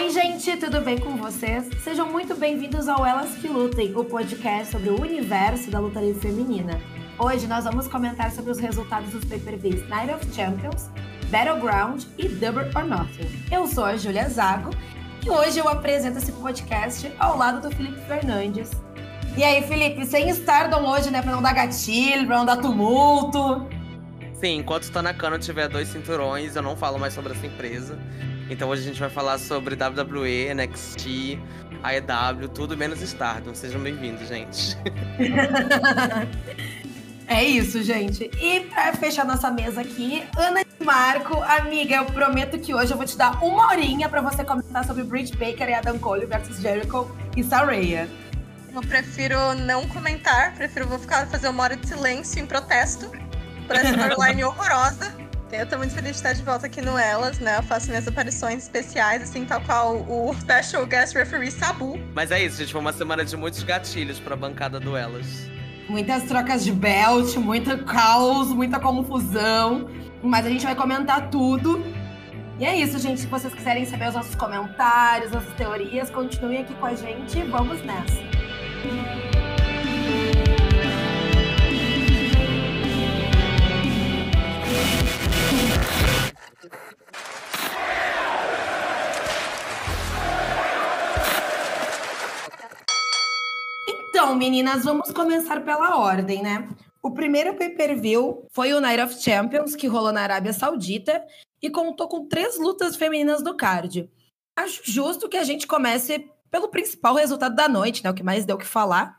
Oi, 0.00 0.10
gente, 0.10 0.56
tudo 0.58 0.80
bem 0.80 0.96
com 0.96 1.16
vocês? 1.16 1.68
Sejam 1.82 2.08
muito 2.08 2.36
bem-vindos 2.36 2.88
ao 2.88 3.04
Elas 3.04 3.34
que 3.34 3.48
Lutem, 3.48 3.96
o 3.96 4.04
podcast 4.04 4.70
sobre 4.70 4.90
o 4.90 5.00
universo 5.00 5.72
da 5.72 5.80
luta 5.80 6.00
livre 6.00 6.20
feminina. 6.20 6.80
Hoje 7.18 7.48
nós 7.48 7.64
vamos 7.64 7.88
comentar 7.88 8.30
sobre 8.30 8.52
os 8.52 8.60
resultados 8.60 9.10
dos 9.10 9.24
pay-per-views 9.24 9.88
Night 9.88 10.14
of 10.14 10.24
Champions, 10.32 10.88
Battleground 11.30 12.04
e 12.16 12.28
Double 12.28 12.70
or 12.76 12.84
Nothing. 12.84 13.28
Eu 13.50 13.66
sou 13.66 13.84
a 13.84 13.96
Julia 13.96 14.28
Zago 14.28 14.70
e 15.26 15.28
hoje 15.28 15.58
eu 15.58 15.68
apresento 15.68 16.18
esse 16.18 16.30
podcast 16.30 17.12
ao 17.18 17.36
lado 17.36 17.68
do 17.68 17.74
Felipe 17.74 18.00
Fernandes. 18.06 18.70
E 19.36 19.42
aí, 19.42 19.66
Felipe, 19.66 20.06
sem 20.06 20.28
Stardom 20.28 20.88
hoje, 20.88 21.10
né, 21.10 21.22
pra 21.22 21.32
não 21.32 21.42
dar 21.42 21.54
gatilho, 21.54 22.24
pra 22.24 22.38
não 22.38 22.46
dar 22.46 22.58
tumulto. 22.58 23.66
Sim, 24.34 24.58
enquanto 24.58 24.92
Tanakano 24.92 25.40
tiver 25.40 25.68
dois 25.68 25.88
cinturões, 25.88 26.54
eu 26.54 26.62
não 26.62 26.76
falo 26.76 27.00
mais 27.00 27.12
sobre 27.12 27.32
essa 27.32 27.44
empresa. 27.44 27.98
Então 28.50 28.70
hoje 28.70 28.82
a 28.82 28.86
gente 28.86 29.00
vai 29.00 29.10
falar 29.10 29.38
sobre 29.38 29.74
WWE, 29.74 30.54
NXT, 30.54 31.38
AEW, 31.82 32.48
tudo 32.48 32.76
menos 32.76 33.02
Stardom. 33.02 33.54
Sejam 33.54 33.80
bem-vindos, 33.80 34.26
gente. 34.26 34.76
é 37.28 37.44
isso, 37.44 37.82
gente. 37.82 38.30
E 38.40 38.60
para 38.60 38.94
fechar 38.94 39.26
nossa 39.26 39.50
mesa 39.50 39.82
aqui, 39.82 40.26
Ana 40.34 40.62
e 40.62 40.84
Marco, 40.84 41.36
amiga, 41.42 41.96
eu 41.96 42.06
prometo 42.06 42.58
que 42.58 42.74
hoje 42.74 42.90
eu 42.90 42.96
vou 42.96 43.04
te 43.04 43.18
dar 43.18 43.44
uma 43.44 43.68
horinha 43.68 44.08
para 44.08 44.22
você 44.22 44.42
comentar 44.42 44.82
sobre 44.86 45.04
Bridge 45.04 45.36
Baker 45.36 45.68
e 45.68 45.74
Adam 45.74 45.98
Cole 45.98 46.24
versus 46.24 46.58
Jericho 46.58 47.14
e 47.36 47.44
Saraya. 47.44 48.08
Eu 48.74 48.80
prefiro 48.80 49.54
não 49.56 49.86
comentar, 49.88 50.54
prefiro 50.54 50.86
vou 50.86 50.98
ficar 50.98 51.26
fazer 51.26 51.48
uma 51.48 51.64
hora 51.64 51.76
de 51.76 51.86
silêncio 51.86 52.40
em 52.40 52.46
protesto 52.46 53.10
por 53.66 53.76
essa 53.76 53.92
storyline 54.08 54.44
horrorosa. 54.44 55.27
Eu 55.50 55.66
tô 55.66 55.78
muito 55.78 55.94
feliz 55.94 56.10
de 56.10 56.16
estar 56.16 56.34
de 56.34 56.42
volta 56.42 56.66
aqui 56.66 56.82
no 56.82 56.98
Elas, 56.98 57.38
né? 57.38 57.56
Eu 57.56 57.62
faço 57.62 57.88
minhas 57.88 58.06
aparições 58.06 58.64
especiais, 58.64 59.22
assim, 59.22 59.46
tal 59.46 59.62
qual 59.62 59.96
o 59.96 60.34
Special 60.38 60.84
Guest 60.84 61.14
Referee 61.14 61.50
Sabu. 61.50 61.98
Mas 62.14 62.30
é 62.30 62.44
isso, 62.44 62.58
gente. 62.58 62.70
Foi 62.70 62.80
uma 62.80 62.92
semana 62.92 63.24
de 63.24 63.34
muitos 63.34 63.62
gatilhos 63.62 64.20
pra 64.20 64.36
bancada 64.36 64.78
do 64.78 64.94
Elas. 64.94 65.48
Muitas 65.88 66.24
trocas 66.24 66.62
de 66.62 66.70
belt, 66.70 67.34
muita 67.36 67.78
caos, 67.78 68.48
muita 68.48 68.78
confusão. 68.78 69.88
Mas 70.22 70.44
a 70.44 70.50
gente 70.50 70.64
vai 70.64 70.74
comentar 70.74 71.30
tudo. 71.30 71.82
E 72.58 72.66
é 72.66 72.76
isso, 72.76 72.98
gente. 72.98 73.22
Se 73.22 73.26
vocês 73.26 73.54
quiserem 73.54 73.86
saber 73.86 74.08
os 74.08 74.14
nossos 74.14 74.34
comentários, 74.34 75.30
nossas 75.32 75.54
teorias, 75.54 76.10
continuem 76.10 76.60
aqui 76.60 76.74
com 76.74 76.86
a 76.86 76.94
gente. 76.94 77.42
Vamos 77.44 77.82
nessa. 77.82 79.37
Então, 94.28 94.36
meninas, 94.36 94.84
vamos 94.84 95.10
começar 95.10 95.64
pela 95.64 95.96
ordem, 95.96 96.42
né? 96.42 96.68
O 97.02 97.10
primeiro 97.10 97.54
pay-per-view 97.54 98.44
foi 98.50 98.74
o 98.74 98.80
Night 98.80 99.02
of 99.02 99.22
Champions, 99.22 99.74
que 99.74 99.86
rolou 99.86 100.12
na 100.12 100.20
Arábia 100.20 100.52
Saudita 100.52 101.24
e 101.62 101.70
contou 101.70 102.06
com 102.08 102.28
três 102.28 102.58
lutas 102.58 102.94
femininas 102.94 103.42
do 103.42 103.56
card. 103.56 104.06
Acho 104.54 104.82
justo 104.84 105.30
que 105.30 105.38
a 105.38 105.44
gente 105.44 105.66
comece 105.66 106.30
pelo 106.50 106.68
principal 106.68 107.14
resultado 107.14 107.56
da 107.56 107.70
noite, 107.70 108.04
né? 108.04 108.10
O 108.10 108.14
que 108.14 108.22
mais 108.22 108.44
deu 108.44 108.58
que 108.58 108.66
falar, 108.66 109.18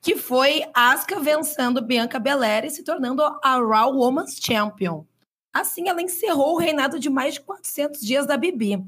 que 0.00 0.14
foi 0.14 0.62
Asuka 0.72 1.18
vencendo 1.18 1.82
Bianca 1.82 2.20
Belair 2.20 2.64
e 2.64 2.70
se 2.70 2.84
tornando 2.84 3.24
a 3.24 3.56
Raw 3.56 3.92
Women's 3.92 4.38
Champion. 4.40 5.04
Assim, 5.52 5.88
ela 5.88 6.00
encerrou 6.00 6.54
o 6.54 6.58
reinado 6.58 7.00
de 7.00 7.10
mais 7.10 7.34
de 7.34 7.40
400 7.40 8.00
dias 8.00 8.24
da 8.24 8.36
Bibi. 8.36 8.80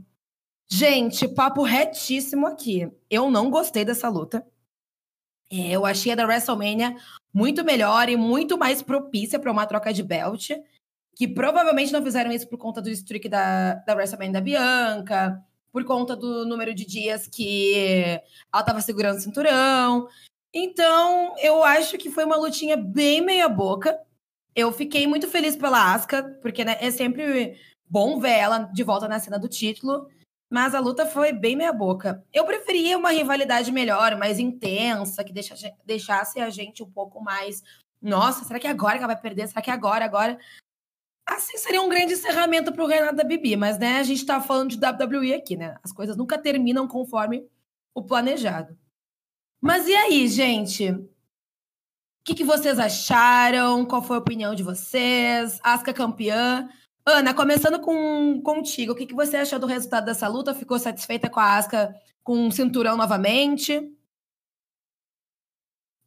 Gente, 0.70 1.26
papo 1.26 1.64
retíssimo 1.64 2.46
aqui. 2.46 2.88
Eu 3.10 3.32
não 3.32 3.50
gostei 3.50 3.84
dessa 3.84 4.08
luta. 4.08 4.46
É, 5.50 5.70
eu 5.70 5.86
achei 5.86 6.12
a 6.12 6.14
da 6.14 6.26
WrestleMania 6.26 6.96
muito 7.32 7.64
melhor 7.64 8.08
e 8.08 8.16
muito 8.16 8.58
mais 8.58 8.82
propícia 8.82 9.38
para 9.38 9.52
uma 9.52 9.66
troca 9.66 9.92
de 9.92 10.02
belt. 10.02 10.50
Que 11.14 11.26
provavelmente 11.26 11.92
não 11.92 12.02
fizeram 12.02 12.30
isso 12.30 12.48
por 12.48 12.58
conta 12.58 12.82
do 12.82 12.90
streak 12.90 13.28
da, 13.28 13.74
da 13.74 13.94
WrestleMania 13.94 14.34
da 14.34 14.40
Bianca, 14.40 15.42
por 15.72 15.84
conta 15.84 16.14
do 16.16 16.46
número 16.46 16.74
de 16.74 16.84
dias 16.84 17.26
que 17.26 18.20
ela 18.52 18.62
estava 18.62 18.80
segurando 18.80 19.18
o 19.18 19.20
cinturão. 19.20 20.08
Então, 20.52 21.34
eu 21.38 21.62
acho 21.62 21.98
que 21.98 22.10
foi 22.10 22.24
uma 22.24 22.36
lutinha 22.36 22.76
bem 22.76 23.20
meia-boca. 23.20 23.98
Eu 24.54 24.72
fiquei 24.72 25.06
muito 25.06 25.28
feliz 25.28 25.54
pela 25.54 25.92
Asuka, 25.92 26.38
porque 26.40 26.64
né, 26.64 26.78
é 26.80 26.90
sempre 26.90 27.58
bom 27.88 28.18
ver 28.18 28.38
ela 28.38 28.58
de 28.60 28.82
volta 28.82 29.06
na 29.06 29.20
cena 29.20 29.38
do 29.38 29.48
título. 29.48 30.08
Mas 30.50 30.74
a 30.74 30.80
luta 30.80 31.06
foi 31.06 31.32
bem 31.32 31.56
meia-boca. 31.56 32.24
Eu 32.32 32.44
preferia 32.44 32.96
uma 32.96 33.10
rivalidade 33.10 33.72
melhor, 33.72 34.16
mais 34.16 34.38
intensa, 34.38 35.24
que 35.24 35.32
deixasse 35.84 36.40
a 36.40 36.50
gente 36.50 36.82
um 36.82 36.90
pouco 36.90 37.20
mais. 37.22 37.62
Nossa, 38.00 38.44
será 38.44 38.60
que 38.60 38.66
agora 38.66 38.98
que 38.98 39.04
ela 39.04 39.12
vai 39.12 39.20
perder? 39.20 39.48
Será 39.48 39.60
que 39.60 39.70
agora, 39.70 40.04
agora? 40.04 40.38
Assim 41.28 41.58
seria 41.58 41.82
um 41.82 41.88
grande 41.88 42.12
encerramento 42.12 42.72
para 42.72 42.84
o 42.84 42.86
Renato 42.86 43.16
da 43.16 43.24
Bibi, 43.24 43.56
mas 43.56 43.78
né, 43.78 43.98
a 43.98 44.04
gente 44.04 44.18
está 44.20 44.40
falando 44.40 44.70
de 44.70 44.78
WWE 44.78 45.34
aqui, 45.34 45.56
né? 45.56 45.76
As 45.82 45.90
coisas 45.90 46.16
nunca 46.16 46.38
terminam 46.38 46.86
conforme 46.86 47.44
o 47.92 48.02
planejado. 48.02 48.78
Mas 49.60 49.88
e 49.88 49.94
aí, 49.96 50.28
gente? 50.28 50.94
que, 52.26 52.34
que 52.34 52.44
vocês 52.44 52.76
acharam? 52.80 53.86
Qual 53.86 54.02
foi 54.02 54.16
a 54.16 54.18
opinião 54.18 54.52
de 54.52 54.64
vocês? 54.64 55.60
Asca 55.62 55.94
campeã. 55.94 56.68
Ana, 57.08 57.32
começando 57.32 57.80
com 57.80 58.42
contigo, 58.42 58.92
o 58.92 58.96
que, 58.96 59.06
que 59.06 59.14
você 59.14 59.36
achou 59.36 59.60
do 59.60 59.66
resultado 59.66 60.06
dessa 60.06 60.26
luta? 60.26 60.52
Ficou 60.52 60.76
satisfeita 60.76 61.30
com 61.30 61.38
a 61.38 61.56
Asca 61.56 61.94
com 62.24 62.48
o 62.48 62.52
cinturão 62.52 62.96
novamente? 62.96 63.96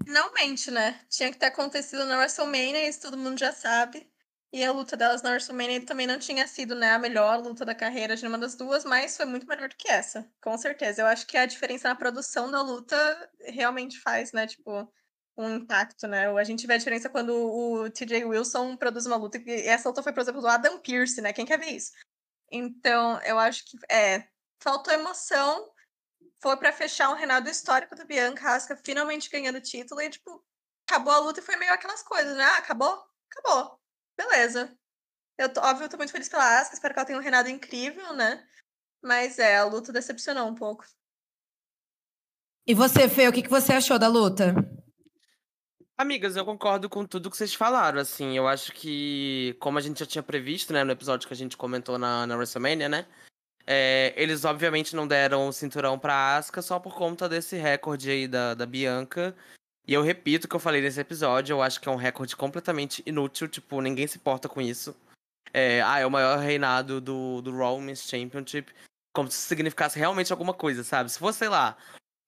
Finalmente, 0.04 0.70
né? 0.70 1.00
Tinha 1.10 1.32
que 1.32 1.38
ter 1.38 1.46
acontecido 1.46 2.04
na 2.04 2.18
WrestleMania, 2.18 2.90
isso 2.90 3.02
todo 3.02 3.18
mundo 3.18 3.40
já 3.40 3.54
sabe. 3.54 4.12
E 4.52 4.62
a 4.62 4.74
luta 4.74 4.98
delas 4.98 5.22
na 5.22 5.30
WrestleMania 5.30 5.86
também 5.86 6.06
não 6.06 6.20
tinha 6.20 6.46
sido 6.46 6.76
né, 6.76 6.92
a 6.92 7.00
melhor 7.00 7.40
luta 7.40 7.64
da 7.64 7.74
carreira 7.74 8.18
de 8.18 8.28
uma 8.28 8.38
das 8.38 8.56
duas, 8.56 8.84
mas 8.84 9.16
foi 9.16 9.26
muito 9.26 9.48
melhor 9.48 9.70
do 9.70 9.78
que 9.78 9.88
essa, 9.88 10.30
com 10.42 10.58
certeza. 10.58 11.02
Eu 11.02 11.06
acho 11.06 11.26
que 11.26 11.38
a 11.38 11.46
diferença 11.46 11.88
na 11.88 11.96
produção 11.96 12.52
da 12.52 12.62
luta 12.62 13.30
realmente 13.46 14.00
faz, 14.02 14.34
né? 14.34 14.46
Tipo, 14.48 14.92
um 15.40 15.56
impacto, 15.56 16.08
né? 16.08 16.28
A 16.28 16.44
gente 16.44 16.68
vê 16.68 16.74
a 16.74 16.78
diferença 16.78 17.10
quando 17.10 17.34
o 17.34 17.90
TJ 17.90 18.26
Wilson 18.26 18.76
produz 18.76 19.06
uma 19.06 19.16
luta, 19.16 19.38
e 19.38 19.68
essa 19.68 19.88
luta 19.88 20.04
foi, 20.04 20.12
por 20.12 20.22
exemplo, 20.22 20.42
do 20.42 20.48
Adam 20.48 20.80
Pearce, 20.80 21.22
né? 21.22 21.32
Quem 21.32 21.46
quer 21.46 21.58
ver 21.58 21.72
isso? 21.72 21.92
Então, 22.52 23.22
eu 23.24 23.40
acho 23.40 23.64
que 23.66 23.78
é, 23.90 24.28
faltou 24.62 24.94
emoção, 24.94 25.72
foi 26.42 26.58
para 26.58 26.74
fechar 26.74 27.10
um 27.10 27.16
reinado 27.16 27.50
histórico 27.50 27.96
do 27.96 28.06
Bianca 28.06 28.42
Rasca 28.42 28.76
finalmente 28.84 29.30
ganhando 29.30 29.58
o 29.58 29.62
título 29.62 30.02
e, 30.02 30.10
tipo, 30.10 30.44
acabou 30.88 31.14
a 31.14 31.20
luta 31.20 31.40
e 31.40 31.44
foi 31.44 31.56
meio 31.56 31.74
aquelas 31.74 32.04
coisas, 32.04 32.36
né? 32.36 32.44
Ah, 32.44 32.58
acabou? 32.58 33.02
Acabou. 33.32 33.80
Beleza. 34.18 34.76
Eu 35.38 35.54
tô, 35.54 35.62
óbvio, 35.62 35.86
eu 35.86 35.90
tô 35.90 35.96
muito 35.96 36.12
feliz 36.12 36.28
pela 36.28 36.60
Asuka, 36.60 36.74
espero 36.74 36.94
que 36.94 37.00
ela 37.00 37.08
tenha 37.08 37.18
um 37.18 37.22
reinado 37.22 37.48
incrível, 37.48 38.14
né? 38.14 38.46
Mas 39.02 39.40
é, 39.40 39.58
a 39.58 39.64
luta 39.64 39.94
decepcionou 39.94 40.50
um 40.50 40.56
pouco. 40.56 40.86
E 42.68 42.74
você, 42.74 43.08
Fê, 43.08 43.28
o 43.28 43.32
que, 43.32 43.44
que 43.44 43.50
você 43.50 43.74
achou 43.74 43.98
da 43.98 44.10
luta? 44.10 44.54
Amigas, 46.02 46.38
eu 46.38 46.46
concordo 46.46 46.88
com 46.88 47.06
tudo 47.06 47.30
que 47.30 47.36
vocês 47.36 47.54
falaram, 47.54 48.00
assim, 48.00 48.38
eu 48.38 48.48
acho 48.48 48.72
que, 48.72 49.54
como 49.60 49.78
a 49.78 49.82
gente 49.82 50.00
já 50.00 50.06
tinha 50.06 50.24
previsto, 50.24 50.72
né, 50.72 50.82
no 50.82 50.94
episódio 50.94 51.28
que 51.28 51.34
a 51.34 51.36
gente 51.36 51.58
comentou 51.58 51.98
na, 51.98 52.26
na 52.26 52.38
WrestleMania, 52.38 52.88
né, 52.88 53.06
é, 53.68 54.14
eles 54.16 54.46
obviamente 54.46 54.96
não 54.96 55.06
deram 55.06 55.50
o 55.50 55.52
cinturão 55.52 56.00
pra 56.00 56.38
Asuka 56.38 56.62
só 56.62 56.80
por 56.80 56.96
conta 56.96 57.28
desse 57.28 57.58
recorde 57.58 58.10
aí 58.10 58.30
da, 58.30 58.54
da 58.54 58.66
Bianca, 58.66 59.36
e 59.86 59.94
eu 59.94 60.02
repito 60.02 60.48
o 60.48 60.50
que 60.50 60.56
eu 60.56 60.60
falei 60.62 60.82
nesse 60.82 61.01
episódio, 61.01 61.51
eu 61.56 61.62
acho 61.62 61.81
que 61.81 61.90
é 61.90 61.92
um 61.92 61.98
recorde 61.98 62.34
completamente 62.34 63.04
inútil, 63.06 63.50
tipo, 63.50 63.81
ninguém 63.81 64.07
se 64.07 64.19
importa 64.19 64.48
com 64.48 64.62
isso. 64.62 64.96
É, 65.54 65.81
ah, 65.81 66.00
é 66.00 66.06
o 66.06 66.12
maior 66.12 66.40
reinado 66.40 67.01
do, 67.01 67.42
do 67.42 67.51
Raw 67.51 67.75
Women's 67.75 68.07
Championship, 68.07 68.74
como 69.13 69.30
se 69.30 69.38
significasse 69.38 70.00
realmente 70.00 70.31
alguma 70.31 70.54
coisa, 70.54 70.81
sabe? 70.81 71.12
Se 71.12 71.19
fosse, 71.19 71.40
sei 71.40 71.50
lá, 71.50 71.75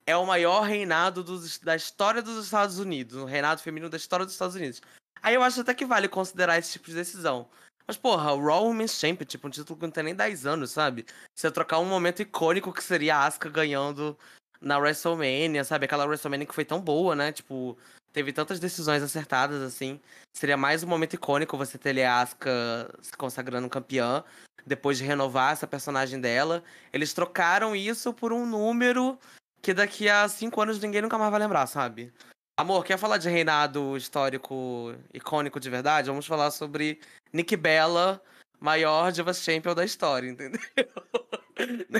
é 0.05 0.15
o 0.15 0.25
maior 0.25 0.61
reinado 0.61 1.23
dos, 1.23 1.59
da 1.59 1.75
história 1.75 2.21
dos 2.21 2.43
Estados 2.45 2.79
Unidos, 2.79 3.15
o 3.15 3.25
reinado 3.25 3.61
feminino 3.61 3.89
da 3.89 3.97
história 3.97 4.25
dos 4.25 4.33
Estados 4.33 4.55
Unidos. 4.55 4.81
Aí 5.21 5.35
eu 5.35 5.43
acho 5.43 5.61
até 5.61 5.73
que 5.73 5.85
vale 5.85 6.07
considerar 6.07 6.57
esse 6.57 6.73
tipo 6.73 6.87
de 6.87 6.95
decisão. 6.95 7.47
Mas, 7.87 7.97
porra, 7.97 8.31
o 8.33 8.43
Raw 8.43 8.65
Women's 8.65 8.97
Champion, 8.97 9.25
tipo, 9.25 9.47
um 9.47 9.51
título 9.51 9.77
que 9.77 9.85
não 9.85 9.91
tem 9.91 10.03
nem 10.03 10.15
10 10.15 10.45
anos, 10.45 10.71
sabe? 10.71 11.05
Você 11.35 11.51
trocar 11.51 11.79
um 11.79 11.85
momento 11.85 12.21
icônico 12.21 12.71
que 12.71 12.83
seria 12.83 13.17
a 13.17 13.25
Asuka 13.25 13.49
ganhando 13.49 14.17
na 14.59 14.77
WrestleMania, 14.77 15.63
sabe? 15.63 15.85
Aquela 15.85 16.05
WrestleMania 16.05 16.45
que 16.45 16.55
foi 16.55 16.65
tão 16.65 16.79
boa, 16.79 17.15
né? 17.15 17.31
Tipo, 17.31 17.77
teve 18.13 18.31
tantas 18.31 18.59
decisões 18.59 19.03
acertadas, 19.03 19.61
assim. 19.61 19.99
Seria 20.33 20.57
mais 20.57 20.83
um 20.83 20.87
momento 20.87 21.15
icônico 21.15 21.57
você 21.57 21.77
ter 21.77 22.01
a 22.03 22.21
Asuka 22.21 22.93
se 23.01 23.11
consagrando 23.17 23.69
campeã, 23.69 24.23
depois 24.65 24.97
de 24.97 25.03
renovar 25.03 25.53
essa 25.53 25.67
personagem 25.67 26.21
dela. 26.21 26.63
Eles 26.93 27.13
trocaram 27.13 27.75
isso 27.75 28.13
por 28.13 28.31
um 28.31 28.45
número 28.45 29.19
que 29.61 29.73
daqui 29.73 30.09
a 30.09 30.27
cinco 30.27 30.61
anos 30.61 30.79
ninguém 30.79 31.01
nunca 31.01 31.17
mais 31.17 31.31
vai 31.31 31.39
lembrar, 31.39 31.67
sabe? 31.67 32.13
Amor, 32.57 32.83
quer 32.83 32.97
falar 32.97 33.17
de 33.17 33.29
reinado 33.29 33.95
histórico 33.97 34.93
icônico 35.13 35.59
de 35.59 35.69
verdade? 35.69 36.09
Vamos 36.09 36.25
falar 36.25 36.51
sobre 36.51 36.99
Nick 37.33 37.55
Bella 37.55 38.21
maior 38.61 39.11
Divas 39.11 39.41
Champion 39.41 39.73
da 39.73 39.83
história, 39.83 40.29
entendeu? 40.29 40.61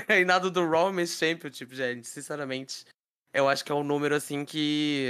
Reinado 0.08 0.50
do 0.50 0.68
Raw 0.68 0.86
Women's 0.86 1.18
Championship, 1.18 1.74
gente, 1.74 2.06
sinceramente. 2.06 2.84
Eu 3.34 3.48
acho 3.48 3.64
que 3.64 3.72
é 3.72 3.74
um 3.74 3.82
número, 3.82 4.14
assim, 4.14 4.44
que... 4.44 5.08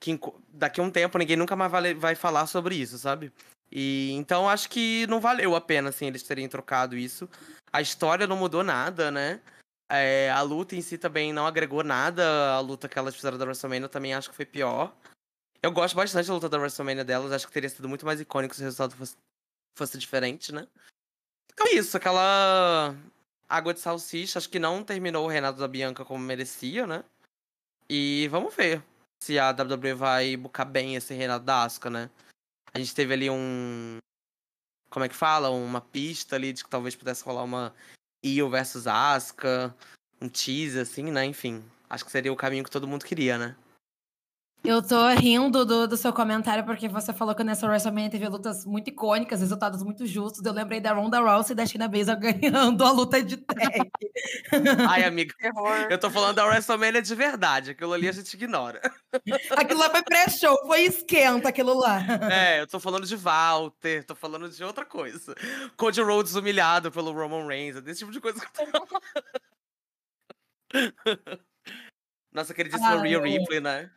que 0.00 0.18
daqui 0.48 0.80
a 0.80 0.84
um 0.84 0.90
tempo 0.90 1.18
ninguém 1.18 1.36
nunca 1.36 1.56
mais 1.56 1.70
vai, 1.70 1.94
vai 1.94 2.14
falar 2.14 2.46
sobre 2.46 2.76
isso, 2.76 2.96
sabe? 2.96 3.32
E 3.72 4.12
então 4.12 4.48
acho 4.48 4.68
que 4.68 5.06
não 5.08 5.20
valeu 5.20 5.54
a 5.54 5.60
pena, 5.60 5.90
assim, 5.90 6.06
eles 6.06 6.22
terem 6.22 6.48
trocado 6.48 6.96
isso. 6.96 7.28
A 7.72 7.80
história 7.80 8.26
não 8.26 8.36
mudou 8.36 8.64
nada, 8.64 9.10
né? 9.10 9.40
É, 9.92 10.30
a 10.30 10.40
luta 10.42 10.76
em 10.76 10.80
si 10.80 10.96
também 10.96 11.32
não 11.32 11.44
agregou 11.44 11.82
nada. 11.82 12.52
A 12.52 12.60
luta 12.60 12.88
que 12.88 12.96
elas 12.96 13.16
fizeram 13.16 13.36
da 13.36 13.44
WrestleMania 13.44 13.88
também 13.88 14.14
acho 14.14 14.30
que 14.30 14.36
foi 14.36 14.46
pior. 14.46 14.94
Eu 15.60 15.72
gosto 15.72 15.96
bastante 15.96 16.28
da 16.28 16.34
luta 16.34 16.48
da 16.48 16.58
WrestleMania 16.58 17.04
delas. 17.04 17.32
Acho 17.32 17.48
que 17.48 17.52
teria 17.52 17.68
sido 17.68 17.88
muito 17.88 18.06
mais 18.06 18.20
icônico 18.20 18.54
se 18.54 18.60
o 18.60 18.64
resultado 18.64 18.94
fosse, 18.94 19.16
fosse 19.76 19.98
diferente, 19.98 20.52
né? 20.52 20.68
Então 21.52 21.66
é 21.66 21.72
isso, 21.72 21.96
aquela 21.96 22.94
água 23.48 23.74
de 23.74 23.80
salsicha. 23.80 24.38
Acho 24.38 24.48
que 24.48 24.60
não 24.60 24.84
terminou 24.84 25.24
o 25.26 25.28
Renato 25.28 25.58
da 25.58 25.66
Bianca 25.66 26.04
como 26.04 26.24
merecia, 26.24 26.86
né? 26.86 27.04
E 27.88 28.28
vamos 28.28 28.54
ver 28.54 28.80
se 29.20 29.40
a 29.40 29.50
WWE 29.50 29.94
vai 29.94 30.36
bucar 30.36 30.70
bem 30.70 30.94
esse 30.94 31.12
Renato 31.14 31.44
da 31.44 31.64
Asuka, 31.64 31.90
né? 31.90 32.08
A 32.72 32.78
gente 32.78 32.94
teve 32.94 33.12
ali 33.12 33.28
um. 33.28 33.98
Como 34.88 35.04
é 35.04 35.08
que 35.08 35.16
fala? 35.16 35.50
Uma 35.50 35.80
pista 35.80 36.36
ali 36.36 36.52
de 36.52 36.62
que 36.62 36.70
talvez 36.70 36.94
pudesse 36.94 37.24
rolar 37.24 37.42
uma 37.42 37.74
Io 38.22 38.48
versus 38.50 38.86
Asuka. 38.86 39.74
Um 40.20 40.28
tease, 40.28 40.78
assim, 40.78 41.10
né? 41.10 41.24
Enfim. 41.24 41.64
Acho 41.88 42.04
que 42.04 42.10
seria 42.10 42.32
o 42.32 42.36
caminho 42.36 42.64
que 42.64 42.70
todo 42.70 42.86
mundo 42.86 43.04
queria, 43.04 43.38
né? 43.38 43.56
Eu 44.62 44.82
tô 44.82 45.08
rindo 45.08 45.64
do, 45.64 45.88
do 45.88 45.96
seu 45.96 46.12
comentário 46.12 46.64
porque 46.64 46.86
você 46.86 47.14
falou 47.14 47.34
que 47.34 47.42
nessa 47.42 47.66
WrestleMania 47.66 48.10
teve 48.10 48.28
lutas 48.28 48.66
muito 48.66 48.88
icônicas, 48.88 49.40
resultados 49.40 49.82
muito 49.82 50.06
justos. 50.06 50.44
Eu 50.44 50.52
lembrei 50.52 50.80
da 50.80 50.92
Ronda 50.92 51.18
Rousey 51.18 51.52
e 51.52 51.56
da 51.56 51.64
Shayna 51.64 51.88
Baszler 51.88 52.18
ganhando 52.18 52.84
a 52.84 52.90
luta 52.90 53.22
de 53.22 53.38
tag. 53.38 53.90
Ai, 54.88 55.04
amiga, 55.04 55.34
eu 55.88 55.98
tô 55.98 56.10
falando 56.10 56.36
da 56.36 56.44
WrestleMania 56.44 57.00
de 57.00 57.14
verdade. 57.14 57.70
Aquilo 57.70 57.94
ali 57.94 58.06
a 58.06 58.12
gente 58.12 58.34
ignora. 58.34 58.80
Aquilo 59.56 59.80
lá 59.80 59.88
foi 59.88 60.02
pré-show, 60.02 60.56
foi 60.66 60.82
esquenta 60.82 61.48
aquilo 61.48 61.72
lá. 61.72 62.02
É, 62.30 62.60
eu 62.60 62.66
tô 62.66 62.78
falando 62.78 63.06
de 63.06 63.16
Walter, 63.16 64.04
tô 64.04 64.14
falando 64.14 64.48
de 64.48 64.62
outra 64.62 64.84
coisa. 64.84 65.34
Cody 65.76 66.02
Rhodes 66.02 66.34
humilhado 66.34 66.92
pelo 66.92 67.12
Roman 67.12 67.46
Reigns, 67.46 67.76
é 67.76 67.80
desse 67.80 68.00
tipo 68.00 68.12
de 68.12 68.20
coisa 68.20 68.38
que 68.38 68.46
eu 68.60 68.72
tô 68.72 68.86
falando. 68.86 69.02
Nossa 72.32 72.54
queridíssima 72.54 72.90
ah, 72.90 73.00
Rhea 73.00 73.20
Ripley, 73.20 73.60
né? 73.60 73.90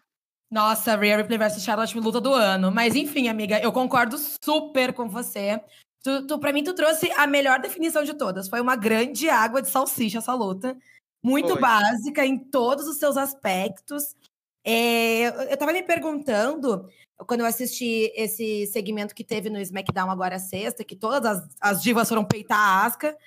Nossa, 0.53 0.95
Rhea 0.95 1.17
Ripley 1.17 1.39
versus 1.39 1.63
Charlotte 1.63 1.99
luta 1.99 2.21
do 2.21 2.31
ano. 2.31 2.71
Mas 2.71 2.95
enfim, 2.95 3.27
amiga, 3.27 3.59
eu 3.59 3.71
concordo 3.71 4.19
super 4.19 4.93
com 4.93 5.09
você. 5.09 5.59
Tu, 6.03 6.27
tu, 6.27 6.37
pra 6.37 6.53
mim, 6.53 6.63
tu 6.63 6.75
trouxe 6.75 7.11
a 7.13 7.25
melhor 7.25 7.59
definição 7.59 8.03
de 8.03 8.13
todas. 8.13 8.47
Foi 8.47 8.61
uma 8.61 8.75
grande 8.75 9.27
água 9.27 9.63
de 9.63 9.69
salsicha 9.69 10.19
essa 10.19 10.31
luta. 10.35 10.77
Muito 11.23 11.53
Foi. 11.53 11.59
básica 11.59 12.23
em 12.23 12.37
todos 12.37 12.87
os 12.87 12.97
seus 12.97 13.17
aspectos. 13.17 14.15
É, 14.63 15.51
eu 15.51 15.57
tava 15.57 15.73
me 15.73 15.81
perguntando, 15.81 16.87
quando 17.25 17.39
eu 17.39 17.47
assisti 17.47 18.13
esse 18.15 18.67
segmento 18.67 19.15
que 19.15 19.23
teve 19.23 19.49
no 19.49 19.59
SmackDown 19.59 20.11
agora 20.11 20.37
sexta, 20.37 20.83
que 20.83 20.95
todas 20.95 21.25
as, 21.25 21.49
as 21.59 21.81
divas 21.81 22.07
foram 22.07 22.23
peitar 22.23 22.59
a 22.59 22.85
Asuka. 22.85 23.17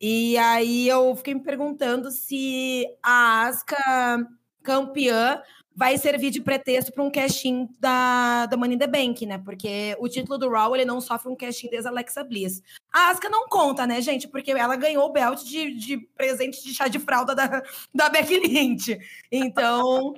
E 0.00 0.38
aí 0.38 0.88
eu 0.88 1.14
fiquei 1.14 1.34
me 1.34 1.42
perguntando 1.42 2.10
se 2.10 2.86
a 3.02 3.48
Asuka 3.48 4.26
campeã 4.62 5.42
vai 5.80 5.96
servir 5.96 6.30
de 6.30 6.42
pretexto 6.42 6.92
para 6.92 7.02
um 7.02 7.10
casting 7.10 7.66
da, 7.80 8.44
da 8.44 8.54
Money 8.54 8.74
in 8.74 8.78
the 8.78 8.86
Bank, 8.86 9.24
né? 9.24 9.38
Porque 9.38 9.96
o 9.98 10.10
título 10.10 10.36
do 10.36 10.50
Raw, 10.50 10.76
ele 10.76 10.84
não 10.84 11.00
sofre 11.00 11.32
um 11.32 11.34
casting 11.34 11.70
desde 11.70 11.88
Alexa 11.88 12.22
Bliss. 12.22 12.62
A 12.92 13.08
Asuka 13.08 13.30
não 13.30 13.48
conta, 13.48 13.86
né, 13.86 13.98
gente? 14.02 14.28
Porque 14.28 14.50
ela 14.50 14.76
ganhou 14.76 15.08
o 15.08 15.10
belt 15.10 15.42
de, 15.42 15.72
de 15.72 15.96
presente 15.96 16.62
de 16.62 16.74
chá 16.74 16.86
de 16.86 16.98
fralda 16.98 17.34
da, 17.34 17.62
da 17.94 18.10
Becky 18.10 18.40
Lynch. 18.40 18.98
Então, 19.32 20.12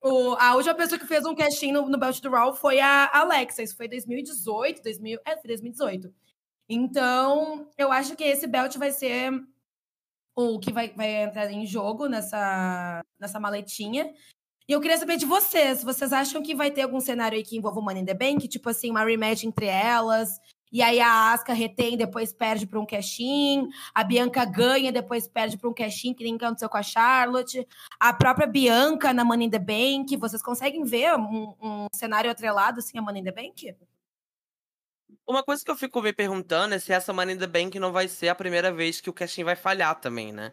o, 0.00 0.36
a 0.38 0.54
última 0.54 0.76
pessoa 0.76 1.00
que 1.00 1.06
fez 1.06 1.26
um 1.26 1.34
casting 1.34 1.72
no, 1.72 1.88
no 1.88 1.98
belt 1.98 2.20
do 2.20 2.30
Raw 2.30 2.54
foi 2.54 2.78
a 2.78 3.10
Alexa. 3.12 3.60
Isso 3.60 3.76
foi 3.76 3.88
2018, 3.88 4.84
2000, 4.84 5.18
é, 5.26 5.32
foi 5.36 5.48
2018. 5.48 6.14
Então, 6.68 7.68
eu 7.76 7.90
acho 7.90 8.14
que 8.14 8.22
esse 8.22 8.46
belt 8.46 8.76
vai 8.76 8.92
ser 8.92 9.32
o 10.36 10.60
que 10.60 10.72
vai, 10.72 10.90
vai 10.90 11.24
entrar 11.24 11.50
em 11.50 11.66
jogo 11.66 12.06
nessa, 12.06 13.04
nessa 13.18 13.40
maletinha. 13.40 14.14
E 14.68 14.72
eu 14.72 14.80
queria 14.82 14.98
saber 14.98 15.16
de 15.16 15.24
vocês. 15.24 15.82
Vocês 15.82 16.12
acham 16.12 16.42
que 16.42 16.54
vai 16.54 16.70
ter 16.70 16.82
algum 16.82 17.00
cenário 17.00 17.38
aí 17.38 17.42
que 17.42 17.56
envolva 17.56 17.80
o 17.80 17.82
Money 17.82 18.02
in 18.02 18.04
the 18.04 18.12
Bank? 18.12 18.46
Tipo 18.46 18.68
assim, 18.68 18.90
uma 18.90 19.02
rematch 19.02 19.44
entre 19.44 19.64
elas. 19.64 20.38
E 20.70 20.82
aí 20.82 21.00
a 21.00 21.32
Asca 21.32 21.54
retém, 21.54 21.96
depois 21.96 22.34
perde 22.34 22.66
para 22.66 22.78
um 22.78 22.84
cash-in. 22.84 23.70
A 23.94 24.04
Bianca 24.04 24.44
ganha, 24.44 24.92
depois 24.92 25.26
perde 25.26 25.56
para 25.56 25.70
um 25.70 25.72
cash-in, 25.72 26.12
que 26.12 26.22
nem 26.22 26.36
aconteceu 26.36 26.68
com 26.68 26.76
a 26.76 26.82
Charlotte. 26.82 27.66
A 27.98 28.12
própria 28.12 28.46
Bianca 28.46 29.14
na 29.14 29.24
Money 29.24 29.46
in 29.46 29.50
the 29.50 29.58
Bank. 29.58 30.14
Vocês 30.18 30.42
conseguem 30.42 30.84
ver 30.84 31.14
um, 31.14 31.54
um 31.62 31.86
cenário 31.94 32.30
atrelado 32.30 32.80
assim 32.80 32.98
a 32.98 33.02
Money 33.02 33.22
in 33.22 33.24
the 33.24 33.32
Bank? 33.32 33.74
Uma 35.26 35.42
coisa 35.42 35.64
que 35.64 35.70
eu 35.70 35.76
fico 35.76 36.02
me 36.02 36.12
perguntando 36.12 36.74
é 36.74 36.78
se 36.78 36.92
essa 36.92 37.10
Money 37.10 37.36
in 37.36 37.38
the 37.38 37.46
Bank 37.46 37.78
não 37.78 37.90
vai 37.90 38.06
ser 38.06 38.28
a 38.28 38.34
primeira 38.34 38.70
vez 38.70 39.00
que 39.00 39.08
o 39.08 39.14
cash-in 39.14 39.44
vai 39.44 39.56
falhar 39.56 39.98
também, 39.98 40.30
né? 40.30 40.52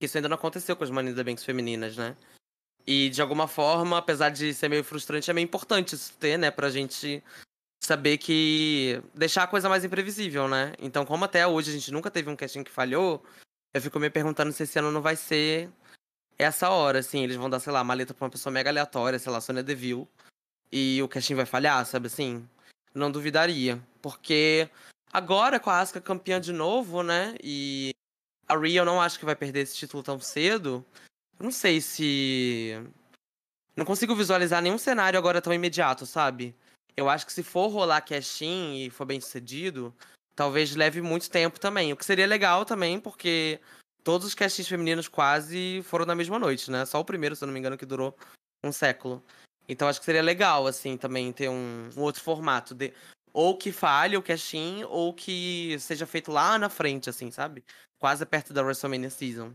Isso 0.00 0.16
ainda 0.16 0.28
não 0.28 0.36
aconteceu 0.36 0.76
com 0.76 0.84
as 0.84 0.90
Money 0.90 1.10
in 1.10 1.16
the 1.16 1.24
Banks 1.24 1.44
femininas, 1.44 1.96
né? 1.96 2.16
E 2.86 3.10
de 3.10 3.20
alguma 3.20 3.48
forma, 3.48 3.98
apesar 3.98 4.30
de 4.30 4.54
ser 4.54 4.68
meio 4.68 4.84
frustrante, 4.84 5.30
é 5.30 5.34
meio 5.34 5.44
importante 5.44 5.94
isso 5.94 6.12
ter, 6.18 6.38
né? 6.38 6.50
Pra 6.50 6.70
gente 6.70 7.22
saber 7.82 8.18
que. 8.18 9.02
deixar 9.14 9.42
a 9.42 9.48
coisa 9.48 9.68
mais 9.68 9.84
imprevisível, 9.84 10.46
né? 10.48 10.72
Então, 10.78 11.04
como 11.04 11.24
até 11.24 11.46
hoje 11.46 11.70
a 11.70 11.74
gente 11.74 11.90
nunca 11.90 12.10
teve 12.10 12.30
um 12.30 12.36
casting 12.36 12.62
que 12.62 12.70
falhou, 12.70 13.24
eu 13.74 13.82
fico 13.82 13.98
me 13.98 14.08
perguntando 14.08 14.52
se 14.52 14.62
esse 14.62 14.78
ano 14.78 14.92
não 14.92 15.02
vai 15.02 15.16
ser 15.16 15.68
essa 16.38 16.70
hora, 16.70 17.00
assim. 17.00 17.24
Eles 17.24 17.36
vão 17.36 17.50
dar, 17.50 17.60
sei 17.60 17.72
lá, 17.72 17.82
maleta 17.82 18.14
pra 18.14 18.24
uma 18.24 18.30
pessoa 18.30 18.52
mega 18.52 18.70
aleatória, 18.70 19.18
sei 19.18 19.32
lá, 19.32 19.40
Sonya 19.40 19.62
Deville. 19.62 20.06
E 20.70 21.02
o 21.02 21.08
casting 21.08 21.34
vai 21.34 21.46
falhar, 21.46 21.84
sabe 21.86 22.06
assim? 22.06 22.48
Não 22.94 23.10
duvidaria. 23.10 23.80
Porque 24.00 24.68
agora, 25.12 25.58
com 25.58 25.70
a 25.70 25.80
Asuka 25.80 26.00
campeã 26.00 26.40
de 26.40 26.52
novo, 26.52 27.02
né? 27.02 27.34
E 27.42 27.92
a 28.48 28.56
Rhea 28.56 28.80
eu 28.80 28.84
não 28.84 29.00
acho 29.00 29.18
que 29.18 29.24
vai 29.24 29.34
perder 29.34 29.60
esse 29.60 29.76
título 29.76 30.02
tão 30.02 30.20
cedo. 30.20 30.84
Não 31.38 31.50
sei 31.50 31.80
se. 31.80 32.72
Não 33.76 33.84
consigo 33.84 34.14
visualizar 34.14 34.62
nenhum 34.62 34.78
cenário 34.78 35.18
agora 35.18 35.42
tão 35.42 35.52
imediato, 35.52 36.06
sabe? 36.06 36.56
Eu 36.96 37.10
acho 37.10 37.26
que 37.26 37.32
se 37.32 37.42
for 37.42 37.68
rolar 37.68 38.00
casting 38.00 38.76
e 38.76 38.90
for 38.90 39.04
bem 39.04 39.20
sucedido, 39.20 39.94
talvez 40.34 40.74
leve 40.74 41.02
muito 41.02 41.30
tempo 41.30 41.60
também. 41.60 41.92
O 41.92 41.96
que 41.96 42.04
seria 42.04 42.26
legal 42.26 42.64
também, 42.64 42.98
porque 42.98 43.60
todos 44.02 44.26
os 44.26 44.34
castings 44.34 44.68
femininos 44.68 45.08
quase 45.08 45.82
foram 45.84 46.06
na 46.06 46.14
mesma 46.14 46.38
noite, 46.38 46.70
né? 46.70 46.86
Só 46.86 47.00
o 47.00 47.04
primeiro, 47.04 47.36
se 47.36 47.44
eu 47.44 47.46
não 47.46 47.52
me 47.52 47.60
engano, 47.60 47.76
que 47.76 47.84
durou 47.84 48.16
um 48.64 48.72
século. 48.72 49.22
Então 49.68 49.88
acho 49.88 49.98
que 49.98 50.06
seria 50.06 50.22
legal, 50.22 50.66
assim, 50.66 50.96
também 50.96 51.30
ter 51.32 51.50
um, 51.50 51.90
um 51.94 52.00
outro 52.00 52.22
formato. 52.22 52.74
De... 52.74 52.94
Ou 53.30 53.58
que 53.58 53.72
falhe 53.72 54.16
o 54.16 54.22
casting, 54.22 54.84
ou 54.84 55.12
que 55.12 55.76
seja 55.80 56.06
feito 56.06 56.32
lá 56.32 56.58
na 56.58 56.70
frente, 56.70 57.10
assim, 57.10 57.30
sabe? 57.30 57.62
Quase 57.98 58.24
perto 58.24 58.54
da 58.54 58.62
WrestleMania 58.62 59.10
Season. 59.10 59.52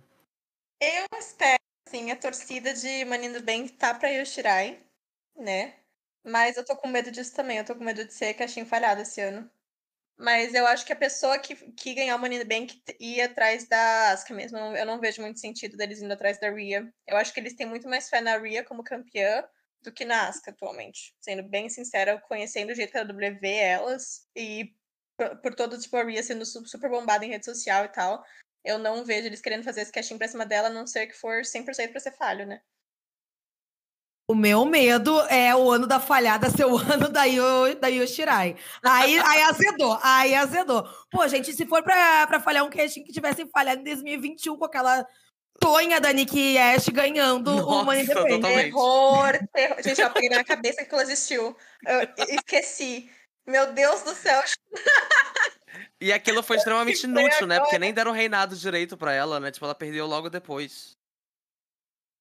Eu 0.80 1.06
espero 1.18 1.62
Sim, 1.88 2.12
a 2.12 2.16
torcida 2.16 2.74
de 2.74 3.06
Manindo 3.06 3.42
Bem 3.42 3.68
tá 3.68 3.94
pra 3.94 4.10
Yoshirai, 4.10 4.82
né? 5.36 5.76
Mas 6.24 6.58
eu 6.58 6.66
tô 6.66 6.76
com 6.76 6.88
medo 6.88 7.12
disso 7.12 7.36
também. 7.36 7.58
Eu 7.58 7.66
tô 7.66 7.76
com 7.76 7.84
medo 7.84 8.06
de 8.06 8.14
ser 8.14 8.34
caixinha 8.34 8.66
falhado 8.66 9.02
esse 9.02 9.22
ano. 9.22 9.50
Mas 10.18 10.54
eu 10.54 10.68
acho 10.68 10.86
que 10.86 10.94
a 10.94 10.96
pessoa 10.96 11.40
que, 11.40 11.56
que 11.74 11.96
ganhar 11.96 12.16
o 12.16 12.20
Money 12.20 12.44
Bank 12.46 12.82
ia 13.00 13.26
atrás 13.26 13.68
da 13.68 14.12
Asuka 14.12 14.34
mesmo. 14.34 14.58
Eu 14.58 14.86
não, 14.86 15.00
vejo 15.00 15.22
muito 15.22 15.40
sentido 15.40 15.76
deles 15.76 16.02
indo 16.02 16.14
atrás 16.14 16.40
da 16.40 16.50
Rhea. 16.52 16.94
Eu 17.08 17.18
acho 17.18 17.34
que 17.34 17.40
eles 17.40 17.56
têm 17.56 17.68
muito 17.68 17.90
mais 17.90 18.08
fé 18.08 18.22
na 18.22 18.38
Rhea 18.38 18.64
como 18.64 18.84
campeã 18.84 19.44
do 19.82 19.92
que 19.92 20.06
na 20.06 20.28
Asuka 20.28 20.52
atualmente. 20.52 21.16
Sendo 21.20 21.44
bem 21.44 21.70
sincera, 21.70 22.22
conhecendo 22.22 22.72
o 22.72 22.76
jeito 22.76 22.92
que 22.92 22.98
a 23.00 23.04
W 23.04 23.40
vê 23.40 23.56
elas 23.56 24.28
e 24.36 24.76
por, 25.18 25.42
por 25.42 25.56
todo, 25.56 25.80
tipo, 25.80 25.98
a 25.98 26.04
Rhea 26.04 26.22
sendo 26.22 26.46
super 26.46 26.90
bombada 26.90 27.26
em 27.26 27.30
rede 27.30 27.46
social 27.46 27.86
e 27.86 27.90
tal, 27.90 28.24
eu 28.64 28.78
não 28.78 29.04
vejo 29.04 29.28
eles 29.28 29.42
querendo 29.42 29.64
fazer 29.64 29.82
esse 29.82 29.92
casting 29.92 30.18
pra 30.18 30.28
cima 30.28 30.46
dela, 30.46 30.68
a 30.68 30.72
não 30.72 30.86
ser 30.86 31.08
que 31.08 31.18
for 31.18 31.42
100% 31.42 31.92
pra 31.92 32.00
ser 32.00 32.12
falho, 32.12 32.46
né? 32.46 32.62
O 34.28 34.36
meu 34.36 34.64
medo 34.64 35.20
é 35.28 35.54
o 35.54 35.70
ano 35.70 35.86
da 35.86 36.00
falhada 36.00 36.50
ser 36.50 36.66
o 36.66 36.78
ano 36.80 37.10
da, 37.10 37.26
Yo, 37.26 37.76
da 37.76 37.88
Yoshirai. 37.88 38.56
Aí, 38.82 39.20
aí 39.20 39.42
azedou, 39.42 40.00
aí 40.02 40.34
azedou. 40.36 40.88
Pô, 41.10 41.28
gente, 41.28 41.52
se 41.52 41.66
for 41.66 41.84
pra, 41.84 42.26
pra 42.28 42.40
falhar 42.40 42.64
um 42.64 42.70
casting 42.70 43.04
que 43.04 43.12
tivesse 43.12 43.46
falhado 43.50 43.82
em 43.82 43.84
2021 43.84 44.56
com 44.56 44.66
aquela 44.66 45.06
tonha 45.60 46.00
da 46.00 46.14
Nick 46.14 46.58
Ash 46.58 46.88
ganhando 46.90 47.52
Nossa, 47.52 47.68
o 47.68 47.84
Money 47.84 48.08
Terror, 48.08 48.42
terror. 49.54 49.84
Gente, 49.84 50.02
eu 50.02 50.10
peguei 50.12 50.30
na 50.30 50.44
cabeça 50.44 50.86
que 50.86 50.94
ela 50.94 51.04
existiu. 51.04 51.56
Eu 51.86 52.08
esqueci. 52.30 53.12
Meu 53.46 53.74
Deus 53.74 54.02
do 54.04 54.16
céu. 54.16 54.42
E 56.00 56.12
aquilo 56.12 56.42
foi 56.44 56.58
extremamente 56.58 57.04
inútil, 57.04 57.48
né? 57.48 57.60
Porque 57.60 57.80
nem 57.80 57.94
deram 57.94 58.12
reinado 58.12 58.56
direito 58.56 58.98
para 58.98 59.14
ela, 59.14 59.40
né? 59.40 59.52
Tipo, 59.52 59.66
ela 59.66 59.76
perdeu 59.76 60.06
logo 60.08 60.30
depois. 60.30 60.98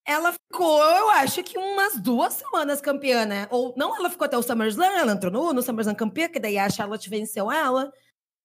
Ela 0.06 0.32
ficou, 0.32 0.82
eu 0.82 1.10
acho 1.10 1.42
que 1.42 1.58
umas 1.58 1.98
duas 2.00 2.34
semanas 2.34 2.80
campeã, 2.80 3.24
né? 3.26 3.46
Ou 3.50 3.74
não, 3.76 3.94
ela 3.94 4.10
ficou 4.10 4.24
até 4.24 4.36
o 4.36 4.42
SummerSlam, 4.42 4.92
ela 4.96 5.12
entrou 5.12 5.30
no, 5.32 5.52
no 5.52 5.62
SummerSlam 5.62 5.94
campeã, 5.94 6.28
que 6.28 6.40
daí 6.40 6.58
a 6.58 6.68
Charlotte 6.68 7.08
venceu 7.08 7.50
ela. 7.50 7.92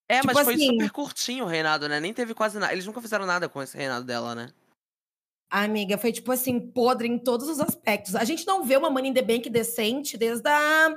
É, 0.07 0.21
Tipo 0.21 0.33
mas 0.33 0.45
foi 0.45 0.53
assim- 0.53 0.71
super 0.73 0.91
curtinho 0.91 1.45
o 1.45 1.47
reinado, 1.47 1.89
né? 1.89 1.99
Nem 1.99 2.13
teve 2.13 2.33
quase 2.33 2.59
nada. 2.59 2.73
Eles 2.73 2.85
nunca 2.85 3.01
fizeram 3.01 3.25
nada 3.25 3.49
com 3.49 3.61
esse 3.61 3.75
reinado 3.75 4.05
dela, 4.05 4.35
né? 4.35 4.49
Amiga, 5.49 5.97
foi 5.97 6.11
tipo 6.11 6.31
assim, 6.31 6.59
podre 6.59 7.07
em 7.07 7.17
todos 7.17 7.47
os 7.47 7.59
aspectos. 7.59 8.15
A 8.15 8.23
gente 8.23 8.45
não 8.45 8.63
vê 8.63 8.77
uma 8.77 8.89
Money 8.89 9.11
in 9.11 9.13
the 9.13 9.21
Bank 9.21 9.49
decente 9.49 10.17
desde 10.17 10.47
a. 10.47 10.89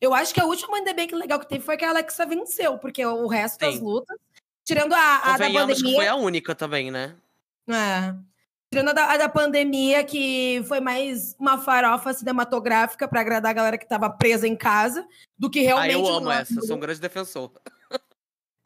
Eu 0.00 0.12
acho 0.14 0.32
que 0.34 0.40
a 0.40 0.44
última 0.44 0.70
Money 0.78 0.84
the 0.84 0.94
Bank 0.94 1.14
legal 1.14 1.38
que 1.40 1.48
teve 1.48 1.64
foi 1.64 1.76
que 1.76 1.84
a 1.84 1.90
Alexa 1.90 2.26
venceu, 2.26 2.78
porque 2.78 3.04
o 3.04 3.26
resto 3.26 3.58
das 3.58 3.76
Sim. 3.76 3.80
lutas, 3.80 4.16
tirando 4.64 4.92
a, 4.94 5.34
a 5.34 5.38
da 5.38 5.50
pandemia. 5.50 5.96
foi 5.96 6.06
a 6.08 6.14
única 6.16 6.54
também, 6.54 6.90
né? 6.90 7.14
É. 7.68 8.14
Tirando 8.70 8.90
a 8.90 8.92
da, 8.92 9.12
a 9.12 9.16
da 9.16 9.28
pandemia, 9.28 10.02
que 10.04 10.62
foi 10.66 10.80
mais 10.80 11.34
uma 11.38 11.56
farofa 11.58 12.12
cinematográfica 12.12 13.06
pra 13.08 13.20
agradar 13.20 13.50
a 13.50 13.54
galera 13.54 13.78
que 13.78 13.88
tava 13.88 14.10
presa 14.10 14.46
em 14.46 14.56
casa, 14.56 15.06
do 15.38 15.48
que 15.48 15.60
Ah, 15.60 15.82
realmente. 15.82 15.92
eu 15.94 16.06
amo 16.06 16.30
essa, 16.30 16.60
sou 16.62 16.76
um 16.76 16.80
grande 16.80 17.00
defensor. 17.00 17.52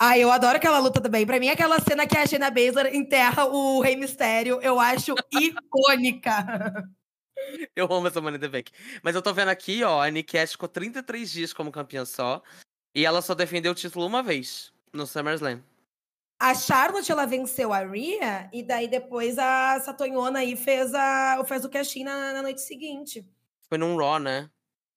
Ah, 0.02 0.16
eu 0.16 0.32
adoro 0.32 0.56
aquela 0.56 0.78
luta 0.78 0.98
também. 0.98 1.26
Pra 1.26 1.38
mim, 1.38 1.50
aquela 1.50 1.78
cena 1.78 2.06
que 2.06 2.16
a 2.16 2.26
Shayna 2.26 2.50
Baszler 2.50 2.94
enterra 2.94 3.44
o 3.44 3.80
Rei 3.82 3.96
Mistério, 3.96 4.58
eu 4.62 4.80
acho 4.80 5.14
icônica. 5.30 6.88
Eu 7.74 7.92
amo 7.92 8.06
essa 8.06 8.20
Money 8.20 8.36
in 8.36 8.40
the 8.40 8.48
Bank. 8.48 8.72
Mas 9.02 9.14
eu 9.14 9.22
tô 9.22 9.32
vendo 9.32 9.48
aqui, 9.48 9.82
ó, 9.82 10.02
a 10.02 10.10
Nikki 10.10 10.38
Ash 10.38 10.52
ficou 10.52 10.68
33 10.68 11.30
dias 11.30 11.52
como 11.52 11.72
campeã 11.72 12.04
só. 12.04 12.42
E 12.94 13.04
ela 13.04 13.22
só 13.22 13.34
defendeu 13.34 13.72
o 13.72 13.74
título 13.74 14.06
uma 14.06 14.22
vez, 14.22 14.72
no 14.92 15.06
SummerSlam. 15.06 15.62
A 16.40 16.54
Charlotte, 16.54 17.12
ela 17.12 17.26
venceu 17.26 17.72
a 17.72 17.80
Rhea, 17.80 18.48
e 18.52 18.62
daí 18.62 18.88
depois 18.88 19.38
a 19.38 19.78
Satonhona 19.80 20.38
aí 20.38 20.56
fez, 20.56 20.94
a, 20.94 21.44
fez 21.46 21.64
o 21.64 21.68
cash 21.68 21.96
na, 21.96 22.32
na 22.32 22.42
noite 22.42 22.62
seguinte. 22.62 23.28
Foi 23.68 23.76
num 23.76 23.96
Raw, 23.96 24.18
né? 24.18 24.50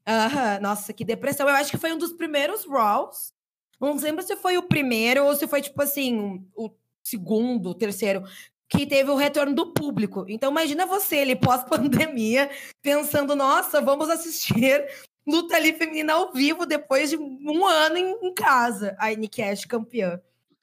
Aham, 0.07 0.59
nossa, 0.61 0.93
que 0.93 1.03
depressão. 1.03 1.47
Eu 1.47 1.55
acho 1.55 1.69
que 1.69 1.77
foi 1.77 1.91
um 1.91 1.97
dos 1.97 2.13
primeiros 2.13 2.65
Raws. 2.65 3.33
Não 3.79 3.95
lembro 3.97 4.23
se 4.23 4.35
foi 4.37 4.57
o 4.57 4.63
primeiro 4.63 5.25
ou 5.25 5.35
se 5.35 5.45
foi, 5.45 5.61
tipo 5.61 5.81
assim, 5.81 6.47
o 6.55 6.69
segundo, 7.03 7.69
o 7.69 7.75
terceiro, 7.75 8.23
que 8.69 8.85
teve 8.87 9.09
o 9.11 9.15
retorno 9.15 9.53
do 9.53 9.73
público. 9.73 10.25
Então, 10.27 10.51
imagina 10.51 10.85
você, 10.85 11.17
ele 11.17 11.35
pós-pandemia, 11.35 12.49
pensando, 12.81 13.35
nossa, 13.35 13.81
vamos 13.81 14.09
assistir 14.09 14.85
luta 15.25 15.55
ali 15.55 15.73
feminina 15.73 16.13
ao 16.13 16.33
vivo 16.33 16.65
depois 16.65 17.09
de 17.09 17.17
um 17.17 17.65
ano 17.65 17.97
em, 17.97 18.33
casa. 18.33 18.95
A 18.99 19.09
Nick 19.11 19.41
Ash 19.41 19.65
campeã. 19.65 20.19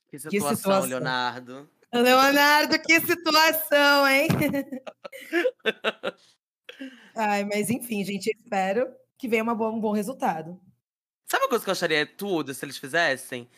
Que 0.09 0.19
situação, 0.19 0.57
situação. 0.57 0.89
Leonardo. 0.89 1.69
Leonardo, 1.93 2.79
que 2.81 3.01
situação, 3.01 4.09
hein? 4.09 4.29
Ai, 7.15 7.45
mas 7.45 7.71
enfim, 7.71 8.05
gente, 8.05 8.31
espero 8.31 8.93
que 9.19 9.29
venha 9.29 9.43
uma 9.43 9.55
boa- 9.55 9.71
um 9.71 9.81
bom 9.81 9.93
resultado. 9.93 10.59
Sabe 11.27 11.45
uma 11.45 11.49
coisa 11.49 11.65
que 11.65 11.71
eu 11.71 11.73
acharia 11.73 12.07
tudo 12.07 12.55
se 12.55 12.65
eles 12.65 12.79
fizessem? 12.79 13.49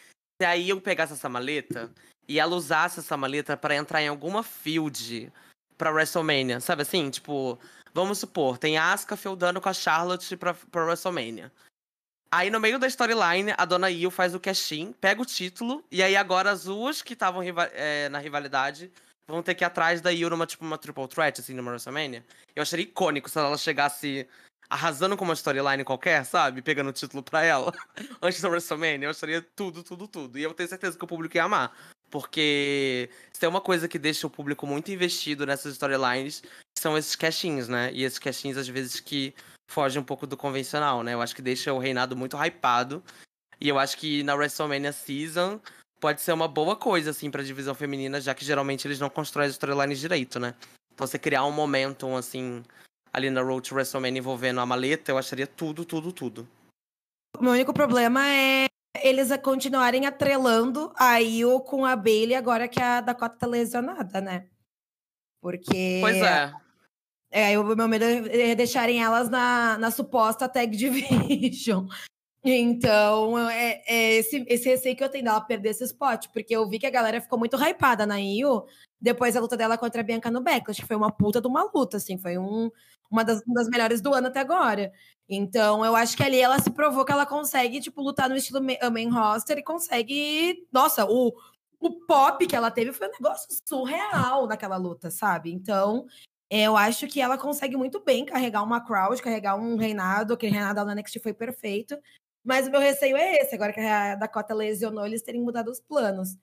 Se 0.43 0.47
aí 0.47 0.71
eu 0.71 0.81
pegasse 0.81 1.13
essa 1.13 1.29
maleta 1.29 1.89
e 2.27 2.41
ela 2.41 2.57
usasse 2.57 2.99
essa 2.99 3.17
maleta 3.17 3.57
pra 3.57 3.77
entrar 3.77 4.03
em 4.03 4.09
alguma 4.09 4.43
field 4.43 5.33
pra 5.79 5.93
WrestleMania. 5.93 6.59
Sabe 6.59 6.83
assim? 6.83 7.09
Tipo, 7.11 7.57
vamos 7.95 8.19
supor, 8.19 8.59
tem 8.59 8.77
Asuka 8.77 9.17
feudando 9.17 9.61
com 9.61 9.69
a 9.69 9.73
Charlotte 9.73 10.37
pra, 10.37 10.53
pra 10.53 10.85
WrestleMania. 10.85 11.53
Aí 12.29 12.51
no 12.51 12.59
meio 12.59 12.77
da 12.77 12.89
storyline, 12.89 13.55
a 13.57 13.65
dona 13.65 13.89
Io 13.89 14.11
faz 14.11 14.35
o 14.35 14.41
cash-in, 14.41 14.93
pega 14.95 15.23
o 15.23 15.25
título, 15.25 15.85
e 15.93 16.03
aí 16.03 16.17
agora 16.17 16.51
as 16.51 16.65
duas 16.65 17.03
que 17.03 17.13
estavam 17.13 17.41
riva- 17.41 17.71
eh, 17.73 18.09
na 18.09 18.19
rivalidade 18.19 18.91
vão 19.29 19.45
ter 19.45 19.55
que 19.55 19.63
ir 19.63 19.67
atrás 19.67 20.01
da 20.01 20.11
Io 20.13 20.29
numa, 20.29 20.45
tipo, 20.45 20.65
uma 20.65 20.77
triple 20.77 21.07
threat, 21.07 21.41
assim, 21.41 21.55
numa 21.55 21.71
WrestleMania. 21.71 22.25
Eu 22.57 22.63
acharia 22.65 22.85
icônico 22.85 23.31
se 23.31 23.39
ela 23.39 23.57
chegasse 23.57 24.27
arrasando 24.73 25.19
com 25.19 25.25
uma 25.27 25.35
storyline 25.35 25.85
qualquer, 25.85 26.25
sabe? 26.25 26.63
Pegando 26.63 26.89
o 26.89 26.93
título 26.95 27.23
pra 27.23 27.45
ela 27.45 27.71
antes 28.23 28.41
da 28.41 28.49
WrestleMania. 28.49 29.07
Eu 29.07 29.11
acharia 29.11 29.47
tudo, 29.55 29.83
tudo, 29.83 30.09
tudo. 30.09 30.39
E 30.39 30.43
eu 30.43 30.55
tenho 30.55 30.67
certeza 30.67 30.97
que 30.97 31.05
o 31.05 31.07
público 31.07 31.37
ia 31.37 31.45
amar. 31.45 31.77
Porque 32.11 33.11
se 33.31 33.39
tem 33.39 33.49
uma 33.51 33.61
coisa 33.61 33.87
que 33.87 33.99
deixa 33.99 34.27
o 34.27 34.31
público 34.31 34.67
muito 34.67 34.91
investido 34.91 35.45
nessas 35.45 35.75
storylines, 35.75 36.43
são 36.79 36.97
esses 36.97 37.15
cash-ins, 37.15 37.69
né? 37.69 37.91
E 37.93 38.03
esses 38.03 38.19
cash-ins, 38.19 38.57
às 38.57 38.67
vezes, 38.67 38.99
que 38.99 39.35
fogem 39.71 40.01
um 40.01 40.05
pouco 40.05 40.27
do 40.27 40.39
convencional, 40.39 41.03
né? 41.03 41.13
Eu 41.13 41.21
acho 41.21 41.37
que 41.37 41.43
deixa 41.43 41.71
o 41.71 41.79
reinado 41.79 42.17
muito 42.17 42.43
hypado. 42.43 43.05
E 43.61 43.69
eu 43.69 43.79
acho 43.79 43.99
que 43.99 44.23
na 44.23 44.35
WrestleMania 44.35 44.93
Season 44.93 45.61
pode 46.01 46.23
ser 46.23 46.33
uma 46.33 46.49
boa 46.49 46.77
coisa, 46.77 47.11
assim, 47.11 47.31
pra 47.31 47.43
divisão 47.43 47.75
feminina, 47.75 48.23
já 48.23 48.35
que 48.35 48.45
geralmente 48.45 48.87
eles 48.87 48.99
não 48.99 49.11
constroem 49.11 49.49
as 49.49 49.53
storylines 49.53 50.01
direito, 50.01 50.41
né? 50.41 50.55
Então 50.95 51.07
você 51.07 51.19
criar 51.19 51.45
um 51.45 51.53
momentum, 51.53 52.17
assim, 52.17 52.63
ali 53.13 53.31
na 53.31 53.43
Road 53.43 53.69
to 53.69 53.75
WrestleMania 53.75 54.19
envolvendo 54.19 54.61
a 54.61 54.67
maleta, 54.67 55.13
eu 55.13 55.19
acharia 55.19 55.47
tudo, 55.47 55.85
tudo, 55.85 56.13
tudo. 56.13 56.49
O 57.39 57.43
meu 57.43 57.53
único 57.53 57.73
problema 57.73 58.27
é 58.29 58.67
eles 59.03 59.31
continuarem 59.39 60.07
atrelando 60.07 60.93
a 60.97 61.21
Io 61.21 61.61
com 61.61 61.85
a 61.85 61.97
Bailey 61.97 62.35
agora 62.35 62.69
que 62.69 62.81
a 62.81 63.01
Dakota 63.01 63.37
tá 63.37 63.47
lesionada, 63.47 64.21
né? 64.21 64.47
Porque. 65.41 65.99
Pois 66.01 66.17
é. 66.17 66.53
É, 67.35 67.59
o 67.59 67.65
meu 67.65 67.89
medo 67.89 68.05
é 68.05 68.55
deixarem 68.55 69.03
elas 69.03 69.31
na, 69.31 69.79
na 69.79 69.91
suposta 69.91 70.49
tag 70.49 70.77
division. 70.77 71.87
Então, 72.45 73.39
é, 73.49 73.85
é 73.87 74.15
esse, 74.15 74.45
esse 74.49 74.69
receio 74.69 74.97
que 74.97 75.05
eu 75.05 75.09
tenho 75.09 75.27
dela 75.27 75.41
perder 75.41 75.69
esse 75.69 75.85
spot, 75.85 76.27
porque 76.33 76.57
eu 76.57 76.69
vi 76.69 76.81
que 76.81 76.87
a 76.87 76.91
galera 76.91 77.21
ficou 77.21 77.39
muito 77.39 77.57
hypada 77.57 78.05
na 78.05 78.21
Io 78.21 78.67
depois 79.01 79.35
da 79.35 79.41
luta 79.41 79.57
dela 79.57 79.79
contra 79.79 80.01
a 80.01 80.05
Bianca 80.05 80.29
no 80.29 80.41
Backlash, 80.41 80.81
que 80.81 80.87
foi 80.87 80.97
uma 80.97 81.13
puta 81.13 81.41
de 81.41 81.47
uma 81.47 81.71
luta, 81.73 81.99
assim, 81.99 82.19
foi 82.19 82.39
um, 82.39 82.69
uma, 83.13 83.25
das, 83.25 83.43
uma 83.47 83.55
das 83.55 83.69
melhores 83.69 84.01
do 84.01 84.13
ano 84.15 84.29
até 84.29 84.41
agora. 84.41 84.93
Então, 85.29 85.85
eu 85.85 85.95
acho 85.95 86.17
que 86.17 86.23
ali 86.23 86.41
ela 86.41 86.59
se 86.59 86.71
provou 86.71 87.05
que 87.05 87.13
ela 87.13 87.27
consegue, 87.27 87.81
tipo, 87.81 88.03
lutar 88.03 88.29
no 88.29 88.37
estilo 88.37 88.61
ma- 88.61 88.91
main 88.91 89.09
roster 89.09 89.59
e 89.59 89.63
consegue. 89.63 90.67
Nossa, 90.73 91.05
o, 91.05 91.33
o 91.79 91.91
pop 92.07 92.47
que 92.47 92.57
ela 92.57 92.71
teve 92.71 92.93
foi 92.93 93.09
um 93.09 93.13
negócio 93.13 93.49
surreal 93.67 94.47
naquela 94.47 94.77
luta, 94.77 95.11
sabe? 95.11 95.53
Então, 95.53 96.07
eu 96.51 96.77
acho 96.77 97.07
que 97.07 97.21
ela 97.21 97.39
consegue 97.39 97.77
muito 97.77 98.01
bem 98.01 98.25
carregar 98.25 98.63
uma 98.63 98.85
crowd, 98.85 99.23
carregar 99.23 99.57
um 99.57 99.77
reinado. 99.77 100.35
Aquele 100.35 100.53
reinado 100.53 100.85
no 100.85 100.95
NXT 100.95 101.21
foi 101.23 101.33
perfeito. 101.33 101.97
Mas 102.45 102.67
o 102.67 102.71
meu 102.71 102.81
receio 102.81 103.17
é 103.17 103.37
esse, 103.37 103.55
agora 103.55 103.73
que 103.73 103.81
a 103.81 104.17
Dakota 104.17 104.53
lesionou, 104.53 105.07
eles 105.07 105.23
terem 105.23 105.41
mudado 105.41 105.71
os 105.71 105.81
planos. 105.81 106.37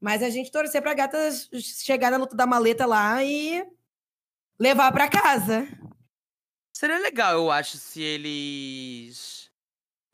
Mas 0.00 0.22
a 0.22 0.30
gente 0.30 0.50
torcer 0.50 0.82
pra 0.82 0.94
gata 0.94 1.16
chegar 1.60 2.10
na 2.10 2.16
luta 2.16 2.34
da 2.34 2.46
maleta 2.46 2.86
lá 2.86 3.22
e 3.22 3.64
levar 4.58 4.90
pra 4.90 5.08
casa. 5.08 5.68
Seria 6.82 6.98
legal, 6.98 7.34
eu 7.34 7.48
acho, 7.48 7.78
se 7.78 8.02
eles. 8.02 9.48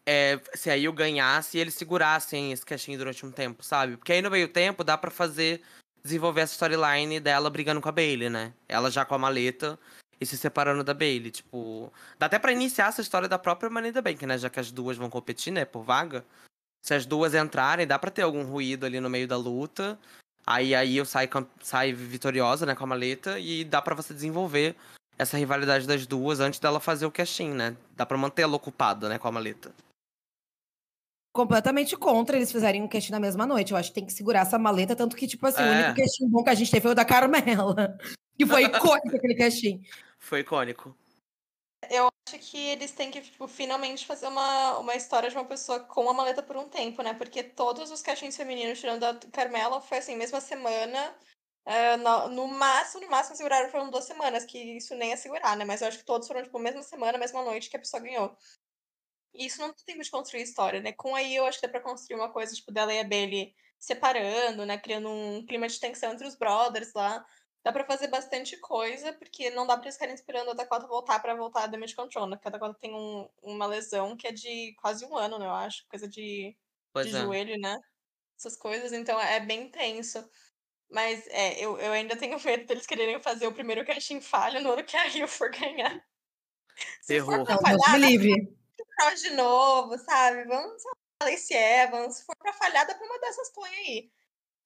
É, 0.07 0.39
se 0.53 0.69
aí 0.69 0.85
eu 0.85 0.93
ganhasse 0.93 1.57
e 1.57 1.61
eles 1.63 1.73
segurassem 1.73 2.53
esse 2.53 2.63
caixinho 2.63 2.99
durante 2.99 3.25
um 3.25 3.33
tempo, 3.33 3.63
sabe? 3.63 3.97
Porque 3.97 4.13
aí 4.13 4.21
no 4.21 4.31
meio 4.31 4.49
tempo 4.49 4.85
dá 4.85 4.99
pra 4.99 5.11
fazer. 5.11 5.63
Desenvolver 6.05 6.43
essa 6.43 6.53
storyline 6.53 7.21
dela 7.21 7.49
brigando 7.49 7.81
com 7.81 7.89
a 7.89 7.93
Bailey, 7.93 8.29
né? 8.29 8.53
Ela 8.69 8.91
já 8.91 9.03
com 9.07 9.15
a 9.15 9.19
maleta 9.19 9.79
e 10.21 10.27
se 10.27 10.37
separando 10.37 10.85
da 10.85 10.93
Bailey. 10.93 11.31
Tipo. 11.31 11.91
Dá 12.19 12.27
até 12.27 12.39
pra 12.39 12.53
iniciar 12.53 12.89
essa 12.89 13.01
história 13.01 13.29
da 13.29 13.39
própria 13.39 13.71
the 13.91 14.03
Bank, 14.03 14.27
né? 14.27 14.37
Já 14.37 14.51
que 14.51 14.61
as 14.61 14.71
duas 14.71 14.99
vão 14.99 15.09
competir, 15.09 15.51
né? 15.51 15.65
Por 15.65 15.83
vaga. 15.83 16.23
Se 16.85 16.93
as 16.93 17.07
duas 17.07 17.35
entrarem, 17.35 17.87
dá 17.87 17.99
pra 17.99 18.11
ter 18.11 18.23
algum 18.23 18.45
ruído 18.45 18.85
ali 18.85 19.01
no 19.01 19.09
meio 19.09 19.27
da 19.27 19.39
luta. 19.39 19.99
Aí 20.47 20.75
aí 20.75 20.99
eu 20.99 21.07
sai, 21.07 21.29
cam- 21.29 21.49
sai 21.63 21.95
vitoriosa, 21.95 22.67
né? 22.67 22.75
Com 22.75 22.85
a 22.85 22.89
maleta. 22.89 23.39
E 23.39 23.65
dá 23.65 23.81
pra 23.81 23.95
você 23.95 24.13
desenvolver 24.13 24.77
essa 25.19 25.37
rivalidade 25.37 25.87
das 25.87 26.07
duas 26.07 26.39
antes 26.41 26.61
dela 26.61 26.79
fazer 26.79 27.05
o 27.05 27.11
cash-in, 27.11 27.51
né? 27.53 27.77
Dá 27.97 28.07
pra 28.07 28.17
manter 28.17 28.43
ela 28.43 28.55
ocupada, 28.57 29.09
né, 29.09 29.19
com 29.19 29.27
a 29.27 29.33
maleta. 29.33 29.75
Completamente 31.35 31.97
contra 31.97 32.37
eles 32.37 32.51
fizerem 32.51 32.83
um 32.83 32.89
casting 32.89 33.13
na 33.13 33.21
mesma 33.21 33.47
noite. 33.47 33.73
Eu 33.73 33.79
acho 33.79 33.91
que 33.91 33.95
tem 33.97 34.07
que 34.07 34.13
segurar 34.13 34.41
essa 34.41 34.59
maleta, 34.59 34.97
tanto 34.97 35.17
que, 35.17 35.27
tipo 35.27 35.47
assim, 35.47 35.63
o 35.63 35.67
É. 35.67 35.85
único 35.85 36.01
casting 36.01 36.29
bom 36.29 36.43
que 36.43 36.51
a 36.51 36.55
gente 36.55 36.71
teve 36.71 36.83
foi 36.83 36.93
o 36.93 36.95
da 36.95 37.05
Carmela. 37.05 37.99
Que 38.39 38.47
foi 38.47 38.63
icônico 38.63 39.17
aquele 39.17 39.35
casting. 39.35 39.83
Foi 40.17 40.41
icônico. 40.41 40.97
Eu 41.91 42.07
acho 42.29 42.39
que 42.39 42.57
eles 42.57 42.93
têm 42.93 43.11
que, 43.11 43.21
tipo, 43.21 43.49
finalmente 43.49 44.07
fazer 44.07 44.29
uma, 44.29 44.79
uma 44.79 44.95
história 44.95 45.29
de 45.29 45.35
uma 45.35 45.45
pessoa 45.45 45.81
com 45.81 46.09
a 46.09 46.15
maleta 46.15 46.41
por 46.41 46.57
um 46.57 46.69
tempo, 46.69 47.03
né? 47.03 47.15
Porque 47.15 47.43
todos 47.43 47.91
os 47.91 48.01
caixinhos 48.01 48.37
femininos, 48.37 48.79
tirando 48.79 49.03
a 49.03 49.15
Carmela, 49.33 49.81
foi 49.81 49.99
assim, 49.99 50.15
mesma 50.15 50.41
semana. 50.41 51.13
É, 51.69 51.97
no, 51.99 52.29
no 52.31 52.49
máximo, 52.49 53.03
no 53.05 53.11
máximo, 53.11 53.37
seguraram 53.37 53.71
foram 53.71 53.91
duas 53.91 54.05
semanas, 54.05 54.45
que 54.47 54.59
isso 54.79 54.95
nem 54.97 55.13
é 55.13 55.17
segurar, 55.17 55.57
né? 55.57 55.65
Mas 55.65 55.83
eu 55.83 55.89
acho 55.89 55.99
que 55.99 56.05
todos 56.05 56.27
foram, 56.29 56.43
tipo, 56.43 56.59
mesma 56.59 56.83
semana, 56.83 57.19
mesma 57.19 57.43
noite 57.45 57.71
que 57.71 57.77
a 57.77 57.81
pessoa 57.81 58.03
ganhou. 58.03 58.37
E 59.35 59.47
isso 59.47 59.61
não 59.61 59.73
tem 59.75 59.99
de 59.99 60.11
construir 60.11 60.43
história, 60.43 60.81
né? 60.81 60.93
Com 60.93 61.15
aí 61.15 61.37
eu 61.37 61.45
acho 61.47 61.61
que 61.61 61.67
dá 61.67 61.73
pra 61.73 61.81
construir 61.83 62.17
uma 62.19 62.33
coisa, 62.33 62.55
tipo, 62.55 62.73
dela 62.73 62.93
e 62.93 63.01
a 63.01 63.05
Bailey 63.05 63.55
separando, 63.79 64.67
né? 64.67 64.79
Criando 64.79 65.09
um 65.09 65.45
clima 65.47 65.69
de 65.69 65.79
tensão 65.79 66.13
entre 66.13 66.27
os 66.27 66.37
brothers 66.37 66.93
lá. 66.95 67.25
Dá 67.65 67.73
pra 67.73 67.85
fazer 67.85 68.09
bastante 68.09 68.57
coisa, 68.59 69.13
porque 69.13 69.51
não 69.51 69.67
dá 69.67 69.77
pra 69.77 69.85
eles 69.87 69.95
ficarem 69.97 70.15
esperando 70.15 70.51
a 70.51 70.55
Dakota 70.55 70.87
voltar 70.87 71.21
pra 71.21 71.35
voltar 71.35 71.65
a 71.65 71.67
Damage 71.67 71.95
Control, 71.95 72.27
né? 72.29 72.37
Porque 72.37 72.49
a 72.49 72.51
Dakota 72.53 72.79
tem 72.81 72.95
um- 72.95 73.29
uma 73.43 73.67
lesão 73.67 74.17
que 74.17 74.27
é 74.27 74.33
de 74.33 74.75
quase 74.81 75.05
um 75.05 75.17
ano, 75.17 75.39
né? 75.39 75.47
Eu 75.47 75.53
acho. 75.53 75.87
Coisa 75.89 76.09
de, 76.09 76.57
Pois 76.93 77.07
de 77.07 77.13
é. 77.15 77.23
joelho, 77.23 77.59
né? 77.61 77.77
Essas 78.39 78.57
coisas, 78.57 78.93
então 78.93 79.21
é 79.21 79.41
bem 79.41 79.71
tenso. 79.71 80.29
Mas 80.91 81.27
é, 81.29 81.63
eu, 81.63 81.79
eu 81.79 81.93
ainda 81.93 82.17
tenho 82.17 82.43
medo 82.43 82.67
deles 82.67 82.87
quererem 82.87 83.21
fazer 83.21 83.47
o 83.47 83.53
primeiro 83.53 83.85
casting 83.85 84.21
falha 84.21 84.61
no 84.61 84.73
ano 84.73 84.85
que 84.85 84.97
a 84.97 85.05
Rio 85.05 85.29
for 85.29 85.51
ganhar. 85.51 86.03
Se 87.03 87.21
for 87.21 87.45
Terror. 87.45 87.45
pra 87.45 87.55
Não, 87.55 87.63
Deus 87.63 87.85
falhar, 87.85 88.01
livre. 88.01 88.57
Cross 88.97 89.23
de 89.23 89.31
novo, 89.31 89.99
sabe? 89.99 90.45
Vamos 90.45 90.83
Lacey 91.23 91.57
Evans. 91.57 92.17
Se 92.17 92.25
for 92.25 92.37
pra 92.37 92.53
falhar, 92.53 92.87
dá 92.87 92.95
pra 92.95 93.07
uma 93.07 93.19
dessas 93.21 93.51
põe 93.51 93.69
aí. 93.69 94.11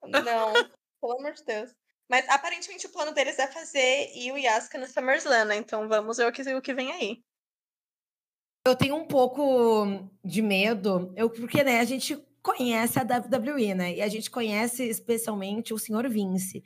Não, 0.04 0.12
pelo 1.00 1.18
amor 1.18 1.32
de 1.32 1.44
Deus. 1.44 1.74
Mas 2.08 2.28
aparentemente 2.28 2.86
o 2.86 2.90
plano 2.90 3.12
deles 3.12 3.38
é 3.38 3.46
fazer 3.46 4.10
e 4.14 4.46
Asuka 4.46 4.78
no 4.78 4.86
SummerSlam, 4.86 5.46
né? 5.46 5.56
Então 5.56 5.88
vamos 5.88 6.18
ver 6.18 6.26
o 6.26 6.32
que, 6.32 6.42
o 6.54 6.62
que 6.62 6.74
vem 6.74 6.92
aí. 6.92 7.24
Eu 8.66 8.76
tenho 8.76 8.94
um 8.94 9.06
pouco 9.06 10.08
de 10.24 10.40
medo, 10.40 11.12
eu, 11.16 11.28
porque 11.28 11.64
né, 11.64 11.80
a 11.80 11.84
gente 11.84 12.16
conhece 12.42 12.98
a 12.98 13.02
WWE, 13.02 13.74
né? 13.74 13.94
E 13.94 14.02
a 14.02 14.08
gente 14.08 14.30
conhece 14.30 14.82
especialmente 14.84 15.72
o 15.72 15.78
senhor 15.78 16.08
Vince. 16.08 16.62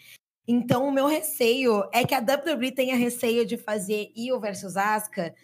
Então, 0.49 0.87
o 0.87 0.93
meu 0.93 1.07
receio 1.07 1.89
é 1.93 2.05
que 2.05 2.15
a 2.15 2.21
WWE 2.21 2.71
tenha 2.73 2.97
receio 2.97 3.45
de 3.45 3.57
fazer 3.57 4.13
Io 4.17 4.39
versus 4.39 4.77
Asuka 4.77 5.35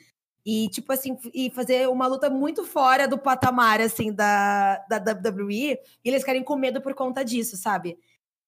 e, 0.44 0.68
tipo 0.70 0.92
assim, 0.92 1.18
e 1.32 1.50
fazer 1.50 1.88
uma 1.88 2.06
luta 2.06 2.30
muito 2.30 2.64
fora 2.64 3.06
do 3.06 3.18
patamar, 3.18 3.80
assim, 3.80 4.12
da, 4.12 4.78
da 4.88 4.98
WWE, 4.98 5.72
e 5.72 5.78
eles 6.04 6.24
querem 6.24 6.42
com 6.42 6.56
medo 6.56 6.80
por 6.80 6.94
conta 6.94 7.24
disso, 7.24 7.56
sabe? 7.56 7.98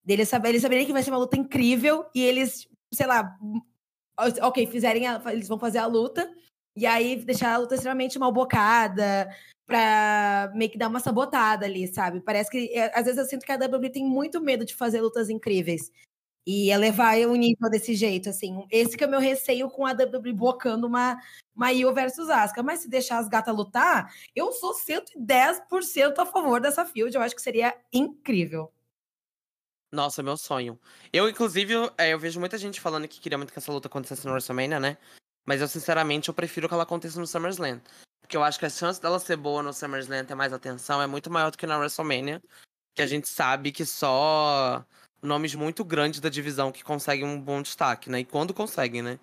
Eles, 0.06 0.28
saber, 0.28 0.50
eles 0.50 0.62
saberem 0.62 0.86
que 0.86 0.92
vai 0.92 1.02
ser 1.02 1.10
uma 1.10 1.18
luta 1.18 1.36
incrível, 1.36 2.04
e 2.14 2.20
eles, 2.22 2.68
sei 2.92 3.06
lá, 3.06 3.36
ok, 4.42 4.66
fizerem 4.66 5.06
a, 5.06 5.22
eles 5.32 5.48
vão 5.48 5.58
fazer 5.58 5.78
a 5.78 5.86
luta, 5.86 6.28
e 6.76 6.86
aí 6.86 7.16
deixar 7.16 7.54
a 7.54 7.58
luta 7.58 7.74
extremamente 7.74 8.18
mal 8.18 8.32
bocada, 8.32 9.28
pra 9.66 10.50
meio 10.54 10.70
que 10.70 10.78
dar 10.78 10.88
uma 10.88 11.00
sabotada 11.00 11.64
ali, 11.64 11.86
sabe? 11.86 12.20
Parece 12.20 12.50
que, 12.50 12.70
é, 12.72 12.96
às 12.98 13.04
vezes 13.04 13.18
eu 13.18 13.24
sinto 13.24 13.44
que 13.44 13.52
a 13.52 13.56
WWE 13.56 13.90
tem 13.90 14.04
muito 14.04 14.40
medo 14.40 14.64
de 14.64 14.74
fazer 14.74 15.00
lutas 15.00 15.30
incríveis. 15.30 15.90
E 16.46 16.70
elevar 16.70 17.16
o 17.20 17.34
nível 17.34 17.70
desse 17.70 17.94
jeito, 17.94 18.28
assim. 18.28 18.66
Esse 18.70 18.98
que 18.98 19.02
é 19.02 19.06
o 19.06 19.10
meu 19.10 19.18
receio 19.18 19.70
com 19.70 19.86
a 19.86 19.92
WWE 19.92 20.30
blocando 20.34 20.86
uma, 20.86 21.18
uma 21.56 21.72
Io 21.72 21.90
versus 21.94 22.28
Asuka. 22.28 22.62
Mas 22.62 22.80
se 22.80 22.88
deixar 22.90 23.16
as 23.16 23.28
gatas 23.28 23.56
lutar, 23.56 24.12
eu 24.36 24.52
sou 24.52 24.74
110% 24.74 26.18
a 26.18 26.26
favor 26.26 26.60
dessa 26.60 26.84
field. 26.84 27.16
Eu 27.16 27.22
acho 27.22 27.34
que 27.34 27.40
seria 27.40 27.74
incrível. 27.90 28.70
Nossa, 29.90 30.22
meu 30.22 30.36
sonho. 30.36 30.78
Eu, 31.10 31.30
inclusive, 31.30 31.72
é, 31.96 32.12
eu 32.12 32.18
vejo 32.18 32.38
muita 32.38 32.58
gente 32.58 32.78
falando 32.78 33.08
que 33.08 33.20
queria 33.20 33.38
muito 33.38 33.50
que 33.50 33.58
essa 33.58 33.72
luta 33.72 33.88
acontecesse 33.88 34.26
no 34.26 34.32
WrestleMania, 34.32 34.78
né? 34.78 34.98
Mas 35.44 35.60
eu, 35.60 35.68
sinceramente, 35.68 36.28
eu 36.28 36.34
prefiro 36.34 36.68
que 36.68 36.74
ela 36.74 36.84
aconteça 36.84 37.20
no 37.20 37.26
SummerSlam. 37.26 37.80
Porque 38.20 38.36
eu 38.36 38.42
acho 38.42 38.58
que 38.58 38.66
a 38.66 38.70
chance 38.70 39.00
dela 39.00 39.18
ser 39.18 39.36
boa 39.36 39.62
no 39.62 39.72
SummerSlam, 39.72 40.24
ter 40.24 40.34
mais 40.34 40.52
atenção, 40.52 41.02
é 41.02 41.06
muito 41.06 41.30
maior 41.30 41.50
do 41.50 41.58
que 41.58 41.66
na 41.66 41.78
WrestleMania. 41.78 42.42
Que 42.94 43.02
a 43.02 43.06
gente 43.06 43.28
sabe 43.28 43.70
que 43.72 43.84
só 43.84 44.84
nomes 45.20 45.54
muito 45.54 45.84
grandes 45.84 46.20
da 46.20 46.28
divisão 46.28 46.70
que 46.70 46.84
conseguem 46.84 47.24
um 47.24 47.40
bom 47.40 47.60
destaque, 47.60 48.08
né? 48.08 48.20
E 48.20 48.24
quando 48.24 48.54
conseguem, 48.54 49.02
né? 49.02 49.18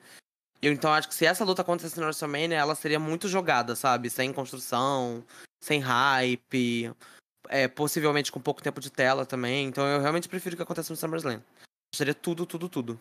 Eu 0.61 0.71
então 0.71 0.93
acho 0.93 1.07
que 1.07 1.15
se 1.15 1.25
essa 1.25 1.43
luta 1.43 1.63
acontecesse 1.63 1.97
no 1.99 2.05
WrestleMania, 2.05 2.57
ela 2.57 2.75
seria 2.75 2.99
muito 2.99 3.27
jogada, 3.27 3.75
sabe? 3.75 4.09
Sem 4.09 4.31
construção, 4.31 5.25
sem 5.59 5.79
hype, 5.79 6.93
é, 7.49 7.67
possivelmente 7.67 8.31
com 8.31 8.39
pouco 8.39 8.61
tempo 8.61 8.79
de 8.79 8.91
tela 8.91 9.25
também. 9.25 9.67
Então 9.67 9.87
eu 9.87 9.99
realmente 9.99 10.29
prefiro 10.29 10.55
que 10.55 10.61
aconteça 10.61 10.93
no 10.93 10.97
SummerSlam. 10.97 11.41
Seria 11.95 12.13
tudo, 12.13 12.45
tudo, 12.45 12.69
tudo. 12.69 12.99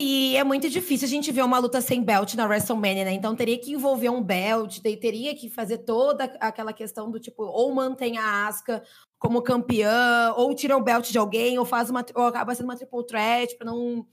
E 0.00 0.36
é 0.36 0.42
muito 0.42 0.68
difícil 0.68 1.06
a 1.06 1.10
gente 1.10 1.30
ver 1.30 1.42
uma 1.42 1.58
luta 1.58 1.80
sem 1.80 2.02
belt 2.02 2.34
na 2.34 2.46
WrestleMania, 2.46 3.04
né? 3.04 3.12
Então 3.12 3.36
teria 3.36 3.58
que 3.58 3.72
envolver 3.72 4.08
um 4.08 4.22
belt, 4.22 4.80
daí 4.82 4.96
teria 4.96 5.36
que 5.36 5.48
fazer 5.48 5.78
toda 5.78 6.24
aquela 6.40 6.72
questão 6.72 7.08
do 7.08 7.20
tipo, 7.20 7.44
ou 7.44 7.72
mantém 7.72 8.18
a 8.18 8.46
Asuka 8.48 8.82
como 9.18 9.40
campeã, 9.40 10.32
ou 10.36 10.52
tira 10.52 10.76
o 10.76 10.82
belt 10.82 11.10
de 11.10 11.18
alguém, 11.18 11.58
ou 11.58 11.64
faz 11.64 11.90
uma 11.90 12.04
ou 12.14 12.24
acaba 12.24 12.54
sendo 12.54 12.64
uma 12.66 12.76
triple 12.76 13.06
threat 13.06 13.56
para 13.56 13.66
não 13.66 14.04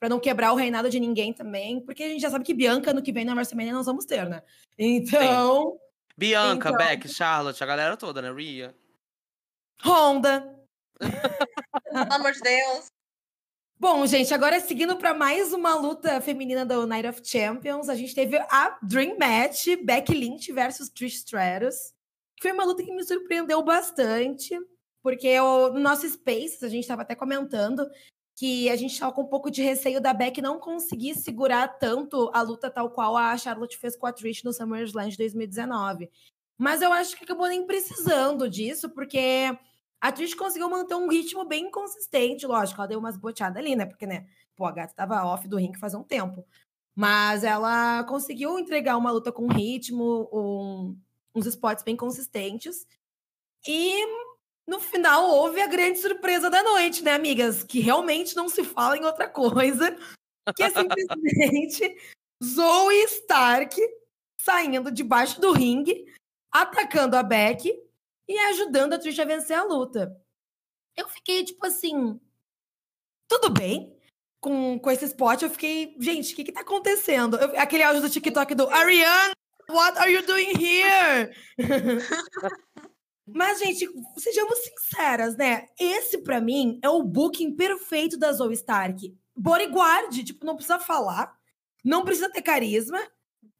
para 0.00 0.08
não 0.08 0.20
quebrar 0.20 0.52
o 0.52 0.56
reinado 0.56 0.90
de 0.90 1.00
ninguém 1.00 1.32
também, 1.32 1.80
porque 1.80 2.02
a 2.04 2.08
gente 2.08 2.20
já 2.20 2.30
sabe 2.30 2.44
que 2.44 2.54
Bianca 2.54 2.92
no 2.92 3.02
que 3.02 3.12
vem 3.12 3.24
na 3.24 3.32
WrestleMania 3.32 3.72
nós 3.72 3.86
vamos 3.86 4.04
ter, 4.04 4.28
né? 4.28 4.42
Então, 4.76 5.72
Sim. 5.72 5.78
Bianca, 6.16 6.68
então... 6.68 6.86
Beck, 6.86 7.08
Charlotte, 7.08 7.62
a 7.62 7.66
galera 7.66 7.96
toda, 7.96 8.20
né? 8.20 8.32
Rhea. 8.32 8.74
Honda. 9.84 10.56
Pelo 10.98 12.12
amor 12.12 12.32
de 12.32 12.40
Deus. 12.40 12.97
Bom, 13.80 14.04
gente, 14.06 14.34
agora 14.34 14.58
seguindo 14.58 14.96
para 14.96 15.14
mais 15.14 15.52
uma 15.52 15.76
luta 15.76 16.20
feminina 16.20 16.66
do 16.66 16.84
Night 16.84 17.06
of 17.06 17.20
Champions, 17.24 17.88
a 17.88 17.94
gente 17.94 18.12
teve 18.12 18.36
a 18.36 18.76
Dream 18.82 19.16
Match, 19.16 19.68
Becky 19.84 20.14
Lynch 20.14 20.52
versus 20.52 20.88
Trish 20.88 21.18
Stratus. 21.18 21.94
Foi 22.42 22.50
uma 22.50 22.64
luta 22.64 22.82
que 22.82 22.90
me 22.90 23.04
surpreendeu 23.04 23.62
bastante, 23.62 24.58
porque 25.00 25.38
o, 25.38 25.68
no 25.68 25.78
nosso 25.78 26.08
Space, 26.08 26.64
a 26.64 26.68
gente 26.68 26.82
estava 26.82 27.02
até 27.02 27.14
comentando 27.14 27.88
que 28.36 28.68
a 28.68 28.74
gente 28.74 28.94
estava 28.94 29.12
com 29.12 29.22
um 29.22 29.28
pouco 29.28 29.48
de 29.48 29.62
receio 29.62 30.00
da 30.00 30.12
Becky 30.12 30.42
não 30.42 30.58
conseguir 30.58 31.14
segurar 31.14 31.68
tanto 31.68 32.32
a 32.34 32.42
luta 32.42 32.68
tal 32.68 32.90
qual 32.90 33.16
a 33.16 33.36
Charlotte 33.38 33.78
fez 33.78 33.96
com 33.96 34.08
a 34.08 34.12
Trish 34.12 34.42
no 34.42 34.52
SummerSlam 34.52 35.08
de 35.08 35.16
2019. 35.16 36.10
Mas 36.58 36.82
eu 36.82 36.92
acho 36.92 37.16
que 37.16 37.22
acabou 37.22 37.46
nem 37.46 37.64
precisando 37.64 38.50
disso, 38.50 38.90
porque 38.90 39.56
a 40.00 40.12
Trish 40.12 40.34
conseguiu 40.34 40.70
manter 40.70 40.94
um 40.94 41.08
ritmo 41.08 41.44
bem 41.44 41.70
consistente, 41.70 42.46
lógico, 42.46 42.80
ela 42.80 42.88
deu 42.88 42.98
umas 42.98 43.16
boteadas 43.16 43.56
ali, 43.56 43.74
né? 43.74 43.84
Porque, 43.84 44.06
né, 44.06 44.26
pô, 44.54 44.64
a 44.66 44.72
gata 44.72 44.94
tava 44.94 45.24
off 45.24 45.48
do 45.48 45.56
ringue 45.56 45.78
faz 45.78 45.94
um 45.94 46.04
tempo. 46.04 46.46
Mas 46.94 47.44
ela 47.44 48.04
conseguiu 48.04 48.58
entregar 48.58 48.96
uma 48.96 49.10
luta 49.10 49.32
com 49.32 49.46
ritmo, 49.46 50.28
um, 50.32 50.98
uns 51.34 51.46
spots 51.46 51.82
bem 51.82 51.96
consistentes. 51.96 52.86
E 53.66 54.04
no 54.66 54.80
final 54.80 55.30
houve 55.30 55.60
a 55.60 55.66
grande 55.66 55.98
surpresa 55.98 56.48
da 56.48 56.62
noite, 56.62 57.02
né, 57.02 57.12
amigas? 57.14 57.64
Que 57.64 57.80
realmente 57.80 58.36
não 58.36 58.48
se 58.48 58.62
fala 58.64 58.96
em 58.96 59.04
outra 59.04 59.28
coisa, 59.28 59.96
que 60.56 60.62
é 60.62 60.70
simplesmente 60.70 61.96
Zoe 62.42 63.04
Stark 63.04 63.76
saindo 64.40 64.90
debaixo 64.92 65.40
do 65.40 65.52
ringue, 65.52 66.06
atacando 66.52 67.16
a 67.16 67.22
Beck 67.22 67.87
e 68.28 68.38
ajudando 68.38 68.92
a 68.92 68.98
Trish 68.98 69.18
a 69.18 69.24
vencer 69.24 69.56
a 69.56 69.64
luta. 69.64 70.14
Eu 70.96 71.08
fiquei 71.08 71.44
tipo 71.44 71.64
assim, 71.66 72.20
tudo 73.26 73.50
bem 73.50 73.96
com, 74.40 74.78
com 74.78 74.90
esse 74.90 75.06
spot. 75.06 75.42
Eu 75.42 75.50
fiquei, 75.50 75.96
gente, 75.98 76.32
o 76.32 76.36
que 76.36 76.44
que 76.44 76.52
tá 76.52 76.60
acontecendo? 76.60 77.36
Eu, 77.36 77.58
aquele 77.58 77.82
áudio 77.82 78.02
do 78.02 78.10
TikTok 78.10 78.54
do 78.54 78.68
Ariane, 78.68 79.34
what 79.68 79.98
are 79.98 80.12
you 80.12 80.26
doing 80.26 80.52
here? 80.58 81.34
Mas, 83.30 83.58
gente, 83.58 83.86
sejamos 84.16 84.58
sinceras, 84.58 85.36
né? 85.36 85.66
Esse, 85.78 86.18
para 86.18 86.40
mim, 86.40 86.78
é 86.82 86.88
o 86.88 87.02
booking 87.02 87.54
perfeito 87.54 88.16
da 88.16 88.32
Zoe 88.32 88.54
Stark. 88.54 89.14
Bodyguard, 89.36 90.24
tipo, 90.24 90.46
não 90.46 90.56
precisa 90.56 90.78
falar, 90.78 91.36
não 91.84 92.04
precisa 92.04 92.30
ter 92.30 92.40
carisma, 92.40 92.98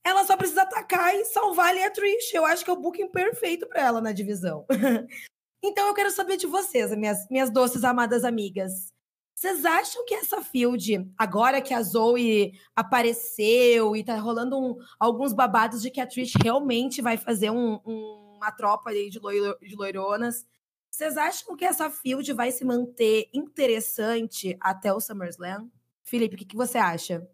ela 0.08 0.24
só 0.24 0.36
precisa 0.36 0.62
atacar 0.62 1.14
e 1.14 1.24
salvar 1.24 1.68
ali 1.68 1.82
a 1.82 1.90
Trish. 1.90 2.32
Eu 2.34 2.44
acho 2.44 2.64
que 2.64 2.70
é 2.70 2.72
o 2.72 2.80
booking 2.80 3.08
perfeito 3.08 3.66
para 3.66 3.82
ela 3.82 4.00
na 4.00 4.12
divisão. 4.12 4.66
então 5.62 5.86
eu 5.88 5.94
quero 5.94 6.10
saber 6.10 6.36
de 6.36 6.46
vocês, 6.46 6.94
minhas, 6.96 7.28
minhas 7.30 7.50
doces 7.50 7.84
amadas 7.84 8.24
amigas. 8.24 8.92
Vocês 9.34 9.64
acham 9.64 10.04
que 10.04 10.14
essa 10.14 10.42
field, 10.42 11.08
agora 11.16 11.62
que 11.62 11.72
a 11.72 11.80
Zoe 11.80 12.52
apareceu 12.74 13.94
e 13.94 14.02
tá 14.02 14.18
rolando 14.18 14.58
um, 14.58 14.76
alguns 14.98 15.32
babados 15.32 15.80
de 15.80 15.90
que 15.92 16.00
a 16.00 16.06
Trish 16.06 16.32
realmente 16.42 17.00
vai 17.00 17.16
fazer 17.16 17.50
um, 17.50 17.78
um, 17.86 18.36
uma 18.36 18.50
tropa 18.50 18.90
ali 18.90 19.08
de, 19.08 19.20
loiro, 19.20 19.56
de 19.62 19.76
loironas, 19.76 20.44
vocês 20.90 21.16
acham 21.16 21.54
que 21.54 21.64
essa 21.64 21.88
field 21.88 22.32
vai 22.32 22.50
se 22.50 22.64
manter 22.64 23.28
interessante 23.32 24.56
até 24.60 24.92
o 24.92 25.00
SummerSlam? 25.00 25.70
Felipe, 26.02 26.34
o 26.34 26.38
que, 26.38 26.44
que 26.44 26.56
você 26.56 26.78
acha? 26.78 27.24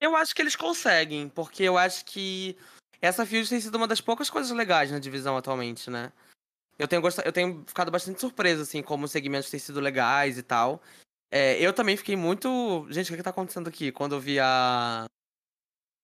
Eu 0.00 0.16
acho 0.16 0.34
que 0.34 0.42
eles 0.42 0.56
conseguem, 0.56 1.28
porque 1.28 1.62
eu 1.62 1.78
acho 1.78 2.04
que 2.04 2.56
essa 3.00 3.26
field 3.26 3.48
tem 3.48 3.60
sido 3.60 3.74
uma 3.76 3.86
das 3.86 4.00
poucas 4.00 4.30
coisas 4.30 4.50
legais 4.56 4.90
na 4.90 4.98
divisão 4.98 5.36
atualmente, 5.36 5.90
né? 5.90 6.12
Eu 6.78 6.88
tenho, 6.88 7.00
gostado, 7.02 7.28
eu 7.28 7.32
tenho 7.32 7.64
ficado 7.66 7.90
bastante 7.90 8.20
surpreso, 8.20 8.62
assim, 8.62 8.82
como 8.82 9.04
os 9.04 9.12
segmentos 9.12 9.50
têm 9.50 9.60
sido 9.60 9.80
legais 9.80 10.38
e 10.38 10.42
tal. 10.42 10.82
É, 11.30 11.58
eu 11.60 11.72
também 11.72 11.96
fiquei 11.96 12.16
muito. 12.16 12.86
Gente, 12.90 13.08
o 13.08 13.10
que, 13.10 13.18
que 13.18 13.22
tá 13.22 13.30
acontecendo 13.30 13.68
aqui? 13.68 13.92
Quando 13.92 14.14
eu 14.14 14.20
vi 14.20 14.38
a. 14.40 15.04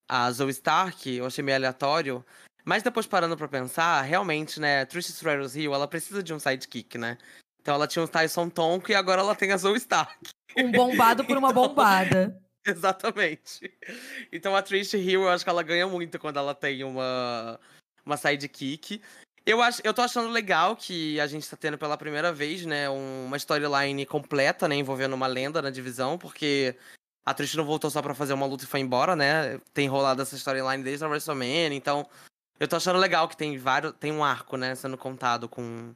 A 0.09 0.31
Zoe 0.33 0.51
Stark, 0.51 1.09
eu 1.09 1.25
achei 1.25 1.43
meio 1.43 1.57
aleatório. 1.57 2.25
Mas 2.65 2.83
depois 2.83 3.07
parando 3.07 3.37
pra 3.37 3.47
pensar, 3.49 4.03
realmente, 4.03 4.59
né, 4.59 4.85
Trish 4.85 5.09
Stratus 5.09 5.55
Hill, 5.55 5.73
ela 5.73 5.87
precisa 5.87 6.23
de 6.23 6.35
um 6.35 6.39
sidekick, 6.39 6.99
né? 6.99 7.17
Então 7.61 7.75
ela 7.75 7.87
tinha 7.87 8.05
o 8.05 8.09
Tyson 8.09 8.49
Tonko 8.49 8.91
e 8.91 8.95
agora 8.95 9.23
ela 9.23 9.35
tem 9.35 9.53
a 9.53 9.57
Zoe 9.57 9.77
Stark. 9.79 10.31
Um 10.57 10.73
bombado 10.73 11.25
por 11.25 11.37
uma 11.37 11.53
bombada. 11.55 12.41
Exatamente. 12.77 13.73
Então 14.33 14.55
a 14.55 14.63
Trish 14.63 14.95
Hill, 14.95 15.23
eu 15.23 15.29
acho 15.29 15.45
que 15.45 15.51
ela 15.51 15.63
ganha 15.63 15.87
muito 15.87 16.19
quando 16.19 16.39
ela 16.39 16.55
tem 16.55 16.85
uma, 16.85 17.59
uma 18.05 18.17
sidekick. 18.17 19.01
Eu, 19.45 19.63
acho, 19.63 19.81
eu 19.83 19.95
tô 19.95 20.03
achando 20.03 20.29
legal 20.29 20.77
que 20.77 21.19
a 21.19 21.27
gente 21.27 21.49
tá 21.49 21.57
tendo 21.57 21.79
pela 21.79 21.97
primeira 21.97 22.33
vez, 22.33 22.65
né, 22.67 22.89
uma 22.89 23.37
storyline 23.37 24.05
completa, 24.05 24.69
né, 24.69 24.77
envolvendo 24.77 25.15
uma 25.15 25.27
lenda 25.27 25.63
na 25.63 25.71
divisão, 25.71 26.19
porque 26.19 26.77
a 27.25 27.33
Trish 27.33 27.55
não 27.55 27.65
voltou 27.65 27.91
só 27.91 28.03
para 28.03 28.15
fazer 28.15 28.35
uma 28.35 28.47
luta 28.47 28.65
e 28.65 28.67
foi 28.67 28.81
embora, 28.81 29.17
né? 29.17 29.59
Tem 29.73 29.89
rolado 29.89 30.21
essa 30.21 30.37
storyline 30.37 30.85
desde 30.85 31.05
a 31.05 31.09
WrestleMania, 31.09 31.75
então 31.75 32.07
eu 32.59 32.69
tô 32.69 32.77
achando 32.77 32.99
legal 32.99 33.29
que 33.29 33.37
tem 33.37 33.57
vários, 33.57 33.95
tem 33.99 34.13
um 34.13 34.23
arco, 34.23 34.57
né, 34.57 34.75
sendo 34.75 34.99
contado 34.99 35.49
com 35.49 35.95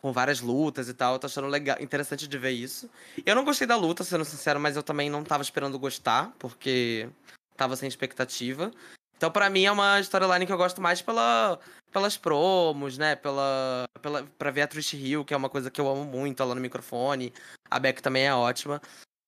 com 0.00 0.12
várias 0.12 0.40
lutas 0.40 0.88
e 0.88 0.94
tal. 0.94 1.14
Eu 1.14 1.18
tô 1.18 1.26
achando 1.26 1.48
legal, 1.48 1.76
interessante 1.80 2.26
de 2.26 2.38
ver 2.38 2.50
isso. 2.50 2.88
Eu 3.24 3.34
não 3.34 3.44
gostei 3.44 3.66
da 3.66 3.76
luta, 3.76 4.04
sendo 4.04 4.24
sincero, 4.24 4.60
mas 4.60 4.76
eu 4.76 4.82
também 4.82 5.10
não 5.10 5.24
tava 5.24 5.42
esperando 5.42 5.78
gostar, 5.78 6.32
porque 6.38 7.08
tava 7.56 7.76
sem 7.76 7.88
expectativa. 7.88 8.70
Então, 9.16 9.30
pra 9.30 9.50
mim, 9.50 9.64
é 9.64 9.72
uma 9.72 9.98
storyline 10.00 10.46
que 10.46 10.52
eu 10.52 10.56
gosto 10.56 10.80
mais 10.80 11.02
pela, 11.02 11.58
pelas 11.92 12.16
promos, 12.16 12.96
né? 12.96 13.16
Pela, 13.16 13.84
pela, 14.00 14.22
pra 14.38 14.52
ver 14.52 14.62
a 14.62 14.68
Trish 14.68 14.94
Hill, 14.94 15.24
que 15.24 15.34
é 15.34 15.36
uma 15.36 15.48
coisa 15.48 15.70
que 15.70 15.80
eu 15.80 15.88
amo 15.88 16.04
muito, 16.04 16.40
ela 16.40 16.54
no 16.54 16.60
microfone. 16.60 17.32
A 17.68 17.80
Beck 17.80 18.00
também 18.00 18.26
é 18.26 18.34
ótima. 18.34 18.80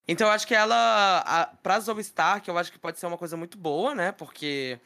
Então, 0.06 0.28
eu 0.28 0.32
acho 0.32 0.46
que 0.46 0.54
ela, 0.54 1.18
a, 1.26 1.46
pra 1.46 1.80
Zoe 1.80 2.00
Stark, 2.00 2.48
eu 2.48 2.56
acho 2.56 2.70
que 2.70 2.78
pode 2.78 3.00
ser 3.00 3.06
uma 3.06 3.18
coisa 3.18 3.36
muito 3.36 3.58
boa, 3.58 3.94
né? 3.94 4.12
Porque 4.12 4.78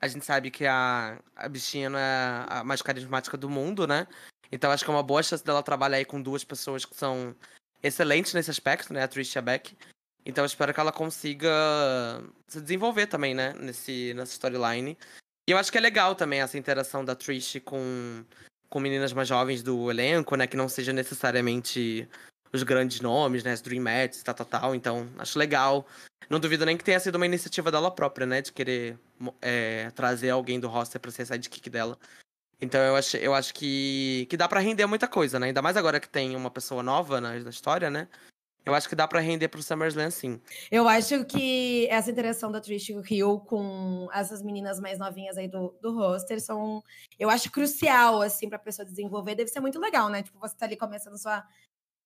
a 0.00 0.06
gente 0.06 0.24
sabe 0.24 0.50
que 0.50 0.66
a, 0.66 1.18
a 1.34 1.48
bichinha 1.48 1.90
não 1.90 1.98
é 1.98 2.46
a 2.48 2.62
mais 2.62 2.80
carismática 2.80 3.36
do 3.36 3.50
mundo, 3.50 3.86
né? 3.88 4.06
Então, 4.50 4.70
acho 4.70 4.84
que 4.84 4.90
é 4.90 4.94
uma 4.94 5.02
boa 5.02 5.22
chance 5.22 5.44
dela 5.44 5.62
trabalhar 5.62 5.96
aí 5.96 6.04
com 6.04 6.20
duas 6.20 6.44
pessoas 6.44 6.84
que 6.84 6.96
são 6.96 7.34
excelentes 7.82 8.32
nesse 8.32 8.50
aspecto, 8.50 8.92
né? 8.92 9.02
A 9.02 9.08
Trish 9.08 9.34
e 9.34 9.38
a 9.38 9.42
Beck. 9.42 9.76
Então 10.26 10.44
espero 10.44 10.72
que 10.72 10.80
ela 10.80 10.90
consiga 10.90 11.50
se 12.48 12.60
desenvolver 12.60 13.06
também, 13.06 13.34
né? 13.34 13.52
Nesse, 13.60 14.14
nessa 14.14 14.32
storyline. 14.32 14.96
E 15.46 15.52
eu 15.52 15.58
acho 15.58 15.70
que 15.70 15.76
é 15.76 15.80
legal 15.80 16.14
também 16.14 16.40
essa 16.40 16.56
interação 16.56 17.04
da 17.04 17.14
Trish 17.14 17.60
com, 17.62 18.24
com 18.70 18.80
meninas 18.80 19.12
mais 19.12 19.28
jovens 19.28 19.62
do 19.62 19.90
elenco, 19.90 20.34
né? 20.34 20.46
Que 20.46 20.56
não 20.56 20.68
seja 20.68 20.92
necessariamente 20.92 22.08
os 22.52 22.62
grandes 22.62 23.00
nomes, 23.00 23.44
né? 23.44 23.52
As 23.52 23.60
Dreamettes 23.60 24.22
tal, 24.22 24.34
tal, 24.34 24.46
tal. 24.46 24.74
Então, 24.74 25.06
acho 25.18 25.38
legal. 25.38 25.86
Não 26.30 26.40
duvido 26.40 26.64
nem 26.64 26.78
que 26.78 26.84
tenha 26.84 26.98
sido 26.98 27.16
uma 27.16 27.26
iniciativa 27.26 27.70
dela 27.70 27.90
própria, 27.90 28.26
né? 28.26 28.40
De 28.40 28.50
querer 28.50 28.98
é, 29.42 29.90
trazer 29.90 30.30
alguém 30.30 30.58
do 30.58 30.68
roster 30.68 30.98
pra 30.98 31.10
ser 31.10 31.26
sidekick 31.26 31.68
dela. 31.68 31.98
Então 32.60 32.80
eu 32.80 32.96
acho, 32.96 33.16
eu 33.16 33.34
acho 33.34 33.52
que, 33.54 34.26
que 34.30 34.36
dá 34.36 34.48
para 34.48 34.60
render 34.60 34.86
muita 34.86 35.08
coisa, 35.08 35.38
né? 35.38 35.48
Ainda 35.48 35.62
mais 35.62 35.76
agora 35.76 36.00
que 36.00 36.08
tem 36.08 36.34
uma 36.36 36.50
pessoa 36.50 36.82
nova 36.82 37.20
na, 37.20 37.38
na 37.38 37.50
história, 37.50 37.90
né? 37.90 38.08
Eu 38.64 38.74
acho 38.74 38.88
que 38.88 38.96
dá 38.96 39.06
para 39.06 39.20
render 39.20 39.48
pro 39.48 39.62
SummerSlam, 39.62 40.10
sim. 40.10 40.40
Eu 40.70 40.88
acho 40.88 41.22
que 41.26 41.86
essa 41.90 42.10
interação 42.10 42.50
da 42.50 42.62
Trish 42.62 42.88
Hill 43.10 43.40
com 43.40 44.08
essas 44.12 44.42
meninas 44.42 44.80
mais 44.80 44.98
novinhas 44.98 45.36
aí 45.36 45.46
do, 45.46 45.76
do 45.82 45.94
roster 45.94 46.40
são, 46.40 46.82
eu 47.18 47.28
acho 47.28 47.50
crucial, 47.50 48.22
assim, 48.22 48.48
pra 48.48 48.58
pessoa 48.58 48.86
desenvolver. 48.86 49.34
Deve 49.34 49.50
ser 49.50 49.60
muito 49.60 49.78
legal, 49.78 50.08
né? 50.08 50.22
Tipo, 50.22 50.38
você 50.38 50.56
tá 50.56 50.64
ali 50.64 50.76
começando 50.76 51.18
sua, 51.18 51.46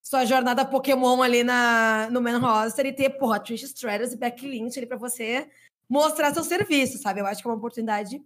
sua 0.02 0.24
jornada 0.24 0.64
Pokémon 0.64 1.22
ali 1.22 1.44
na, 1.44 2.08
no 2.10 2.20
main 2.20 2.38
roster 2.38 2.86
e 2.86 2.92
ter, 2.92 3.10
porra, 3.10 3.38
Trish 3.38 3.62
Stratus 3.62 4.12
e 4.12 4.16
Becky 4.16 4.48
Lynch 4.48 4.76
ali 4.76 4.86
pra 4.86 4.98
você 4.98 5.48
mostrar 5.88 6.34
seu 6.34 6.42
serviço, 6.42 6.98
sabe? 6.98 7.20
Eu 7.20 7.26
acho 7.26 7.40
que 7.40 7.46
é 7.46 7.50
uma 7.52 7.56
oportunidade 7.56 8.20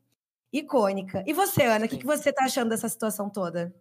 icônica. 0.52 1.24
E 1.26 1.32
você, 1.32 1.64
Ana, 1.64 1.86
o 1.86 1.88
que, 1.88 1.98
que 1.98 2.06
você 2.06 2.32
tá 2.32 2.44
achando 2.44 2.70
dessa 2.70 2.88
situação 2.88 3.30
toda? 3.30 3.74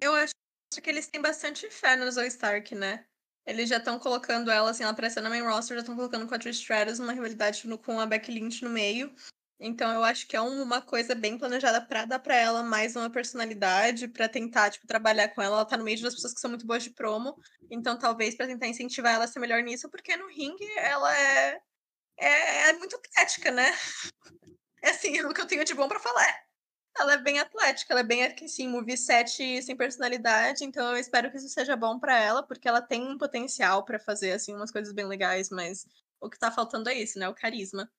Eu 0.00 0.14
acho 0.14 0.34
que 0.82 0.90
eles 0.90 1.06
têm 1.06 1.20
bastante 1.20 1.68
fé 1.70 1.96
no 1.96 2.10
Zoe 2.10 2.26
Stark, 2.28 2.74
né? 2.74 3.04
Eles 3.46 3.68
já 3.68 3.78
estão 3.78 3.98
colocando 3.98 4.50
ela, 4.50 4.70
assim, 4.70 4.82
ela 4.82 4.92
aparecendo 4.92 5.24
na 5.24 5.30
main 5.30 5.42
roster, 5.42 5.76
já 5.76 5.80
estão 5.80 5.96
colocando 5.96 6.26
com 6.28 6.34
a 6.34 6.38
Trish 6.38 6.58
Stratus 6.58 6.98
uma 6.98 7.12
rivalidade 7.12 7.66
no, 7.66 7.78
com 7.78 7.98
a 7.98 8.06
Becky 8.06 8.30
Lynch 8.30 8.62
no 8.62 8.70
meio. 8.70 9.12
Então 9.58 9.92
eu 9.92 10.02
acho 10.04 10.26
que 10.26 10.36
é 10.36 10.40
uma 10.40 10.80
coisa 10.80 11.14
bem 11.14 11.36
planejada 11.36 11.80
para 11.80 12.06
dar 12.06 12.18
para 12.18 12.34
ela 12.34 12.62
mais 12.62 12.96
uma 12.96 13.10
personalidade, 13.10 14.08
para 14.08 14.28
tentar, 14.28 14.70
tipo, 14.70 14.86
trabalhar 14.86 15.28
com 15.28 15.42
ela. 15.42 15.56
Ela 15.56 15.64
tá 15.66 15.76
no 15.76 15.84
meio 15.84 16.00
das 16.00 16.14
pessoas 16.14 16.32
que 16.32 16.40
são 16.40 16.50
muito 16.50 16.66
boas 16.66 16.82
de 16.82 16.90
promo. 16.90 17.36
Então 17.70 17.98
talvez 17.98 18.34
para 18.36 18.46
tentar 18.46 18.68
incentivar 18.68 19.14
ela 19.14 19.24
a 19.24 19.28
ser 19.28 19.40
melhor 19.40 19.62
nisso, 19.62 19.90
porque 19.90 20.16
no 20.16 20.28
ringue 20.28 20.70
ela 20.78 21.14
é 21.16 21.60
é, 22.18 22.68
é 22.68 22.72
muito 22.74 22.96
atlética, 22.96 23.50
né? 23.50 23.72
É 24.82 24.90
assim, 24.90 25.20
o 25.24 25.34
que 25.34 25.40
eu 25.40 25.46
tenho 25.46 25.64
de 25.64 25.74
bom 25.74 25.88
para 25.88 26.00
falar. 26.00 26.44
Ela 26.98 27.14
é 27.14 27.18
bem 27.18 27.38
atlética, 27.38 27.92
ela 27.92 28.00
é 28.00 28.04
bem 28.04 28.24
assim, 28.24 28.68
moveset 28.68 29.62
sem 29.62 29.76
personalidade, 29.76 30.64
então 30.64 30.90
eu 30.90 30.96
espero 30.96 31.30
que 31.30 31.36
isso 31.36 31.48
seja 31.48 31.76
bom 31.76 32.00
para 32.00 32.18
ela, 32.18 32.42
porque 32.42 32.68
ela 32.68 32.82
tem 32.82 33.02
um 33.02 33.16
potencial 33.16 33.84
para 33.84 33.98
fazer 33.98 34.32
assim 34.32 34.54
umas 34.54 34.72
coisas 34.72 34.92
bem 34.92 35.06
legais, 35.06 35.50
mas 35.50 35.86
o 36.20 36.28
que 36.28 36.38
tá 36.38 36.50
faltando 36.50 36.88
é 36.88 36.94
isso, 36.94 37.18
né? 37.18 37.28
O 37.28 37.34
carisma. 37.34 37.90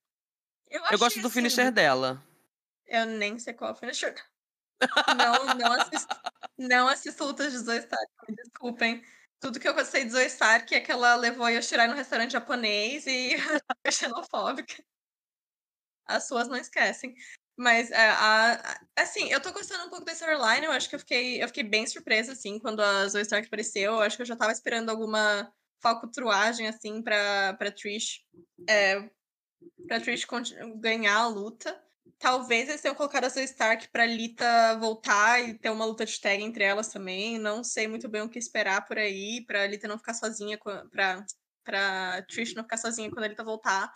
Eu, 0.70 0.82
eu 0.92 1.00
gosto 1.00 1.22
do 1.22 1.28
assim, 1.28 1.36
finisher 1.36 1.72
dela. 1.72 2.22
Eu 2.86 3.06
nem 3.06 3.40
sei 3.40 3.54
qual 3.54 3.72
é 3.72 3.74
o 3.74 3.78
finisher. 3.78 4.14
Não, 5.16 5.56
não 5.56 5.74
assisto, 5.74 6.16
não 6.58 6.88
assisto 6.88 7.24
lutas 7.24 7.52
de 7.52 7.60
Zoe 7.60 7.78
Stark, 7.78 8.12
me 8.28 8.36
desculpem. 8.36 9.04
Tudo 9.40 9.60
que 9.60 9.68
eu 9.68 9.74
gostei 9.74 10.06
de 10.06 10.12
Zoe 10.12 10.26
Stark 10.26 10.74
é 10.74 10.80
que 10.80 10.92
ela 10.92 11.16
levou 11.16 11.46
a 11.46 11.50
Yoshirai 11.50 11.88
no 11.88 11.96
restaurante 11.96 12.32
japonês 12.32 13.06
e 13.08 13.36
é 13.84 13.92
xenofóbica. 13.92 14.84
As 16.06 16.28
suas 16.28 16.48
não 16.48 16.58
esquecem. 16.58 17.14
Mas, 17.58 17.92
é, 17.92 18.10
a, 18.10 18.80
assim, 18.96 19.32
eu 19.32 19.40
tô 19.42 19.52
gostando 19.52 19.86
um 19.86 19.90
pouco 19.90 20.06
desse 20.06 20.24
storyline. 20.24 20.66
Eu 20.66 20.72
acho 20.72 20.90
que 20.90 20.96
eu 20.96 21.00
fiquei, 21.00 21.44
eu 21.44 21.48
fiquei 21.48 21.64
bem 21.64 21.86
surpresa, 21.86 22.32
assim, 22.32 22.58
quando 22.60 22.82
a 22.82 23.08
Zoe 23.08 23.22
Stark 23.22 23.48
apareceu. 23.48 23.94
Eu 23.94 24.02
acho 24.02 24.16
que 24.16 24.22
eu 24.22 24.26
já 24.28 24.36
tava 24.36 24.52
esperando 24.52 24.90
alguma 24.90 25.52
falcotruagem, 25.82 26.68
assim, 26.68 27.02
pra, 27.02 27.54
pra 27.56 27.72
Trish. 27.72 28.22
É, 28.68 29.10
pra 29.88 30.00
Trish 30.00 30.26
ganhar 30.78 31.18
a 31.18 31.28
luta. 31.28 31.80
Talvez 32.18 32.70
eles 32.70 32.82
tenham 32.82 32.96
colocado 32.96 33.26
a 33.26 33.30
Zoe 33.30 33.44
Stark 33.46 33.90
pra 33.90 34.06
Lita 34.06 34.78
voltar 34.80 35.40
e 35.42 35.58
ter 35.58 35.70
uma 35.72 35.86
luta 35.86 36.06
de 36.06 36.20
tag 36.20 36.42
entre 36.44 36.64
elas 36.64 36.88
também. 36.88 37.40
Não 37.40 37.64
sei 37.64 37.88
muito 37.88 38.08
bem 38.08 38.22
o 38.22 38.30
que 38.30 38.40
esperar 38.40 38.86
por 38.86 38.98
aí, 38.98 39.44
pra 39.46 39.68
Lita 39.68 39.88
não 39.88 39.98
ficar 39.98 40.14
sozinha, 40.14 40.58
pra, 40.92 41.26
pra 41.64 42.22
Trish 42.30 42.54
não 42.54 42.64
ficar 42.64 42.78
sozinha 42.78 43.10
quando 43.10 43.26
a 43.26 43.28
Lita 43.28 43.44
voltar. 43.44 43.92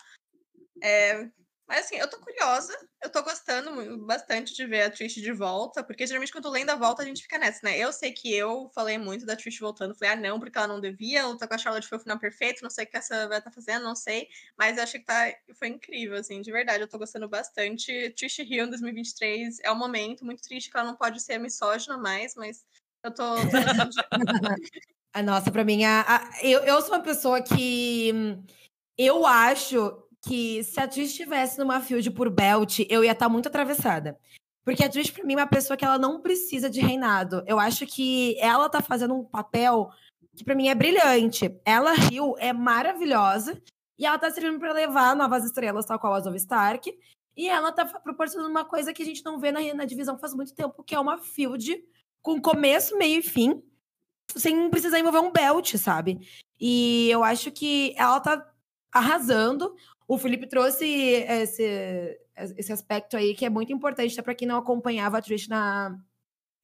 É, 0.82 1.28
mas 1.68 1.86
assim, 1.86 1.96
eu 1.96 2.08
tô 2.08 2.18
curiosa, 2.18 2.72
eu 3.02 3.10
tô 3.10 3.22
gostando 3.22 3.98
bastante 4.06 4.54
de 4.54 4.66
ver 4.66 4.82
a 4.82 4.90
Trish 4.90 5.14
de 5.14 5.32
volta, 5.32 5.82
porque 5.82 6.06
geralmente 6.06 6.32
quando 6.32 6.48
lenda 6.48 6.76
volta 6.76 7.02
a 7.02 7.04
gente 7.04 7.22
fica 7.22 7.38
nessa, 7.38 7.60
né? 7.64 7.76
Eu 7.76 7.92
sei 7.92 8.12
que 8.12 8.32
eu 8.32 8.70
falei 8.74 8.98
muito 8.98 9.26
da 9.26 9.34
Trish 9.34 9.58
voltando, 9.58 9.94
falei, 9.94 10.14
ah, 10.14 10.16
não, 10.16 10.38
porque 10.38 10.56
ela 10.56 10.68
não 10.68 10.80
devia, 10.80 11.26
lutar 11.26 11.48
com 11.48 11.54
a 11.54 11.58
Charlotte 11.58 11.88
foi 11.88 11.98
o 11.98 12.00
final 12.00 12.18
perfeito, 12.18 12.62
não 12.62 12.70
sei 12.70 12.84
o 12.84 12.88
que 12.88 12.96
essa 12.96 13.28
vai 13.28 13.42
tá 13.42 13.50
fazendo, 13.50 13.82
não 13.82 13.96
sei, 13.96 14.28
mas 14.56 14.76
eu 14.76 14.84
achei 14.84 15.00
que 15.00 15.06
tá, 15.06 15.32
foi 15.54 15.68
incrível, 15.68 16.16
assim, 16.16 16.40
de 16.40 16.52
verdade, 16.52 16.82
eu 16.82 16.88
tô 16.88 16.98
gostando 16.98 17.28
bastante. 17.28 18.10
Trish 18.10 18.38
Hill 18.38 18.66
em 18.66 18.70
2023 18.70 19.58
é 19.60 19.72
um 19.72 19.76
momento, 19.76 20.24
muito 20.24 20.42
triste 20.42 20.70
que 20.70 20.76
ela 20.76 20.86
não 20.86 20.96
pode 20.96 21.20
ser 21.20 21.38
misógina 21.38 21.96
mais, 21.96 22.34
mas 22.36 22.64
eu 23.02 23.12
tô. 23.12 23.24
a 25.12 25.22
nossa, 25.22 25.50
pra 25.50 25.64
mim, 25.64 25.84
a, 25.84 26.02
a, 26.02 26.42
eu, 26.42 26.60
eu 26.60 26.80
sou 26.80 26.92
uma 26.92 27.02
pessoa 27.02 27.42
que 27.42 28.12
eu 28.96 29.26
acho 29.26 30.05
que 30.26 30.64
se 30.64 30.80
a 30.80 30.88
Trish 30.88 31.10
estivesse 31.10 31.58
numa 31.58 31.80
field 31.80 32.10
por 32.10 32.28
belt, 32.30 32.80
eu 32.88 33.04
ia 33.04 33.12
estar 33.12 33.26
tá 33.26 33.28
muito 33.28 33.48
atravessada. 33.48 34.18
Porque 34.64 34.82
a 34.82 34.88
Trish, 34.88 35.10
pra 35.10 35.24
mim, 35.24 35.34
é 35.34 35.36
uma 35.36 35.46
pessoa 35.46 35.76
que 35.76 35.84
ela 35.84 35.98
não 35.98 36.20
precisa 36.20 36.68
de 36.68 36.80
reinado. 36.80 37.44
Eu 37.46 37.58
acho 37.58 37.86
que 37.86 38.36
ela 38.40 38.68
tá 38.68 38.82
fazendo 38.82 39.14
um 39.14 39.24
papel 39.24 39.90
que 40.36 40.44
para 40.44 40.54
mim 40.54 40.68
é 40.68 40.74
brilhante. 40.74 41.56
Ela, 41.64 41.92
Rio, 41.92 42.34
é 42.38 42.52
maravilhosa. 42.52 43.60
E 43.98 44.04
ela 44.04 44.18
tá 44.18 44.30
servindo 44.30 44.58
para 44.58 44.72
levar 44.72 45.16
novas 45.16 45.44
estrelas, 45.44 45.86
tal 45.86 45.98
qual 45.98 46.14
a 46.14 46.20
Zoe 46.20 46.36
Stark. 46.36 46.92
E 47.36 47.48
ela 47.48 47.70
tá 47.70 47.84
proporcionando 47.84 48.50
uma 48.50 48.64
coisa 48.64 48.92
que 48.92 49.02
a 49.02 49.06
gente 49.06 49.24
não 49.24 49.38
vê 49.38 49.52
na, 49.52 49.60
na 49.74 49.84
divisão 49.84 50.18
faz 50.18 50.34
muito 50.34 50.54
tempo, 50.54 50.82
que 50.82 50.94
é 50.94 51.00
uma 51.00 51.18
field 51.18 51.82
com 52.20 52.40
começo, 52.40 52.98
meio 52.98 53.20
e 53.20 53.22
fim, 53.22 53.62
sem 54.34 54.68
precisar 54.68 54.98
envolver 54.98 55.20
um 55.20 55.30
belt, 55.30 55.76
sabe? 55.76 56.18
E 56.60 57.08
eu 57.10 57.22
acho 57.22 57.52
que 57.52 57.94
ela 57.96 58.18
tá 58.20 58.52
arrasando. 58.90 59.74
O 60.08 60.18
Felipe 60.18 60.46
trouxe 60.46 60.86
esse, 60.86 62.18
esse 62.56 62.72
aspecto 62.72 63.16
aí 63.16 63.34
que 63.34 63.44
é 63.44 63.50
muito 63.50 63.72
importante, 63.72 64.12
até 64.12 64.22
para 64.22 64.34
quem 64.34 64.46
não 64.46 64.58
acompanhava 64.58 65.18
a 65.18 65.22
Trish 65.22 65.48
na, 65.48 65.98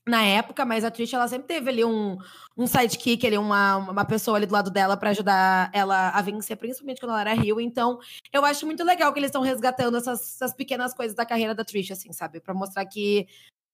na 0.07 0.23
época, 0.23 0.65
mas 0.65 0.85
a 0.85 0.91
Trish 0.91 1.13
ela 1.13 1.29
sempre 1.29 1.49
teve 1.49 1.71
ali 1.71 1.85
um, 1.85 2.17
um 2.57 2.67
sidekick, 2.67 3.27
ali, 3.27 3.39
uma, 3.39 3.77
uma 3.77 4.05
pessoa 4.05 4.37
ali 4.37 4.47
do 4.47 4.53
lado 4.53 4.71
dela 4.71 4.97
para 4.97 5.11
ajudar 5.11 5.71
ela 5.73 6.11
a 6.11 6.23
vencer, 6.23 6.57
principalmente 6.57 7.01
quando 7.01 7.11
ela 7.11 7.21
era 7.21 7.35
Rio. 7.35 7.61
Então, 7.61 7.99
eu 8.33 8.45
acho 8.45 8.67
muito 8.67 8.85
legal 8.85 9.13
que 9.13 9.19
eles 9.19 9.29
estão 9.29 9.43
resgatando 9.43 9.97
essas, 9.97 10.21
essas 10.21 10.53
pequenas 10.55 10.93
coisas 10.93 11.17
da 11.17 11.27
carreira 11.27 11.55
da 11.55 11.65
Trish, 11.65 11.93
assim, 11.93 12.13
sabe? 12.13 12.41
Para 12.41 12.55
mostrar 12.55 12.85
que 12.87 13.27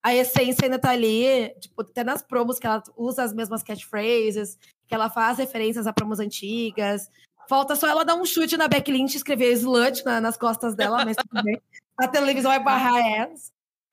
a 0.03 0.15
essência 0.15 0.65
ainda 0.65 0.79
tá 0.79 0.91
ali, 0.91 1.51
tipo, 1.61 1.83
até 1.83 2.05
nas 2.05 2.23
promos 2.23 2.59
que 2.59 2.67
ela 2.67 2.83
usa 2.97 3.23
as 3.23 3.33
mesmas 3.33 3.63
catchphrases, 3.63 4.59
que 4.87 4.95
ela 4.95 5.11
faz 5.11 5.39
referências 5.39 5.87
a 5.87 5.93
promos 5.93 6.21
antigas. 6.21 7.11
Falta 7.49 7.75
só 7.75 7.89
ela 7.89 8.05
dar 8.05 8.15
um 8.15 8.27
chute 8.27 8.57
na 8.57 8.69
Becky 8.69 8.93
Lynch 8.93 9.15
e 9.15 9.17
escrever 9.17 9.53
slut 9.53 10.05
na, 10.05 10.21
nas 10.21 10.37
costas 10.37 10.75
dela, 10.75 11.05
mas 11.05 11.17
tudo 11.17 11.43
bem. 11.43 11.61
A 11.97 12.07
televisão 12.07 12.51
vai 12.51 12.63
barrar 12.63 12.99
essa. 12.99 13.51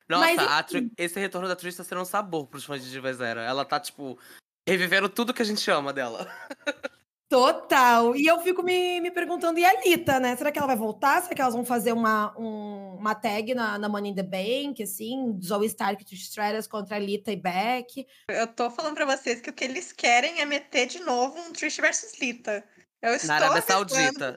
Nossa, 0.08 0.34
mas, 0.36 0.90
esse 0.96 1.18
retorno 1.18 1.48
da 1.48 1.56
Trish 1.56 1.76
tá 1.76 1.82
sendo 1.82 2.02
um 2.02 2.04
sabor 2.04 2.46
pros 2.46 2.64
fãs 2.64 2.84
de 2.84 2.90
Diva 2.90 3.12
Zero. 3.12 3.40
Ela 3.40 3.64
tá, 3.64 3.80
tipo, 3.80 4.16
revivendo 4.68 5.08
tudo 5.08 5.34
que 5.34 5.42
a 5.42 5.44
gente 5.44 5.68
ama 5.70 5.92
dela. 5.92 6.30
Total. 7.28 8.14
E 8.14 8.24
eu 8.24 8.38
fico 8.40 8.62
me, 8.62 9.00
me 9.00 9.10
perguntando, 9.10 9.58
e 9.58 9.64
a 9.64 9.80
Lita, 9.82 10.20
né? 10.20 10.36
Será 10.36 10.52
que 10.52 10.58
ela 10.58 10.68
vai 10.68 10.76
voltar? 10.76 11.20
Será 11.22 11.34
que 11.34 11.42
elas 11.42 11.54
vão 11.54 11.64
fazer 11.64 11.92
uma, 11.92 12.32
um, 12.38 12.94
uma 12.98 13.16
tag 13.16 13.52
na, 13.52 13.76
na 13.78 13.88
Money 13.88 14.12
in 14.12 14.14
the 14.14 14.22
Bank, 14.22 14.80
assim? 14.80 15.36
Zoe 15.42 15.66
Stark 15.66 16.00
e 16.02 16.06
Trish 16.06 16.30
contra 16.68 16.96
a 16.96 17.00
Lita 17.00 17.32
e 17.32 17.36
Beck? 17.36 18.06
Eu 18.28 18.46
tô 18.46 18.70
falando 18.70 18.94
pra 18.94 19.06
vocês 19.06 19.40
que 19.40 19.50
o 19.50 19.52
que 19.52 19.64
eles 19.64 19.92
querem 19.92 20.40
é 20.40 20.44
meter 20.44 20.86
de 20.86 21.00
novo 21.00 21.36
um 21.40 21.52
Trish 21.52 21.78
versus 21.78 22.20
Lita. 22.20 22.64
Eu 23.02 23.14
estou 23.14 23.28
Na 23.28 23.36
Arábia 23.36 23.62
Saudita. 23.62 24.36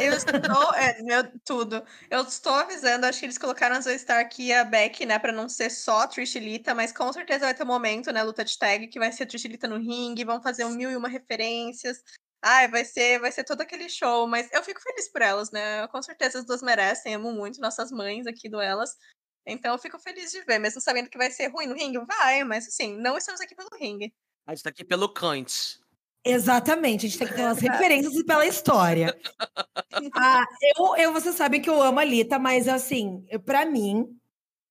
Eu 0.00 0.12
estou. 0.12 0.74
É, 0.74 1.02
meu, 1.02 1.24
tudo. 1.44 1.84
Eu 2.08 2.22
estou 2.22 2.54
avisando, 2.54 3.06
acho 3.06 3.18
que 3.18 3.26
eles 3.26 3.38
colocaram 3.38 3.76
a 3.76 3.80
Zoe 3.80 3.96
Stark 3.96 4.40
e 4.40 4.52
a 4.52 4.64
Beck, 4.64 5.04
né, 5.04 5.18
pra 5.18 5.32
não 5.32 5.48
ser 5.48 5.70
só 5.70 6.06
Trish 6.06 6.36
Lita, 6.36 6.74
mas 6.74 6.92
com 6.92 7.12
certeza 7.12 7.46
vai 7.46 7.54
ter 7.54 7.64
um 7.64 7.66
momento, 7.66 8.12
né, 8.12 8.22
luta 8.22 8.44
de 8.44 8.56
tag, 8.56 8.86
que 8.86 8.98
vai 8.98 9.10
ser 9.10 9.26
Trish 9.26 9.44
Lita 9.46 9.66
no 9.66 9.78
ringue, 9.78 10.24
vão 10.24 10.40
fazer 10.40 10.64
um 10.64 10.70
mil 10.70 10.90
e 10.90 10.96
uma 10.96 11.08
referências. 11.08 12.02
Ai, 12.42 12.68
vai 12.68 12.84
ser, 12.84 13.18
vai 13.18 13.32
ser 13.32 13.42
todo 13.42 13.60
aquele 13.60 13.88
show, 13.88 14.28
mas 14.28 14.48
eu 14.52 14.62
fico 14.62 14.80
feliz 14.80 15.10
por 15.10 15.20
elas, 15.20 15.50
né? 15.50 15.88
Com 15.88 16.00
certeza 16.00 16.38
as 16.38 16.44
duas 16.46 16.62
merecem, 16.62 17.14
amo 17.14 17.32
muito 17.32 17.60
nossas 17.60 17.90
mães 17.90 18.26
aqui 18.26 18.48
do 18.48 18.60
Elas. 18.60 18.96
Então 19.44 19.72
eu 19.72 19.78
fico 19.78 19.98
feliz 19.98 20.30
de 20.30 20.42
ver, 20.42 20.58
mesmo 20.58 20.80
sabendo 20.80 21.10
que 21.10 21.18
vai 21.18 21.30
ser 21.30 21.48
ruim 21.48 21.66
no 21.66 21.74
ringue, 21.74 21.98
vai, 22.04 22.44
mas 22.44 22.68
assim, 22.68 22.96
não 22.96 23.16
estamos 23.16 23.40
aqui 23.40 23.54
pelo 23.54 23.70
ringue. 23.80 24.12
A 24.46 24.54
gente 24.54 24.62
tá 24.62 24.70
aqui 24.70 24.84
pelo 24.84 25.12
Kant. 25.12 25.80
Exatamente, 26.28 27.06
a 27.06 27.08
gente 27.08 27.18
tem 27.18 27.28
que 27.28 27.34
ter 27.34 27.42
umas 27.42 27.60
referências 27.60 28.14
e 28.16 28.24
pela 28.24 28.44
história. 28.44 29.16
ah, 30.16 30.44
eu, 30.76 30.96
eu, 30.96 31.12
vocês 31.12 31.36
sabem 31.36 31.60
que 31.60 31.70
eu 31.70 31.80
amo 31.80 32.00
a 32.00 32.04
Lita, 32.04 32.36
mas 32.36 32.66
assim, 32.66 33.24
para 33.44 33.64
mim, 33.64 34.08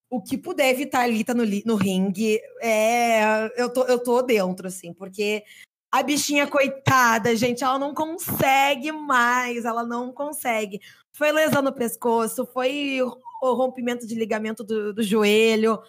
o 0.09 0.21
que 0.21 0.37
puder 0.37 0.69
evitar 0.69 1.01
a 1.01 1.07
Lita 1.07 1.33
no, 1.33 1.43
no 1.65 1.75
ringue, 1.75 2.41
é, 2.61 3.49
eu, 3.55 3.71
tô, 3.71 3.85
eu 3.85 4.03
tô 4.03 4.21
dentro, 4.21 4.67
assim, 4.67 4.93
porque 4.93 5.43
a 5.89 6.03
bichinha, 6.03 6.45
coitada, 6.45 7.33
gente, 7.37 7.63
ela 7.63 7.79
não 7.79 7.93
consegue 7.93 8.91
mais, 8.91 9.63
ela 9.63 9.85
não 9.85 10.11
consegue. 10.11 10.81
Foi 11.13 11.31
lesão 11.31 11.61
no 11.61 11.71
pescoço, 11.71 12.45
foi 12.53 12.99
o 13.01 13.53
rompimento 13.53 14.05
de 14.05 14.13
ligamento 14.13 14.61
do, 14.61 14.93
do 14.93 15.01
joelho. 15.01 15.79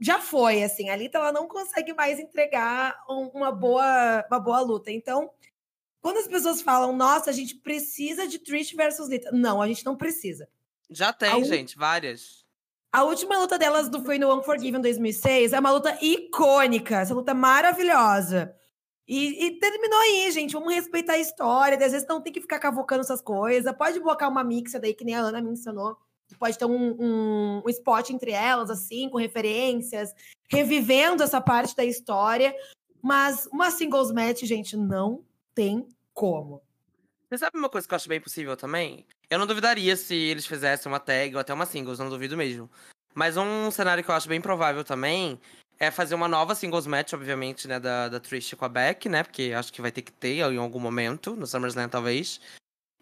Já 0.00 0.20
foi, 0.20 0.62
assim, 0.62 0.90
a 0.90 0.96
Lita 0.96 1.18
ela 1.18 1.32
não 1.32 1.46
consegue 1.46 1.92
mais 1.94 2.18
entregar 2.18 2.96
um, 3.08 3.28
uma, 3.34 3.52
boa, 3.52 4.24
uma 4.28 4.40
boa 4.40 4.60
luta. 4.60 4.90
Então, 4.90 5.30
quando 6.00 6.18
as 6.18 6.26
pessoas 6.26 6.60
falam, 6.60 6.96
nossa, 6.96 7.30
a 7.30 7.32
gente 7.32 7.54
precisa 7.56 8.26
de 8.26 8.38
Trish 8.38 8.72
versus 8.72 9.08
Lita. 9.08 9.30
Não, 9.32 9.62
a 9.62 9.68
gente 9.68 9.84
não 9.84 9.96
precisa. 9.96 10.48
Já 10.90 11.12
tem, 11.12 11.30
a 11.30 11.44
gente, 11.44 11.76
várias. 11.76 12.44
A 12.92 13.04
última 13.04 13.38
luta 13.38 13.58
delas 13.58 13.88
do, 13.88 14.04
foi 14.04 14.18
no 14.18 14.36
Unforgiven 14.36 14.80
2006. 14.80 15.52
É 15.52 15.60
uma 15.60 15.70
luta 15.70 15.96
icônica, 16.02 17.00
essa 17.00 17.14
luta 17.14 17.32
maravilhosa. 17.32 18.54
E, 19.06 19.46
e, 19.46 19.58
terminou 19.58 19.98
aí, 20.00 20.30
gente. 20.30 20.52
Vamos 20.52 20.74
respeitar 20.74 21.14
a 21.14 21.18
história. 21.18 21.76
Às 21.76 21.92
vezes 21.92 22.08
não 22.08 22.20
tem 22.20 22.32
que 22.32 22.40
ficar 22.40 22.58
cavocando 22.58 23.00
essas 23.00 23.22
coisas. 23.22 23.72
Pode 23.76 23.98
blocar 24.00 24.28
uma 24.28 24.44
mixa 24.44 24.78
daí, 24.78 24.92
que 24.92 25.04
nem 25.04 25.14
a 25.14 25.20
Ana 25.20 25.40
mencionou. 25.40 25.96
Pode 26.38 26.58
ter 26.58 26.64
um, 26.64 26.96
um, 26.98 27.62
um 27.64 27.68
spot 27.68 28.10
entre 28.10 28.32
elas, 28.32 28.70
assim, 28.70 29.08
com 29.08 29.18
referências, 29.18 30.14
revivendo 30.48 31.22
essa 31.22 31.40
parte 31.40 31.74
da 31.76 31.84
história. 31.84 32.54
Mas 33.02 33.46
uma 33.52 33.70
singles 33.70 34.12
match, 34.12 34.42
gente, 34.42 34.76
não 34.76 35.24
tem 35.54 35.86
como. 36.14 36.62
Você 37.28 37.38
sabe 37.38 37.58
uma 37.58 37.68
coisa 37.68 37.88
que 37.88 37.94
eu 37.94 37.96
acho 37.96 38.08
bem 38.08 38.20
possível 38.20 38.56
também? 38.56 39.06
Eu 39.30 39.38
não 39.38 39.46
duvidaria 39.46 39.96
se 39.96 40.14
eles 40.14 40.46
fizessem 40.46 40.90
uma 40.90 41.00
tag 41.00 41.34
ou 41.34 41.40
até 41.40 41.54
uma 41.54 41.64
singles, 41.64 41.98
não 41.98 42.10
duvido 42.10 42.36
mesmo. 42.36 42.70
Mas 43.14 43.36
um 43.36 43.70
cenário 43.70 44.04
que 44.04 44.10
eu 44.10 44.14
acho 44.14 44.28
bem 44.28 44.40
provável 44.40 44.84
também 44.84 45.40
é 45.78 45.90
fazer 45.90 46.14
uma 46.14 46.28
nova 46.28 46.54
singles 46.54 46.86
match, 46.86 47.12
obviamente, 47.12 47.66
né, 47.66 47.80
da, 47.80 48.08
da 48.08 48.20
Trish 48.20 48.54
com 48.54 48.64
a 48.64 48.68
Beck, 48.68 49.08
né? 49.08 49.22
Porque 49.22 49.52
acho 49.56 49.72
que 49.72 49.82
vai 49.82 49.90
ter 49.90 50.02
que 50.02 50.12
ter 50.12 50.36
em 50.36 50.58
algum 50.58 50.78
momento, 50.78 51.34
no 51.34 51.46
SummerSlam 51.46 51.88
talvez. 51.88 52.40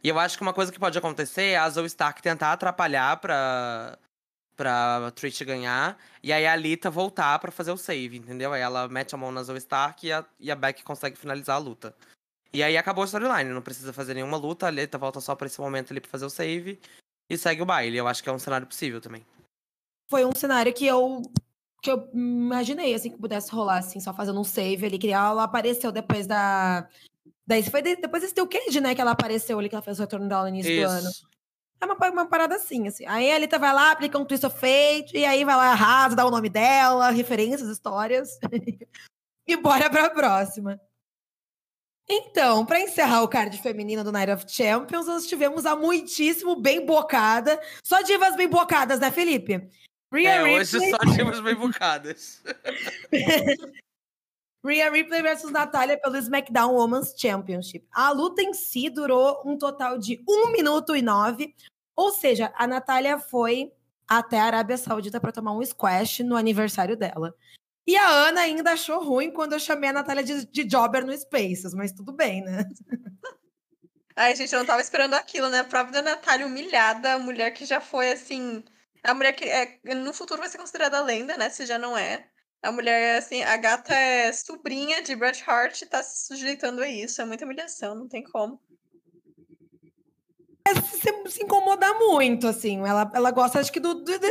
E 0.03 0.09
eu 0.09 0.19
acho 0.19 0.37
que 0.37 0.43
uma 0.43 0.55
coisa 0.55 0.73
que 0.73 0.79
pode 0.79 0.97
acontecer 0.97 1.43
é 1.43 1.57
a 1.59 1.69
Zoe 1.69 1.87
Stark 1.87 2.23
tentar 2.23 2.53
atrapalhar 2.53 3.19
pra, 3.19 3.99
pra 4.57 5.13
Trish 5.15 5.43
ganhar. 5.43 5.99
E 6.23 6.33
aí 6.33 6.47
a 6.47 6.57
Lita 6.57 6.91
voltar 6.91 7.39
para 7.39 7.51
fazer 7.51 7.71
o 7.71 7.77
save, 7.77 8.17
entendeu? 8.17 8.53
Aí 8.53 8.63
ela 8.63 8.89
mete 8.89 9.15
a 9.15 9.19
mão 9.19 9.31
na 9.31 9.43
Zoe 9.43 9.59
Stark 9.59 10.07
e 10.07 10.13
a, 10.13 10.25
e 10.39 10.51
a 10.51 10.57
Beck 10.57 10.83
consegue 10.83 11.17
finalizar 11.17 11.57
a 11.57 11.59
luta. 11.59 11.95
E 12.53 12.63
aí 12.63 12.77
acabou 12.77 13.03
a 13.03 13.07
storyline, 13.07 13.51
não 13.51 13.63
precisa 13.63 13.93
fazer 13.93 14.15
nenhuma 14.15 14.37
luta, 14.37 14.67
a 14.67 14.71
Lita 14.71 14.99
volta 14.99 15.21
só 15.21 15.37
pra 15.37 15.47
esse 15.47 15.61
momento 15.61 15.93
ali 15.93 16.01
pra 16.01 16.11
fazer 16.11 16.25
o 16.25 16.31
save 16.31 16.81
e 17.29 17.39
segue 17.39 17.63
o 17.63 17.67
baile. 17.67 17.97
Eu 17.97 18.09
acho 18.09 18.23
que 18.23 18.29
é 18.29 18.33
um 18.33 18.39
cenário 18.39 18.67
possível 18.67 19.01
também. 19.01 19.25
Foi 20.11 20.25
um 20.25 20.35
cenário 20.35 20.73
que 20.75 20.87
eu 20.87 21.23
que 21.83 21.91
eu 21.91 22.11
imaginei 22.13 22.95
assim 22.95 23.11
que 23.11 23.17
pudesse 23.17 23.51
rolar 23.51 23.79
assim, 23.79 24.01
só 24.01 24.13
fazendo 24.13 24.39
um 24.39 24.45
save 24.45 24.85
ali, 24.85 24.99
que 24.99 25.09
ela 25.09 25.45
apareceu 25.45 25.91
depois 25.91 26.27
da 26.27 26.87
Daí 27.51 27.65
foi 27.65 27.83
de, 27.83 27.97
depois 27.97 28.23
desse 28.23 28.33
teu 28.33 28.47
Cage, 28.47 28.81
né? 28.81 28.95
Que 28.95 29.01
ela 29.01 29.11
apareceu 29.11 29.59
ali, 29.59 29.69
que 29.69 29.75
ela 29.75 29.83
fez 29.83 29.99
o 29.99 30.03
retorno 30.03 30.29
dela 30.29 30.43
no 30.43 30.51
início 30.51 30.71
Isso. 30.71 30.87
do 30.87 30.89
ano. 30.89 31.11
É 31.81 31.85
uma, 31.85 32.11
uma 32.11 32.27
parada 32.29 32.55
assim, 32.55 32.87
assim. 32.87 33.05
Aí 33.09 33.29
a 33.29 33.35
Alita 33.35 33.59
vai 33.59 33.75
lá, 33.75 33.91
aplica 33.91 34.17
um 34.17 34.25
twist 34.25 34.47
of 34.47 34.57
fate, 34.57 35.17
e 35.17 35.25
aí 35.25 35.45
vai 35.45 35.57
lá, 35.57 35.73
arrasa, 35.73 36.15
dá 36.15 36.25
o 36.25 36.31
nome 36.31 36.49
dela, 36.49 37.11
referências, 37.11 37.69
histórias. 37.69 38.39
e 39.49 39.57
bora 39.57 39.91
pra 39.91 40.11
próxima. 40.11 40.81
Então, 42.09 42.65
para 42.65 42.79
encerrar 42.79 43.23
o 43.25 43.29
card 43.29 43.59
feminino 43.59 44.05
do 44.05 44.13
Night 44.13 44.31
of 44.31 44.45
Champions, 44.47 45.09
nós 45.09 45.27
tivemos 45.27 45.67
a 45.67 45.75
muitíssimo 45.75 46.55
bem 46.55 46.87
bocada. 46.87 47.61
Só 47.85 48.01
divas 48.03 48.37
bem 48.37 48.47
bocadas, 48.49 49.01
né, 49.01 49.11
Felipe? 49.11 49.69
Rhea 50.13 50.31
é, 50.31 50.37
Ripley... 50.37 50.61
hoje 50.61 50.91
só 50.91 50.99
divas 51.17 51.41
bem 51.41 51.57
bocadas. 51.57 52.45
Rhea 54.65 54.91
Ripley 54.91 55.23
versus 55.23 55.51
Natália 55.51 55.99
pelo 55.99 56.17
SmackDown 56.17 56.75
Women's 56.75 57.15
Championship. 57.17 57.87
A 57.91 58.11
luta 58.11 58.43
em 58.43 58.53
si 58.53 58.91
durou 58.91 59.43
um 59.45 59.57
total 59.57 59.99
de 59.99 60.23
1 60.29 60.53
minuto 60.53 60.95
e 60.95 61.03
9, 61.03 61.55
ou 61.97 62.13
seja, 62.13 62.53
a 62.55 62.67
Natália 62.67 63.19
foi 63.19 63.73
até 64.07 64.39
a 64.39 64.45
Arábia 64.45 64.77
Saudita 64.77 65.21
para 65.21 65.33
tomar 65.33 65.53
um 65.53 65.65
squash 65.65 66.21
no 66.21 66.37
aniversário 66.37 66.97
dela. 66.97 67.35
E 67.87 67.97
a 67.97 68.09
Ana 68.09 68.43
ainda 68.43 68.73
achou 68.73 69.03
ruim 69.03 69.33
quando 69.33 69.55
eu 69.55 69.59
chamei 69.59 69.91
a 69.91 69.93
Natália 69.93 70.23
de, 70.23 70.47
de 70.47 70.69
jobber 70.69 71.05
no 71.05 71.17
Spaces, 71.17 71.75
mas 71.75 71.93
tudo 71.93 72.13
bem, 72.13 72.43
né? 72.43 72.65
Ai, 74.15 74.37
gente, 74.37 74.53
eu 74.53 74.59
não 74.59 74.67
tava 74.67 74.81
esperando 74.81 75.15
aquilo, 75.15 75.49
né? 75.49 75.61
A 75.61 75.65
prova 75.65 75.91
da 75.91 76.03
Natália 76.03 76.47
humilhada, 76.47 77.15
a 77.15 77.19
mulher 77.19 77.53
que 77.53 77.65
já 77.65 77.81
foi 77.81 78.13
assim. 78.13 78.63
A 79.03 79.15
mulher 79.15 79.33
que 79.33 79.45
é, 79.45 79.81
no 79.95 80.13
futuro 80.13 80.41
vai 80.41 80.49
ser 80.49 80.59
considerada 80.59 81.03
lenda, 81.03 81.37
né? 81.37 81.49
Se 81.49 81.65
já 81.65 81.79
não 81.79 81.97
é. 81.97 82.30
A 82.63 82.71
mulher, 82.71 83.19
assim, 83.19 83.43
a 83.43 83.57
gata 83.57 83.95
é 83.95 84.33
sobrinha 84.33 85.03
de 85.03 85.17
Bret 85.17 85.43
Hart 85.47 85.81
e 85.81 85.87
tá 85.87 86.03
se 86.03 86.27
sujeitando 86.27 86.83
a 86.83 86.89
isso. 86.89 87.23
É 87.23 87.25
muita 87.25 87.45
humilhação, 87.45 87.95
não 87.95 88.07
tem 88.07 88.23
como. 88.23 88.61
É 90.67 90.75
se, 90.75 91.31
se 91.31 91.43
incomodar 91.43 91.99
muito, 91.99 92.47
assim. 92.47 92.79
Ela, 92.87 93.11
ela 93.15 93.31
gosta, 93.31 93.59
acho 93.59 93.73
que, 93.73 93.81
do, 93.81 93.95
do, 93.95 94.05
da, 94.05 94.29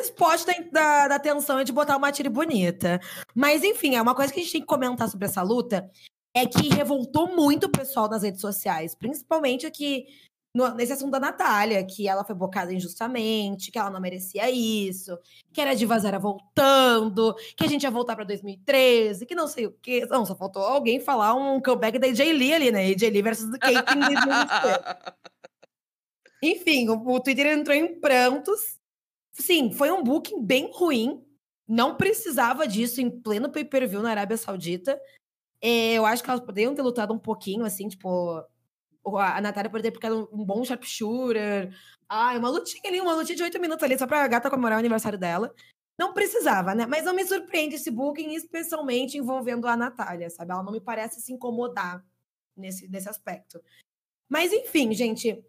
da, 0.72 1.08
da 1.08 1.16
atenção 1.16 1.60
e 1.60 1.64
de 1.64 1.72
botar 1.72 1.98
uma 1.98 2.12
tira 2.12 2.30
bonita. 2.30 3.00
Mas, 3.34 3.64
enfim, 3.64 3.96
é 3.96 4.02
uma 4.02 4.14
coisa 4.14 4.32
que 4.32 4.40
a 4.40 4.44
gente 4.44 4.52
tem 4.52 4.62
que 4.62 4.68
comentar 4.68 5.10
sobre 5.10 5.26
essa 5.26 5.42
luta. 5.42 5.90
É 6.32 6.46
que 6.46 6.70
revoltou 6.70 7.36
muito 7.36 7.66
o 7.66 7.72
pessoal 7.72 8.08
nas 8.08 8.22
redes 8.22 8.42
sociais. 8.42 8.94
Principalmente 8.94 9.66
aqui 9.66 10.06
no, 10.54 10.74
nesse 10.74 10.94
assunto 10.94 11.12
da 11.12 11.20
Natália, 11.20 11.86
que 11.86 12.08
ela 12.08 12.24
foi 12.24 12.36
bocada 12.36 12.74
injustamente, 12.74 13.72
que 13.72 13.78
ela 13.78 13.90
não 13.90 14.02
merecia 14.02 14.50
isso, 14.50 15.18
que 15.54 15.62
era 15.62 15.76
de 15.76 15.86
Vazera 15.86 16.18
voltando, 16.18 17.36
que 17.56 17.64
a 17.64 17.68
gente 17.68 17.84
ia 17.84 17.92
voltar 17.92 18.16
para 18.16 18.26
2013, 18.26 19.26
que 19.26 19.36
não 19.36 19.48
sei 19.48 19.68
o 19.68 19.72
quê. 19.72 20.06
Não, 20.10 20.26
só 20.26 20.36
faltou 20.36 20.64
alguém 20.64 21.00
falar 21.00 21.36
um 21.36 21.62
comeback 21.62 22.00
da 22.00 22.08
AJ 22.08 22.20
Lee 22.34 22.54
ali, 22.54 22.72
né? 22.72 22.88
AJ 22.88 23.04
Lee 23.04 23.22
versus 23.22 23.50
Caitlyn 23.60 24.16
Enfim, 26.42 26.90
o, 26.90 26.94
o 26.94 27.20
Twitter 27.20 27.48
entrou 27.48 27.76
em 27.76 28.00
prantos. 28.00 28.80
Sim, 29.34 29.72
foi 29.72 29.92
um 29.92 30.04
booking 30.04 30.44
bem 30.44 30.72
ruim. 30.74 31.24
Não 31.68 31.96
precisava 31.96 32.68
disso 32.68 33.00
em 33.00 33.10
pleno 33.10 33.52
pay-per-view 33.52 34.02
na 34.02 34.10
Arábia 34.10 34.38
Saudita. 34.38 35.00
É, 35.62 35.94
eu 35.94 36.06
acho 36.06 36.24
que 36.24 36.30
elas 36.30 36.44
poderiam 36.44 36.74
ter 36.74 36.82
lutado 36.82 37.14
um 37.14 37.20
pouquinho, 37.20 37.66
assim, 37.66 37.88
tipo, 37.88 38.44
a 39.18 39.40
Natália 39.42 39.70
por 39.70 39.82
ter 39.82 39.92
ficado 39.92 40.30
um 40.32 40.44
bom 40.44 40.64
sharpshooter. 40.64 41.74
Ah, 42.08 42.34
uma 42.38 42.50
lutinha 42.50 42.82
ali, 42.86 43.02
uma 43.02 43.14
lutinha 43.14 43.36
de 43.36 43.44
oito 43.44 43.60
minutos 43.60 43.84
ali, 43.84 43.98
só 43.98 44.08
pra 44.08 44.28
gata 44.28 44.50
comemorar 44.50 44.78
o 44.78 44.80
aniversário 44.80 45.18
dela. 45.18 45.54
Não 45.98 46.14
precisava, 46.14 46.74
né? 46.74 46.86
Mas 46.86 47.04
não 47.04 47.14
me 47.14 47.26
surpreende 47.26 47.76
esse 47.76 47.92
booking, 47.92 48.34
especialmente 48.34 49.18
envolvendo 49.18 49.68
a 49.68 49.76
Natália, 49.76 50.30
sabe? 50.30 50.52
Ela 50.52 50.64
não 50.64 50.72
me 50.72 50.80
parece 50.80 51.22
se 51.22 51.34
incomodar 51.34 52.04
nesse, 52.56 52.88
nesse 52.88 53.10
aspecto. 53.10 53.62
Mas, 54.30 54.54
enfim, 54.54 54.94
gente. 54.94 55.44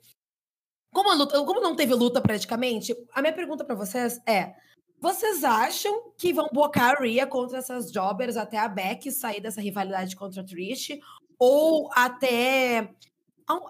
Como, 0.92 1.14
luta, 1.14 1.44
como 1.44 1.61
não 1.61 1.77
teve 1.77 1.94
luta 1.94 2.20
praticamente, 2.20 2.96
a 3.12 3.20
minha 3.20 3.33
pergunta 3.33 3.64
para 3.64 3.77
vocês 3.77 4.20
é: 4.27 4.55
vocês 5.01 5.44
acham 5.44 6.12
que 6.18 6.33
vão 6.33 6.49
bocar 6.53 6.96
a 6.96 7.01
Rhea 7.01 7.27
contra 7.27 7.59
essas 7.59 7.90
jobbers 7.92 8.37
até 8.37 8.59
a 8.59 8.68
Beck 8.68 9.11
sair 9.11 9.40
dessa 9.40 9.61
rivalidade 9.61 10.14
contra 10.16 10.42
a 10.42 10.44
Trish? 10.44 10.99
Ou 11.38 11.88
até 11.94 12.92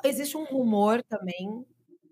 existe 0.04 0.36
um 0.36 0.44
rumor 0.44 1.02
também 1.02 1.64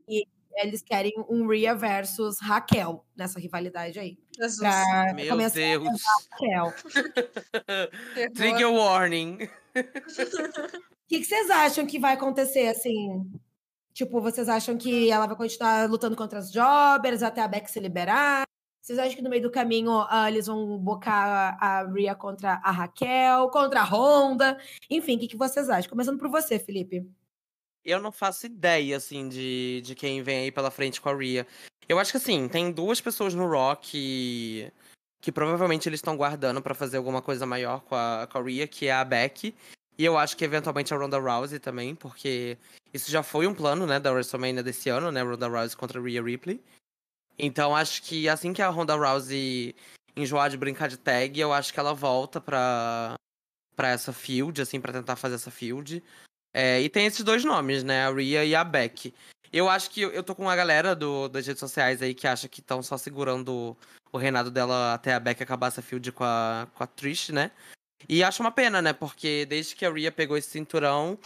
que 0.07 0.27
eles 0.57 0.83
querem 0.83 1.13
um 1.29 1.47
Rhea 1.47 1.75
versus 1.75 2.39
Raquel 2.41 3.05
nessa 3.17 3.39
rivalidade 3.39 3.99
aí. 3.99 4.19
Jesus. 4.37 4.59
Pra 4.59 5.15
Meu 5.15 5.37
Deus. 5.51 6.03
Raquel. 6.31 6.75
Trigger 8.35 8.73
warning. 8.73 9.39
O 9.45 9.49
que, 11.09 11.21
que 11.21 11.25
vocês 11.25 11.51
acham 11.51 11.87
que 11.87 11.99
vai 11.99 12.15
acontecer, 12.15 12.69
assim? 12.69 13.31
Tipo, 13.93 14.21
vocês 14.21 14.49
acham 14.49 14.77
que 14.77 15.11
ela 15.11 15.27
vai 15.27 15.37
continuar 15.37 15.89
lutando 15.89 16.17
contra 16.17 16.39
as 16.39 16.51
jobbers 16.53 17.23
até 17.23 17.41
a 17.41 17.49
Beck 17.49 17.71
se 17.71 17.81
liberar? 17.81 18.45
Vocês 18.81 18.99
acham 18.99 19.17
que 19.17 19.23
no 19.23 19.31
meio 19.31 19.43
do 19.43 19.51
caminho 19.51 20.01
uh, 20.01 20.27
eles 20.29 20.47
vão 20.47 20.79
bocar 20.79 21.59
a 21.61 21.85
Rhea 21.85 22.15
contra 22.15 22.55
a 22.65 22.71
Raquel, 22.71 23.49
contra 23.51 23.81
a 23.81 23.85
Honda? 23.85 24.59
Enfim, 24.89 25.17
o 25.17 25.19
que, 25.19 25.29
que 25.29 25.37
vocês 25.37 25.69
acham? 25.69 25.91
Começando 25.91 26.19
por 26.19 26.31
você, 26.31 26.59
Felipe 26.59 27.07
eu 27.91 28.01
não 28.01 28.13
faço 28.13 28.47
ideia, 28.47 28.97
assim, 28.97 29.29
de, 29.29 29.81
de 29.83 29.95
quem 29.95 30.23
vem 30.23 30.45
aí 30.45 30.53
pela 30.53 30.71
frente 30.71 31.01
com 31.01 31.09
a 31.09 31.17
Rhea. 31.17 31.47
Eu 31.89 31.99
acho 31.99 32.11
que, 32.11 32.19
assim, 32.19 32.49
tem 32.49 32.71
duas 32.71 33.01
pessoas 33.01 33.35
no 33.35 33.49
Rock 33.49 33.91
que, 33.91 34.73
que 35.21 35.33
provavelmente 35.33 35.89
eles 35.89 35.99
estão 35.99 36.17
guardando 36.17 36.61
para 36.61 36.75
fazer 36.75 36.99
alguma 36.99 37.23
coisa 37.23 37.47
maior 37.47 37.81
com 37.81 37.95
a, 37.95 38.29
com 38.31 38.39
a 38.39 38.43
Rhea, 38.43 38.67
que 38.69 38.87
é 38.87 38.93
a 38.93 39.05
Beck 39.05 39.55
E 39.97 40.05
eu 40.05 40.19
acho 40.19 40.37
que 40.37 40.45
eventualmente 40.45 40.93
a 40.93 40.97
Ronda 40.97 41.19
Rousey 41.19 41.59
também, 41.59 41.95
porque 41.95 42.59
isso 42.93 43.11
já 43.11 43.23
foi 43.23 43.47
um 43.47 43.55
plano, 43.55 43.87
né, 43.87 43.99
da 43.99 44.13
WrestleMania 44.13 44.63
desse 44.63 44.89
ano, 44.89 45.11
né, 45.11 45.23
Ronda 45.23 45.49
Rousey 45.49 45.77
contra 45.77 46.01
Rhea 46.01 46.23
Ripley. 46.23 46.63
Então 47.39 47.75
acho 47.75 48.03
que 48.03 48.29
assim 48.29 48.53
que 48.53 48.61
a 48.61 48.69
Ronda 48.69 48.95
Rousey 48.95 49.75
enjoar 50.17 50.51
de 50.51 50.57
brincar 50.57 50.89
de 50.89 50.97
tag, 50.97 51.39
eu 51.39 51.53
acho 51.53 51.73
que 51.73 51.79
ela 51.81 51.95
volta 51.95 52.41
pra, 52.41 53.15
pra 53.77 53.91
essa 53.91 54.13
field, 54.13 54.61
assim, 54.61 54.81
para 54.81 54.93
tentar 54.93 55.17
fazer 55.17 55.37
essa 55.37 55.51
field. 55.51 56.03
É, 56.61 56.81
e 56.81 56.89
tem 56.89 57.07
esses 57.07 57.23
dois 57.23 57.45
nomes, 57.45 57.85
né, 57.85 58.05
a 58.05 58.11
Rhea 58.11 58.45
e 58.45 58.53
a 58.53 58.65
Beck. 58.65 59.15
Eu 59.53 59.69
acho 59.69 59.89
que 59.93 60.01
eu 60.01 60.25
tô 60.25 60.35
com 60.35 60.43
uma 60.43 60.57
galera 60.57 60.93
do, 60.93 61.29
das 61.29 61.47
redes 61.47 61.61
sociais 61.61 62.03
aí 62.03 62.13
que 62.13 62.27
acha 62.27 62.49
que 62.49 62.59
estão 62.59 62.83
só 62.83 62.99
segurando 62.99 63.77
o 64.11 64.19
reinado 64.19 64.51
dela 64.51 64.93
até 64.93 65.15
a 65.15 65.21
Beck 65.21 65.41
acabar 65.41 65.69
essa 65.69 65.81
field 65.81 66.11
com 66.11 66.25
a, 66.25 66.67
com 66.75 66.83
a 66.83 66.87
Trish, 66.89 67.29
né? 67.29 67.53
E 68.09 68.25
acho 68.25 68.43
uma 68.43 68.51
pena, 68.51 68.83
né? 68.83 68.93
Porque 68.93 69.47
desde 69.47 69.77
que 69.77 69.87
a 69.87 69.93
Rhea 69.93 70.11
pegou 70.11 70.37
esse 70.37 70.51
cinturão, 70.51 71.17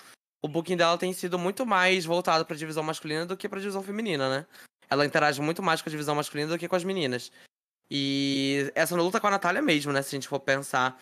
o 0.42 0.49
booking 0.49 0.77
dela 0.77 0.99
tem 0.99 1.14
sido 1.14 1.38
muito 1.38 1.64
mais 1.64 2.05
voltado 2.05 2.45
pra 2.45 2.55
divisão 2.55 2.83
masculina 2.83 3.25
do 3.25 3.35
que 3.35 3.49
pra 3.49 3.59
divisão 3.59 3.83
feminina, 3.83 4.29
né? 4.29 4.47
Ela 4.90 5.07
interage 5.07 5.40
muito 5.40 5.62
mais 5.62 5.81
com 5.81 5.88
a 5.88 5.92
divisão 5.92 6.14
masculina 6.14 6.51
do 6.51 6.59
que 6.59 6.68
com 6.68 6.77
as 6.77 6.85
meninas. 6.85 7.33
E 7.90 8.71
essa 8.75 8.95
luta 8.95 9.18
com 9.18 9.29
a 9.29 9.31
Natália 9.31 9.62
mesmo, 9.62 9.95
né? 9.95 10.03
Se 10.03 10.14
a 10.14 10.18
gente 10.18 10.29
for 10.29 10.40
pensar 10.40 11.01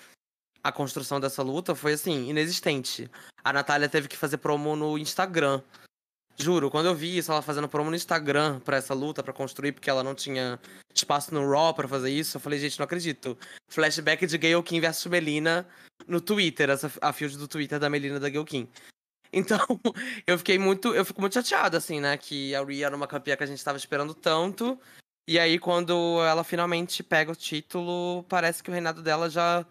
a 0.63 0.73
construção 0.73 1.21
dessa 1.21 1.43
luta, 1.43 1.75
foi 1.75 1.95
assim, 1.95 2.29
inexistente. 2.29 3.11
A 3.43 3.53
Natália 3.53 3.89
teve 3.89 4.09
que 4.09 4.17
fazer 4.17 4.39
promo 4.39 4.77
no 4.77 4.99
Instagram. 4.99 5.63
Juro, 6.37 6.71
quando 6.71 6.87
eu 6.87 6.95
vi 6.95 7.19
isso, 7.19 7.31
ela 7.31 7.43
fazendo 7.43 7.69
promo 7.69 7.91
no 7.91 7.97
Instagram 7.97 8.61
pra 8.61 8.79
essa 8.79 8.95
luta, 8.95 9.23
para 9.23 9.33
construir, 9.33 9.73
porque 9.73 9.91
ela 9.91 10.03
não 10.03 10.15
tinha 10.15 10.59
espaço 10.95 11.35
no 11.35 11.49
Raw 11.51 11.75
para 11.75 11.87
fazer 11.87 12.11
isso, 12.11 12.37
eu 12.37 12.41
falei, 12.41 12.59
gente, 12.59 12.79
não 12.79 12.85
acredito. 12.85 13.37
Flashback 13.69 14.27
de 14.27 14.39
Gayle 14.39 14.63
King 14.63 14.81
versus 14.81 15.07
Melina 15.07 15.67
no 16.07 16.21
Twitter, 16.21 16.71
essa, 16.71 16.91
a 17.01 17.13
field 17.13 17.37
do 17.37 17.47
Twitter 17.47 17.79
da 17.79 17.91
Melina 17.91 18.19
da 18.19 18.29
Gayle 18.29 18.45
King. 18.45 18.69
Então, 19.33 19.61
eu 20.27 20.37
fiquei 20.39 20.59
muito. 20.59 20.93
Eu 20.93 21.05
fico 21.05 21.21
muito 21.21 21.35
chateado, 21.35 21.77
assim, 21.77 22.01
né? 22.01 22.17
Que 22.17 22.53
a 22.53 22.65
Rhea 22.65 22.87
era 22.87 22.97
uma 22.97 23.07
campeã 23.07 23.37
que 23.37 23.45
a 23.45 23.47
gente 23.47 23.63
tava 23.63 23.79
esperando 23.79 24.13
tanto. 24.13 24.77
E 25.29 25.39
aí, 25.39 25.57
quando 25.57 26.21
ela 26.25 26.43
finalmente 26.43 27.01
pega 27.05 27.31
o 27.31 27.37
título, 27.37 28.25
parece 28.25 28.61
que 28.61 28.71
o 28.71 28.73
reinado 28.73 29.01
dela 29.01 29.31
já, 29.31 29.65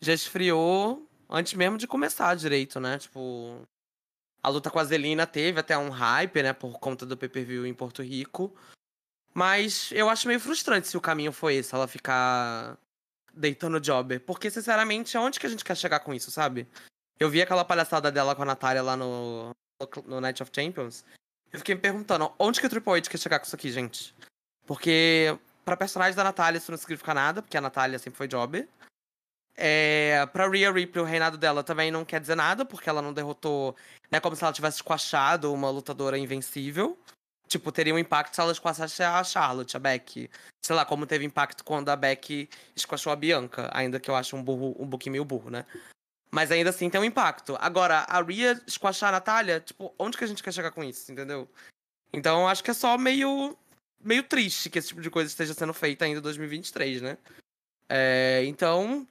já 0.00 0.12
esfriou 0.12 1.06
antes 1.28 1.54
mesmo 1.54 1.78
de 1.78 1.86
começar 1.86 2.34
direito, 2.34 2.80
né? 2.80 2.98
Tipo. 2.98 3.62
A 4.40 4.48
luta 4.48 4.70
com 4.70 4.78
a 4.78 4.84
Zelina 4.84 5.26
teve 5.26 5.58
até 5.58 5.76
um 5.76 5.90
hype, 5.90 6.42
né? 6.42 6.52
Por 6.52 6.78
conta 6.78 7.04
do 7.04 7.16
pay-per-view 7.16 7.66
em 7.66 7.74
Porto 7.74 8.02
Rico. 8.02 8.54
Mas 9.34 9.90
eu 9.92 10.08
acho 10.08 10.28
meio 10.28 10.40
frustrante 10.40 10.88
se 10.88 10.96
o 10.96 11.00
caminho 11.00 11.32
foi 11.32 11.56
esse, 11.56 11.74
ela 11.74 11.88
ficar 11.88 12.78
deitando 13.34 13.80
jobber. 13.80 14.20
Porque, 14.20 14.50
sinceramente, 14.50 15.16
aonde 15.16 15.40
que 15.40 15.46
a 15.46 15.50
gente 15.50 15.64
quer 15.64 15.76
chegar 15.76 16.00
com 16.00 16.14
isso, 16.14 16.30
sabe? 16.30 16.68
Eu 17.18 17.28
vi 17.28 17.42
aquela 17.42 17.64
palhaçada 17.64 18.12
dela 18.12 18.34
com 18.34 18.42
a 18.42 18.46
Natália 18.46 18.82
lá 18.82 18.96
no, 18.96 19.50
no 20.06 20.20
Night 20.20 20.42
of 20.42 20.52
Champions. 20.54 21.04
Eu 21.52 21.58
fiquei 21.58 21.74
me 21.74 21.80
perguntando, 21.80 22.32
onde 22.38 22.60
que 22.60 22.66
o 22.66 22.70
Triple 22.70 22.92
H 22.92 23.10
quer 23.10 23.18
chegar 23.18 23.38
com 23.38 23.46
isso 23.46 23.56
aqui, 23.56 23.72
gente? 23.72 24.14
Porque 24.66 25.36
pra 25.64 25.76
personagem 25.76 26.14
da 26.14 26.24
Natália 26.24 26.58
isso 26.58 26.70
não 26.70 26.78
significa 26.78 27.14
nada, 27.14 27.42
porque 27.42 27.56
a 27.56 27.60
Natália 27.60 27.98
sempre 27.98 28.18
foi 28.18 28.28
jobber. 28.28 28.68
É, 29.60 30.24
pra 30.26 30.48
Rhea 30.48 30.70
Ripley, 30.70 31.02
o 31.02 31.06
reinado 31.06 31.36
dela 31.36 31.64
também 31.64 31.90
não 31.90 32.04
quer 32.04 32.20
dizer 32.20 32.36
nada, 32.36 32.64
porque 32.64 32.88
ela 32.88 33.02
não 33.02 33.12
derrotou. 33.12 33.74
É 34.08 34.20
como 34.20 34.36
se 34.36 34.44
ela 34.44 34.52
tivesse 34.52 34.76
esquachado 34.76 35.52
uma 35.52 35.68
lutadora 35.68 36.16
invencível. 36.16 36.96
Tipo, 37.48 37.72
teria 37.72 37.92
um 37.92 37.98
impacto 37.98 38.34
se 38.34 38.40
ela 38.40 38.52
esquachasse 38.52 39.02
a 39.02 39.24
Charlotte, 39.24 39.76
a 39.76 39.80
Becky. 39.80 40.30
Sei 40.64 40.76
lá, 40.76 40.84
como 40.84 41.06
teve 41.06 41.24
impacto 41.24 41.64
quando 41.64 41.88
a 41.88 41.96
Becky 41.96 42.48
esquachou 42.76 43.12
a 43.12 43.16
Bianca. 43.16 43.68
Ainda 43.72 43.98
que 43.98 44.08
eu 44.08 44.14
acho 44.14 44.36
um 44.36 44.42
burro, 44.44 44.76
um 44.78 44.88
pouquinho 44.88 45.12
meio 45.12 45.24
burro, 45.24 45.50
né? 45.50 45.66
Mas 46.30 46.52
ainda 46.52 46.70
assim 46.70 46.88
tem 46.88 47.00
um 47.00 47.04
impacto. 47.04 47.56
Agora, 47.58 48.06
a 48.08 48.22
Rhea 48.22 48.60
esquachar 48.64 49.08
a 49.08 49.12
Natália, 49.12 49.58
tipo, 49.58 49.92
onde 49.98 50.16
que 50.16 50.22
a 50.22 50.26
gente 50.28 50.42
quer 50.42 50.52
chegar 50.52 50.70
com 50.70 50.84
isso, 50.84 51.10
entendeu? 51.10 51.48
Então 52.12 52.46
acho 52.46 52.62
que 52.62 52.70
é 52.70 52.74
só 52.74 52.96
meio, 52.96 53.56
meio 54.00 54.22
triste 54.22 54.70
que 54.70 54.78
esse 54.78 54.88
tipo 54.88 55.00
de 55.00 55.10
coisa 55.10 55.28
esteja 55.28 55.52
sendo 55.52 55.74
feita 55.74 56.04
ainda 56.04 56.20
em 56.20 56.22
2023, 56.22 57.02
né? 57.02 57.18
É, 57.88 58.44
então, 58.44 59.06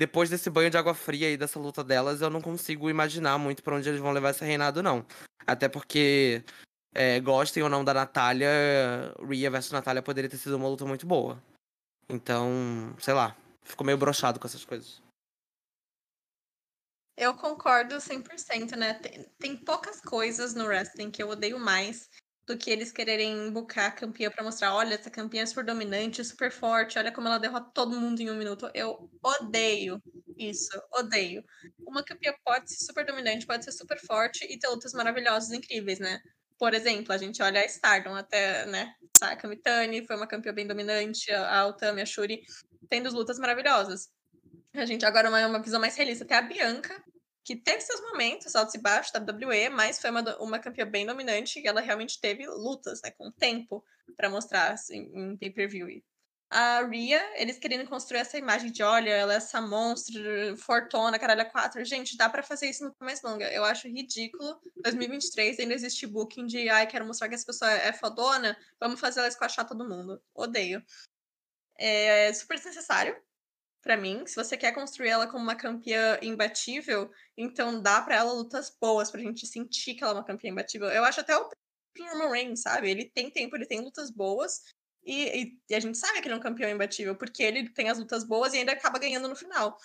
depois 0.00 0.30
desse 0.30 0.48
banho 0.48 0.70
de 0.70 0.78
água 0.78 0.94
fria 0.94 1.30
e 1.30 1.36
dessa 1.36 1.58
luta 1.58 1.84
delas, 1.84 2.22
eu 2.22 2.30
não 2.30 2.40
consigo 2.40 2.88
imaginar 2.88 3.36
muito 3.36 3.62
para 3.62 3.76
onde 3.76 3.86
eles 3.86 4.00
vão 4.00 4.12
levar 4.12 4.30
esse 4.30 4.42
reinado, 4.42 4.82
não. 4.82 5.04
Até 5.46 5.68
porque, 5.68 6.42
é, 6.94 7.20
gostem 7.20 7.62
ou 7.62 7.68
não 7.68 7.84
da 7.84 7.92
Natália, 7.92 8.48
Rhea 9.22 9.50
versus 9.50 9.72
Natália 9.72 10.00
poderia 10.00 10.30
ter 10.30 10.38
sido 10.38 10.56
uma 10.56 10.68
luta 10.68 10.86
muito 10.86 11.06
boa. 11.06 11.38
Então, 12.08 12.96
sei 12.98 13.12
lá, 13.12 13.36
fico 13.62 13.84
meio 13.84 13.98
brochado 13.98 14.40
com 14.40 14.46
essas 14.46 14.64
coisas. 14.64 15.02
Eu 17.14 17.34
concordo 17.34 17.96
100%, 17.96 18.76
né? 18.76 18.94
Tem, 18.94 19.26
tem 19.38 19.54
poucas 19.54 20.00
coisas 20.00 20.54
no 20.54 20.64
wrestling 20.64 21.10
que 21.10 21.22
eu 21.22 21.28
odeio 21.28 21.60
mais 21.60 22.08
do 22.50 22.58
que 22.58 22.70
eles 22.70 22.90
quererem 22.90 23.50
bucar 23.52 23.86
a 23.86 23.90
campeã 23.92 24.28
para 24.28 24.42
mostrar, 24.42 24.74
olha, 24.74 24.94
essa 24.94 25.08
campeã 25.08 25.42
é 25.42 25.46
super 25.46 25.64
dominante, 25.64 26.24
super 26.24 26.50
forte, 26.50 26.98
olha 26.98 27.12
como 27.12 27.28
ela 27.28 27.38
derrota 27.38 27.70
todo 27.72 27.98
mundo 27.98 28.20
em 28.20 28.28
um 28.28 28.36
minuto. 28.36 28.68
Eu 28.74 29.08
odeio 29.22 30.02
isso, 30.36 30.70
odeio. 30.92 31.44
Uma 31.86 32.02
campeã 32.02 32.34
pode 32.44 32.72
ser 32.72 32.84
super 32.84 33.06
dominante, 33.06 33.46
pode 33.46 33.64
ser 33.64 33.72
super 33.72 33.98
forte 34.00 34.44
e 34.50 34.58
ter 34.58 34.66
lutas 34.68 34.92
maravilhosas, 34.92 35.52
incríveis, 35.52 36.00
né? 36.00 36.20
Por 36.58 36.74
exemplo, 36.74 37.12
a 37.12 37.18
gente 37.18 37.40
olha 37.40 37.60
a 37.60 37.66
Stardom 37.66 38.14
até, 38.14 38.66
né? 38.66 38.94
A 39.22 39.36
Kamitani 39.36 40.04
foi 40.04 40.16
uma 40.16 40.26
campeã 40.26 40.52
bem 40.52 40.66
dominante, 40.66 41.32
a 41.32 41.66
Utami, 41.68 42.02
a 42.02 42.06
Shuri, 42.06 42.42
tendo 42.88 43.10
lutas 43.12 43.38
maravilhosas. 43.38 44.08
A 44.74 44.84
gente 44.84 45.04
agora 45.06 45.28
uma, 45.28 45.46
uma 45.46 45.62
visão 45.62 45.80
mais 45.80 45.96
realista. 45.96 46.24
Até 46.24 46.36
a 46.36 46.42
Bianca, 46.42 47.02
que 47.50 47.56
teve 47.56 47.80
seus 47.80 48.00
momentos 48.00 48.54
altos 48.54 48.76
e 48.76 48.78
baixos 48.78 49.10
da 49.10 49.18
WWE, 49.18 49.70
mas 49.70 50.00
foi 50.00 50.08
uma, 50.10 50.22
uma 50.38 50.60
campeã 50.60 50.86
bem 50.86 51.04
dominante 51.04 51.58
e 51.58 51.66
ela 51.66 51.80
realmente 51.80 52.20
teve 52.20 52.46
lutas, 52.46 53.02
né, 53.02 53.10
com 53.10 53.28
tempo 53.32 53.84
para 54.16 54.30
mostrar 54.30 54.70
assim, 54.70 55.10
em 55.12 55.36
pay-per-view. 55.36 56.00
A 56.48 56.86
Rhea, 56.86 57.20
eles 57.34 57.58
querendo 57.58 57.88
construir 57.88 58.20
essa 58.20 58.38
imagem 58.38 58.70
de, 58.70 58.84
olha, 58.84 59.10
ela 59.10 59.34
é 59.34 59.36
essa 59.36 59.60
monstro, 59.60 60.22
fortuna, 60.58 61.18
caralho, 61.18 61.50
4. 61.50 61.84
Gente, 61.84 62.16
dá 62.16 62.28
para 62.28 62.44
fazer 62.44 62.70
isso 62.70 62.84
no 62.84 62.94
mais 63.00 63.20
longa. 63.20 63.52
Eu 63.52 63.64
acho 63.64 63.88
ridículo. 63.88 64.60
2023 64.84 65.58
ainda 65.58 65.74
existe 65.74 66.06
booking 66.06 66.46
de, 66.46 66.68
ai, 66.68 66.86
quero 66.86 67.04
mostrar 67.04 67.28
que 67.28 67.34
essa 67.34 67.46
pessoa 67.46 67.70
é 67.72 67.92
fodona, 67.92 68.56
vamos 68.78 69.00
fazer 69.00 69.20
ela 69.20 69.28
esquachar 69.28 69.66
todo 69.66 69.88
mundo. 69.88 70.22
Odeio. 70.32 70.80
É 71.76 72.32
super 72.32 72.56
desnecessário 72.56 73.20
para 73.82 73.96
mim. 73.96 74.26
Se 74.26 74.36
você 74.36 74.56
quer 74.56 74.72
construir 74.72 75.08
ela 75.08 75.26
como 75.26 75.42
uma 75.42 75.56
campeã 75.56 76.18
imbatível, 76.22 77.10
então 77.36 77.80
dá 77.80 78.00
para 78.02 78.16
ela 78.16 78.32
lutas 78.32 78.74
boas 78.80 79.10
pra 79.10 79.20
gente 79.20 79.46
sentir 79.46 79.94
que 79.94 80.04
ela 80.04 80.12
é 80.12 80.16
uma 80.16 80.24
campeã 80.24 80.50
imbatível. 80.50 80.88
Eu 80.88 81.04
acho 81.04 81.20
até 81.20 81.36
o 81.36 81.48
Roman 81.98 82.30
Reigns, 82.30 82.62
sabe? 82.62 82.90
Ele 82.90 83.10
tem 83.10 83.30
tempo, 83.30 83.56
ele 83.56 83.66
tem 83.66 83.80
lutas 83.80 84.10
boas. 84.10 84.62
E, 85.04 85.42
e, 85.42 85.58
e, 85.70 85.74
a 85.74 85.80
gente 85.80 85.96
sabe 85.96 86.20
que 86.20 86.28
ele 86.28 86.34
é 86.34 86.36
um 86.36 86.40
campeão 86.40 86.70
imbatível, 86.70 87.16
porque 87.16 87.42
ele 87.42 87.70
tem 87.70 87.88
as 87.88 87.98
lutas 87.98 88.22
boas 88.24 88.52
e 88.52 88.58
ainda 88.58 88.72
acaba 88.72 88.98
ganhando 88.98 89.28
no 89.28 89.36
final. 89.36 89.76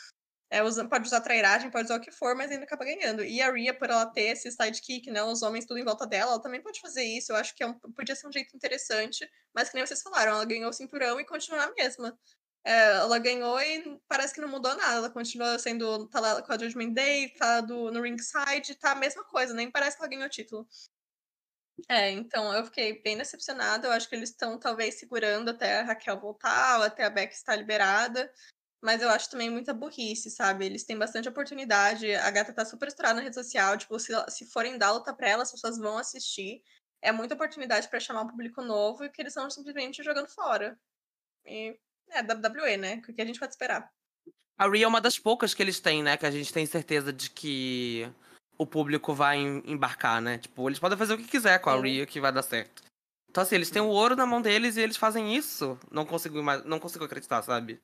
É, 0.50 0.62
pode 0.88 1.08
usar 1.08 1.22
trairagem, 1.22 1.72
pode 1.72 1.86
usar 1.86 1.98
o 1.98 2.02
que 2.02 2.12
for, 2.12 2.36
mas 2.36 2.52
ainda 2.52 2.66
acaba 2.66 2.86
ganhando. 2.86 3.24
E 3.24 3.42
a 3.42 3.52
Rhea, 3.52 3.74
por 3.74 3.90
ela 3.90 4.06
ter 4.06 4.34
esse 4.34 4.52
sidekick, 4.52 5.10
né? 5.10 5.24
Os 5.24 5.42
homens 5.42 5.66
tudo 5.66 5.80
em 5.80 5.84
volta 5.84 6.06
dela, 6.06 6.34
ela 6.34 6.42
também 6.42 6.62
pode 6.62 6.80
fazer 6.80 7.04
isso. 7.04 7.32
Eu 7.32 7.36
acho 7.38 7.56
que 7.56 7.64
é 7.64 7.68
um, 7.68 7.74
podia 7.80 8.16
ser 8.16 8.28
um 8.28 8.32
jeito 8.32 8.56
interessante, 8.56 9.28
mas 9.54 9.70
que 9.70 9.76
nem 9.76 9.86
vocês 9.86 10.02
falaram, 10.02 10.34
ela 10.34 10.46
ganhou 10.46 10.70
o 10.70 10.74
cinturão 10.74 11.20
e 11.20 11.26
continua 11.26 11.64
a 11.64 11.74
mesma. 11.74 12.18
É, 12.66 12.94
ela 12.94 13.20
ganhou 13.20 13.62
e 13.62 14.02
parece 14.08 14.34
que 14.34 14.42
não 14.42 14.48
mudou 14.50 14.76
nada. 14.76 14.96
Ela 14.96 15.10
continua 15.10 15.60
sendo. 15.60 16.08
tá 16.08 16.20
lá 16.20 16.42
com 16.42 16.52
a 16.52 16.58
Judgment 16.58 16.94
Day, 16.94 17.30
tá 17.36 17.62
do, 17.62 17.92
no 17.92 18.02
ringside, 18.02 18.74
tá 18.76 18.92
a 18.94 18.96
mesma 18.96 19.24
coisa, 19.24 19.54
nem 19.54 19.70
parece 19.70 19.96
que 19.96 20.02
ela 20.02 20.10
ganhou 20.10 20.26
o 20.26 20.30
título. 20.30 20.68
É, 21.90 22.10
então 22.12 22.54
eu 22.54 22.66
fiquei 22.66 23.02
bem 23.02 23.18
decepcionada. 23.18 23.88
Eu 23.88 23.92
acho 23.92 24.10
que 24.10 24.16
eles 24.16 24.32
estão 24.32 24.58
talvez 24.58 24.96
segurando 24.96 25.50
até 25.50 25.80
a 25.80 25.84
Raquel 25.84 26.20
voltar, 26.20 26.80
ou 26.80 26.84
até 26.86 27.04
a 27.04 27.10
Beck 27.10 27.34
estar 27.34 27.56
liberada. 27.56 28.32
Mas 28.82 29.02
eu 29.02 29.10
acho 29.10 29.30
também 29.30 29.50
muita 29.50 29.74
burrice, 29.74 30.30
sabe? 30.32 30.66
Eles 30.66 30.84
têm 30.84 30.98
bastante 30.98 31.30
oportunidade. 31.30 32.14
A 32.16 32.32
gata 32.32 32.54
tá 32.54 32.66
super 32.66 32.88
estourada 32.88 33.16
na 33.16 33.22
rede 33.22 33.36
social. 33.36 33.78
Tipo, 33.78 34.00
se, 34.00 34.12
se 34.30 34.46
forem 34.46 34.78
dar 34.78 34.92
luta 34.92 35.14
pra 35.14 35.30
ela, 35.30 35.44
as 35.44 35.52
pessoas 35.52 35.78
vão 35.78 35.98
assistir. 35.98 36.64
É 37.02 37.12
muita 37.12 37.36
oportunidade 37.36 37.88
para 37.90 38.00
chamar 38.00 38.24
um 38.24 38.28
público 38.28 38.62
novo 38.62 39.06
e 39.06 39.10
que 39.10 39.22
eles 39.22 39.32
estão 39.34 39.50
simplesmente 39.50 40.04
jogando 40.04 40.28
fora. 40.30 40.80
E 41.46 41.78
é, 42.10 42.22
WWE, 42.22 42.78
né? 42.78 43.02
O 43.08 43.14
que 43.14 43.22
a 43.22 43.26
gente 43.26 43.40
pode 43.40 43.54
esperar? 43.54 43.92
A 44.58 44.70
Rhea 44.70 44.86
é 44.86 44.88
uma 44.88 45.02
das 45.02 45.20
poucas 45.20 45.54
que 45.54 45.62
eles 45.62 45.80
têm, 45.80 46.02
né? 46.02 46.16
Que 46.16 46.26
a 46.26 46.32
gente 46.32 46.54
tem 46.54 46.66
certeza 46.66 47.12
de 47.12 47.30
que 47.30 48.10
o 48.58 48.66
público 48.66 49.14
vai 49.14 49.38
embarcar, 49.38 50.22
né? 50.22 50.38
Tipo, 50.38 50.70
eles 50.70 50.80
podem 50.80 50.98
fazer 50.98 51.14
o 51.14 51.18
que 51.18 51.28
quiser 51.28 51.60
com 51.60 51.70
a 51.70 51.80
Rhea 51.80 52.06
que 52.06 52.22
vai 52.22 52.32
dar 52.32 52.42
certo. 52.42 52.84
Então, 53.30 53.44
assim, 53.44 53.56
eles 53.56 53.70
têm 53.70 53.82
o 53.82 53.90
ouro 53.90 54.16
na 54.16 54.26
mão 54.26 54.42
deles 54.42 54.78
e 54.78 54.82
eles 54.82 54.96
fazem 54.96 55.36
isso. 55.36 55.78
Não 55.92 56.06
consigo, 56.06 56.42
não 56.64 56.80
consigo 56.80 57.04
acreditar, 57.04 57.42
sabe? 57.42 57.82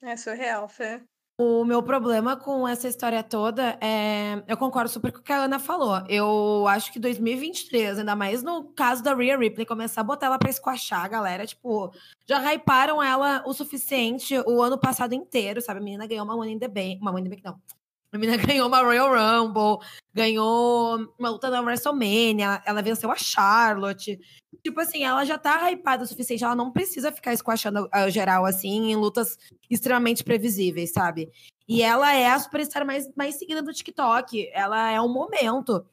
É 0.00 0.16
surreal, 0.16 0.66
Fê. 0.68 1.02
O 1.36 1.64
meu 1.64 1.82
problema 1.82 2.36
com 2.36 2.66
essa 2.66 2.86
história 2.86 3.20
toda 3.20 3.76
é. 3.80 4.40
Eu 4.46 4.56
concordo 4.56 4.88
super 4.88 5.10
com 5.10 5.18
o 5.18 5.22
que 5.22 5.32
a 5.32 5.38
Ana 5.38 5.58
falou. 5.58 6.00
Eu 6.08 6.64
acho 6.68 6.92
que 6.92 7.00
2023, 7.00 7.98
ainda 7.98 8.14
mais 8.14 8.40
no 8.44 8.64
caso 8.72 9.02
da 9.02 9.12
Rhea 9.12 9.36
Ripley, 9.36 9.66
começar 9.66 10.02
a 10.02 10.04
botar 10.04 10.26
ela 10.26 10.38
pra 10.38 10.48
esquachar 10.48 11.04
a 11.04 11.08
galera, 11.08 11.44
tipo, 11.44 11.92
já 12.24 12.38
hyparam 12.38 13.02
ela 13.02 13.42
o 13.44 13.52
suficiente 13.52 14.38
o 14.46 14.62
ano 14.62 14.78
passado 14.78 15.12
inteiro, 15.12 15.60
sabe? 15.60 15.80
A 15.80 15.82
menina 15.82 16.06
ganhou 16.06 16.24
uma 16.24 16.36
Money 16.36 16.54
in 16.54 16.58
the 16.60 16.68
Bank. 16.68 16.98
Uma 17.00 17.10
Money 17.10 17.26
in 17.26 17.30
the 17.30 17.36
Bank, 17.36 17.44
não. 17.44 17.83
A 18.14 18.18
menina 18.18 18.36
ganhou 18.46 18.68
uma 18.68 18.80
Royal 18.80 19.10
Rumble, 19.10 19.84
ganhou 20.14 21.12
uma 21.18 21.30
luta 21.30 21.50
na 21.50 21.60
WrestleMania, 21.60 22.62
ela 22.64 22.80
venceu 22.80 23.10
a 23.10 23.16
Charlotte. 23.16 24.20
Tipo 24.62 24.80
assim, 24.80 25.02
ela 25.02 25.24
já 25.24 25.36
tá 25.36 25.70
hypada 25.72 26.04
o 26.04 26.06
suficiente, 26.06 26.44
ela 26.44 26.54
não 26.54 26.70
precisa 26.70 27.10
ficar 27.10 27.32
esquachando 27.32 27.88
a 27.90 28.08
geral 28.08 28.46
assim 28.46 28.92
em 28.92 28.96
lutas 28.96 29.36
extremamente 29.68 30.22
previsíveis, 30.22 30.92
sabe? 30.92 31.28
E 31.66 31.82
ela 31.82 32.14
é 32.14 32.28
a 32.28 32.38
superstar 32.38 32.86
mais, 32.86 33.12
mais 33.16 33.34
seguida 33.34 33.60
do 33.60 33.72
TikTok. 33.72 34.48
Ela 34.52 34.92
é 34.92 35.00
um 35.00 35.12
momento. 35.12 35.84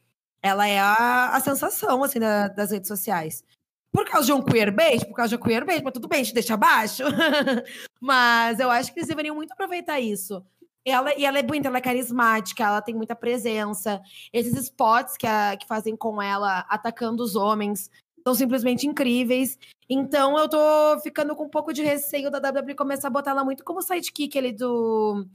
Ela 0.44 0.68
é 0.68 0.80
a, 0.80 1.30
a 1.36 1.40
sensação, 1.40 2.04
assim, 2.04 2.20
da, 2.20 2.50
das 2.50 2.72
redes 2.72 2.88
sociais. 2.88 3.44
Por 3.92 4.06
causa 4.06 4.28
de 4.28 4.34
um 4.34 4.42
queerbait, 4.42 5.06
por 5.06 5.16
causa 5.16 5.30
de 5.30 5.42
um 5.42 5.46
queerbait, 5.46 5.82
mas 5.84 5.94
tudo 5.94 6.08
bem, 6.08 6.24
te 6.24 6.34
deixa 6.34 6.54
abaixo. 6.54 7.04
mas 8.00 8.60
eu 8.60 8.70
acho 8.70 8.94
que 8.94 9.00
eles 9.00 9.10
deveriam 9.10 9.36
muito 9.36 9.52
aproveitar 9.52 10.00
isso. 10.00 10.44
Ela, 10.84 11.18
e 11.18 11.26
ela 11.26 11.38
é 11.38 11.44
bonita, 11.44 11.68
ela 11.68 11.78
é 11.78 11.82
carismática, 11.82 12.64
ela 12.64 12.82
tem 12.82 12.96
muita 12.96 13.16
presença. 13.16 14.02
Esses 14.34 14.56
spots 14.56 15.16
que, 15.16 15.28
a, 15.28 15.56
que 15.56 15.68
fazem 15.68 15.96
com 15.96 16.22
ela 16.22 16.60
atacando 16.70 17.24
os 17.24 17.36
homens 17.36 17.90
são 18.24 18.34
simplesmente 18.34 18.88
incríveis. 18.88 19.60
Então 19.90 20.38
eu 20.38 20.50
tô 20.50 21.00
ficando 21.04 21.36
com 21.36 21.46
um 21.46 21.50
pouco 21.50 21.74
de 21.74 21.84
receio 21.84 22.32
da 22.32 22.40
WWE 22.40 22.76
começar 22.76 23.08
a 23.08 23.12
botar 23.12 23.32
ela 23.32 23.44
muito 23.44 23.64
como 23.64 23.82
sidekick 23.82 24.38
ali 24.38 24.52
do, 24.52 25.26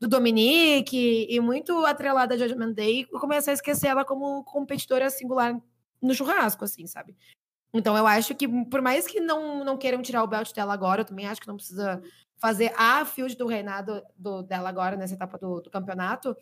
do 0.00 0.08
Dominique 0.08 1.26
e 1.28 1.38
muito 1.40 1.84
atrelada 1.84 2.34
a 2.34 2.38
Judgment 2.38 2.72
Day 2.72 3.00
e 3.00 3.18
começar 3.18 3.52
a 3.52 3.54
esquecer 3.54 3.88
ela 3.88 4.04
como 4.04 4.42
competidora 4.44 5.10
singular 5.10 5.60
no 6.02 6.14
churrasco, 6.14 6.64
assim, 6.64 6.86
sabe? 6.86 7.16
Então 7.72 7.96
eu 7.96 8.06
acho 8.06 8.34
que, 8.34 8.48
por 8.66 8.80
mais 8.80 9.06
que 9.06 9.20
não, 9.20 9.64
não 9.64 9.76
queiram 9.76 10.02
tirar 10.02 10.22
o 10.22 10.26
belt 10.26 10.52
dela 10.52 10.72
agora, 10.72 11.02
eu 11.02 11.04
também 11.04 11.26
acho 11.26 11.40
que 11.40 11.48
não 11.48 11.56
precisa 11.56 12.02
fazer 12.38 12.72
a 12.76 13.04
field 13.04 13.36
do 13.36 13.46
reinado 13.46 14.02
do, 14.16 14.42
dela 14.42 14.68
agora, 14.68 14.96
nessa 14.96 15.14
etapa 15.14 15.38
do, 15.38 15.60
do 15.60 15.70
campeonato. 15.70 16.36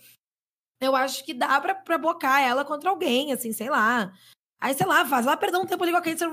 Eu 0.80 0.94
acho 0.96 1.24
que 1.24 1.32
dá 1.32 1.60
pra, 1.60 1.74
pra 1.74 1.98
blocar 1.98 2.42
ela 2.42 2.64
contra 2.64 2.90
alguém, 2.90 3.32
assim, 3.32 3.52
sei 3.52 3.70
lá. 3.70 4.12
Aí, 4.60 4.74
sei 4.74 4.86
lá, 4.86 5.04
faz 5.04 5.26
lá 5.26 5.36
perder 5.36 5.58
um 5.58 5.66
tempo 5.66 5.82
ali 5.82 5.92
com 5.92 5.98
a 5.98 6.02
Candice 6.02 6.24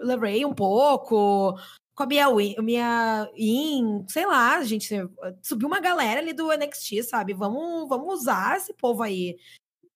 LeRae 0.00 0.44
um 0.44 0.54
pouco, 0.54 1.54
com 1.94 2.02
a 2.02 2.06
Mia, 2.06 2.26
Mia 2.62 3.30
In, 3.36 4.04
sei 4.08 4.26
lá, 4.26 4.62
gente, 4.64 4.94
subiu 5.42 5.68
uma 5.68 5.80
galera 5.80 6.20
ali 6.20 6.32
do 6.32 6.50
NXT, 6.50 7.02
sabe? 7.04 7.34
Vamos, 7.34 7.88
vamos 7.88 8.14
usar 8.14 8.56
esse 8.56 8.72
povo 8.74 9.02
aí 9.02 9.36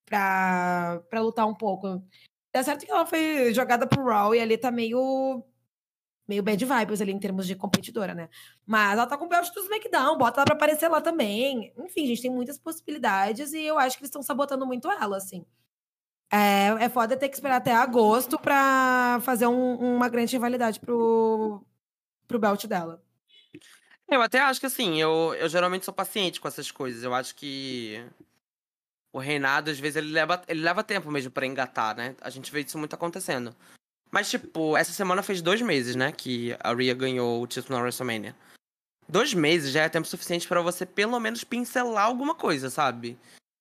pra, 0.05 1.01
pra 1.09 1.21
lutar 1.21 1.47
um 1.47 1.55
pouco. 1.55 2.03
É 2.53 2.63
certo 2.63 2.85
que 2.85 2.91
ela 2.91 3.05
foi 3.05 3.53
jogada 3.53 3.85
pro 3.87 4.05
Raw 4.05 4.33
e 4.33 4.39
ali 4.39 4.57
tá 4.57 4.71
meio. 4.71 5.43
Meio 6.29 6.43
bad 6.43 6.63
vibes 6.63 7.01
ali 7.01 7.11
em 7.11 7.19
termos 7.19 7.47
de 7.47 7.55
competidora, 7.55 8.13
né? 8.13 8.29
Mas 8.63 8.93
ela 8.93 9.07
tá 9.07 9.17
com 9.17 9.25
o 9.25 9.27
belt 9.27 9.51
do 9.51 9.61
SmackDown, 9.61 10.15
bota 10.15 10.39
ela 10.39 10.45
pra 10.45 10.55
aparecer 10.55 10.87
lá 10.87 11.01
também. 11.01 11.73
Enfim, 11.75 12.05
gente, 12.05 12.21
tem 12.21 12.29
muitas 12.29 12.59
possibilidades 12.59 13.51
e 13.51 13.63
eu 13.63 13.79
acho 13.79 13.97
que 13.97 14.03
eles 14.03 14.09
estão 14.09 14.21
sabotando 14.21 14.63
muito 14.65 14.89
ela, 14.91 15.17
assim. 15.17 15.43
É, 16.31 16.67
é 16.85 16.89
foda 16.89 17.17
ter 17.17 17.27
que 17.27 17.35
esperar 17.35 17.55
até 17.55 17.73
agosto 17.73 18.37
pra 18.37 19.19
fazer 19.23 19.47
um, 19.47 19.95
uma 19.95 20.07
grande 20.07 20.33
rivalidade 20.33 20.79
pro, 20.79 21.65
pro 22.27 22.37
belt 22.37 22.63
dela. 22.67 23.03
Eu 24.07 24.21
até 24.21 24.39
acho 24.39 24.59
que 24.59 24.67
assim, 24.67 25.01
eu, 25.01 25.33
eu 25.39 25.49
geralmente 25.49 25.85
sou 25.85 25.93
paciente 25.93 26.39
com 26.39 26.47
essas 26.47 26.69
coisas. 26.69 27.03
Eu 27.03 27.15
acho 27.15 27.33
que 27.35 28.05
o 29.11 29.17
reinado, 29.17 29.71
às 29.71 29.79
vezes, 29.79 29.95
ele 29.95 30.11
leva, 30.11 30.43
ele 30.47 30.61
leva 30.61 30.83
tempo 30.83 31.09
mesmo 31.09 31.31
para 31.31 31.47
engatar, 31.47 31.95
né? 31.95 32.15
A 32.21 32.29
gente 32.29 32.51
vê 32.51 32.61
isso 32.61 32.77
muito 32.77 32.93
acontecendo. 32.93 33.55
Mas, 34.11 34.29
tipo, 34.29 34.75
essa 34.75 34.91
semana 34.91 35.21
fez 35.21 35.41
dois 35.41 35.61
meses, 35.61 35.95
né? 35.95 36.11
Que 36.11 36.55
a 36.59 36.73
Rhea 36.73 36.93
ganhou 36.93 37.41
o 37.41 37.47
título 37.47 37.77
na 37.77 37.83
WrestleMania. 37.83 38.35
Dois 39.07 39.33
meses 39.33 39.71
já 39.71 39.83
é 39.83 39.89
tempo 39.89 40.07
suficiente 40.07 40.47
para 40.47 40.61
você, 40.61 40.85
pelo 40.85 41.19
menos, 41.19 41.43
pincelar 41.43 42.05
alguma 42.05 42.35
coisa, 42.35 42.69
sabe? 42.69 43.17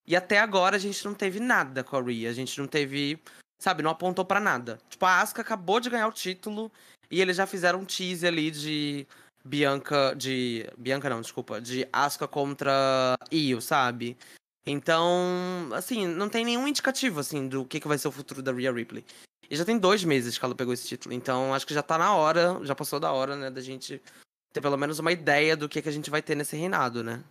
E 0.07 0.16
até 0.16 0.38
agora 0.38 0.76
a 0.76 0.78
gente 0.78 1.05
não 1.05 1.12
teve 1.12 1.38
nada 1.38 1.84
com 1.84 1.96
a 1.96 2.03
Rhea. 2.03 2.30
A 2.30 2.32
gente 2.32 2.59
não 2.59 2.66
teve. 2.66 3.18
Sabe, 3.61 3.82
não 3.82 3.90
apontou 3.90 4.24
para 4.24 4.40
nada. 4.40 4.78
Tipo, 4.88 5.05
a 5.05 5.20
Asuka 5.20 5.42
acabou 5.42 5.80
de 5.80 5.90
ganhar 5.90 6.09
o 6.09 6.12
título 6.12 6.70
e 7.11 7.20
eles 7.20 7.36
já 7.36 7.46
fizeram 7.46 7.80
um 7.80 7.84
teaser 7.84 8.28
ali 8.32 8.51
de 8.51 9.07
Bianca. 9.44 10.14
De. 10.14 10.66
Bianca 10.78 11.11
não, 11.11 11.20
desculpa. 11.20 11.61
De 11.61 11.86
Asuka 11.92 12.26
contra 12.26 13.16
Io, 13.30 13.61
sabe? 13.61 14.16
Então, 14.66 15.70
assim, 15.72 16.07
não 16.07 16.28
tem 16.28 16.44
nenhum 16.44 16.68
indicativo, 16.68 17.20
assim, 17.20 17.49
do 17.49 17.64
que, 17.64 17.80
que 17.80 17.88
vai 17.88 17.99
ser 17.99 18.09
o 18.09 18.12
futuro 18.12 18.42
da 18.42 18.53
Rhea 18.53 18.72
Ripley. 18.72 19.05
E 19.51 19.57
já 19.57 19.64
tem 19.64 19.78
dois 19.78 20.05
meses 20.05 20.36
que 20.36 20.44
ela 20.44 20.55
pegou 20.55 20.74
esse 20.74 20.86
título. 20.86 21.14
Então, 21.14 21.55
acho 21.55 21.66
que 21.66 21.74
já 21.74 21.82
tá 21.82 21.96
na 21.96 22.14
hora, 22.14 22.59
já 22.64 22.74
passou 22.74 23.01
da 23.01 23.12
hora, 23.12 23.34
né, 23.34 23.51
da 23.51 23.61
gente 23.61 24.03
ter 24.53 24.61
pelo 24.61 24.76
menos 24.76 24.99
uma 24.99 25.12
ideia 25.12 25.57
do 25.57 25.68
que, 25.68 25.80
que 25.80 25.88
a 25.88 25.92
gente 25.92 26.11
vai 26.11 26.22
ter 26.22 26.34
nesse 26.34 26.57
reinado, 26.57 27.03
né? 27.03 27.22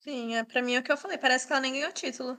Sim, 0.00 0.36
é, 0.36 0.44
pra 0.44 0.62
mim 0.62 0.74
é 0.74 0.80
o 0.80 0.82
que 0.82 0.92
eu 0.92 0.96
falei. 0.96 1.18
Parece 1.18 1.46
que 1.46 1.52
ela 1.52 1.62
nem 1.62 1.72
ganhou 1.72 1.92
título. 1.92 2.38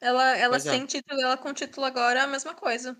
Ela, 0.00 0.36
ela 0.36 0.56
é. 0.56 0.60
sem 0.60 0.86
título, 0.86 1.20
ela 1.20 1.36
com 1.36 1.52
título 1.52 1.84
agora 1.84 2.20
é 2.20 2.22
a 2.22 2.26
mesma 2.26 2.54
coisa. 2.54 2.96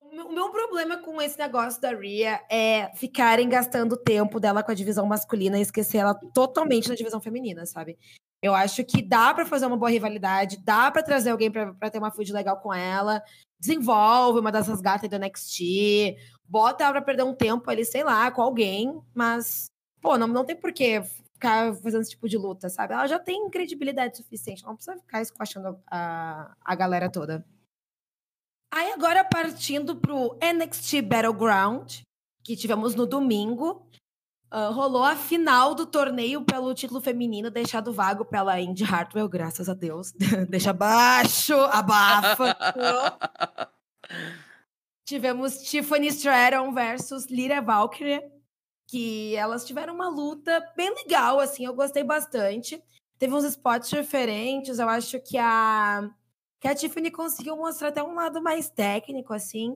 O 0.00 0.32
meu 0.32 0.50
problema 0.50 0.98
com 0.98 1.20
esse 1.22 1.38
negócio 1.38 1.80
da 1.80 1.94
Ria 1.94 2.40
é 2.50 2.94
ficarem 2.96 3.48
gastando 3.48 3.96
tempo 3.96 4.38
dela 4.38 4.62
com 4.62 4.70
a 4.70 4.74
divisão 4.74 5.06
masculina 5.06 5.58
e 5.58 5.62
esquecer 5.62 5.98
ela 5.98 6.14
totalmente 6.34 6.88
na 6.88 6.94
divisão 6.94 7.20
feminina, 7.20 7.64
sabe? 7.64 7.98
Eu 8.42 8.54
acho 8.54 8.84
que 8.84 9.00
dá 9.00 9.32
para 9.32 9.46
fazer 9.46 9.66
uma 9.66 9.76
boa 9.76 9.90
rivalidade, 9.90 10.58
dá 10.58 10.90
para 10.90 11.02
trazer 11.02 11.30
alguém 11.30 11.50
para 11.50 11.90
ter 11.90 11.98
uma 11.98 12.10
feud 12.10 12.32
legal 12.32 12.60
com 12.60 12.74
ela, 12.74 13.22
desenvolve 13.62 14.40
uma 14.40 14.50
dessas 14.50 14.80
gatas 14.80 15.08
do 15.08 15.16
NXT, 15.16 16.16
bota 16.44 16.82
ela 16.82 16.94
pra 16.94 17.02
perder 17.02 17.22
um 17.22 17.34
tempo 17.34 17.70
ali, 17.70 17.84
sei 17.84 18.02
lá, 18.02 18.28
com 18.32 18.42
alguém, 18.42 19.00
mas, 19.14 19.70
pô, 20.00 20.18
não, 20.18 20.26
não 20.26 20.44
tem 20.44 20.56
por 20.56 20.72
que 20.72 21.00
ficar 21.32 21.72
fazendo 21.76 22.00
esse 22.00 22.10
tipo 22.10 22.28
de 22.28 22.36
luta, 22.36 22.68
sabe? 22.68 22.92
Ela 22.92 23.06
já 23.06 23.20
tem 23.20 23.48
credibilidade 23.48 24.16
suficiente, 24.16 24.64
não 24.64 24.74
precisa 24.74 24.98
ficar 24.98 25.22
esquachando 25.22 25.80
a, 25.86 26.52
a 26.60 26.74
galera 26.74 27.08
toda. 27.08 27.46
Aí 28.74 28.90
agora 28.90 29.24
partindo 29.24 29.94
pro 29.94 30.36
NXT 30.42 31.02
Battleground, 31.02 32.00
que 32.42 32.56
tivemos 32.56 32.96
no 32.96 33.06
domingo, 33.06 33.86
Uh, 34.52 34.70
rolou 34.70 35.02
a 35.02 35.16
final 35.16 35.74
do 35.74 35.86
torneio 35.86 36.44
pelo 36.44 36.74
título 36.74 37.00
feminino, 37.00 37.50
deixado 37.50 37.90
vago 37.90 38.22
pela 38.22 38.60
Indy 38.60 38.84
Hartwell, 38.84 39.26
graças 39.26 39.66
a 39.66 39.72
Deus. 39.72 40.12
Deixa 40.50 40.70
abaixo, 40.70 41.54
abafa. 41.54 42.54
Tivemos 45.06 45.56
Tiffany 45.62 46.08
Stratton 46.08 46.74
versus 46.74 47.28
Lyra 47.30 47.62
Valkyrie, 47.62 48.20
que 48.86 49.34
elas 49.36 49.64
tiveram 49.64 49.94
uma 49.94 50.10
luta 50.10 50.62
bem 50.76 50.92
legal, 50.96 51.40
assim, 51.40 51.64
eu 51.64 51.72
gostei 51.72 52.04
bastante. 52.04 52.78
Teve 53.18 53.32
uns 53.32 53.44
spots 53.44 53.88
diferentes, 53.88 54.78
eu 54.78 54.86
acho 54.86 55.18
que 55.20 55.38
a, 55.38 56.10
que 56.60 56.68
a 56.68 56.74
Tiffany 56.74 57.10
conseguiu 57.10 57.56
mostrar 57.56 57.88
até 57.88 58.02
um 58.02 58.14
lado 58.14 58.42
mais 58.42 58.68
técnico, 58.68 59.32
assim. 59.32 59.74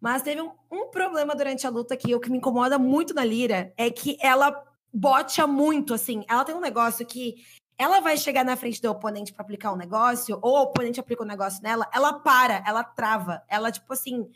Mas 0.00 0.22
teve 0.22 0.40
um, 0.40 0.52
um, 0.70 0.90
problema 0.90 1.34
durante 1.34 1.66
a 1.66 1.70
luta 1.70 1.96
que 1.96 2.14
o 2.14 2.20
que 2.20 2.30
me 2.30 2.38
incomoda 2.38 2.78
muito 2.78 3.12
na 3.12 3.24
Lira 3.24 3.72
é 3.76 3.90
que 3.90 4.16
ela 4.20 4.64
bote 4.92 5.40
muito, 5.46 5.92
assim. 5.92 6.24
Ela 6.28 6.44
tem 6.44 6.54
um 6.54 6.60
negócio 6.60 7.06
que 7.06 7.44
ela 7.76 8.00
vai 8.00 8.16
chegar 8.16 8.44
na 8.44 8.56
frente 8.56 8.80
do 8.80 8.90
oponente 8.90 9.32
para 9.32 9.42
aplicar 9.42 9.72
um 9.72 9.76
negócio, 9.76 10.38
ou 10.42 10.52
o 10.52 10.62
oponente 10.62 11.00
aplica 11.00 11.22
um 11.22 11.26
negócio 11.26 11.62
nela, 11.62 11.88
ela 11.94 12.12
para, 12.12 12.62
ela 12.66 12.84
trava, 12.84 13.42
ela, 13.48 13.70
tipo 13.70 13.90
assim, 13.92 14.30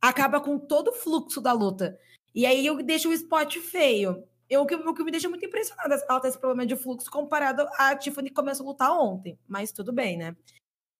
acaba 0.00 0.40
com 0.40 0.58
todo 0.58 0.88
o 0.88 0.92
fluxo 0.94 1.40
da 1.40 1.52
luta. 1.52 1.98
E 2.34 2.46
aí 2.46 2.64
eu 2.64 2.82
deixo 2.82 3.08
o 3.08 3.12
spot 3.12 3.56
feio. 3.58 4.22
Eu, 4.48 4.62
o, 4.62 4.66
que, 4.66 4.74
o 4.74 4.94
que 4.94 5.02
me 5.02 5.10
deixa 5.10 5.28
muito 5.28 5.44
impressionada 5.44 6.02
ela 6.08 6.20
ter 6.20 6.28
esse 6.28 6.38
problema 6.38 6.64
de 6.64 6.76
fluxo 6.76 7.10
comparado 7.10 7.66
a 7.76 7.96
Tiffany 7.96 8.28
que 8.28 8.34
começou 8.34 8.64
a 8.66 8.70
lutar 8.70 8.92
ontem. 8.92 9.38
Mas 9.48 9.72
tudo 9.72 9.92
bem, 9.92 10.16
né? 10.16 10.36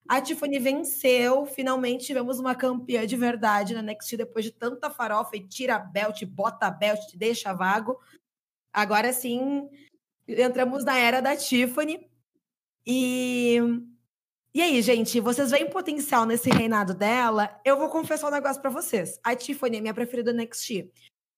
A 0.09 0.21
Tiffany 0.21 0.59
venceu, 0.59 1.47
finalmente 1.47 2.07
tivemos 2.07 2.39
uma 2.39 2.55
campeã 2.55 3.07
de 3.07 3.17
verdade 3.17 3.75
na 3.75 3.83
NXT 3.83 4.17
depois 4.17 4.45
de 4.45 4.53
tanta 4.53 4.91
farofa 4.91 5.37
e 5.37 5.47
tira 5.47 5.77
a 5.77 5.79
belt, 5.79 6.23
bota 6.25 6.67
a 6.67 6.71
belt, 6.71 7.01
deixa 7.15 7.53
vago. 7.53 7.99
Agora 8.73 9.13
sim, 9.13 9.69
entramos 10.29 10.85
na 10.85 10.97
era 10.97 11.21
da 11.21 11.37
Tiffany. 11.37 12.09
E 12.87 13.59
e 14.57 14.63
aí, 14.63 14.81
gente, 14.81 15.21
vocês 15.21 15.51
veem 15.51 15.69
potencial 15.69 16.25
nesse 16.25 16.49
reinado 16.49 16.95
dela? 16.95 17.61
Eu 17.63 17.77
vou 17.77 17.91
confessar 17.91 18.29
um 18.29 18.31
negócio 18.31 18.63
para 18.63 18.71
vocês. 18.71 19.21
A 19.23 19.37
Tiffany 19.37 19.77
é 19.77 19.81
minha 19.83 19.93
preferida 19.93 20.33
no 20.33 20.43
NXT. 20.43 20.91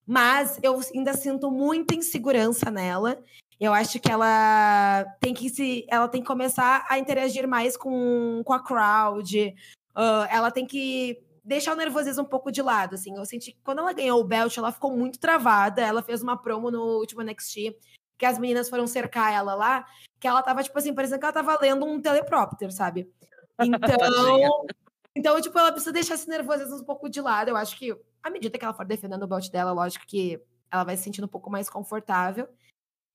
Mas 0.06 0.56
eu 0.62 0.80
ainda 0.94 1.12
sinto 1.14 1.50
muita 1.50 1.96
insegurança 1.96 2.70
nela. 2.70 3.20
Eu 3.60 3.74
acho 3.74 3.98
que 3.98 4.10
ela 4.10 5.04
tem 5.20 5.34
que 5.34 5.50
se, 5.50 5.84
ela 5.88 6.06
tem 6.08 6.20
que 6.20 6.26
começar 6.26 6.86
a 6.88 6.98
interagir 6.98 7.48
mais 7.48 7.76
com, 7.76 8.40
com 8.44 8.52
a 8.52 8.62
crowd. 8.62 9.54
Uh, 9.96 10.26
ela 10.30 10.50
tem 10.50 10.64
que 10.64 11.20
deixar 11.44 11.72
o 11.72 11.76
nervosismo 11.76 12.22
um 12.22 12.28
pouco 12.28 12.52
de 12.52 12.62
lado, 12.62 12.94
assim. 12.94 13.16
Eu 13.16 13.24
senti 13.24 13.52
que 13.52 13.58
quando 13.64 13.78
ela 13.78 13.92
ganhou 13.92 14.20
o 14.20 14.24
belt, 14.24 14.56
ela 14.56 14.70
ficou 14.70 14.96
muito 14.96 15.18
travada. 15.18 15.82
Ela 15.82 16.02
fez 16.02 16.22
uma 16.22 16.36
promo 16.40 16.70
no 16.70 16.98
último 16.98 17.22
NXT, 17.22 17.74
que 18.16 18.26
as 18.26 18.38
meninas 18.38 18.68
foram 18.68 18.86
cercar 18.86 19.32
ela 19.32 19.54
lá, 19.54 19.84
que 20.20 20.28
ela 20.28 20.42
tava, 20.42 20.62
tipo 20.62 20.78
assim, 20.78 20.94
parecendo 20.94 21.18
que 21.18 21.24
ela 21.24 21.32
tava 21.32 21.58
lendo 21.60 21.84
um 21.84 22.00
teleprompter, 22.00 22.70
sabe? 22.72 23.10
Então, 23.60 24.68
então 25.16 25.40
tipo, 25.40 25.58
ela 25.58 25.72
precisa 25.72 25.92
deixar 25.92 26.14
esse 26.14 26.28
nervosismo 26.28 26.76
um 26.76 26.84
pouco 26.84 27.08
de 27.08 27.20
lado. 27.20 27.48
Eu 27.48 27.56
acho 27.56 27.76
que, 27.76 27.92
à 28.22 28.30
medida 28.30 28.56
que 28.56 28.64
ela 28.64 28.72
for 28.72 28.86
defendendo 28.86 29.24
o 29.24 29.26
belt 29.26 29.50
dela, 29.50 29.72
lógico 29.72 30.06
que 30.06 30.40
ela 30.70 30.84
vai 30.84 30.96
se 30.96 31.02
sentindo 31.02 31.24
um 31.24 31.28
pouco 31.28 31.50
mais 31.50 31.68
confortável. 31.68 32.48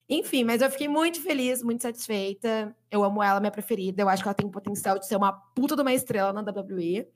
Enfim, 0.09 0.43
mas 0.43 0.61
eu 0.61 0.69
fiquei 0.69 0.87
muito 0.87 1.21
feliz, 1.21 1.63
muito 1.63 1.81
satisfeita. 1.81 2.75
Eu 2.91 3.03
amo 3.03 3.23
ela, 3.23 3.39
minha 3.39 3.51
preferida. 3.51 4.01
Eu 4.01 4.09
acho 4.09 4.21
que 4.21 4.27
ela 4.27 4.35
tem 4.35 4.49
potencial 4.49 4.99
de 4.99 5.07
ser 5.07 5.15
uma 5.15 5.31
puta 5.31 5.75
de 5.75 5.81
uma 5.81 5.93
estrela 5.93 6.33
na 6.33 6.41
WWE. 6.41 7.07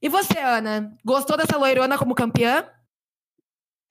E 0.00 0.08
você, 0.08 0.38
Ana? 0.38 0.96
Gostou 1.04 1.36
dessa 1.36 1.56
loirona 1.56 1.98
como 1.98 2.14
campeã? 2.14 2.68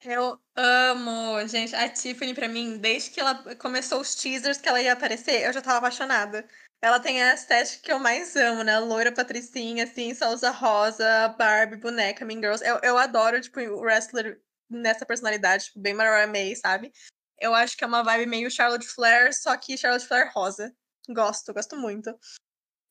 Eu 0.04 0.40
amo, 0.56 1.48
gente. 1.48 1.76
A 1.76 1.88
Tiffany, 1.88 2.34
pra 2.34 2.48
mim, 2.48 2.78
desde 2.78 3.12
que 3.12 3.20
ela 3.20 3.56
começou 3.56 4.02
os 4.02 4.16
teasers 4.16 4.58
que 4.58 4.68
ela 4.68 4.82
ia 4.82 4.94
aparecer, 4.94 5.46
eu 5.46 5.54
já 5.54 5.62
tava 5.62 5.78
apaixonada. 5.78 6.48
Ela 6.82 7.00
tem 7.00 7.22
a 7.22 7.36
estética 7.36 7.84
que 7.84 7.92
eu 7.92 8.00
mais 8.00 8.36
amo, 8.36 8.64
né? 8.64 8.80
Loira 8.80 9.12
patricinha, 9.12 9.84
assim, 9.84 10.16
só 10.16 10.34
usa 10.34 10.50
rosa, 10.50 11.28
Barbie, 11.38 11.78
boneca, 11.78 12.26
Mean 12.26 12.40
Girls. 12.40 12.66
Eu, 12.66 12.80
eu 12.82 12.98
adoro, 12.98 13.40
tipo, 13.40 13.60
o 13.60 13.82
wrestler 13.82 14.42
nessa 14.68 15.06
personalidade, 15.06 15.66
tipo, 15.66 15.80
bem 15.80 15.94
Mariah 15.94 16.26
May, 16.26 16.56
sabe? 16.56 16.92
Eu 17.42 17.56
acho 17.56 17.76
que 17.76 17.84
é 17.84 17.88
uma 17.88 18.04
vibe 18.04 18.28
meio 18.28 18.52
Charlotte 18.52 18.88
Flair, 18.88 19.34
só 19.34 19.58
que 19.58 19.76
Charlotte 19.76 20.08
Flair 20.08 20.32
rosa. 20.32 20.72
Gosto, 21.10 21.52
gosto 21.52 21.76
muito. 21.76 22.16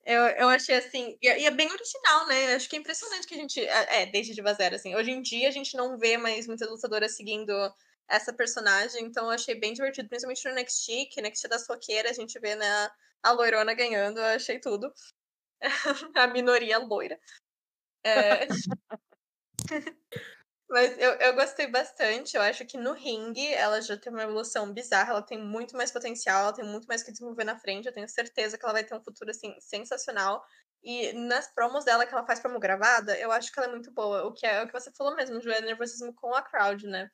Eu, 0.04 0.22
eu 0.22 0.48
achei 0.48 0.74
assim, 0.74 1.16
e 1.22 1.28
é, 1.28 1.44
é 1.44 1.50
bem 1.52 1.70
original, 1.70 2.26
né? 2.26 2.54
Acho 2.56 2.68
que 2.68 2.74
é 2.74 2.78
impressionante 2.80 3.28
que 3.28 3.34
a 3.34 3.36
gente. 3.36 3.60
É, 3.60 4.02
é, 4.02 4.06
desde 4.06 4.34
Diva 4.34 4.52
Zero, 4.52 4.74
assim. 4.74 4.96
Hoje 4.96 5.12
em 5.12 5.22
dia 5.22 5.48
a 5.48 5.52
gente 5.52 5.76
não 5.76 5.96
vê 5.96 6.16
mais 6.16 6.48
muitas 6.48 6.68
lutadoras 6.68 7.16
seguindo 7.16 7.52
essa 8.08 8.32
personagem, 8.32 9.04
então 9.04 9.26
eu 9.26 9.30
achei 9.30 9.54
bem 9.54 9.72
divertido, 9.72 10.08
principalmente 10.08 10.44
no 10.48 10.54
NXT, 10.56 11.06
que 11.12 11.22
NXT 11.22 11.46
da 11.46 11.60
Soqueira, 11.60 12.10
a 12.10 12.12
gente 12.12 12.36
vê 12.40 12.56
né, 12.56 12.90
a 13.22 13.30
loirona 13.30 13.72
ganhando, 13.72 14.18
eu 14.18 14.24
achei 14.24 14.58
tudo. 14.58 14.92
a 16.16 16.26
minoria 16.26 16.78
loira. 16.78 17.20
É... 18.04 18.48
Mas 20.70 20.96
eu, 20.98 21.12
eu 21.14 21.34
gostei 21.34 21.66
bastante. 21.66 22.36
Eu 22.36 22.42
acho 22.42 22.64
que 22.64 22.78
no 22.78 22.92
ringue 22.92 23.52
ela 23.54 23.80
já 23.82 23.96
tem 23.96 24.12
uma 24.12 24.22
evolução 24.22 24.72
bizarra. 24.72 25.10
Ela 25.10 25.22
tem 25.22 25.38
muito 25.38 25.76
mais 25.76 25.90
potencial, 25.90 26.42
ela 26.42 26.52
tem 26.54 26.64
muito 26.64 26.86
mais 26.86 27.02
que 27.02 27.10
desenvolver 27.10 27.44
na 27.44 27.58
frente. 27.58 27.86
Eu 27.86 27.92
tenho 27.92 28.08
certeza 28.08 28.56
que 28.56 28.64
ela 28.64 28.72
vai 28.72 28.84
ter 28.84 28.94
um 28.94 29.02
futuro 29.02 29.30
assim 29.30 29.54
sensacional. 29.60 30.44
E 30.82 31.12
nas 31.12 31.52
promos 31.52 31.84
dela 31.84 32.06
que 32.06 32.14
ela 32.14 32.24
faz 32.24 32.40
promo 32.40 32.60
gravada, 32.60 33.18
eu 33.18 33.32
acho 33.32 33.52
que 33.52 33.58
ela 33.58 33.68
é 33.68 33.72
muito 33.72 33.90
boa. 33.92 34.24
O 34.26 34.32
que 34.32 34.46
é, 34.46 34.56
é 34.56 34.62
o 34.62 34.66
que 34.66 34.72
você 34.72 34.92
falou 34.92 35.14
mesmo, 35.16 35.40
de 35.40 35.48
nervosismo 35.48 36.14
com 36.14 36.34
a 36.34 36.42
crowd, 36.42 36.86
né? 36.86 37.10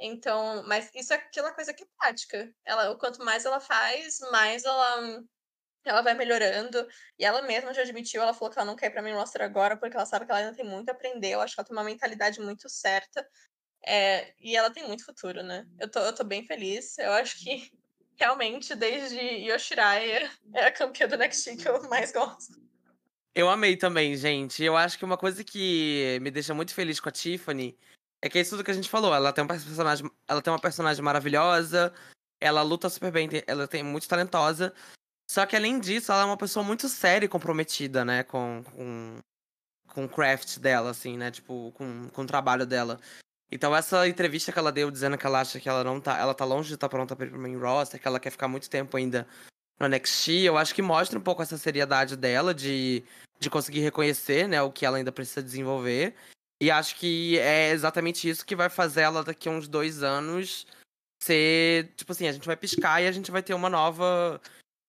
Então, 0.00 0.64
mas 0.66 0.90
isso 0.94 1.12
é 1.12 1.16
aquela 1.16 1.52
coisa 1.52 1.74
que 1.74 1.84
é 1.84 1.86
prática. 1.98 2.52
Ela, 2.64 2.96
quanto 2.98 3.24
mais 3.24 3.44
ela 3.44 3.60
faz, 3.60 4.18
mais 4.32 4.64
ela 4.64 5.22
ela 5.88 6.02
vai 6.02 6.14
melhorando. 6.14 6.86
E 7.18 7.24
ela 7.24 7.42
mesma 7.42 7.72
já 7.74 7.82
admitiu, 7.82 8.22
ela 8.22 8.34
falou 8.34 8.52
que 8.52 8.58
ela 8.58 8.66
não 8.66 8.76
quer 8.76 8.86
ir 8.86 8.90
pra 8.90 9.02
mim 9.02 9.12
roster 9.12 9.42
agora, 9.42 9.76
porque 9.76 9.96
ela 9.96 10.06
sabe 10.06 10.24
que 10.24 10.30
ela 10.30 10.40
ainda 10.40 10.54
tem 10.56 10.64
muito 10.64 10.88
a 10.88 10.92
aprender. 10.92 11.30
Eu 11.30 11.40
acho 11.40 11.54
que 11.54 11.60
ela 11.60 11.66
tem 11.66 11.76
uma 11.76 11.84
mentalidade 11.84 12.40
muito 12.40 12.68
certa. 12.68 13.26
É, 13.84 14.34
e 14.40 14.56
ela 14.56 14.70
tem 14.70 14.86
muito 14.86 15.04
futuro, 15.04 15.42
né? 15.42 15.66
Eu 15.78 15.88
tô, 15.88 16.00
eu 16.00 16.14
tô 16.14 16.24
bem 16.24 16.44
feliz. 16.44 16.98
Eu 16.98 17.12
acho 17.12 17.38
que 17.42 17.70
realmente, 18.18 18.74
desde 18.74 19.18
Yoshirai, 19.18 20.30
é 20.54 20.66
a 20.66 20.72
campeã 20.72 21.06
do 21.06 21.16
NXT 21.16 21.56
que 21.56 21.68
eu 21.68 21.82
mais 21.88 22.12
gosto. 22.12 22.54
Eu 23.34 23.50
amei 23.50 23.76
também, 23.76 24.16
gente. 24.16 24.64
Eu 24.64 24.76
acho 24.76 24.98
que 24.98 25.04
uma 25.04 25.18
coisa 25.18 25.44
que 25.44 26.18
me 26.22 26.30
deixa 26.30 26.54
muito 26.54 26.72
feliz 26.72 26.98
com 26.98 27.10
a 27.10 27.12
Tiffany 27.12 27.78
é 28.22 28.30
que 28.30 28.38
é 28.38 28.40
isso 28.40 28.52
tudo 28.52 28.64
que 28.64 28.70
a 28.70 28.74
gente 28.74 28.88
falou. 28.88 29.14
Ela 29.14 29.32
tem, 29.32 29.44
um 29.44 29.46
personagem, 29.46 30.10
ela 30.26 30.40
tem 30.40 30.50
uma 30.50 30.58
personagem 30.58 31.04
maravilhosa, 31.04 31.92
ela 32.40 32.62
luta 32.62 32.88
super 32.88 33.12
bem, 33.12 33.28
ela 33.46 33.68
tem 33.68 33.82
muito 33.82 34.08
talentosa. 34.08 34.72
Só 35.26 35.44
que 35.44 35.56
além 35.56 35.80
disso, 35.80 36.12
ela 36.12 36.22
é 36.22 36.24
uma 36.24 36.36
pessoa 36.36 36.64
muito 36.64 36.88
séria 36.88 37.26
e 37.26 37.28
comprometida, 37.28 38.04
né, 38.04 38.22
com, 38.22 38.62
com, 38.72 39.18
com 39.88 40.04
o 40.04 40.08
craft 40.08 40.58
dela, 40.58 40.90
assim, 40.90 41.16
né, 41.16 41.30
tipo, 41.30 41.72
com, 41.72 42.08
com 42.08 42.22
o 42.22 42.26
trabalho 42.26 42.64
dela. 42.64 43.00
Então 43.50 43.74
essa 43.74 44.08
entrevista 44.08 44.52
que 44.52 44.58
ela 44.58 44.72
deu 44.72 44.90
dizendo 44.90 45.18
que 45.18 45.26
ela 45.26 45.40
acha 45.40 45.60
que 45.60 45.68
ela 45.68 45.84
não 45.84 46.00
tá, 46.00 46.18
ela 46.18 46.34
tá 46.34 46.44
longe 46.44 46.68
de 46.68 46.74
estar 46.74 46.88
tá 46.88 46.96
pronta 46.96 47.14
para 47.14 47.26
ir 47.26 47.30
pro 47.30 47.40
main 47.40 47.56
roster, 47.56 48.00
que 48.00 48.06
ela 48.06 48.20
quer 48.20 48.30
ficar 48.30 48.48
muito 48.48 48.68
tempo 48.70 48.96
ainda 48.96 49.26
no 49.78 49.88
NXT, 49.88 50.28
eu 50.44 50.56
acho 50.56 50.74
que 50.74 50.82
mostra 50.82 51.18
um 51.18 51.22
pouco 51.22 51.42
essa 51.42 51.58
seriedade 51.58 52.16
dela 52.16 52.54
de, 52.54 53.04
de 53.38 53.50
conseguir 53.50 53.80
reconhecer, 53.80 54.48
né, 54.48 54.62
o 54.62 54.72
que 54.72 54.86
ela 54.86 54.96
ainda 54.96 55.12
precisa 55.12 55.42
desenvolver. 55.42 56.14
E 56.60 56.70
acho 56.70 56.96
que 56.96 57.38
é 57.38 57.70
exatamente 57.70 58.28
isso 58.28 58.46
que 58.46 58.56
vai 58.56 58.70
fazer 58.70 59.02
ela 59.02 59.22
daqui 59.22 59.48
a 59.48 59.52
uns 59.52 59.68
dois 59.68 60.02
anos 60.02 60.66
ser, 61.22 61.92
tipo 61.96 62.12
assim, 62.12 62.26
a 62.26 62.32
gente 62.32 62.46
vai 62.46 62.56
piscar 62.56 63.02
e 63.02 63.06
a 63.06 63.12
gente 63.12 63.30
vai 63.30 63.42
ter 63.42 63.54
uma 63.54 63.68
nova 63.68 64.40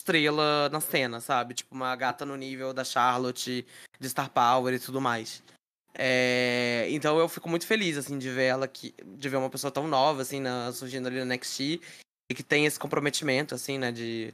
estrela 0.08 0.70
na 0.70 0.80
cena, 0.80 1.20
sabe? 1.20 1.54
Tipo, 1.54 1.76
uma 1.76 1.94
gata 1.96 2.26
no 2.26 2.38
nível 2.38 2.74
da 2.74 2.84
Charlotte, 2.84 3.66
de 4.00 4.10
Star 4.10 4.30
Power 4.30 4.74
e 4.74 4.80
tudo 4.80 5.02
mais. 5.02 5.44
É... 5.94 6.88
Então 6.90 7.20
eu 7.20 7.28
fico 7.28 7.50
muito 7.50 7.68
feliz, 7.68 7.98
assim, 7.98 8.18
de 8.18 8.30
ver 8.30 8.46
ela 8.46 8.66
aqui, 8.66 8.96
de 9.06 9.28
ver 9.28 9.36
uma 9.36 9.50
pessoa 9.50 9.72
tão 9.72 9.88
nova, 9.88 10.22
assim, 10.22 10.40
na, 10.40 10.72
surgindo 10.72 11.08
ali 11.08 11.20
no 11.20 11.26
NXT 11.26 11.82
e 12.30 12.36
que 12.36 12.44
tem 12.44 12.66
esse 12.66 12.80
comprometimento, 12.80 13.54
assim, 13.54 13.78
né, 13.78 13.92
de... 13.92 14.34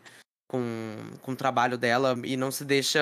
Com, 0.51 0.95
com 1.23 1.31
o 1.31 1.35
trabalho 1.35 1.79
dela 1.79 2.15
e 2.23 2.37
não 2.37 2.51
se 2.51 2.63
deixa 2.63 3.01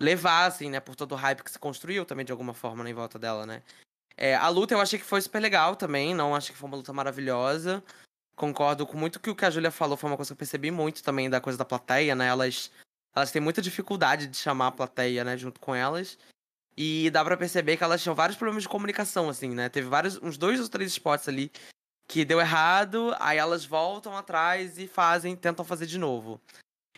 levar, 0.00 0.46
assim, 0.46 0.70
né, 0.70 0.80
por 0.80 0.96
todo 0.96 1.12
o 1.12 1.16
hype 1.16 1.44
que 1.44 1.50
se 1.50 1.58
construiu 1.58 2.04
também 2.04 2.24
de 2.24 2.32
alguma 2.32 2.52
forma 2.52 2.82
né, 2.82 2.90
em 2.90 2.94
volta 2.94 3.16
dela, 3.16 3.46
né. 3.46 3.62
É, 4.16 4.34
a 4.34 4.48
luta 4.48 4.74
eu 4.74 4.80
achei 4.80 4.98
que 4.98 5.04
foi 5.04 5.20
super 5.20 5.40
legal 5.40 5.76
também, 5.76 6.14
não 6.14 6.34
achei 6.34 6.52
que 6.52 6.58
foi 6.58 6.68
uma 6.68 6.76
luta 6.76 6.92
maravilhosa 6.92 7.82
concordo 8.36 8.86
com 8.86 8.96
muito 8.96 9.20
que 9.20 9.30
o 9.30 9.36
que 9.36 9.44
a 9.44 9.50
Julia 9.50 9.70
falou, 9.70 9.96
foi 9.96 10.10
uma 10.10 10.16
coisa 10.16 10.30
que 10.30 10.32
eu 10.32 10.38
percebi 10.38 10.70
muito 10.70 11.02
também 11.02 11.28
da 11.28 11.40
coisa 11.40 11.58
da 11.58 11.64
plateia, 11.64 12.14
né? 12.14 12.28
Elas, 12.28 12.70
elas 13.14 13.30
têm 13.30 13.42
muita 13.42 13.62
dificuldade 13.62 14.26
de 14.26 14.36
chamar 14.36 14.68
a 14.68 14.72
plateia, 14.72 15.24
né, 15.24 15.36
junto 15.36 15.60
com 15.60 15.74
elas. 15.74 16.18
E 16.76 17.10
dá 17.10 17.22
para 17.24 17.36
perceber 17.36 17.76
que 17.76 17.84
elas 17.84 18.02
tinham 18.02 18.14
vários 18.14 18.36
problemas 18.36 18.62
de 18.62 18.68
comunicação, 18.68 19.28
assim, 19.28 19.50
né? 19.50 19.68
Teve 19.68 19.88
vários, 19.88 20.16
uns 20.22 20.38
dois 20.38 20.58
ou 20.58 20.68
três 20.68 20.90
spots 20.92 21.28
ali 21.28 21.52
que 22.08 22.24
deu 22.24 22.40
errado, 22.40 23.14
aí 23.20 23.38
elas 23.38 23.64
voltam 23.64 24.16
atrás 24.16 24.78
e 24.78 24.86
fazem, 24.86 25.36
tentam 25.36 25.64
fazer 25.64 25.86
de 25.86 25.98
novo. 25.98 26.40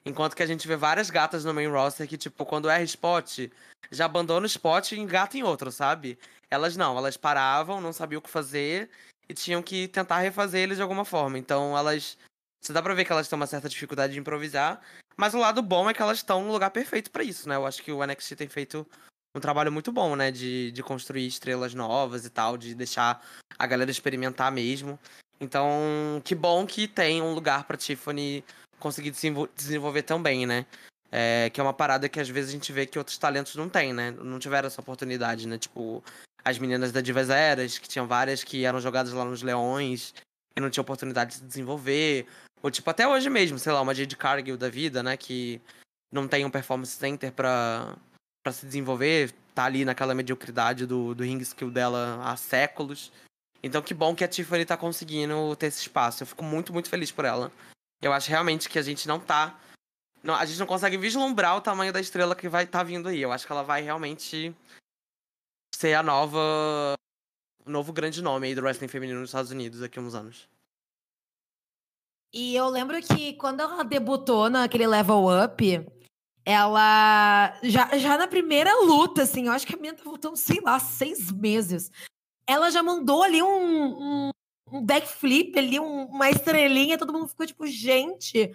Enquanto 0.05 0.37
que 0.37 0.43
a 0.43 0.47
gente 0.47 0.69
vê 0.69 0.77
várias 0.77 1.11
gatas 1.11 1.45
no 1.45 1.55
main 1.55 1.69
roster 1.69 2.07
que, 2.07 2.19
tipo, 2.19 2.45
quando 2.45 2.69
erra 2.69 2.83
spot, 2.83 3.49
já 3.91 4.05
abandona 4.05 4.45
o 4.45 4.47
spot 4.47 4.93
e 4.93 5.01
engata 5.01 5.37
em 5.37 5.43
outro, 5.43 5.73
sabe? 5.73 6.19
Elas 6.51 6.77
não, 6.77 6.97
elas 6.97 7.17
paravam, 7.17 7.81
não 7.81 7.93
sabiam 7.93 8.19
o 8.19 8.23
que 8.23 8.31
fazer 8.31 8.91
e 9.29 9.35
tinham 9.35 9.63
que 9.63 9.89
tentar 9.89 10.19
refazer 10.19 10.63
eles 10.63 10.77
de 10.77 10.83
alguma 10.83 11.05
forma. 11.05 11.39
Então 11.39 11.77
elas. 11.77 12.17
Você 12.61 12.73
dá 12.73 12.81
pra 12.81 12.95
ver 12.95 13.05
que 13.05 13.13
elas 13.13 13.29
têm 13.29 13.37
uma 13.37 13.47
certa 13.47 13.69
dificuldade 13.69 14.15
de 14.15 14.19
improvisar. 14.19 14.81
Mas 15.17 15.35
o 15.35 15.39
lado 15.39 15.63
bom 15.63 15.89
é 15.89 15.95
que 15.95 16.03
elas 16.03 16.19
estão 16.19 16.43
no 16.45 16.53
lugar 16.53 16.71
perfeito 16.71 17.11
para 17.11 17.23
isso, 17.23 17.49
né? 17.49 17.57
Eu 17.57 17.67
acho 17.67 17.83
que 17.83 17.93
o 17.93 18.05
NXT 18.05 18.37
tem 18.37 18.49
feito 18.49 18.87
um 19.35 19.41
trabalho 19.41 19.71
muito 19.71 19.93
bom, 19.93 20.17
né? 20.17 20.31
De, 20.31 20.73
de 20.73 20.83
construir 20.83 21.27
estrelas 21.27 21.75
novas 21.75 22.25
e 22.25 22.31
tal, 22.31 22.57
de 22.57 22.75
deixar 22.75 23.23
a 23.59 23.67
galera 23.67 23.91
experimentar 23.91 24.51
mesmo. 24.51 24.99
Então, 25.41 25.69
que 26.25 26.35
bom 26.35 26.67
que 26.67 26.89
tem 26.89 27.21
um 27.21 27.35
lugar 27.35 27.65
pra 27.65 27.77
Tiffany 27.77 28.45
conseguir 28.79 29.13
desenvolver 29.55 30.03
também, 30.03 30.47
né? 30.47 30.67
É, 31.13 31.49
que 31.51 31.61
é 31.61 31.63
uma 31.63 31.73
parada 31.73 32.09
que 32.09 32.19
às 32.19 32.29
vezes 32.29 32.51
a 32.51 32.53
gente 32.53 32.73
vê 32.73 32.87
que 32.87 32.99
outros 32.99 33.19
talentos 33.19 33.55
não 33.55 33.69
têm, 33.69 33.93
né? 33.93 34.11
Não 34.11 34.39
tiveram 34.39 34.67
essa 34.67 34.81
oportunidade, 34.81 35.47
né? 35.47 35.59
Tipo, 35.59 36.03
as 36.45 36.59
meninas 36.59 36.93
da 36.93 37.01
Divas 37.01 37.31
Eras, 37.31 37.79
que 37.79 37.89
tinham 37.89 38.07
várias 38.07 38.45
que 38.45 38.65
eram 38.65 38.81
jogadas 38.81 39.13
lá 39.13 39.25
nos 39.25 39.43
Leões 39.43 40.15
e 40.55 40.61
não 40.61 40.69
tinha 40.69 40.83
oportunidade 40.83 41.31
de 41.31 41.37
se 41.39 41.45
desenvolver. 41.45 42.27
Ou, 42.63 42.71
tipo, 42.71 42.89
até 42.91 43.09
hoje 43.09 43.31
mesmo, 43.31 43.59
sei 43.59 43.73
lá, 43.73 43.81
uma 43.81 43.95
Jade 43.95 44.17
Cargill 44.17 44.57
da 44.57 44.69
vida, 44.69 45.03
né? 45.03 45.17
Que 45.17 45.61
não 46.13 46.29
tem 46.29 46.45
um 46.45 46.51
performance 46.51 46.93
center 46.93 47.33
pra, 47.33 47.97
pra 48.43 48.53
se 48.53 48.67
desenvolver. 48.67 49.33
Tá 49.55 49.65
ali 49.65 49.85
naquela 49.85 50.15
mediocridade 50.15 50.87
do, 50.87 51.15
do 51.15 51.25
ring 51.25 51.39
skill 51.41 51.71
dela 51.71 52.21
há 52.25 52.37
séculos. 52.37 53.11
Então, 53.63 53.81
que 53.81 53.95
bom 53.95 54.15
que 54.15 54.25
a 54.25 54.29
Tiffany 54.29 54.65
tá 54.65 54.77
conseguindo 54.77 55.57
ter 55.57 55.67
esse 55.67 55.81
espaço. 55.81 56.23
Eu 56.23 56.27
fico 56.27 56.45
muito, 56.45 56.73
muito 56.73 56.89
feliz 56.89 57.11
por 57.11 57.25
ela. 57.25 57.51
Eu 58.03 58.13
acho 58.13 58.29
realmente 58.29 58.69
que 58.69 58.79
a 58.79 58.83
gente 58.83 59.09
não 59.09 59.19
tá. 59.19 59.59
Não, 60.23 60.35
a 60.35 60.45
gente 60.45 60.59
não 60.59 60.67
consegue 60.67 60.97
vislumbrar 60.99 61.57
o 61.57 61.61
tamanho 61.61 61.93
da 61.93 62.01
estrela 62.01 62.35
que 62.35 62.49
vai 62.49 62.65
estar 62.65 62.81
tá 62.81 62.85
vindo 62.85 63.09
aí. 63.09 63.21
Eu 63.21 63.33
acho 63.33 63.47
que 63.47 63.53
ela 63.53 63.63
vai 63.63 63.83
realmente 63.83 64.55
ser 65.85 65.93
a 65.93 66.03
nova. 66.03 66.39
O 67.67 67.71
novo 67.71 67.93
grande 67.93 68.23
nome 68.23 68.47
aí 68.47 68.55
do 68.55 68.63
wrestling 68.63 68.89
feminino 68.89 69.21
nos 69.21 69.29
Estados 69.29 69.51
Unidos 69.51 69.81
daqui 69.81 69.99
a 69.99 70.03
uns 70.03 70.15
anos. 70.15 70.49
E 72.33 72.57
eu 72.57 72.69
lembro 72.69 73.01
que 73.03 73.35
quando 73.35 73.61
ela 73.61 73.85
debutou 73.85 74.49
naquele 74.49 74.87
level 74.87 75.27
up, 75.45 75.87
ela. 76.45 77.59
Já, 77.63 77.99
já 77.99 78.17
na 78.17 78.27
primeira 78.27 78.75
luta, 78.81 79.23
assim, 79.23 79.47
eu 79.47 79.53
acho 79.53 79.67
que 79.67 79.75
a 79.75 79.79
minha 79.79 79.95
tá 79.95 80.03
voltando, 80.03 80.37
sei 80.37 80.61
lá, 80.61 80.79
seis 80.79 81.31
meses. 81.31 81.91
Ela 82.47 82.71
já 82.71 82.83
mandou 82.83 83.23
ali 83.23 83.43
um, 83.43 83.49
um, 83.49 84.31
um 84.73 84.83
backflip 84.83 85.59
ali, 85.59 85.79
um, 85.79 86.07
uma 86.07 86.31
estrelinha, 86.31 86.99
todo 86.99 87.13
mundo 87.13 87.29
ficou 87.29 87.47
tipo, 87.47 87.67
gente. 87.67 88.55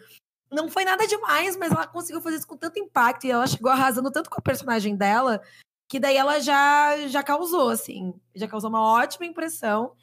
Não 0.51 0.67
foi 0.67 0.83
nada 0.83 1.05
demais, 1.05 1.55
mas 1.55 1.71
ela 1.71 1.85
conseguiu 1.85 2.21
fazer 2.21 2.37
isso 2.37 2.47
com 2.47 2.57
tanto 2.57 2.79
impacto 2.79 3.25
e 3.25 3.31
ela 3.31 3.45
chegou 3.45 3.71
arrasando 3.71 4.09
tanto 4.09 4.31
com 4.31 4.39
a 4.39 4.43
personagem 4.43 4.95
dela 4.95 5.41
que 5.89 5.99
daí 5.99 6.15
ela 6.15 6.39
já, 6.39 7.07
já 7.07 7.23
causou, 7.23 7.69
assim, 7.69 8.13
já 8.35 8.47
causou 8.47 8.69
uma 8.69 8.79
ótima 8.81 9.25
impressão. 9.25 9.93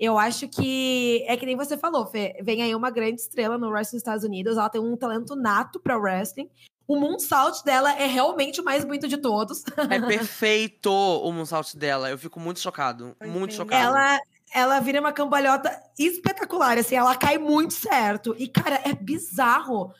Eu 0.00 0.18
acho 0.18 0.48
que 0.48 1.22
é 1.28 1.36
que 1.36 1.44
nem 1.44 1.56
você 1.56 1.76
falou, 1.76 2.06
Fê, 2.06 2.38
vem 2.42 2.62
aí 2.62 2.74
uma 2.74 2.90
grande 2.90 3.20
estrela 3.20 3.58
no 3.58 3.68
wrestling 3.68 3.98
dos 3.98 4.02
Estados 4.02 4.24
Unidos, 4.24 4.56
ela 4.56 4.70
tem 4.70 4.80
um 4.80 4.96
talento 4.96 5.36
nato 5.36 5.78
para 5.78 5.98
wrestling. 5.98 6.48
O 6.88 6.98
moonsault 6.98 7.62
dela 7.64 7.92
é 7.92 8.06
realmente 8.06 8.60
o 8.60 8.64
mais 8.64 8.84
bonito 8.84 9.08
de 9.08 9.18
todos. 9.18 9.62
É 9.90 10.00
perfeito 10.06 10.90
o 10.90 11.30
moonsault 11.30 11.76
dela. 11.76 12.08
Eu 12.08 12.16
fico 12.16 12.40
muito 12.40 12.60
chocado, 12.60 13.14
muito 13.22 13.52
chocado. 13.52 13.82
Ela, 13.82 14.20
ela 14.54 14.80
vira 14.80 15.00
uma 15.00 15.12
cambalhota 15.12 15.70
espetacular, 15.98 16.78
assim, 16.78 16.94
ela 16.94 17.14
cai 17.14 17.36
muito 17.36 17.74
certo. 17.74 18.34
E, 18.38 18.48
cara, 18.48 18.80
é 18.84 18.94
bizarro. 18.94 19.92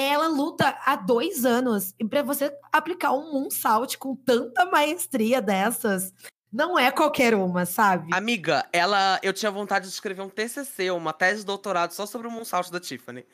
Ela 0.00 0.28
luta 0.28 0.78
há 0.86 0.94
dois 0.94 1.44
anos. 1.44 1.92
E 1.98 2.04
pra 2.04 2.22
você 2.22 2.56
aplicar 2.72 3.10
um 3.14 3.32
moonsault 3.32 3.98
com 3.98 4.14
tanta 4.14 4.64
maestria 4.64 5.42
dessas, 5.42 6.14
não 6.52 6.78
é 6.78 6.92
qualquer 6.92 7.34
uma, 7.34 7.66
sabe? 7.66 8.14
Amiga, 8.14 8.64
ela. 8.72 9.18
Eu 9.24 9.32
tinha 9.32 9.50
vontade 9.50 9.88
de 9.88 9.92
escrever 9.92 10.22
um 10.22 10.28
TCC, 10.28 10.92
uma 10.92 11.12
tese 11.12 11.40
de 11.40 11.46
doutorado 11.46 11.90
só 11.90 12.06
sobre 12.06 12.28
o 12.28 12.30
moonsault 12.30 12.70
da 12.70 12.78
Tiffany. 12.78 13.26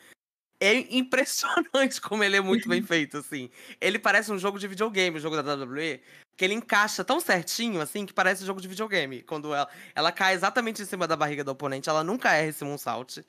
É 0.59 0.73
impressionante 0.97 2.01
como 2.01 2.25
ele 2.25 2.37
é 2.39 2.41
muito 2.41 2.67
bem 2.67 2.81
feito, 2.83 3.19
assim. 3.19 3.51
Ele 3.79 3.99
parece 3.99 4.33
um 4.33 4.39
jogo 4.39 4.59
de 4.59 4.67
videogame, 4.67 5.19
o 5.19 5.21
jogo 5.21 5.37
da 5.37 5.55
WWE, 5.55 6.01
que 6.35 6.47
ele 6.47 6.55
encaixa 6.55 7.05
tão 7.05 7.21
certinho, 7.21 7.79
assim, 7.83 8.07
que 8.07 8.15
parece 8.15 8.43
um 8.43 8.47
jogo 8.47 8.63
de 8.63 8.69
videogame. 8.69 9.21
Quando 9.21 9.53
ela, 9.53 9.69
ela 9.95 10.11
cai 10.11 10.33
exatamente 10.33 10.81
em 10.81 10.87
cima 10.87 11.07
da 11.07 11.15
barriga 11.15 11.45
do 11.45 11.51
oponente, 11.51 11.91
ela 11.91 12.03
nunca 12.03 12.33
erra 12.33 12.49
esse 12.49 12.65
moonsault. 12.65 13.23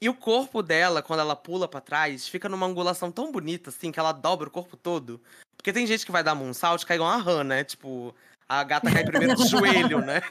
E 0.00 0.08
o 0.08 0.14
corpo 0.14 0.62
dela, 0.62 1.02
quando 1.02 1.20
ela 1.20 1.34
pula 1.34 1.66
para 1.66 1.80
trás, 1.80 2.28
fica 2.28 2.48
numa 2.48 2.66
angulação 2.66 3.10
tão 3.10 3.32
bonita, 3.32 3.70
assim, 3.70 3.90
que 3.90 3.98
ela 3.98 4.12
dobra 4.12 4.48
o 4.48 4.52
corpo 4.52 4.76
todo. 4.76 5.20
Porque 5.56 5.72
tem 5.72 5.86
gente 5.86 6.06
que 6.06 6.12
vai 6.12 6.22
dar 6.22 6.36
moonsault, 6.36 6.86
cai 6.86 6.96
igual 6.96 7.10
uma 7.10 7.22
rã, 7.22 7.42
né? 7.42 7.64
Tipo, 7.64 8.14
a 8.48 8.62
gata 8.62 8.90
cai 8.92 9.04
primeiro 9.04 9.34
de 9.34 9.46
joelho, 9.50 10.00
né? 10.00 10.22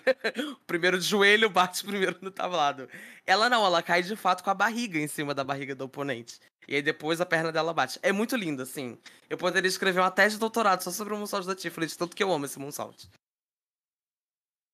o 0.54 0.56
primeiro 0.66 0.98
de 0.98 1.06
joelho 1.06 1.50
bate 1.50 1.84
primeiro 1.86 2.18
no 2.22 2.32
tablado. 2.32 2.90
Ela 3.26 3.50
não, 3.50 3.66
ela 3.66 3.84
cai 3.84 4.02
de 4.02 4.16
fato 4.16 4.42
com 4.42 4.50
a 4.50 4.54
barriga 4.54 4.98
em 4.98 5.08
cima 5.08 5.34
da 5.34 5.44
barriga 5.44 5.76
do 5.76 5.84
oponente. 5.84 6.40
E 6.66 6.76
aí 6.76 6.82
depois 6.82 7.20
a 7.20 7.26
perna 7.26 7.52
dela 7.52 7.74
bate. 7.74 8.00
É 8.02 8.14
muito 8.14 8.38
lindo, 8.38 8.62
assim. 8.64 8.98
Eu 9.30 9.38
poderia 9.38 9.68
escrever 9.68 10.00
uma 10.00 10.12
tese 10.12 10.36
de 10.36 10.40
doutorado 10.40 10.82
só 10.82 10.92
sobre 10.92 11.14
o 11.14 11.18
moonsault 11.18 11.46
da 11.46 11.56
Tiffany, 11.56 11.88
de 11.88 11.98
tanto 11.98 12.16
que 12.16 12.24
eu 12.24 12.32
amo 12.32 12.46
esse 12.46 12.58
moonsault. 12.58 13.10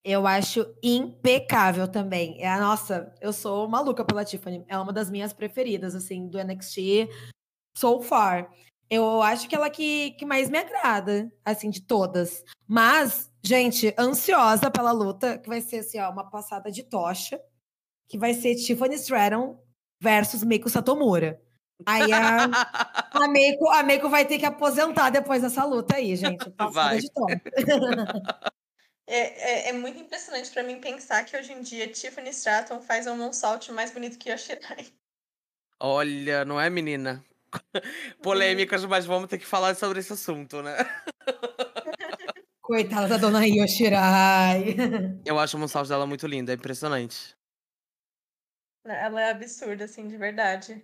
Eu 0.04 0.26
acho 0.26 0.66
impecável 0.82 1.88
também. 1.88 2.36
É 2.38 2.46
a 2.46 2.60
nossa, 2.60 3.10
eu 3.22 3.32
sou 3.32 3.66
maluca 3.66 4.04
pela 4.04 4.22
Tiffany. 4.22 4.62
É 4.68 4.78
uma 4.78 4.92
das 4.92 5.10
minhas 5.10 5.32
preferidas, 5.32 5.94
assim, 5.94 6.28
do 6.28 6.38
NXT 6.38 7.08
so 7.74 8.02
far. 8.02 8.52
Eu 8.90 9.22
acho 9.22 9.48
que 9.48 9.54
ela 9.54 9.70
que, 9.70 10.10
que 10.12 10.26
mais 10.26 10.50
me 10.50 10.58
agrada, 10.58 11.32
assim, 11.42 11.70
de 11.70 11.80
todas. 11.80 12.44
Mas, 12.68 13.32
gente, 13.42 13.94
ansiosa 13.98 14.70
pela 14.70 14.92
luta, 14.92 15.38
que 15.38 15.48
vai 15.48 15.62
ser, 15.62 15.78
assim, 15.78 15.98
ó, 15.98 16.10
uma 16.10 16.28
passada 16.28 16.70
de 16.70 16.82
tocha, 16.82 17.40
que 18.06 18.18
vai 18.18 18.34
ser 18.34 18.56
Tiffany 18.56 18.96
Stratton 18.96 19.58
versus 20.02 20.44
Meiko 20.44 20.68
Satomura. 20.68 21.40
Aí 21.86 22.12
a, 22.12 22.44
a, 23.10 23.26
Meiko, 23.28 23.68
a 23.70 23.82
Meiko 23.82 24.10
vai 24.10 24.26
ter 24.26 24.38
que 24.38 24.46
aposentar 24.46 25.08
depois 25.08 25.40
dessa 25.40 25.64
luta 25.64 25.96
aí, 25.96 26.14
gente. 26.14 26.50
Passada 26.50 26.72
vai. 26.72 26.98
de 26.98 27.10
tocha. 27.10 27.40
É, 29.06 29.66
é, 29.66 29.68
é, 29.68 29.72
muito 29.72 29.98
impressionante 29.98 30.50
para 30.50 30.62
mim 30.62 30.80
pensar 30.80 31.24
que 31.24 31.36
hoje 31.36 31.52
em 31.52 31.60
dia 31.60 31.86
Tiffany 31.88 32.30
Stratton 32.30 32.80
faz 32.80 33.06
um 33.06 33.16
moonsault 33.16 33.70
mais 33.70 33.90
bonito 33.90 34.18
que 34.18 34.30
a 34.30 34.36
Shirai. 34.36 34.86
Olha, 35.78 36.44
não 36.44 36.58
é, 36.58 36.70
menina? 36.70 37.22
Polêmicas, 38.22 38.84
mas 38.86 39.04
vamos 39.04 39.28
ter 39.28 39.38
que 39.38 39.46
falar 39.46 39.74
sobre 39.74 40.00
esse 40.00 40.12
assunto, 40.12 40.62
né? 40.62 40.76
Coitada 42.62 43.06
da 43.06 43.16
dona 43.18 43.46
Io 43.46 43.68
Shirai. 43.68 44.74
Eu 45.26 45.38
acho 45.38 45.56
o 45.56 45.60
moonsault 45.60 45.88
dela 45.88 46.06
muito 46.06 46.26
lindo, 46.26 46.50
é 46.50 46.54
impressionante. 46.54 47.36
Ela 48.86 49.20
é 49.20 49.30
absurda, 49.30 49.84
assim, 49.84 50.08
de 50.08 50.16
verdade. 50.16 50.82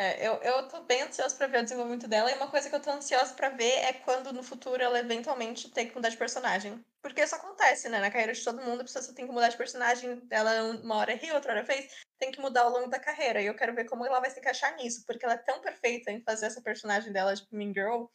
É, 0.00 0.26
eu, 0.26 0.36
eu 0.36 0.66
tô 0.66 0.82
bem 0.84 1.02
ansiosa 1.02 1.36
pra 1.36 1.46
ver 1.46 1.58
o 1.58 1.62
desenvolvimento 1.62 2.08
dela, 2.08 2.32
e 2.32 2.34
uma 2.34 2.48
coisa 2.48 2.70
que 2.70 2.74
eu 2.74 2.80
tô 2.80 2.90
ansiosa 2.90 3.34
pra 3.34 3.50
ver 3.50 3.70
é 3.70 3.92
quando 3.92 4.32
no 4.32 4.42
futuro 4.42 4.82
ela 4.82 4.98
eventualmente 4.98 5.70
tem 5.70 5.86
que 5.86 5.94
mudar 5.94 6.08
de 6.08 6.16
personagem. 6.16 6.82
Porque 7.02 7.20
isso 7.20 7.34
acontece, 7.34 7.86
né? 7.90 8.00
Na 8.00 8.10
carreira 8.10 8.32
de 8.32 8.42
todo 8.42 8.62
mundo, 8.62 8.80
a 8.80 8.84
pessoa 8.84 9.02
só 9.04 9.12
tem 9.12 9.26
que 9.26 9.32
mudar 9.32 9.50
de 9.50 9.58
personagem, 9.58 10.22
ela 10.30 10.62
uma 10.82 10.96
hora 10.96 11.14
ri, 11.14 11.30
outra 11.32 11.52
hora 11.52 11.66
fez, 11.66 11.86
tem 12.18 12.32
que 12.32 12.40
mudar 12.40 12.62
ao 12.62 12.70
longo 12.70 12.88
da 12.88 12.98
carreira. 12.98 13.42
E 13.42 13.46
eu 13.46 13.54
quero 13.54 13.74
ver 13.74 13.84
como 13.84 14.06
ela 14.06 14.20
vai 14.20 14.30
se 14.30 14.40
encaixar 14.40 14.74
nisso, 14.76 15.04
porque 15.06 15.22
ela 15.22 15.34
é 15.34 15.36
tão 15.36 15.60
perfeita 15.60 16.10
em 16.10 16.22
fazer 16.22 16.46
essa 16.46 16.62
personagem 16.62 17.12
dela 17.12 17.34
de 17.34 17.46
Mean 17.52 17.74
Girl, 17.74 18.06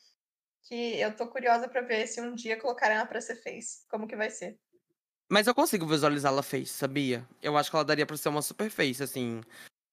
que 0.63 0.99
eu 0.99 1.15
tô 1.15 1.27
curiosa 1.27 1.69
pra 1.69 1.81
ver 1.81 2.07
se 2.07 2.19
um 2.19 2.33
dia 2.33 2.59
colocarem 2.59 2.97
ela 2.97 3.05
pra 3.05 3.21
ser 3.21 3.35
face, 3.35 3.85
como 3.91 4.07
que 4.07 4.15
vai 4.15 4.31
ser. 4.31 4.57
Mas 5.29 5.45
eu 5.45 5.53
consigo 5.53 5.85
visualizar 5.85 6.31
ela 6.31 6.41
face, 6.41 6.73
sabia? 6.73 7.27
Eu 7.43 7.55
acho 7.55 7.69
que 7.69 7.75
ela 7.75 7.85
daria 7.85 8.07
pra 8.07 8.17
ser 8.17 8.29
uma 8.29 8.41
super 8.41 8.71
face, 8.71 9.03
assim 9.03 9.43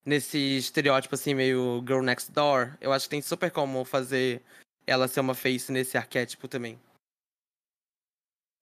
nesse 0.04 0.58
estereótipo 0.58 1.14
assim, 1.14 1.34
meio 1.34 1.82
Girl 1.86 2.02
Next 2.02 2.30
Door, 2.32 2.76
eu 2.80 2.92
acho 2.92 3.06
que 3.06 3.10
tem 3.10 3.22
super 3.22 3.50
como 3.50 3.84
fazer 3.84 4.42
ela 4.86 5.08
ser 5.08 5.20
uma 5.20 5.34
face 5.34 5.70
nesse 5.70 5.96
arquétipo 5.96 6.48
também. 6.48 6.80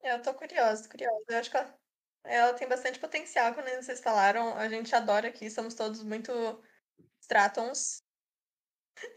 Eu 0.02 0.20
tô 0.22 0.32
curiosa, 0.34 0.88
curiosa. 0.88 1.24
Eu 1.28 1.38
acho 1.38 1.50
que 1.50 1.56
ela, 1.56 1.78
ela 2.24 2.54
tem 2.54 2.68
bastante 2.68 2.98
potencial, 2.98 3.54
como 3.54 3.68
vocês 3.68 4.00
falaram. 4.00 4.56
A 4.56 4.68
gente 4.68 4.94
adora 4.94 5.28
aqui, 5.28 5.50
somos 5.50 5.74
todos 5.74 6.02
muito 6.02 6.32
Stratons. 7.20 8.02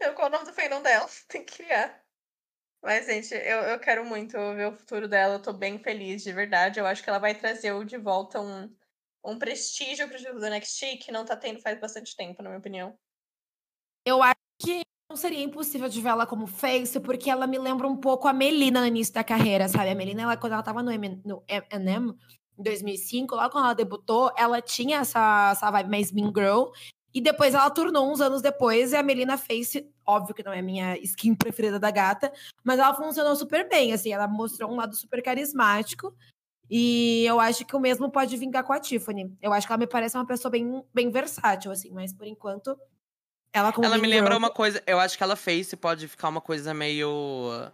Eu, 0.00 0.14
qual 0.14 0.26
é 0.26 0.30
o 0.30 0.32
nome 0.32 0.46
do 0.46 0.52
fandom 0.52 0.82
dela? 0.82 1.08
Tem 1.28 1.44
que 1.44 1.56
criar. 1.56 2.02
Mas, 2.82 3.06
gente, 3.06 3.34
eu, 3.34 3.62
eu 3.62 3.80
quero 3.80 4.04
muito 4.04 4.36
ver 4.54 4.68
o 4.68 4.76
futuro 4.76 5.08
dela. 5.08 5.34
Eu 5.34 5.42
tô 5.42 5.52
bem 5.52 5.78
feliz, 5.78 6.22
de 6.22 6.32
verdade. 6.32 6.78
Eu 6.78 6.86
acho 6.86 7.02
que 7.02 7.08
ela 7.08 7.18
vai 7.18 7.34
trazer 7.34 7.72
de 7.84 7.96
volta 7.96 8.40
um, 8.40 8.74
um 9.24 9.38
prestígio 9.38 10.08
pro 10.08 10.18
jogo 10.18 10.38
do 10.38 10.48
NXT 10.48 10.98
que 10.98 11.10
não 11.10 11.24
tá 11.24 11.34
tendo 11.34 11.60
faz 11.60 11.80
bastante 11.80 12.14
tempo, 12.14 12.42
na 12.42 12.50
minha 12.50 12.58
opinião. 12.58 12.94
Eu 14.04 14.22
acho 14.22 14.36
que 14.58 14.82
não 15.08 15.16
seria 15.16 15.42
impossível 15.42 15.88
de 15.88 16.00
ver 16.00 16.10
ela 16.10 16.26
como 16.26 16.46
face, 16.46 17.00
porque 17.00 17.30
ela 17.30 17.46
me 17.46 17.58
lembra 17.58 17.88
um 17.88 17.96
pouco 17.96 18.28
a 18.28 18.32
Melina 18.32 18.80
no 18.80 18.86
início 18.86 19.14
da 19.14 19.24
carreira, 19.24 19.68
sabe? 19.68 19.90
A 19.90 19.94
Melina, 19.94 20.22
ela, 20.22 20.36
quando 20.36 20.52
ela 20.52 20.62
tava 20.62 20.82
no, 20.82 20.90
M, 20.90 21.20
no 21.24 21.42
M&M, 21.48 22.14
em 22.58 22.62
2005, 22.62 23.34
lá 23.34 23.48
quando 23.48 23.64
ela 23.64 23.74
debutou, 23.74 24.30
ela 24.36 24.60
tinha 24.60 24.98
essa, 24.98 25.50
essa 25.52 25.70
vibe 25.70 25.90
mais 25.90 26.12
Mean 26.12 26.32
Girl, 26.34 26.70
e 27.12 27.20
depois 27.20 27.54
ela 27.54 27.70
tornou 27.70 28.10
uns 28.10 28.20
anos 28.20 28.42
depois, 28.42 28.92
e 28.92 28.96
a 28.96 29.02
Melina 29.02 29.38
Face, 29.38 29.88
óbvio 30.06 30.34
que 30.34 30.42
não 30.42 30.52
é 30.52 30.58
a 30.58 30.62
minha 30.62 30.98
skin 30.98 31.34
preferida 31.34 31.78
da 31.78 31.90
gata, 31.90 32.32
mas 32.62 32.78
ela 32.78 32.94
funcionou 32.94 33.36
super 33.36 33.68
bem, 33.68 33.92
assim, 33.92 34.12
ela 34.12 34.26
mostrou 34.26 34.70
um 34.70 34.76
lado 34.76 34.96
super 34.96 35.22
carismático, 35.22 36.14
e 36.70 37.24
eu 37.26 37.40
acho 37.40 37.64
que 37.64 37.76
o 37.76 37.80
mesmo 37.80 38.10
pode 38.10 38.36
vingar 38.36 38.64
com 38.64 38.72
a 38.72 38.80
Tiffany. 38.80 39.36
Eu 39.40 39.52
acho 39.52 39.66
que 39.66 39.72
ela 39.72 39.78
me 39.78 39.86
parece 39.86 40.16
uma 40.16 40.26
pessoa 40.26 40.50
bem, 40.50 40.82
bem 40.92 41.10
versátil, 41.10 41.70
assim, 41.70 41.90
mas 41.90 42.12
por 42.12 42.26
enquanto. 42.26 42.78
Ela, 43.52 43.72
ela 43.82 43.98
me 43.98 44.08
lembra 44.08 44.36
uma 44.36 44.50
coisa. 44.50 44.82
Eu 44.86 44.98
acho 44.98 45.16
que 45.16 45.22
ela 45.22 45.36
fez 45.36 45.74
pode 45.74 46.08
ficar 46.08 46.28
uma 46.28 46.40
coisa 46.40 46.72
meio. 46.74 47.70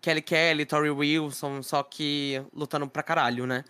Kelly 0.00 0.22
Kelly, 0.22 0.66
Tori 0.66 0.90
Wilson, 0.90 1.62
só 1.62 1.82
que 1.82 2.44
lutando 2.52 2.88
pra 2.88 3.02
caralho, 3.02 3.46
né? 3.46 3.64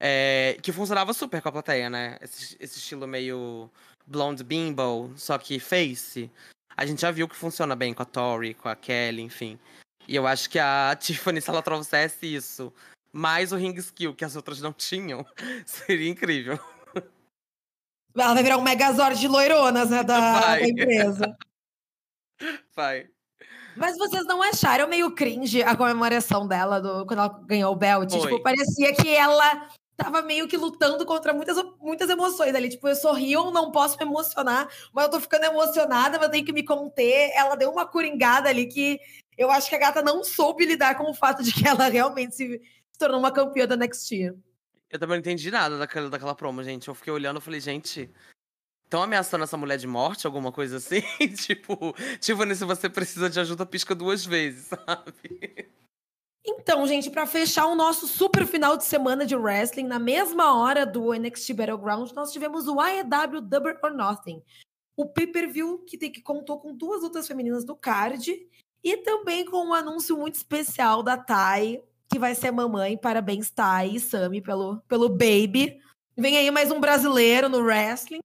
É, 0.00 0.56
que 0.62 0.72
funcionava 0.72 1.12
super 1.12 1.42
com 1.42 1.48
a 1.48 1.52
plateia, 1.52 1.90
né? 1.90 2.16
Esse, 2.20 2.56
esse 2.58 2.78
estilo 2.78 3.06
meio 3.06 3.70
blonde 4.06 4.42
bimbo, 4.42 5.12
só 5.16 5.36
que 5.36 5.60
face. 5.60 6.30
A 6.76 6.86
gente 6.86 7.02
já 7.02 7.10
viu 7.10 7.28
que 7.28 7.36
funciona 7.36 7.76
bem 7.76 7.92
com 7.92 8.02
a 8.02 8.06
Tori, 8.06 8.54
com 8.54 8.68
a 8.68 8.74
Kelly, 8.74 9.22
enfim. 9.22 9.58
E 10.08 10.16
eu 10.16 10.26
acho 10.26 10.48
que 10.48 10.58
a 10.58 10.96
Tiffany, 10.98 11.40
se 11.40 11.50
ela 11.50 11.62
trouxesse 11.62 12.34
isso 12.34 12.72
mais 13.12 13.52
o 13.52 13.56
ring 13.56 13.74
skill 13.76 14.14
que 14.14 14.24
as 14.24 14.34
outras 14.34 14.60
não 14.60 14.72
tinham, 14.72 15.24
seria 15.66 16.08
incrível. 16.08 16.58
Ela 18.14 18.34
vai 18.34 18.42
virar 18.42 18.58
um 18.58 18.62
megazord 18.62 19.18
de 19.18 19.28
loironas, 19.28 19.88
né, 19.88 20.02
da, 20.02 20.40
da 20.40 20.68
empresa. 20.68 21.36
Vai. 22.74 23.08
Mas 23.76 23.96
vocês 23.96 24.24
não 24.26 24.42
acharam 24.42 24.88
meio 24.88 25.14
cringe 25.14 25.62
a 25.62 25.74
comemoração 25.74 26.46
dela 26.46 26.80
do, 26.80 27.06
quando 27.06 27.20
ela 27.20 27.40
ganhou 27.46 27.72
o 27.72 27.76
belt? 27.76 28.10
Foi. 28.10 28.20
Tipo, 28.20 28.42
parecia 28.42 28.94
que 28.94 29.08
ela 29.08 29.68
tava 29.96 30.20
meio 30.22 30.48
que 30.48 30.56
lutando 30.56 31.06
contra 31.06 31.32
muitas, 31.32 31.56
muitas 31.80 32.10
emoções 32.10 32.54
ali. 32.54 32.68
Tipo, 32.68 32.88
eu 32.88 32.96
sorrio, 32.96 33.50
não 33.50 33.70
posso 33.70 33.96
me 33.96 34.04
emocionar, 34.04 34.68
mas 34.92 35.04
eu 35.04 35.10
tô 35.10 35.20
ficando 35.20 35.44
emocionada, 35.44 36.18
mas 36.18 36.26
eu 36.26 36.32
tenho 36.32 36.44
que 36.44 36.52
me 36.52 36.64
conter. 36.64 37.30
Ela 37.34 37.54
deu 37.54 37.70
uma 37.70 37.86
coringada 37.86 38.48
ali 38.48 38.66
que 38.66 39.00
eu 39.38 39.50
acho 39.50 39.68
que 39.68 39.74
a 39.74 39.78
gata 39.78 40.02
não 40.02 40.22
soube 40.22 40.66
lidar 40.66 40.96
com 40.96 41.10
o 41.10 41.14
fato 41.14 41.42
de 41.42 41.52
que 41.52 41.66
ela 41.66 41.88
realmente 41.88 42.34
se 42.34 42.60
tornou 42.98 43.18
uma 43.18 43.32
campeã 43.32 43.66
da 43.66 43.76
Next 43.76 44.14
Year. 44.14 44.34
Eu 44.90 44.98
também 44.98 45.16
não 45.16 45.20
entendi 45.20 45.50
nada 45.50 45.78
daquela, 45.78 46.10
daquela 46.10 46.34
promo, 46.34 46.62
gente. 46.62 46.88
Eu 46.88 46.94
fiquei 46.94 47.12
olhando 47.12 47.38
e 47.38 47.42
falei, 47.42 47.60
gente, 47.60 48.10
estão 48.84 49.02
ameaçando 49.02 49.42
essa 49.42 49.56
mulher 49.56 49.78
de 49.78 49.86
morte, 49.86 50.26
alguma 50.26 50.52
coisa 50.52 50.76
assim? 50.76 51.00
tipo, 51.34 51.94
Tiffany, 52.20 52.54
se 52.54 52.64
você 52.64 52.90
precisa 52.90 53.30
de 53.30 53.40
ajuda, 53.40 53.64
pisca 53.64 53.94
duas 53.94 54.24
vezes, 54.26 54.66
sabe? 54.86 55.70
Então, 56.44 56.86
gente, 56.86 57.10
para 57.10 57.24
fechar 57.24 57.66
o 57.66 57.74
nosso 57.74 58.06
super 58.06 58.46
final 58.46 58.76
de 58.76 58.84
semana 58.84 59.24
de 59.24 59.34
wrestling, 59.34 59.86
na 59.86 59.98
mesma 59.98 60.54
hora 60.54 60.84
do 60.84 61.14
NXT 61.14 61.54
Battleground, 61.54 62.10
nós 62.12 62.32
tivemos 62.32 62.66
o 62.66 62.78
AEW 62.78 63.40
Double 63.40 63.78
or 63.82 63.94
Nothing. 63.94 64.42
O 64.94 65.06
pay-per-view 65.06 65.78
que, 65.86 65.96
tem, 65.96 66.12
que 66.12 66.20
contou 66.20 66.58
com 66.60 66.76
duas 66.76 67.02
lutas 67.02 67.26
femininas 67.26 67.64
do 67.64 67.74
card 67.74 68.46
e 68.84 68.96
também 68.98 69.44
com 69.46 69.68
um 69.68 69.72
anúncio 69.72 70.18
muito 70.18 70.34
especial 70.34 71.02
da 71.02 71.16
Tai, 71.16 71.82
que 72.12 72.18
vai 72.18 72.34
ser 72.34 72.50
mamãe. 72.50 72.96
Parabéns, 72.96 73.50
Thay 73.50 73.96
e 73.96 74.00
Sami, 74.00 74.42
pelo, 74.42 74.80
pelo 74.86 75.08
baby. 75.08 75.80
Vem 76.16 76.36
aí 76.36 76.50
mais 76.50 76.70
um 76.70 76.78
brasileiro 76.78 77.48
no 77.48 77.62
wrestling. 77.62 78.20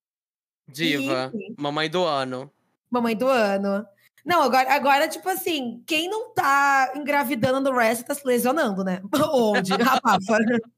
Diva, 0.68 1.32
e, 1.34 1.56
mamãe 1.58 1.90
do 1.90 2.04
ano. 2.04 2.52
Mamãe 2.92 3.16
do 3.16 3.28
ano. 3.28 3.88
Não, 4.26 4.42
agora, 4.42 4.74
agora, 4.74 5.08
tipo 5.08 5.30
assim, 5.30 5.82
quem 5.88 6.10
não 6.10 6.34
tá 6.34 6.92
engravidando 6.96 7.62
no 7.62 7.76
wrestling 7.76 8.08
tá 8.08 8.14
se 8.14 8.28
lesionando, 8.28 8.84
né? 8.84 9.02
Onde? 9.34 9.72
Rapafa. 9.74 10.38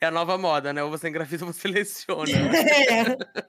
É 0.00 0.06
a 0.06 0.12
nova 0.12 0.38
moda, 0.38 0.72
né? 0.72 0.82
Ou 0.82 0.90
você 0.90 1.08
engravida 1.08 1.44
ou 1.44 1.52
você 1.52 1.60
seleciona. 1.62 2.24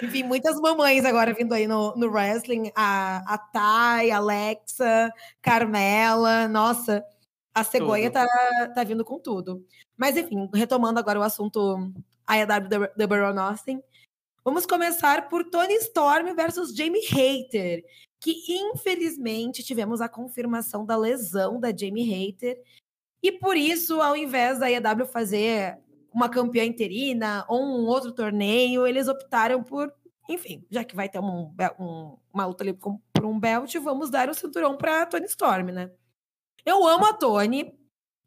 É. 0.00 0.06
Enfim, 0.06 0.22
muitas 0.22 0.54
mamães 0.60 1.04
agora 1.04 1.34
vindo 1.34 1.52
aí 1.52 1.66
no, 1.66 1.94
no 1.96 2.08
wrestling. 2.08 2.70
A, 2.76 3.34
a 3.34 3.36
Thay, 3.36 4.12
a 4.12 4.18
Alexa, 4.18 5.12
Carmela. 5.42 6.46
Nossa, 6.46 7.04
a 7.60 7.64
cegonha 7.64 8.10
tá, 8.10 8.26
tá 8.74 8.84
vindo 8.84 9.04
com 9.04 9.18
tudo. 9.18 9.64
Mas, 9.96 10.16
enfim, 10.16 10.48
retomando 10.54 10.98
agora 10.98 11.18
o 11.18 11.22
assunto 11.22 11.92
AEW 12.26 12.88
The 12.96 13.06
Baron 13.06 13.40
Austin. 13.40 13.82
Vamos 14.44 14.66
começar 14.66 15.28
por 15.28 15.44
Tony 15.44 15.74
Storm 15.74 16.34
versus 16.34 16.74
Jamie 16.74 17.06
Hater, 17.06 17.84
que 18.20 18.32
infelizmente 18.48 19.62
tivemos 19.62 20.00
a 20.00 20.08
confirmação 20.08 20.84
da 20.84 20.96
lesão 20.96 21.58
da 21.58 21.74
Jamie 21.74 22.04
Hater. 22.04 22.58
E 23.22 23.32
por 23.32 23.56
isso, 23.56 24.00
ao 24.00 24.16
invés 24.16 24.58
da 24.58 24.66
AEW 24.66 25.06
fazer 25.06 25.78
uma 26.12 26.28
campeã 26.28 26.64
interina 26.64 27.44
ou 27.48 27.60
um 27.60 27.86
outro 27.86 28.12
torneio, 28.12 28.86
eles 28.86 29.08
optaram 29.08 29.62
por, 29.62 29.92
enfim, 30.28 30.64
já 30.70 30.84
que 30.84 30.96
vai 30.96 31.08
ter 31.08 31.18
um, 31.18 31.52
um, 31.78 32.16
uma 32.32 32.46
luta 32.46 32.64
ali 32.64 32.72
por 32.72 33.24
um 33.24 33.38
belt, 33.38 33.74
vamos 33.76 34.10
dar 34.10 34.28
o 34.28 34.34
cinturão 34.34 34.76
para 34.76 35.06
Tony 35.06 35.26
Storm, 35.26 35.72
né? 35.72 35.90
Eu 36.68 36.86
amo 36.86 37.06
a 37.06 37.14
Tony, 37.14 37.74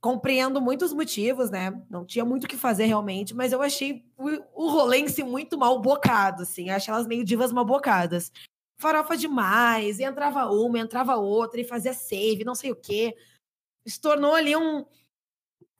compreendo 0.01 0.59
muitos 0.59 0.91
motivos, 0.91 1.51
né? 1.51 1.79
Não 1.87 2.03
tinha 2.03 2.25
muito 2.25 2.45
o 2.45 2.47
que 2.47 2.57
fazer 2.57 2.85
realmente, 2.85 3.35
mas 3.35 3.53
eu 3.53 3.61
achei 3.61 4.03
o, 4.17 4.29
o 4.55 5.07
si 5.07 5.23
muito 5.23 5.59
mal 5.59 5.79
bocado, 5.79 6.41
assim. 6.41 6.71
Achei 6.71 6.91
elas 6.91 7.05
meio 7.05 7.23
divas 7.23 7.51
mal 7.51 7.63
bocadas. 7.63 8.31
Farofa 8.79 9.15
demais, 9.15 9.99
entrava 9.99 10.47
uma, 10.51 10.79
entrava 10.79 11.15
outra, 11.17 11.61
e 11.61 11.63
fazia 11.63 11.93
save, 11.93 12.43
não 12.43 12.55
sei 12.55 12.71
o 12.71 12.75
quê. 12.75 13.15
Se 13.85 14.01
tornou 14.01 14.33
ali 14.33 14.55
um. 14.55 14.87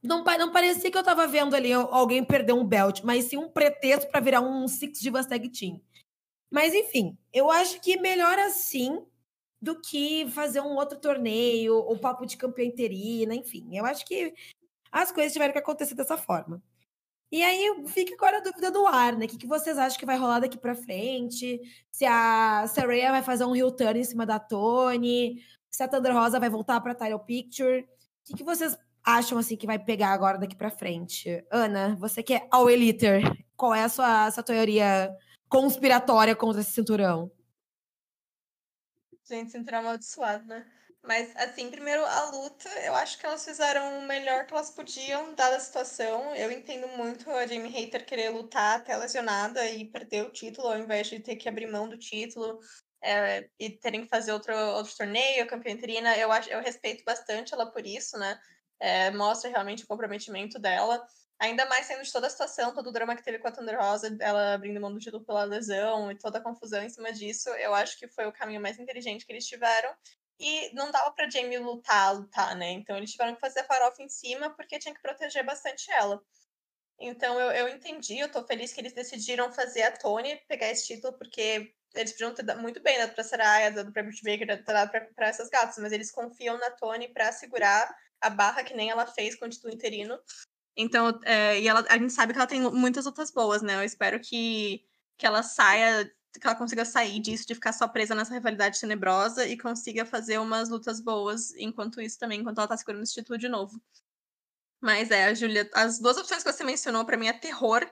Não, 0.03 0.24
não 0.24 0.51
parecia 0.51 0.91
que 0.91 0.97
eu 0.97 1.03
tava 1.03 1.26
vendo 1.26 1.55
ali 1.55 1.74
alguém 1.74 2.24
perder 2.24 2.53
um 2.53 2.66
belt, 2.66 3.01
mas 3.03 3.26
sim 3.26 3.38
um 3.38 3.49
pretexto 3.49 4.09
para 4.12 4.20
virar 4.20 4.41
um 4.41 4.68
Six 4.68 4.99
Divas 4.99 5.26
Tag 5.26 5.49
Team. 5.49 5.82
Mas 6.51 6.76
enfim, 6.76 7.18
eu 7.34 7.49
acho 7.49 7.82
que 7.82 7.97
melhor 7.99 8.38
assim 8.38 9.03
do 9.62 9.80
que 9.80 10.28
fazer 10.32 10.59
um 10.62 10.76
outro 10.76 10.99
torneio, 10.99 11.76
ou 11.76 11.97
papo 11.97 12.26
de 12.26 12.36
campeã 12.36 12.66
interina, 12.66 13.36
enfim. 13.36 13.78
Eu 13.78 13.86
acho 13.86 14.05
que 14.05 14.34
as 14.91 15.12
coisas 15.12 15.32
tiveram 15.32 15.53
que 15.53 15.59
acontecer 15.59 15.95
dessa 15.95 16.18
forma. 16.18 16.62
E 17.32 17.43
aí 17.43 17.84
fica 17.88 18.14
agora 18.14 18.39
a 18.39 18.41
dúvida 18.41 18.70
do 18.70 18.86
ar, 18.86 19.16
né? 19.16 19.26
O 19.26 19.28
que, 19.28 19.38
que 19.38 19.47
vocês 19.47 19.78
acham 19.78 19.97
que 19.97 20.05
vai 20.05 20.18
rolar 20.18 20.39
daqui 20.39 20.57
para 20.57 20.76
frente? 20.76 21.62
Se 21.89 22.05
a 22.05 22.66
Saraya 22.68 23.12
vai 23.12 23.24
fazer 23.24 23.45
um 23.45 23.55
heel 23.55 23.72
turn 23.72 23.99
em 23.99 24.03
cima 24.03 24.26
da 24.26 24.38
Tony, 24.38 25.41
se 25.70 25.82
a 25.82 25.88
Thunder 25.88 26.14
Rosa 26.14 26.39
vai 26.39 26.49
voltar 26.49 26.82
para 26.82 26.93
Title 26.93 27.20
Picture. 27.20 27.82
O 27.82 27.88
que, 28.26 28.34
que 28.38 28.43
vocês 28.43 28.78
acham 29.03 29.38
assim 29.38 29.55
que 29.55 29.66
vai 29.66 29.80
pegar 29.80 30.09
agora 30.09 30.38
daqui 30.38 30.55
para 30.55 30.70
frente? 30.70 31.41
Ana, 31.49 31.95
você 31.97 32.22
que 32.22 32.34
é 32.34 32.47
All 32.51 32.70
Eliter, 32.70 33.22
qual 33.55 33.74
é 33.74 33.84
a 33.84 33.89
sua, 33.89 34.26
a 34.26 34.32
sua 34.32 34.43
teoria 34.43 35.09
conspiratória 35.47 36.36
contra 36.36 36.59
esse 36.59 36.72
cinturão? 36.72 37.32
Gente, 39.32 39.52
cinturão 39.52 39.80
amaldiçoado, 39.80 40.46
né? 40.46 40.70
Mas, 41.02 41.34
assim, 41.38 41.72
primeiro, 41.72 42.06
a 42.06 42.30
luta, 42.32 42.68
eu 42.82 42.94
acho 42.94 43.18
que 43.18 43.26
elas 43.26 43.46
fizeram 43.46 44.00
o 44.00 44.02
melhor 44.04 44.46
que 44.46 44.54
elas 44.54 44.72
podiam, 44.72 45.34
dada 45.34 45.56
a 45.56 45.60
situação. 45.60 46.36
Eu 46.36 46.52
entendo 46.52 46.86
muito 46.90 47.30
a 47.32 47.48
Jamie 47.48 47.72
Hater 47.72 48.06
querer 48.06 48.30
lutar 48.30 48.80
até 48.80 48.96
lesionada 48.98 49.66
e 49.70 49.90
perder 49.90 50.26
o 50.26 50.32
título, 50.32 50.68
ao 50.68 50.78
invés 50.78 51.08
de 51.08 51.22
ter 51.22 51.38
que 51.38 51.48
abrir 51.48 51.66
mão 51.66 51.88
do 51.88 51.98
título 51.98 52.60
é, 53.02 53.50
e 53.58 53.70
terem 53.70 54.02
que 54.04 54.10
fazer 54.10 54.34
outro, 54.34 54.54
outro 54.54 54.96
torneio, 54.98 55.48
campeã 55.48 55.72
interina. 55.72 56.18
Eu, 56.18 56.30
acho, 56.30 56.50
eu 56.50 56.62
respeito 56.62 57.04
bastante 57.06 57.54
ela 57.54 57.72
por 57.72 57.86
isso, 57.86 58.18
né? 58.20 58.38
É, 58.82 59.12
mostra 59.12 59.50
realmente 59.50 59.86
o 59.86 59.88
comprometimento 59.88 60.60
dela. 60.60 61.02
Ainda 61.42 61.66
mais 61.66 61.88
sendo 61.88 62.04
de 62.04 62.12
toda 62.14 62.28
a 62.28 62.30
situação, 62.30 62.72
todo 62.72 62.89
o 62.89 62.92
drama 62.92 63.16
que 63.16 63.24
teve 63.24 63.39
com 63.39 63.48
a 63.48 63.52
Thunder 63.52 63.76
Rosa, 63.76 64.16
ela 64.20 64.54
abrindo 64.54 64.80
mão 64.80 64.94
do 64.94 65.00
título 65.00 65.26
pela 65.26 65.44
lesão 65.44 66.12
e 66.12 66.16
toda 66.16 66.38
a 66.38 66.42
confusão 66.42 66.84
em 66.84 66.89
cima 66.89 67.12
disso, 67.12 67.50
eu 67.50 67.74
acho 67.74 67.98
que 67.98 68.08
foi 68.08 68.28
o 68.28 68.32
caminho 68.32 68.62
mais 68.62 68.78
inteligente 68.78 69.26
que 69.26 69.32
eles 69.32 69.48
tiveram. 69.48 69.92
E 70.39 70.72
não 70.76 70.92
dava 70.92 71.12
pra 71.12 71.28
Jamie 71.28 71.58
lutar, 71.58 72.16
lutar, 72.16 72.56
né? 72.56 72.70
Então 72.70 72.96
eles 72.96 73.12
tiveram 73.12 73.34
que 73.34 73.42
fazer 73.42 73.62
a 73.62 73.64
farofa 73.64 74.04
em 74.04 74.08
cima 74.08 74.52
porque 74.52 74.78
tinha 74.78 74.94
que 74.94 75.02
proteger 75.02 75.44
bastante 75.44 75.92
ela. 75.92 76.22
Então 77.00 77.39
eu, 77.39 77.52
eu 77.52 77.70
entendi, 77.70 78.20
eu 78.20 78.32
tô 78.32 78.46
feliz 78.46 78.72
que 78.72 78.80
eles 78.80 78.94
decidiram 78.94 79.52
fazer 79.52 79.82
a 79.82 79.92
Tony 79.92 80.36
pegar 80.48 80.70
esse 80.70 80.86
título, 80.86 81.18
porque 81.18 81.74
eles 81.96 82.12
podiam 82.12 82.36
ter 82.36 82.44
dado 82.44 82.62
muito 82.62 82.80
bem 82.84 83.00
dado 83.00 83.16
pra 83.16 83.24
Saraya, 83.24 83.72
dado 83.72 83.92
pra 83.92 84.04
Britt 84.04 84.22
Baker, 84.24 84.64
dado 84.64 84.92
pra, 84.92 85.02
pra 85.16 85.28
essas 85.28 85.50
gatas, 85.50 85.80
mas 85.80 85.92
eles 85.92 86.12
confiam 86.12 86.60
na 86.60 86.70
Tony 86.70 87.08
para 87.12 87.32
segurar 87.32 87.92
a 88.22 88.30
barra 88.30 88.64
que 88.64 88.76
nem 88.76 88.92
ela 88.92 89.08
fez 89.08 89.36
com 89.36 89.46
o 89.46 89.50
título 89.50 89.74
interino. 89.74 90.20
Então, 90.76 91.19
é, 91.24 91.59
e 91.59 91.67
ela, 91.67 91.86
a 91.89 91.97
gente 91.97 92.13
sabe 92.13 92.34
que 92.34 92.39
ela 92.39 92.47
tem 92.47 92.61
muitas 92.61 93.05
lutas 93.05 93.32
boas, 93.32 93.61
né? 93.61 93.76
Eu 93.76 93.84
espero 93.84 94.19
que, 94.19 94.84
que 95.17 95.26
ela 95.26 95.43
saia, 95.43 96.05
que 96.39 96.47
ela 96.47 96.55
consiga 96.55 96.86
sair 96.86 97.19
disso, 97.19 97.45
de 97.47 97.55
ficar 97.55 97.74
só 97.74 97.88
presa 97.88 98.15
nessa 98.15 98.34
rivalidade 98.34 98.80
tenebrosa 98.80 99.45
e 99.47 99.57
consiga 99.57 100.05
fazer 100.05 100.39
umas 100.39 100.69
lutas 100.69 101.01
boas 101.01 101.53
enquanto 101.55 102.01
isso 102.01 102.17
também, 102.17 102.39
enquanto 102.39 102.59
ela 102.59 102.67
tá 102.67 102.78
segurando 102.78 103.03
esse 103.03 103.13
título 103.13 103.38
de 103.38 103.49
novo. 103.49 103.82
Mas 104.82 105.11
é, 105.11 105.26
a 105.26 105.34
Julia, 105.34 105.69
as 105.74 105.99
duas 105.99 106.17
opções 106.17 106.43
que 106.43 106.51
você 106.51 106.63
mencionou 106.63 107.05
para 107.05 107.17
mim 107.17 107.28
é 107.28 107.34
terror, 107.34 107.88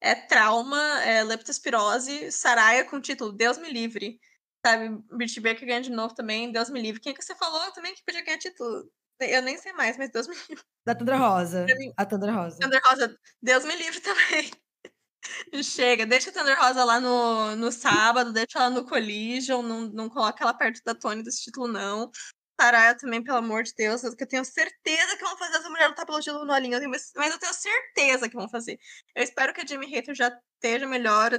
é 0.00 0.14
trauma, 0.14 0.80
é 1.02 1.22
leptospirose, 1.22 2.32
Saraya 2.32 2.84
com 2.84 3.00
título, 3.00 3.32
Deus 3.32 3.58
me 3.58 3.70
livre. 3.70 4.18
Sabe, 4.64 4.90
Britt 5.10 5.40
Baker 5.40 5.66
ganha 5.66 5.80
de 5.82 5.90
novo 5.90 6.14
também, 6.14 6.50
Deus 6.52 6.70
me 6.70 6.80
livre. 6.80 7.00
Quem 7.00 7.12
é 7.12 7.14
que 7.16 7.24
você 7.24 7.34
falou 7.34 7.70
também 7.72 7.94
que 7.94 8.04
podia 8.04 8.22
ganhar 8.24 8.38
título? 8.38 8.90
Eu 9.20 9.42
nem 9.42 9.58
sei 9.58 9.72
mais, 9.72 9.96
mas 9.96 10.10
Deus 10.10 10.26
me 10.26 10.34
livre. 10.48 10.64
Da 10.84 10.94
Tandra 10.94 11.16
Rosa. 11.16 11.66
A 11.96 12.06
Tandra 12.06 12.32
Rosa. 12.32 12.58
Tandra 12.58 12.80
Rosa, 12.84 13.18
Deus 13.42 13.64
me 13.64 13.76
livre 13.76 14.00
também. 14.00 14.50
Chega, 15.62 16.06
deixa 16.06 16.30
a 16.30 16.32
Thunder 16.32 16.58
Rosa 16.58 16.82
lá 16.82 16.98
no, 16.98 17.54
no 17.56 17.70
sábado, 17.70 18.32
deixa 18.32 18.58
ela 18.58 18.70
no 18.70 18.86
Collision, 18.86 19.62
não, 19.62 19.80
não 19.82 20.08
coloca 20.08 20.42
ela 20.42 20.54
perto 20.54 20.80
da 20.84 20.94
Tony 20.94 21.22
desse 21.22 21.42
título, 21.44 21.68
não. 21.68 22.10
Saraya 22.60 22.94
também, 22.94 23.22
pelo 23.22 23.38
amor 23.38 23.62
de 23.62 23.72
Deus, 23.74 24.02
que 24.14 24.22
eu 24.22 24.28
tenho 24.28 24.44
certeza 24.44 25.16
que 25.16 25.24
vão 25.24 25.36
fazer 25.38 25.56
essa 25.56 25.68
mulher 25.70 25.88
lutar 25.88 26.04
pelo 26.04 26.20
título 26.20 26.44
no 26.44 26.52
Alinho, 26.52 26.78
mas 26.88 27.12
eu 27.14 27.38
tenho 27.38 27.54
certeza 27.54 28.28
que 28.28 28.36
vão 28.36 28.48
fazer. 28.48 28.78
Eu 29.14 29.22
espero 29.22 29.52
que 29.54 29.60
a 29.60 29.66
Jimmy 29.66 29.86
Hater 29.86 30.14
já 30.14 30.28
esteja 30.56 30.86
melhor 30.86 31.30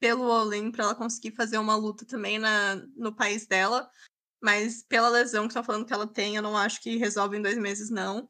pelo 0.00 0.24
Olin 0.24 0.72
para 0.72 0.84
ela 0.84 0.94
conseguir 0.94 1.32
fazer 1.36 1.58
uma 1.58 1.76
luta 1.76 2.06
também 2.06 2.38
na, 2.38 2.76
no 2.96 3.14
país 3.14 3.46
dela. 3.46 3.88
Mas 4.42 4.82
pela 4.82 5.08
lesão 5.08 5.44
que 5.44 5.52
estão 5.52 5.62
falando 5.62 5.86
que 5.86 5.92
ela 5.92 6.06
tem, 6.06 6.34
eu 6.34 6.42
não 6.42 6.56
acho 6.56 6.80
que 6.80 6.96
resolve 6.96 7.36
em 7.36 7.42
dois 7.42 7.56
meses, 7.56 7.90
não. 7.90 8.28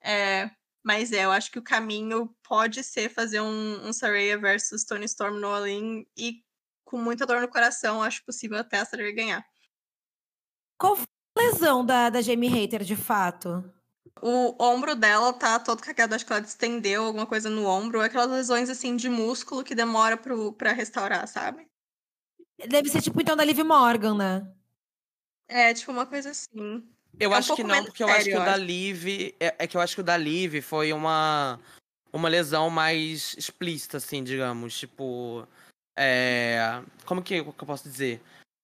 É, 0.00 0.48
mas 0.82 1.12
é, 1.12 1.24
eu 1.24 1.32
acho 1.32 1.50
que 1.50 1.58
o 1.58 1.62
caminho 1.62 2.34
pode 2.48 2.84
ser 2.84 3.10
fazer 3.10 3.40
um, 3.40 3.88
um 3.88 3.92
Saraya 3.92 4.38
versus 4.38 4.84
Tony 4.84 5.04
Storm 5.06 5.38
no 5.38 5.48
All-In 5.48 6.06
e 6.16 6.42
com 6.84 6.98
muita 6.98 7.26
dor 7.26 7.40
no 7.40 7.48
coração, 7.48 8.02
acho 8.02 8.24
possível 8.24 8.58
até 8.58 8.78
a 8.78 8.84
Saraya 8.84 9.12
ganhar. 9.12 9.46
Qual 10.78 10.96
foi 10.96 11.06
a 11.36 11.40
lesão 11.40 11.84
da, 11.84 12.08
da 12.10 12.22
Jamie 12.22 12.48
Hater, 12.48 12.82
de 12.82 12.96
fato? 12.96 13.62
O 14.22 14.62
ombro 14.62 14.94
dela 14.94 15.32
tá 15.32 15.58
todo 15.58 15.82
cagado, 15.82 16.14
acho 16.14 16.24
que 16.24 16.32
ela 16.32 16.42
distendeu 16.42 17.04
alguma 17.04 17.26
coisa 17.26 17.50
no 17.50 17.66
ombro. 17.66 18.00
Aquelas 18.00 18.30
lesões, 18.30 18.70
assim, 18.70 18.96
de 18.96 19.08
músculo 19.08 19.64
que 19.64 19.74
demora 19.74 20.16
pro, 20.16 20.52
pra 20.52 20.72
restaurar, 20.72 21.26
sabe? 21.26 21.68
Deve 22.68 22.88
ser 22.88 23.02
tipo, 23.02 23.20
então, 23.20 23.36
da 23.36 23.44
Liv 23.44 23.58
Morgan, 23.60 24.14
né? 24.14 24.54
É, 25.50 25.74
tipo 25.74 25.90
uma 25.90 26.06
coisa 26.06 26.30
assim. 26.30 26.82
Eu 27.18 27.34
é 27.34 27.36
acho 27.36 27.52
um 27.52 27.56
que 27.56 27.64
não, 27.64 27.84
porque 27.84 28.04
eu 28.04 28.08
acho 28.08 28.24
que 28.24 28.36
o 28.36 28.44
da 28.44 28.56
Liv. 28.56 29.34
É, 29.40 29.54
é, 29.58 29.66
que 29.66 29.76
eu 29.76 29.80
acho 29.80 29.96
que 29.96 30.00
o 30.00 30.04
da 30.04 30.16
Liv 30.16 30.62
foi 30.62 30.92
uma. 30.92 31.58
Uma 32.12 32.28
lesão 32.28 32.70
mais 32.70 33.34
explícita, 33.36 33.96
assim, 33.96 34.22
digamos. 34.22 34.78
Tipo. 34.78 35.46
É. 35.98 36.80
Como 37.04 37.22
que, 37.22 37.42
que 37.42 37.48
eu 37.48 37.66
posso 37.66 37.88
dizer? 37.88 38.20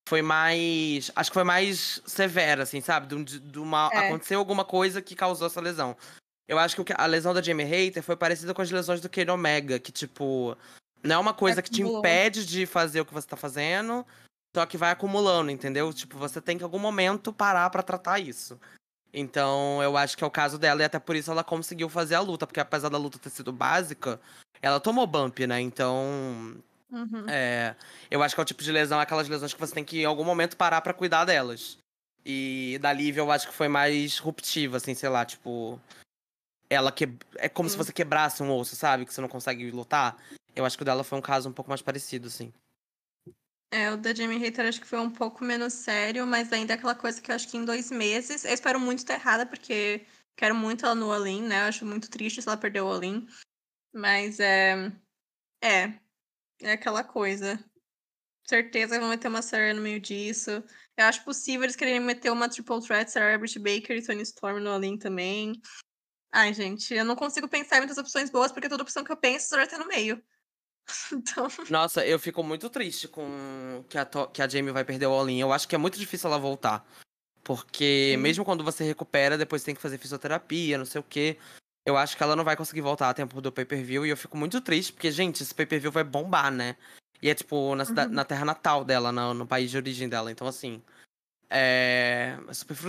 Foi 0.09 0.23
mais. 0.23 1.11
Acho 1.17 1.31
que 1.31 1.35
foi 1.35 1.45
mais 1.45 2.01
severa, 2.07 2.63
assim, 2.63 2.81
sabe? 2.81 3.25
De, 3.25 3.41
de 3.41 3.59
uma, 3.59 3.91
é. 3.93 4.07
Aconteceu 4.07 4.39
alguma 4.39 4.65
coisa 4.65 5.03
que 5.03 5.17
causou 5.17 5.49
essa 5.49 5.61
lesão. 5.61 5.97
Eu 6.49 6.59
acho 6.61 6.83
que 6.85 6.95
a 6.97 7.07
lesão 7.07 7.35
da 7.35 7.43
Jamie 7.43 7.67
Hater 7.67 8.03
foi 8.05 8.17
parecida 8.17 8.55
com 8.55 8.63
as 8.63 8.71
lesões 8.71 9.01
do 9.01 9.09
Kane 9.11 9.31
Omega, 9.31 9.81
que, 9.81 9.91
tipo. 9.91 10.57
Não 11.03 11.17
é 11.17 11.19
uma 11.19 11.35
coisa 11.35 11.63
que 11.63 11.71
te 11.71 11.83
impede 11.83 12.47
de 12.47 12.65
fazer 12.65 13.01
o 13.01 13.05
que 13.05 13.13
você 13.13 13.27
tá 13.29 13.37
fazendo, 13.37 14.05
só 14.57 14.65
que 14.65 14.79
vai 14.79 14.91
acumulando, 14.91 15.51
entendeu? 15.51 15.93
Tipo, 15.93 16.17
você 16.17 16.41
tem 16.41 16.57
que 16.57 16.63
em 16.63 16.65
algum 16.65 16.79
momento 16.79 17.31
parar 17.31 17.69
para 17.69 17.83
tratar 17.83 18.19
isso. 18.21 18.59
Então, 19.13 19.83
eu 19.83 19.99
acho 19.99 20.17
que 20.17 20.25
é 20.25 20.27
o 20.27 20.31
caso 20.31 20.59
dela, 20.59 20.81
e 20.81 20.85
até 20.87 20.99
por 20.99 21.15
isso 21.15 21.31
ela 21.31 21.45
conseguiu 21.45 21.91
fazer 21.91 22.15
a 22.15 22.21
luta, 22.21 22.47
porque 22.47 22.59
apesar 22.59 22.89
da 22.89 22.97
luta 22.97 23.19
ter 23.19 23.29
sido 23.29 23.53
básica, 23.53 24.19
ela 24.63 24.81
tomou 24.81 25.07
bump, 25.07 25.47
né? 25.47 25.61
Então. 25.61 26.57
Uhum. 26.91 27.27
É, 27.29 27.75
eu 28.11 28.23
acho 28.23 28.35
que 28.35 28.41
é 28.41 28.45
o 28.45 28.47
tipo 28.47 28.63
de 28.63 28.73
lesão, 28.73 28.99
aquelas 28.99 29.29
lesões 29.29 29.53
que 29.53 29.61
você 29.61 29.75
tem 29.75 29.85
que 29.85 30.01
em 30.01 30.05
algum 30.07 30.25
momento 30.25 30.57
parar 30.57 30.81
para 30.81 30.95
cuidar 30.95 31.27
delas. 31.27 31.77
E 32.25 32.79
da 32.81 32.91
Lívia 32.95 33.21
eu 33.21 33.31
acho 33.31 33.49
que 33.49 33.55
foi 33.55 33.69
mais 33.69 34.17
ruptiva, 34.17 34.79
assim, 34.79 34.95
sei 34.95 35.11
lá, 35.11 35.27
tipo. 35.27 35.79
Ela 36.71 36.91
que. 36.91 37.13
É 37.35 37.47
como 37.51 37.67
uhum. 37.67 37.73
se 37.73 37.77
você 37.77 37.93
quebrasse 37.93 38.43
um 38.43 38.51
osso, 38.57 38.75
sabe? 38.75 39.05
Que 39.05 39.13
você 39.13 39.21
não 39.21 39.29
consegue 39.29 39.71
lutar. 39.71 40.17
Eu 40.55 40.65
acho 40.65 40.79
que 40.79 40.83
o 40.83 40.87
dela 40.87 41.05
foi 41.05 41.19
um 41.19 41.23
caso 41.23 41.47
um 41.47 41.53
pouco 41.53 41.71
mais 41.71 41.83
parecido, 41.83 42.29
assim. 42.29 42.51
É, 43.71 43.91
o 43.91 43.97
da 43.97 44.15
Jamie 44.15 44.39
Hater 44.39 44.69
acho 44.69 44.81
que 44.81 44.87
foi 44.87 45.01
um 45.01 45.11
pouco 45.11 45.45
menos 45.45 45.73
sério, 45.73 46.27
mas 46.27 46.53
ainda 46.53 46.73
é 46.73 46.77
aquela 46.77 46.95
coisa 46.95 47.21
que 47.21 47.31
eu 47.31 47.35
acho 47.35 47.49
que 47.49 47.57
em 47.57 47.65
dois 47.65 47.91
meses. 47.91 48.45
Eu 48.45 48.55
espero 48.55 48.79
muito 48.79 49.01
estar 49.01 49.15
errada, 49.15 49.45
porque 49.45 50.07
Quero 50.37 50.55
muito 50.55 50.85
ela 50.85 50.95
no 50.95 51.11
All-In, 51.11 51.43
né? 51.43 51.63
Eu 51.63 51.69
acho 51.69 51.87
muito 51.87 52.11
triste 52.11 52.43
se 52.43 52.49
ela 52.49 52.59
perder 52.59 52.83
o 52.83 52.89
All-In. 52.89 53.27
Mas 53.93 54.39
é. 54.39 54.93
É. 55.63 55.99
É 56.61 56.73
aquela 56.73 57.03
coisa. 57.03 57.59
Certeza 58.47 58.95
que 58.95 59.01
vão 59.01 59.09
meter 59.09 59.29
uma 59.29 59.43
Sarah 59.43 59.73
no 59.73 59.81
meio 59.81 59.99
disso. 59.99 60.51
Eu 60.97 61.07
acho 61.07 61.25
possível 61.25 61.65
eles 61.65 61.75
quererem 61.75 62.01
meter 62.01 62.31
uma 62.31 62.49
Triple 62.49 62.83
Threat, 62.83 63.11
Sarah 63.11 63.39
Britt 63.39 63.59
Baker 63.59 63.97
e 63.97 64.05
Tony 64.05 64.23
Storm 64.23 64.61
no 64.61 64.71
All-In 64.71 64.99
também. 64.99 65.53
Ai, 66.31 66.53
gente, 66.53 66.93
eu 66.93 67.05
não 67.05 67.17
consigo 67.17 67.49
pensar 67.49 67.77
em 67.77 67.81
muitas 67.81 67.99
opções 67.99 68.31
boas, 68.31 68.53
porque 68.53 68.69
toda 68.69 68.83
opção 68.83 69.03
que 69.03 69.11
eu 69.11 69.17
penso 69.17 69.57
vai 69.57 69.67
ter 69.67 69.79
no 69.79 69.89
meio. 69.89 70.23
então. 71.13 71.49
Nossa, 71.71 72.07
eu 72.07 72.19
fico 72.19 72.43
muito 72.43 72.71
triste 72.71 73.09
com 73.09 73.85
que 73.89 73.99
a, 73.99 74.07
que 74.33 74.43
a 74.43 74.49
Jamie 74.49 74.73
vai 74.73 74.85
perder 74.85 75.07
o 75.07 75.13
All-In. 75.13 75.39
Eu 75.39 75.53
acho 75.53 75.67
que 75.69 75.75
é 75.75 75.79
muito 75.79 75.99
difícil 75.99 76.29
ela 76.29 76.39
voltar. 76.39 76.87
Porque 77.43 78.13
Sim. 78.15 78.17
mesmo 78.17 78.45
quando 78.45 78.65
você 78.65 78.85
recupera, 78.85 79.39
depois 79.39 79.63
tem 79.63 79.75
que 79.75 79.81
fazer 79.81 79.99
fisioterapia, 79.99 80.79
não 80.79 80.85
sei 80.85 81.01
o 81.01 81.05
quê. 81.05 81.39
Eu 81.85 81.97
acho 81.97 82.17
que 82.17 82.23
ela 82.23 82.35
não 82.35 82.43
vai 82.43 82.57
conseguir 82.57 82.81
voltar 82.81 83.09
a 83.09 83.15
tempo 83.15 83.41
do 83.41 83.53
pay-per-view. 83.53 84.05
E 84.05 84.11
eu 84.11 84.17
fico 84.17 84.37
muito 84.37 84.61
triste, 84.61 84.93
porque, 84.93 85.11
gente, 85.13 85.43
esse 85.43 85.55
pay-per-view 85.55 85.93
vai 85.93 86.03
bombar, 86.03 86.51
né? 86.51 86.77
E 87.23 87.31
é, 87.31 87.35
tipo, 87.35 87.75
na, 87.77 87.85
uhum. 87.85 88.09
na 88.11 88.25
terra 88.25 88.45
natal 88.45 88.85
dela, 88.85 89.13
no, 89.13 89.33
no, 89.33 89.47
país 89.47 89.71
de 89.71 89.77
origem 89.77 90.09
dela. 90.09 90.31
Então, 90.31 90.47
assim. 90.47 90.83
É... 91.49 92.37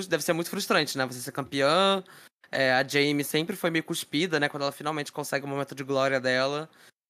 Deve 0.09 0.23
ser 0.23 0.33
muito 0.33 0.49
frustrante, 0.49 0.97
né? 0.97 1.05
Você 1.05 1.19
ser 1.19 1.31
campeã. 1.31 2.03
É, 2.51 2.73
a 2.73 2.87
Jamie 2.87 3.23
sempre 3.23 3.55
foi 3.55 3.69
meio 3.69 3.83
cuspida, 3.83 4.39
né? 4.39 4.49
Quando 4.49 4.63
ela 4.63 4.71
finalmente 4.71 5.11
consegue 5.11 5.45
o 5.45 5.47
momento 5.47 5.75
de 5.75 5.83
glória 5.83 6.19
dela. 6.19 6.67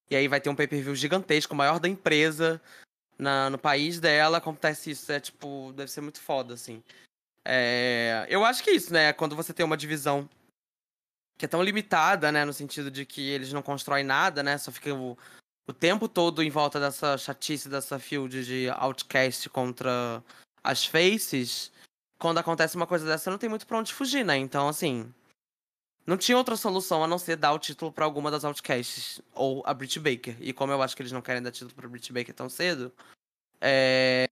E 0.09 0.15
aí 0.15 0.27
vai 0.27 0.39
ter 0.39 0.49
um 0.49 0.55
pay-per-view 0.55 0.95
gigantesco, 0.95 1.55
maior 1.55 1.79
da 1.79 1.87
empresa. 1.87 2.61
Na, 3.19 3.49
no 3.49 3.57
país 3.57 3.99
dela, 3.99 4.37
acontece 4.37 4.91
isso. 4.91 5.11
É 5.11 5.19
tipo, 5.19 5.73
deve 5.75 5.91
ser 5.91 6.01
muito 6.01 6.21
foda, 6.21 6.53
assim. 6.53 6.83
É, 7.43 8.25
eu 8.29 8.43
acho 8.45 8.63
que 8.63 8.69
é 8.69 8.73
isso, 8.73 8.93
né? 8.93 9.13
Quando 9.13 9.35
você 9.35 9.53
tem 9.53 9.65
uma 9.65 9.77
divisão 9.77 10.29
que 11.37 11.45
é 11.45 11.47
tão 11.47 11.63
limitada, 11.63 12.31
né? 12.31 12.45
No 12.45 12.53
sentido 12.53 12.91
de 12.91 13.05
que 13.05 13.21
eles 13.29 13.53
não 13.53 13.61
constroem 13.61 14.03
nada, 14.03 14.43
né? 14.43 14.57
Só 14.57 14.71
fica 14.71 14.93
o, 14.93 15.17
o 15.67 15.73
tempo 15.73 16.07
todo 16.07 16.43
em 16.43 16.49
volta 16.49 16.79
dessa 16.79 17.17
chatice, 17.17 17.69
dessa 17.69 17.99
field 17.99 18.45
de 18.45 18.69
outcast 18.69 19.49
contra 19.49 20.23
as 20.63 20.85
faces. 20.85 21.71
Quando 22.19 22.39
acontece 22.39 22.75
uma 22.75 22.87
coisa 22.87 23.05
dessa, 23.05 23.31
não 23.31 23.37
tem 23.37 23.49
muito 23.49 23.67
pra 23.67 23.77
onde 23.77 23.93
fugir, 23.93 24.25
né? 24.25 24.37
Então, 24.37 24.67
assim. 24.67 25.13
Não 26.07 26.17
tinha 26.17 26.37
outra 26.37 26.55
solução 26.55 27.03
a 27.03 27.07
não 27.07 27.19
ser 27.19 27.35
dar 27.35 27.51
o 27.51 27.59
título 27.59 27.91
para 27.91 28.05
alguma 28.05 28.31
das 28.31 28.45
outcasts. 28.45 29.21
Ou 29.35 29.61
a 29.65 29.73
Brit 29.73 29.99
Baker. 29.99 30.37
E 30.39 30.53
como 30.53 30.71
eu 30.71 30.81
acho 30.81 30.95
que 30.95 31.01
eles 31.01 31.11
não 31.11 31.21
querem 31.21 31.43
dar 31.43 31.51
título 31.51 31.75
pra 31.75 31.89
Brit 31.89 32.13
Baker 32.13 32.33
tão 32.33 32.49
cedo. 32.49 32.93
É 33.59 34.27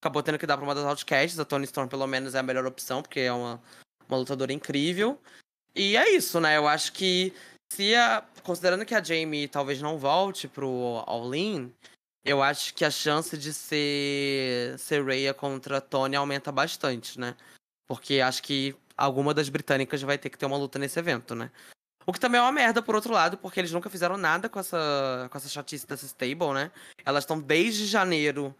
acabou 0.00 0.22
tendo 0.22 0.38
que 0.38 0.46
dar 0.46 0.56
pra 0.56 0.64
uma 0.64 0.74
das 0.74 0.84
outcasts. 0.84 1.38
A 1.38 1.44
Tony 1.44 1.64
Storm, 1.64 1.88
pelo 1.88 2.06
menos, 2.06 2.34
é 2.34 2.38
a 2.38 2.42
melhor 2.42 2.66
opção, 2.66 3.02
porque 3.02 3.20
é 3.20 3.32
uma, 3.32 3.62
uma 4.08 4.16
lutadora 4.16 4.52
incrível. 4.52 5.20
E 5.74 5.96
é 5.96 6.10
isso, 6.10 6.40
né? 6.40 6.56
Eu 6.56 6.66
acho 6.66 6.92
que 6.92 7.32
se 7.70 7.94
a. 7.94 8.24
Considerando 8.42 8.86
que 8.86 8.94
a 8.94 9.02
Jamie 9.02 9.46
talvez 9.46 9.80
não 9.82 9.98
volte 9.98 10.48
pro 10.48 11.04
All-In, 11.06 11.72
eu 12.24 12.42
acho 12.42 12.74
que 12.74 12.84
a 12.84 12.90
chance 12.90 13.36
de 13.36 13.52
ser 13.52 15.04
Rhea 15.04 15.34
contra 15.34 15.80
Tony 15.80 16.16
aumenta 16.16 16.50
bastante, 16.50 17.20
né? 17.20 17.36
Porque 17.86 18.20
acho 18.20 18.42
que 18.42 18.74
alguma 19.00 19.32
das 19.32 19.48
britânicas 19.48 20.02
vai 20.02 20.18
ter 20.18 20.30
que 20.30 20.38
ter 20.38 20.46
uma 20.46 20.56
luta 20.56 20.78
nesse 20.78 20.98
evento, 20.98 21.34
né? 21.34 21.50
O 22.06 22.12
que 22.12 22.20
também 22.20 22.38
é 22.38 22.42
uma 22.42 22.52
merda, 22.52 22.82
por 22.82 22.94
outro 22.94 23.12
lado, 23.12 23.36
porque 23.38 23.60
eles 23.60 23.72
nunca 23.72 23.90
fizeram 23.90 24.16
nada 24.16 24.48
com 24.48 24.58
essa, 24.58 25.28
com 25.30 25.38
essa 25.38 25.48
chatice 25.48 25.86
dessa 25.86 26.06
stable, 26.06 26.52
né? 26.52 26.70
Elas 27.04 27.24
estão 27.24 27.40
desde 27.40 27.86
janeiro 27.86 28.54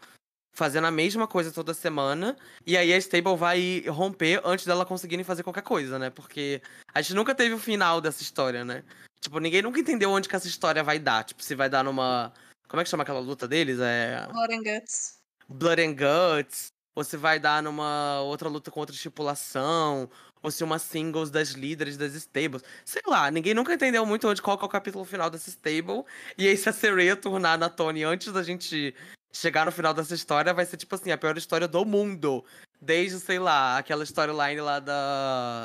fazendo 0.52 0.86
a 0.86 0.90
mesma 0.90 1.26
coisa 1.26 1.50
toda 1.52 1.72
semana. 1.74 2.36
E 2.66 2.76
aí 2.76 2.92
a 2.92 2.98
Stable 2.98 3.36
vai 3.36 3.84
romper 3.88 4.40
antes 4.44 4.66
dela 4.66 4.84
conseguirem 4.84 5.24
fazer 5.24 5.42
qualquer 5.42 5.62
coisa, 5.62 5.98
né? 5.98 6.10
Porque 6.10 6.60
a 6.92 7.00
gente 7.00 7.14
nunca 7.14 7.34
teve 7.34 7.54
o 7.54 7.58
final 7.58 8.00
dessa 8.00 8.22
história, 8.22 8.64
né? 8.64 8.84
Tipo, 9.20 9.38
ninguém 9.38 9.62
nunca 9.62 9.80
entendeu 9.80 10.10
onde 10.10 10.28
que 10.28 10.36
essa 10.36 10.48
história 10.48 10.82
vai 10.82 10.98
dar. 10.98 11.24
Tipo, 11.24 11.42
se 11.42 11.54
vai 11.54 11.68
dar 11.68 11.84
numa. 11.84 12.32
Como 12.68 12.80
é 12.80 12.84
que 12.84 12.90
chama 12.90 13.02
aquela 13.02 13.20
luta 13.20 13.46
deles? 13.46 13.78
É. 13.80 14.26
Blood 14.30 14.54
and 14.54 14.62
Guts. 14.62 15.18
Blood 15.48 15.82
and 15.82 15.94
Guts. 15.94 16.68
Ou 16.94 17.04
se 17.04 17.16
vai 17.16 17.38
dar 17.38 17.62
numa 17.62 18.20
outra 18.22 18.48
luta 18.48 18.70
com 18.70 18.80
outra 18.80 18.94
estipulação. 18.94 20.10
Ou 20.42 20.50
se 20.50 20.64
uma 20.64 20.78
singles 20.78 21.30
das 21.30 21.50
líderes 21.50 21.96
das 21.96 22.14
stables. 22.14 22.62
Sei 22.84 23.02
lá, 23.06 23.30
ninguém 23.30 23.54
nunca 23.54 23.74
entendeu 23.74 24.06
muito 24.06 24.28
onde 24.28 24.40
qual 24.40 24.58
é 24.60 24.64
o 24.64 24.68
capítulo 24.68 25.04
final 25.04 25.28
dessa 25.28 25.50
stable. 25.50 26.04
E 26.38 26.48
aí, 26.48 26.56
se 26.56 26.68
a 26.68 26.72
Sereia 26.72 27.14
tornar 27.14 27.58
na 27.58 27.68
Tony 27.68 28.04
antes 28.04 28.32
da 28.32 28.42
gente 28.42 28.94
chegar 29.32 29.66
no 29.66 29.72
final 29.72 29.94
dessa 29.94 30.14
história 30.14 30.52
vai 30.52 30.64
ser, 30.64 30.76
tipo 30.76 30.94
assim, 30.94 31.10
a 31.10 31.18
pior 31.18 31.36
história 31.36 31.68
do 31.68 31.84
mundo. 31.84 32.44
Desde, 32.80 33.20
sei 33.20 33.38
lá, 33.38 33.78
aquela 33.78 34.04
storyline 34.04 34.60
lá 34.60 34.80
da. 34.80 35.62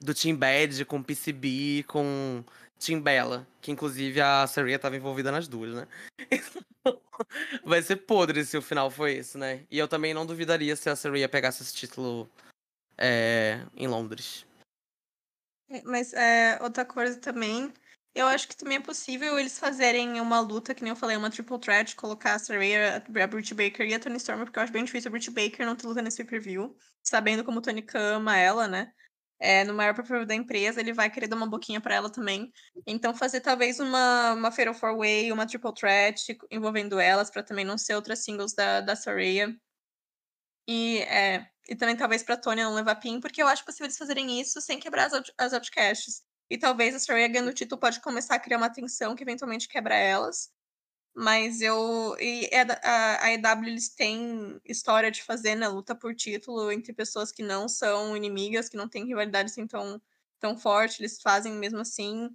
Do 0.00 0.12
Team 0.12 0.36
Bad 0.36 0.84
com 0.84 1.02
PCB, 1.02 1.84
com 1.86 2.44
Team 2.78 3.00
Bella. 3.00 3.46
Que 3.60 3.70
inclusive 3.70 4.20
a 4.20 4.46
Saria 4.46 4.78
tava 4.78 4.96
envolvida 4.96 5.30
nas 5.32 5.48
duas, 5.48 5.74
né? 5.74 5.88
vai 7.64 7.80
ser 7.82 7.96
podre 7.96 8.44
se 8.44 8.56
o 8.56 8.62
final 8.62 8.90
foi 8.90 9.14
esse, 9.14 9.38
né? 9.38 9.64
E 9.70 9.78
eu 9.78 9.88
também 9.88 10.12
não 10.12 10.26
duvidaria 10.26 10.76
se 10.76 10.90
a 10.90 10.96
Saria 10.96 11.28
pegasse 11.28 11.62
esse 11.62 11.74
título 11.74 12.28
é, 12.98 13.66
em 13.74 13.86
Londres. 13.86 14.46
É, 15.68 15.82
mas 15.82 16.12
é, 16.12 16.58
outra 16.62 16.84
coisa 16.84 17.18
também 17.20 17.72
eu 18.16 18.26
acho 18.26 18.48
que 18.48 18.56
também 18.56 18.78
é 18.78 18.80
possível 18.80 19.38
eles 19.38 19.58
fazerem 19.58 20.18
uma 20.22 20.40
luta, 20.40 20.74
que 20.74 20.82
nem 20.82 20.88
eu 20.88 20.96
falei, 20.96 21.18
uma 21.18 21.30
triple 21.30 21.58
threat, 21.58 21.94
colocar 21.94 22.34
a 22.34 22.38
Saraya, 22.38 22.96
a 22.96 23.26
Britt 23.26 23.52
Baker 23.52 23.86
e 23.86 23.92
a 23.92 24.00
Tony 24.00 24.16
Storm, 24.16 24.42
porque 24.42 24.58
eu 24.58 24.62
acho 24.62 24.72
bem 24.72 24.84
difícil 24.84 25.10
a 25.10 25.12
Britt 25.12 25.30
Baker 25.30 25.66
não 25.66 25.76
ter 25.76 25.86
luta 25.86 26.00
nesse 26.00 26.24
pay-per-view, 26.24 26.74
sabendo 27.02 27.44
como 27.44 27.58
o 27.58 27.60
Tony 27.60 27.84
ama 27.94 28.38
ela, 28.38 28.66
né? 28.66 28.90
É, 29.38 29.64
no 29.64 29.74
maior 29.74 29.94
pay 29.94 30.24
da 30.24 30.34
empresa, 30.34 30.80
ele 30.80 30.94
vai 30.94 31.10
querer 31.10 31.28
dar 31.28 31.36
uma 31.36 31.46
boquinha 31.46 31.78
para 31.78 31.94
ela 31.94 32.10
também. 32.10 32.50
Então, 32.86 33.14
fazer 33.14 33.42
talvez 33.42 33.78
uma, 33.80 34.32
uma 34.32 34.50
Fatal 34.50 34.72
Four 34.72 34.96
Way, 34.96 35.30
uma 35.30 35.46
Triple 35.46 35.74
Threat 35.74 36.38
envolvendo 36.50 36.98
elas, 36.98 37.30
para 37.30 37.42
também 37.42 37.66
não 37.66 37.76
ser 37.76 37.96
outras 37.96 38.24
singles 38.24 38.54
da, 38.54 38.80
da 38.80 38.96
Saraya. 38.96 39.54
E, 40.66 41.00
é, 41.00 41.46
e 41.68 41.74
também 41.74 41.96
talvez 41.96 42.22
pra 42.22 42.36
Tony 42.36 42.62
não 42.62 42.74
levar 42.74 42.96
pin, 42.96 43.20
porque 43.20 43.42
eu 43.42 43.48
acho 43.48 43.64
possível 43.64 43.86
eles 43.86 43.98
fazerem 43.98 44.40
isso 44.40 44.60
sem 44.60 44.78
quebrar 44.78 45.06
as, 45.06 45.22
as 45.36 45.52
outcasts. 45.52 46.22
E 46.48 46.56
talvez 46.56 46.94
a 46.94 47.00
Saraya 47.00 47.28
ganhando 47.28 47.50
o 47.50 47.54
título 47.54 47.80
pode 47.80 48.00
começar 48.00 48.36
a 48.36 48.38
criar 48.38 48.58
uma 48.58 48.70
tensão 48.70 49.16
que 49.16 49.22
eventualmente 49.24 49.68
quebra 49.68 49.94
elas. 49.96 50.50
Mas 51.14 51.60
eu. 51.62 52.16
E 52.20 52.48
é 52.52 52.62
a, 52.62 53.24
a 53.24 53.32
EW 53.34 53.68
eles 53.68 53.88
têm 53.88 54.60
história 54.64 55.10
de 55.10 55.22
fazer, 55.22 55.54
né? 55.56 55.66
Luta 55.68 55.94
por 55.94 56.14
título 56.14 56.70
entre 56.70 56.92
pessoas 56.92 57.32
que 57.32 57.42
não 57.42 57.68
são 57.68 58.16
inimigas, 58.16 58.68
que 58.68 58.76
não 58.76 58.88
têm 58.88 59.06
rivalidade 59.06 59.50
assim 59.50 59.66
tão, 59.66 60.00
tão 60.38 60.56
forte. 60.58 61.00
Eles 61.00 61.20
fazem 61.22 61.52
mesmo 61.54 61.80
assim. 61.80 62.28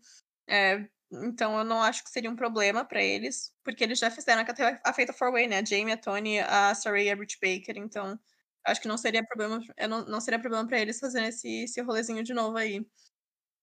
É, 0.48 0.88
então 1.12 1.58
eu 1.58 1.64
não 1.64 1.82
acho 1.82 2.04
que 2.04 2.10
seria 2.10 2.30
um 2.30 2.36
problema 2.36 2.84
para 2.84 3.04
eles, 3.04 3.54
porque 3.64 3.84
eles 3.84 4.00
já 4.00 4.10
fizeram 4.10 4.42
até 4.42 4.82
a 4.84 4.94
feita 4.94 5.14
four 5.14 5.32
way, 5.32 5.48
né? 5.48 5.60
A 5.60 5.66
Jamie, 5.66 5.94
a 5.94 5.98
Tony, 5.98 6.40
a 6.40 6.74
Saraya 6.76 7.04
e 7.06 7.12
a 7.12 7.16
Rich 7.16 7.38
Baker. 7.42 7.78
Então 7.78 8.20
acho 8.66 8.82
que 8.82 8.88
não 8.88 8.97
seria 8.97 9.26
problema, 9.26 9.59
não, 9.89 10.05
não 10.05 10.22
seria 10.22 10.39
problema 10.39 10.68
para 10.68 10.80
eles 10.80 10.99
fazerem 10.99 11.30
esse, 11.30 11.64
esse 11.64 11.82
rolezinho 11.82 12.24
de 12.24 12.34
novo 12.34 12.57
aí. 12.57 12.86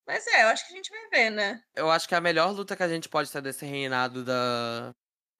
Mas 0.07 0.26
é, 0.26 0.44
eu 0.44 0.49
acho 0.49 0.66
que 0.66 0.72
a 0.72 0.76
gente 0.76 0.90
vai 0.90 1.09
ver, 1.11 1.30
né? 1.30 1.62
Eu 1.74 1.90
acho 1.90 2.09
que 2.09 2.14
a 2.14 2.20
melhor 2.20 2.51
luta 2.53 2.74
que 2.74 2.82
a 2.82 2.88
gente 2.88 3.09
pode 3.09 3.30
ter 3.30 3.42
desse 3.42 3.66
reinado 3.66 4.24
da, 4.24 4.94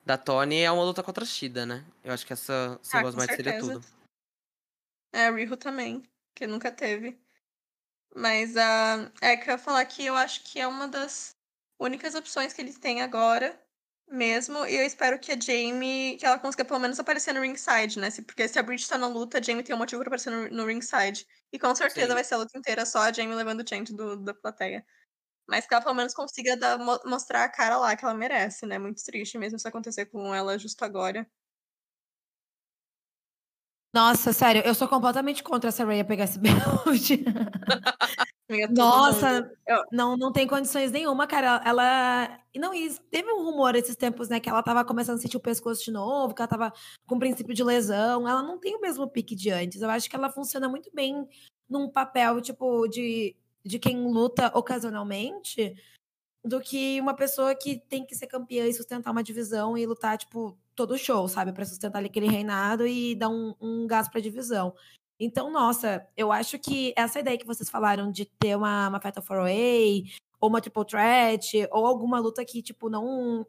da 0.05 0.19
Tony 0.19 0.61
é 0.61 0.71
uma 0.71 0.85
luta 0.85 1.03
contra 1.03 1.25
a 1.25 1.27
Shida, 1.27 1.65
né? 1.65 1.85
Eu 2.05 2.13
acho 2.13 2.27
que 2.27 2.35
essa 2.35 2.79
Singles 2.83 3.15
ah, 3.15 3.19
Match 3.19 3.35
seria 3.35 3.59
tudo. 3.59 3.81
É, 5.13 5.27
a 5.27 5.31
Riho 5.31 5.57
também, 5.57 6.03
que 6.35 6.47
nunca 6.47 6.71
teve. 6.71 7.19
Mas 8.15 8.57
uh, 8.57 9.11
é 9.23 9.37
que 9.37 9.49
eu 9.49 9.53
ia 9.53 9.59
falar 9.59 9.85
que 9.87 10.05
eu 10.05 10.15
acho 10.15 10.45
que 10.45 10.61
é 10.61 10.67
uma 10.67 10.87
das 10.87 11.35
únicas 11.79 12.15
opções 12.15 12.53
que 12.53 12.61
eles 12.61 12.79
têm 12.79 13.01
agora 13.01 13.59
mesmo. 14.11 14.65
E 14.67 14.75
eu 14.77 14.85
espero 14.87 15.19
que 15.19 15.33
a 15.33 15.39
Jamie, 15.41 16.17
que 16.19 16.27
ela 16.27 16.39
consiga 16.39 16.65
pelo 16.65 16.79
menos 16.81 16.99
aparecer 16.99 17.33
no 17.35 17.41
ringside, 17.41 17.99
né? 17.99 18.09
Porque 18.27 18.49
se 18.49 18.59
a 18.59 18.63
Bridge 18.63 18.89
tá 18.89 18.99
na 18.99 19.07
luta, 19.09 19.39
a 19.39 19.43
Jamie 19.43 19.63
tem 19.63 19.75
um 19.75 19.79
motivo 19.79 20.01
pra 20.03 20.09
aparecer 20.09 20.31
no, 20.31 20.49
no 20.51 20.67
ringside. 20.67 21.27
E 21.53 21.59
com 21.59 21.75
certeza 21.75 22.13
Sim. 22.13 22.15
vai 22.15 22.25
ser 22.25 22.35
a 22.35 22.39
luta 22.39 22.57
inteira 22.59 22.85
só 22.87 23.01
a 23.01 23.13
Jamie 23.13 23.35
levando 23.35 23.61
o 23.63 23.69
chant 23.69 23.91
do, 23.93 24.17
da 24.17 24.35
plateia. 24.35 24.85
Mas 25.49 25.67
que 25.67 25.75
ela 25.75 25.83
pelo 25.85 25.95
menos 25.97 26.15
consiga 26.15 26.57
dar, 26.57 26.79
mostrar 27.07 27.45
a 27.45 27.51
cara 27.51 27.79
lá 27.79 27.97
que 27.97 28.05
ela 28.05 28.15
merece, 28.15 28.67
né? 28.67 28.79
Muito 28.79 29.03
triste 29.05 29.39
mesmo 29.39 29.57
isso 29.57 29.69
acontecer 29.69 30.07
com 30.07 30.35
ela 30.35 30.59
justo 30.59 30.85
agora. 30.85 31.29
Nossa, 33.93 34.33
sério, 34.35 34.63
eu 34.65 34.75
sou 34.75 34.87
completamente 34.87 35.43
contra 35.43 35.69
essa 35.69 35.85
Rhea 35.85 36.05
pegar 36.05 36.25
esse 36.25 36.39
belt. 36.39 37.11
Nossa, 38.71 39.51
não, 39.91 40.17
não 40.17 40.33
tem 40.33 40.47
condições 40.47 40.91
nenhuma, 40.91 41.27
cara. 41.27 41.63
Ela. 41.65 42.39
Não, 42.55 42.75
e 42.75 42.95
teve 43.11 43.31
um 43.31 43.45
rumor 43.45 43.75
esses 43.75 43.97
tempos, 43.97 44.29
né? 44.29 44.41
Que 44.41 44.49
ela 44.49 44.63
tava 44.63 44.85
começando 44.85 45.17
a 45.17 45.21
sentir 45.21 45.37
o 45.37 45.41
pescoço 45.41 45.85
de 45.85 45.91
novo, 45.91 46.35
que 46.35 46.43
ela 46.43 46.49
tava 46.49 46.73
com 47.07 47.19
princípio 47.19 47.55
de 47.55 47.65
lesão. 47.65 48.29
Ela 48.29 48.43
não 48.43 48.59
tem 48.59 48.75
o 48.77 48.81
mesmo 48.81 49.09
pique 49.09 49.35
de 49.35 49.51
antes. 49.51 49.81
Eu 49.81 49.91
acho 49.91 50.09
que 50.09 50.17
ela 50.17 50.31
funciona 50.31 50.69
muito 50.69 50.91
bem 50.93 51.27
num 51.69 51.91
papel, 51.91 52.41
tipo, 52.41 52.87
de, 52.89 53.37
de 53.65 53.79
quem 53.79 54.11
luta 54.11 54.51
ocasionalmente, 54.55 55.75
do 56.45 56.61
que 56.61 57.01
uma 57.01 57.15
pessoa 57.15 57.55
que 57.55 57.79
tem 57.89 58.05
que 58.05 58.15
ser 58.15 58.27
campeã 58.27 58.67
e 58.67 58.75
sustentar 58.75 59.11
uma 59.11 59.23
divisão 59.23 59.77
e 59.77 59.87
lutar, 59.87 60.17
tipo, 60.17 60.59
todo 60.79 60.97
show, 60.97 61.27
sabe? 61.27 61.53
para 61.53 61.65
sustentar 61.65 62.05
aquele 62.05 62.29
reinado 62.29 62.87
e 62.87 63.17
dar 63.17 63.29
um, 63.29 63.53
um 63.61 63.85
gás 63.85 64.09
pra 64.09 64.21
divisão. 64.21 64.73
Então, 65.19 65.51
nossa, 65.51 66.07
eu 66.17 66.31
acho 66.31 66.57
que 66.57 66.95
essa 66.97 67.19
ideia 67.19 67.37
que 67.37 67.47
vocês 67.47 67.69
falaram 67.69 68.13
de 68.13 68.25
ter 68.25 68.57
uma, 68.57 68.89
uma 68.89 69.01
Fatal 69.01 69.25
4A, 69.25 70.05
ou 70.41 70.49
uma 70.49 70.61
Triple 70.61 70.85
Threat, 70.87 71.69
ou 71.73 71.85
alguma 71.85 72.21
luta 72.21 72.45
que, 72.45 72.63
tipo, 72.63 72.89
não 72.89 73.45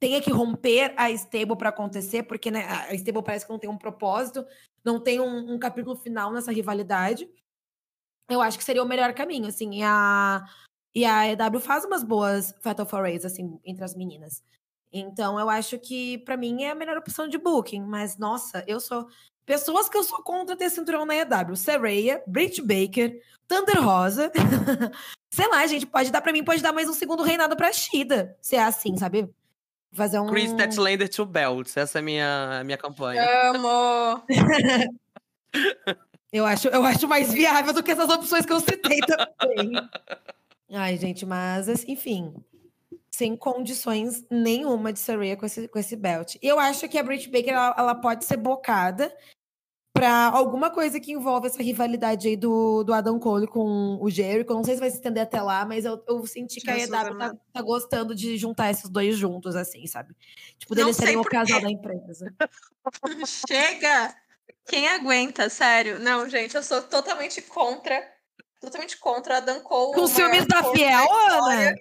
tenha 0.00 0.20
que 0.20 0.32
romper 0.32 0.92
a 0.96 1.08
stable 1.12 1.56
para 1.56 1.68
acontecer, 1.68 2.24
porque 2.24 2.50
né, 2.50 2.66
a 2.66 2.92
stable 2.94 3.22
parece 3.22 3.46
que 3.46 3.52
não 3.52 3.60
tem 3.60 3.70
um 3.70 3.78
propósito, 3.78 4.44
não 4.84 4.98
tem 4.98 5.20
um, 5.20 5.54
um, 5.54 5.58
capítulo 5.60 5.94
final 5.94 6.32
nessa 6.32 6.50
rivalidade. 6.50 7.30
Eu 8.28 8.40
acho 8.40 8.58
que 8.58 8.64
seria 8.64 8.82
o 8.82 8.88
melhor 8.88 9.14
caminho, 9.14 9.46
assim. 9.46 9.76
E 9.76 9.82
a, 9.84 10.44
e 10.92 11.04
a 11.04 11.28
EW 11.28 11.60
faz 11.60 11.84
umas 11.84 12.02
boas 12.02 12.52
Fatal 12.60 12.84
Forays, 12.84 13.24
assim, 13.24 13.60
entre 13.64 13.84
as 13.84 13.94
meninas. 13.94 14.42
Então, 14.92 15.40
eu 15.40 15.48
acho 15.48 15.78
que, 15.78 16.18
para 16.18 16.36
mim, 16.36 16.64
é 16.64 16.70
a 16.70 16.74
melhor 16.74 16.98
opção 16.98 17.26
de 17.26 17.38
booking. 17.38 17.82
Mas, 17.82 18.18
nossa, 18.18 18.62
eu 18.66 18.78
sou. 18.78 19.08
Pessoas 19.44 19.88
que 19.88 19.96
eu 19.96 20.04
sou 20.04 20.22
contra 20.22 20.54
ter 20.54 20.70
cinturão 20.70 21.04
na 21.04 21.16
EW. 21.16 21.56
Sereia, 21.56 22.22
Britt 22.26 22.60
Baker, 22.62 23.20
Thunder 23.48 23.82
Rosa. 23.82 24.30
Sei 25.30 25.48
lá, 25.48 25.66
gente, 25.66 25.86
pode 25.86 26.12
dar 26.12 26.20
para 26.20 26.32
mim, 26.32 26.44
pode 26.44 26.62
dar 26.62 26.72
mais 26.72 26.88
um 26.88 26.92
segundo 26.92 27.22
reinado 27.22 27.56
pra 27.56 27.72
Shida. 27.72 28.36
Se 28.40 28.54
é 28.54 28.62
assim, 28.62 28.96
sabe? 28.96 29.28
Fazer 29.92 30.20
um. 30.20 30.26
Chris 30.26 30.50
Statlander 30.50 31.08
to 31.08 31.26
Belts. 31.26 31.76
Essa 31.76 31.98
é 31.98 32.00
a 32.00 32.02
minha, 32.02 32.60
a 32.60 32.64
minha 32.64 32.78
campanha. 32.78 33.22
Amo! 33.50 34.22
eu, 36.32 36.46
acho, 36.46 36.68
eu 36.68 36.84
acho 36.84 37.08
mais 37.08 37.32
viável 37.32 37.72
do 37.72 37.82
que 37.82 37.90
essas 37.90 38.08
opções 38.08 38.46
que 38.46 38.52
eu 38.52 38.60
citei 38.60 39.00
também. 39.00 39.72
Ai, 40.70 40.96
gente, 40.96 41.26
mas, 41.26 41.68
enfim. 41.88 42.34
Sem 43.14 43.36
condições 43.36 44.24
nenhuma 44.30 44.92
de 44.92 44.98
Saraya 44.98 45.36
com 45.36 45.44
esse, 45.44 45.68
com 45.68 45.78
esse 45.78 45.94
belt. 45.96 46.36
E 46.42 46.46
eu 46.46 46.58
acho 46.58 46.88
que 46.88 46.98
a 46.98 47.02
Britt 47.02 47.28
Baker 47.30 47.52
ela, 47.52 47.74
ela 47.76 47.94
pode 47.94 48.24
ser 48.24 48.38
bocada 48.38 49.14
para 49.92 50.24
alguma 50.28 50.70
coisa 50.70 50.98
que 50.98 51.12
envolve 51.12 51.46
essa 51.46 51.62
rivalidade 51.62 52.26
aí 52.26 52.36
do, 52.36 52.82
do 52.82 52.94
Adam 52.94 53.18
Cole 53.18 53.46
com 53.46 53.98
o 54.00 54.10
Jericho. 54.10 54.54
Não 54.54 54.64
sei 54.64 54.74
se 54.74 54.80
vai 54.80 54.90
se 54.90 54.96
estender 54.96 55.22
até 55.22 55.40
lá, 55.42 55.64
mas 55.66 55.84
eu, 55.84 56.02
eu 56.08 56.26
senti 56.26 56.60
que 56.60 56.72
Jesus 56.72 56.92
a 56.92 57.02
EW 57.02 57.18
tá, 57.18 57.34
tá, 57.52 57.62
gostando 57.62 58.14
de 58.14 58.38
juntar 58.38 58.70
esses 58.70 58.88
dois 58.88 59.16
juntos, 59.16 59.54
assim, 59.54 59.86
sabe? 59.86 60.16
Tipo, 60.58 60.74
deles 60.74 60.96
serem 60.96 61.18
o 61.18 61.22
casal 61.22 61.60
da 61.60 61.70
empresa. 61.70 62.34
Chega! 63.46 64.14
Quem 64.66 64.88
aguenta, 64.88 65.48
sério? 65.50 65.98
Não, 65.98 66.28
gente, 66.28 66.56
eu 66.56 66.62
sou 66.62 66.82
totalmente 66.82 67.42
contra. 67.42 68.02
Totalmente 68.60 68.96
contra 68.98 69.38
a 69.38 69.40
Dan 69.40 69.60
Cole. 69.60 69.94
Com 69.94 70.06
ciúmes 70.06 70.46
da 70.46 70.62
Fiel, 70.64 71.12
Ana? 71.12 71.74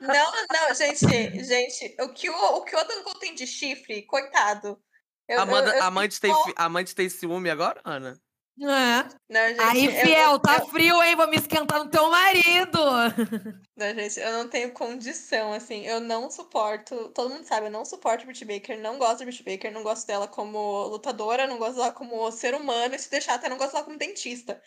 Não, 0.00 0.32
não, 0.52 0.74
gente, 0.74 1.44
gente, 1.44 1.96
o 2.00 2.08
que 2.12 2.28
o, 2.30 2.34
o 2.34 2.64
que 2.64 2.74
o 2.74 2.78
Adam 2.78 3.02
Cole 3.02 3.18
tem 3.20 3.34
de 3.34 3.46
chifre, 3.46 4.02
coitado. 4.02 4.80
Eu, 5.28 5.40
Amanda, 5.40 5.70
eu, 5.70 5.74
eu, 5.74 5.82
amante, 5.84 6.20
tem, 6.20 6.32
amante 6.56 6.94
tem 6.94 7.08
ciúme 7.08 7.50
agora, 7.50 7.80
Ana? 7.84 8.18
É. 8.60 9.08
Não, 9.28 9.48
gente, 9.48 9.60
Aí, 9.60 10.02
fiel, 10.02 10.38
tá 10.40 10.60
frio, 10.66 11.00
hein? 11.02 11.14
Vou 11.14 11.28
me 11.28 11.36
esquentar 11.36 11.84
no 11.84 11.90
teu 11.90 12.10
marido. 12.10 12.78
Não, 13.76 13.94
gente, 13.94 14.18
eu 14.18 14.32
não 14.32 14.48
tenho 14.48 14.72
condição, 14.72 15.52
assim. 15.52 15.86
Eu 15.86 16.00
não 16.00 16.28
suporto. 16.28 17.10
Todo 17.10 17.30
mundo 17.30 17.44
sabe, 17.44 17.68
eu 17.68 17.70
não 17.70 17.84
suporto 17.84 18.26
Britt 18.26 18.44
Baker, 18.44 18.76
não 18.80 18.98
gosto 18.98 19.18
de 19.18 19.26
Britt 19.26 19.44
Baker, 19.44 19.72
não 19.72 19.84
gosto 19.84 20.04
dela 20.04 20.26
como 20.26 20.88
lutadora, 20.88 21.46
não 21.46 21.58
gosto 21.58 21.76
dela 21.76 21.92
como 21.92 22.28
ser 22.32 22.56
humano, 22.56 22.96
e 22.96 22.98
se 22.98 23.08
deixar 23.08 23.34
até 23.34 23.48
não 23.48 23.56
gosto 23.56 23.74
dela 23.74 23.84
como 23.84 23.96
dentista. 23.96 24.60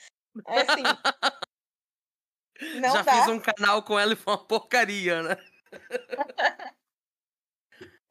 É 0.47 0.61
assim. 0.61 0.83
não 2.79 2.93
Já 2.93 3.01
dá. 3.01 3.13
fiz 3.13 3.27
um 3.27 3.39
canal 3.39 3.83
com 3.83 3.97
ela 3.99 4.13
e 4.13 4.15
foi 4.15 4.33
uma 4.33 4.45
porcaria, 4.45 5.21
né? 5.23 5.37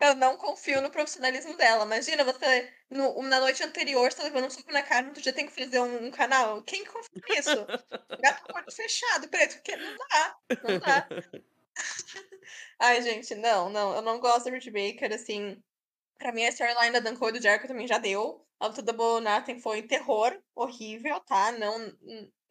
Eu 0.01 0.14
não 0.14 0.38
confio 0.38 0.80
no 0.80 0.90
profissionalismo 0.90 1.55
dela. 1.59 1.84
Imagina 1.84 2.24
você, 2.24 2.72
no, 2.88 3.22
na 3.22 3.38
noite 3.38 3.62
anterior, 3.62 4.11
você 4.11 4.16
tá 4.16 4.22
levando 4.24 4.46
um 4.46 4.51
soco 4.51 4.72
na 4.72 4.82
cara, 4.82 5.03
no 5.03 5.09
outro 5.09 5.22
dia 5.22 5.32
tem 5.32 5.46
que 5.46 5.53
fazer 5.53 5.78
um, 5.78 6.07
um 6.07 6.11
canal. 6.11 6.62
Quem 6.62 6.86
confia 6.86 7.22
nisso? 7.28 7.51
Gato 8.22 8.42
com 8.44 8.57
olho 8.57 8.72
fechado, 8.72 9.28
preto, 9.28 9.57
porque 9.57 9.76
não 9.76 9.96
dá. 9.98 10.36
Não 10.66 10.78
dá. 10.78 11.09
Ai, 12.80 13.03
gente, 13.03 13.34
não, 13.34 13.68
não. 13.68 13.94
Eu 13.94 14.01
não 14.01 14.18
gosto 14.18 14.46
da 14.46 14.53
Rich 14.53 14.70
Baker, 14.70 15.12
assim. 15.12 15.62
Pra 16.18 16.32
mim, 16.32 16.44
a 16.44 16.48
storyline 16.48 16.92
da 16.92 17.01
Danko 17.01 17.28
e 17.28 17.32
do 17.32 17.42
Jericho 17.42 17.68
também 17.68 17.86
já 17.86 17.98
deu. 17.98 18.46
A 18.59 18.68
luta 18.68 18.80
da 18.80 18.94
Bonaten 18.94 19.61
foi 19.61 19.82
terror, 19.82 20.38
horrível, 20.55 21.20
tá? 21.20 21.53
Não, 21.53 21.78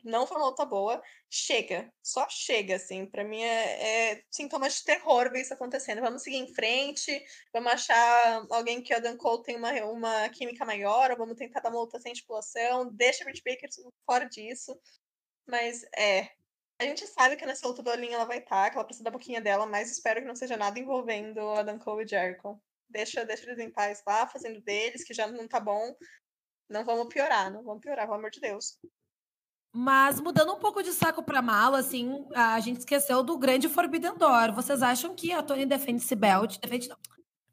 não 0.03 0.25
foi 0.25 0.37
uma 0.37 0.47
luta 0.47 0.65
boa. 0.65 1.01
Chega, 1.29 1.91
só 2.01 2.27
chega, 2.29 2.75
assim. 2.75 3.05
Para 3.05 3.23
mim 3.23 3.41
é, 3.41 4.11
é 4.11 4.23
sintoma 4.29 4.69
de 4.69 4.83
terror 4.83 5.31
ver 5.31 5.41
isso 5.41 5.53
acontecendo. 5.53 6.01
Vamos 6.01 6.23
seguir 6.23 6.37
em 6.37 6.53
frente, 6.53 7.23
vamos 7.53 7.71
achar 7.71 8.45
alguém 8.49 8.81
que 8.81 8.93
o 8.93 8.97
Adam 8.97 9.17
Cole 9.17 9.43
tem 9.43 9.55
uma, 9.55 9.71
uma 9.85 10.29
química 10.29 10.65
maior, 10.65 11.11
ou 11.11 11.17
vamos 11.17 11.35
tentar 11.35 11.59
dar 11.59 11.69
uma 11.69 11.79
luta 11.79 11.99
sem 11.99 12.11
estipulação. 12.11 12.89
Deixa 12.93 13.23
Britt 13.23 13.43
Baker 13.45 13.69
fora 14.05 14.25
disso. 14.25 14.79
Mas 15.47 15.83
é. 15.95 16.29
A 16.79 16.85
gente 16.85 17.05
sabe 17.07 17.35
que 17.35 17.45
nessa 17.45 17.67
luta 17.67 17.83
do 17.83 17.89
Olin 17.89 18.13
ela 18.13 18.25
vai 18.25 18.37
estar, 18.37 18.65
tá, 18.65 18.69
que 18.69 18.77
ela 18.77 18.85
precisa 18.85 19.03
da 19.03 19.11
boquinha 19.11 19.41
dela, 19.41 19.65
mas 19.65 19.91
espero 19.91 20.21
que 20.21 20.27
não 20.27 20.35
seja 20.35 20.55
nada 20.55 20.79
envolvendo 20.79 21.41
Adam 21.51 21.77
Cole 21.77 22.05
e 22.05 22.07
Jericho. 22.07 22.57
Deixa, 22.89 23.25
deixa 23.25 23.43
eles 23.43 23.59
em 23.59 23.69
paz 23.69 24.01
lá, 24.07 24.25
fazendo 24.27 24.61
deles, 24.61 25.03
que 25.03 25.13
já 25.13 25.27
não 25.27 25.47
tá 25.47 25.59
bom. 25.59 25.93
Não 26.69 26.85
vamos 26.85 27.13
piorar, 27.13 27.51
não 27.51 27.63
vamos 27.63 27.81
piorar, 27.81 28.05
pelo 28.05 28.17
amor 28.17 28.31
de 28.31 28.39
Deus. 28.39 28.79
Mas 29.71 30.19
mudando 30.19 30.53
um 30.53 30.59
pouco 30.59 30.81
de 30.81 30.91
saco 30.91 31.21
para 31.21 31.41
mala, 31.41 31.79
assim, 31.79 32.25
a 32.33 32.59
gente 32.59 32.79
esqueceu 32.79 33.21
do 33.21 33.37
grande 33.37 33.69
Forbidden 33.69 34.17
Door. 34.17 34.53
Vocês 34.53 34.81
acham 34.81 35.13
que 35.13 35.31
a 35.31 35.43
Tony 35.43 35.65
defende 35.65 36.01
esse 36.01 36.15
belt? 36.15 36.57
Defende 36.59 36.89
não. 36.89 36.97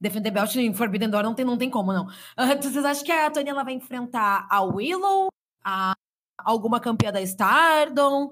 Defender 0.01 0.31
belt 0.31 0.55
em 0.57 0.75
Forbidden 0.75 1.11
Door 1.11 1.23
não 1.23 1.35
tem, 1.35 1.45
não 1.45 1.59
tem 1.59 1.71
como, 1.71 1.93
não. 1.93 2.07
Vocês 2.63 2.85
acham 2.85 3.05
que 3.05 3.13
a 3.13 3.31
Tony 3.31 3.51
ela 3.51 3.65
vai 3.65 3.75
enfrentar 3.75 4.47
a 4.51 4.63
Willow? 4.63 5.29
A 5.65 5.95
alguma 6.39 6.81
campeã 6.81 7.13
da 7.13 7.21
Stardom? 7.23 8.27
O 8.27 8.31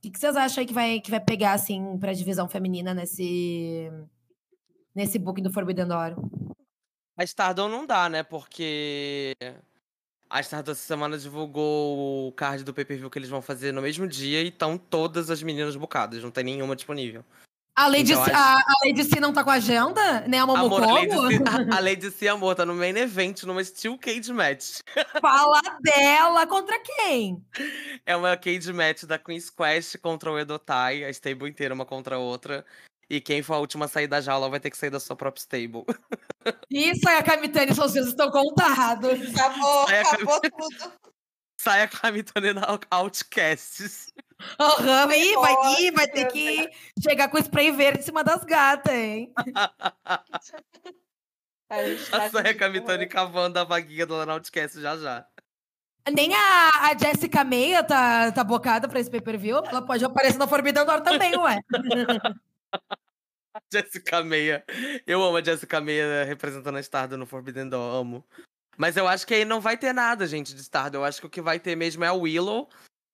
que, 0.00 0.16
vocês 0.16 0.36
acham 0.36 0.60
aí 0.60 0.66
que 0.66 0.72
vai, 0.72 1.00
que 1.00 1.10
vai 1.10 1.18
pegar, 1.18 1.52
assim, 1.54 1.98
pra 1.98 2.12
divisão 2.12 2.48
feminina 2.48 2.94
nesse, 2.94 3.90
nesse 4.94 5.18
booking 5.18 5.42
do 5.42 5.52
Forbidden 5.52 5.88
Door? 5.88 6.14
A 7.16 7.24
Stardom 7.24 7.68
não 7.68 7.84
dá, 7.84 8.08
né? 8.08 8.22
Porque 8.22 9.36
a 10.30 10.40
Stardust 10.40 10.80
essa 10.80 10.86
semana 10.86 11.16
divulgou 11.16 12.28
o 12.28 12.32
card 12.32 12.64
do 12.64 12.74
pay-per-view 12.74 13.10
que 13.10 13.18
eles 13.18 13.30
vão 13.30 13.40
fazer 13.40 13.72
no 13.72 13.82
mesmo 13.82 14.06
dia 14.06 14.42
e 14.42 14.48
estão 14.48 14.76
todas 14.76 15.30
as 15.30 15.42
meninas 15.42 15.76
bucadas, 15.76 16.22
não 16.22 16.30
tem 16.30 16.44
nenhuma 16.44 16.76
disponível. 16.76 17.24
A 17.74 17.86
Lady, 17.86 18.10
então, 18.10 18.24
C, 18.24 18.32
a, 18.32 18.56
a 18.56 18.74
Lady 18.84 19.04
C 19.04 19.20
não 19.20 19.32
tá 19.32 19.44
com 19.44 19.50
agenda? 19.50 20.22
Nem 20.26 20.40
a 20.40 20.46
Momokomo? 20.46 20.84
Amor, 20.84 20.88
a 20.88 21.20
Lady, 21.22 21.36
C, 21.36 21.44
a 21.70 21.80
Lady 21.80 22.10
C, 22.10 22.26
amor, 22.26 22.56
tá 22.56 22.66
no 22.66 22.74
main 22.74 22.96
event, 22.96 23.44
numa 23.44 23.62
Steel 23.62 23.96
Cage 23.96 24.32
Match. 24.32 24.80
Fala 25.20 25.60
dela! 25.80 26.44
Contra 26.44 26.76
quem? 26.80 27.40
É 28.04 28.16
uma 28.16 28.36
cage 28.36 28.72
match 28.72 29.04
da 29.04 29.16
Queen's 29.16 29.48
Quest 29.48 29.96
contra 29.98 30.28
o 30.32 30.36
Edotai, 30.36 31.04
a 31.04 31.10
stable 31.10 31.48
inteira 31.48 31.72
uma 31.72 31.86
contra 31.86 32.16
a 32.16 32.18
outra. 32.18 32.66
E 33.10 33.22
quem 33.22 33.42
for 33.42 33.54
a 33.54 33.58
última 33.58 33.86
a 33.86 33.88
sair 33.88 34.06
da 34.06 34.20
jaula 34.20 34.50
vai 34.50 34.60
ter 34.60 34.70
que 34.70 34.76
sair 34.76 34.90
da 34.90 35.00
sua 35.00 35.16
própria 35.16 35.40
stable. 35.40 35.84
Isso 36.70 37.08
aí, 37.08 37.16
a 37.16 37.22
Kamitani, 37.22 37.74
seus 37.74 37.92
dias 37.92 38.08
estão 38.08 38.30
contados. 38.30 39.10
Acabou, 39.34 39.86
Sai 39.86 40.00
acabou 40.00 40.40
Cam... 40.40 40.50
tudo. 40.50 40.92
Sai 41.60 41.82
a 41.82 41.88
Kamitani 41.88 42.52
na 42.52 42.78
Outcasts. 42.90 44.12
Aham, 44.60 45.06
uhum, 45.06 45.10
aí, 45.10 45.34
vai 45.34 45.54
ir, 45.80 45.90
vai 45.92 46.06
ter 46.06 46.26
que 46.26 46.70
chegar 47.02 47.28
com 47.28 47.38
spray 47.38 47.72
verde 47.72 48.00
em 48.00 48.02
cima 48.02 48.22
das 48.22 48.44
gatas, 48.44 48.94
hein? 48.94 49.32
a 52.12 52.30
Sai 52.30 52.50
a 52.50 52.54
Kamitani 52.54 53.06
cavando 53.06 53.58
a 53.58 53.64
vaguinha 53.64 54.06
do 54.06 54.14
Outcast 54.14 54.80
já 54.80 54.96
já. 54.96 55.26
Nem 56.12 56.32
a, 56.34 56.90
a 56.90 56.96
Jessica 56.96 57.42
Meia 57.42 57.82
tá, 57.82 58.30
tá 58.32 58.44
bocada 58.44 58.88
pra 58.88 59.00
esse 59.00 59.10
pay-per-view. 59.10 59.58
Ela 59.58 59.82
pode 59.82 60.04
aparecer 60.04 60.38
na 60.38 60.46
Forbidden 60.46 60.84
Door 60.84 61.00
também, 61.00 61.36
ué. 61.36 61.58
Jessica 63.72 64.22
Meia. 64.22 64.64
Eu 65.06 65.22
amo 65.22 65.36
a 65.36 65.42
Jessica 65.42 65.80
Meia 65.80 66.24
representando 66.24 66.76
a 66.76 66.80
Stardom 66.80 67.16
no 67.16 67.26
Forbidden 67.26 67.68
Door, 67.68 67.94
amo. 67.96 68.24
Mas 68.76 68.96
eu 68.96 69.08
acho 69.08 69.26
que 69.26 69.34
aí 69.34 69.44
não 69.44 69.60
vai 69.60 69.76
ter 69.76 69.92
nada, 69.92 70.26
gente, 70.26 70.54
de 70.54 70.60
Stardom. 70.60 70.98
Eu 70.98 71.04
acho 71.04 71.20
que 71.20 71.26
o 71.26 71.30
que 71.30 71.40
vai 71.40 71.58
ter 71.58 71.76
mesmo 71.76 72.04
é 72.04 72.08
a 72.08 72.12
Willow. 72.12 72.68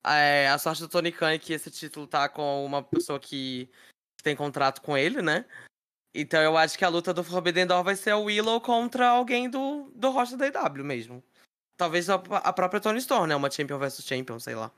É, 0.07 0.49
a 0.49 0.59
sorte 0.59 0.83
do 0.83 0.89
Tony 0.89 1.11
Khan 1.11 1.31
é 1.31 1.39
que 1.39 1.55
esse 1.55 1.71
título 1.71 2.07
tá 2.07 2.29
com 2.29 2.65
uma 2.65 2.83
pessoa 2.83 3.19
que 3.19 3.71
tem 4.23 4.37
contrato 4.37 4.83
com 4.83 4.97
ele, 4.97 5.23
né? 5.23 5.47
Então 6.15 6.41
eu 6.41 6.57
acho 6.57 6.79
que 6.79 6.85
a 6.85 6.89
luta 6.89 7.13
do 7.13 7.25
Forbidden 7.25 7.67
Door 7.67 7.83
vai 7.83 7.97
ser 7.97 8.11
a 8.11 8.19
Willow 8.19 8.61
contra 8.61 9.09
alguém 9.09 9.49
do, 9.49 9.91
do 9.95 10.11
roster 10.11 10.39
da 10.39 10.69
IW 10.69 10.85
mesmo. 10.85 11.25
Talvez 11.77 12.09
a, 12.09 12.15
a 12.15 12.53
própria 12.53 12.81
Tony 12.81 12.99
Storm, 12.99 13.27
né? 13.27 13.35
Uma 13.35 13.51
Champion 13.51 13.79
versus 13.79 14.05
Champion, 14.05 14.39
sei 14.39 14.55
lá. 14.55 14.71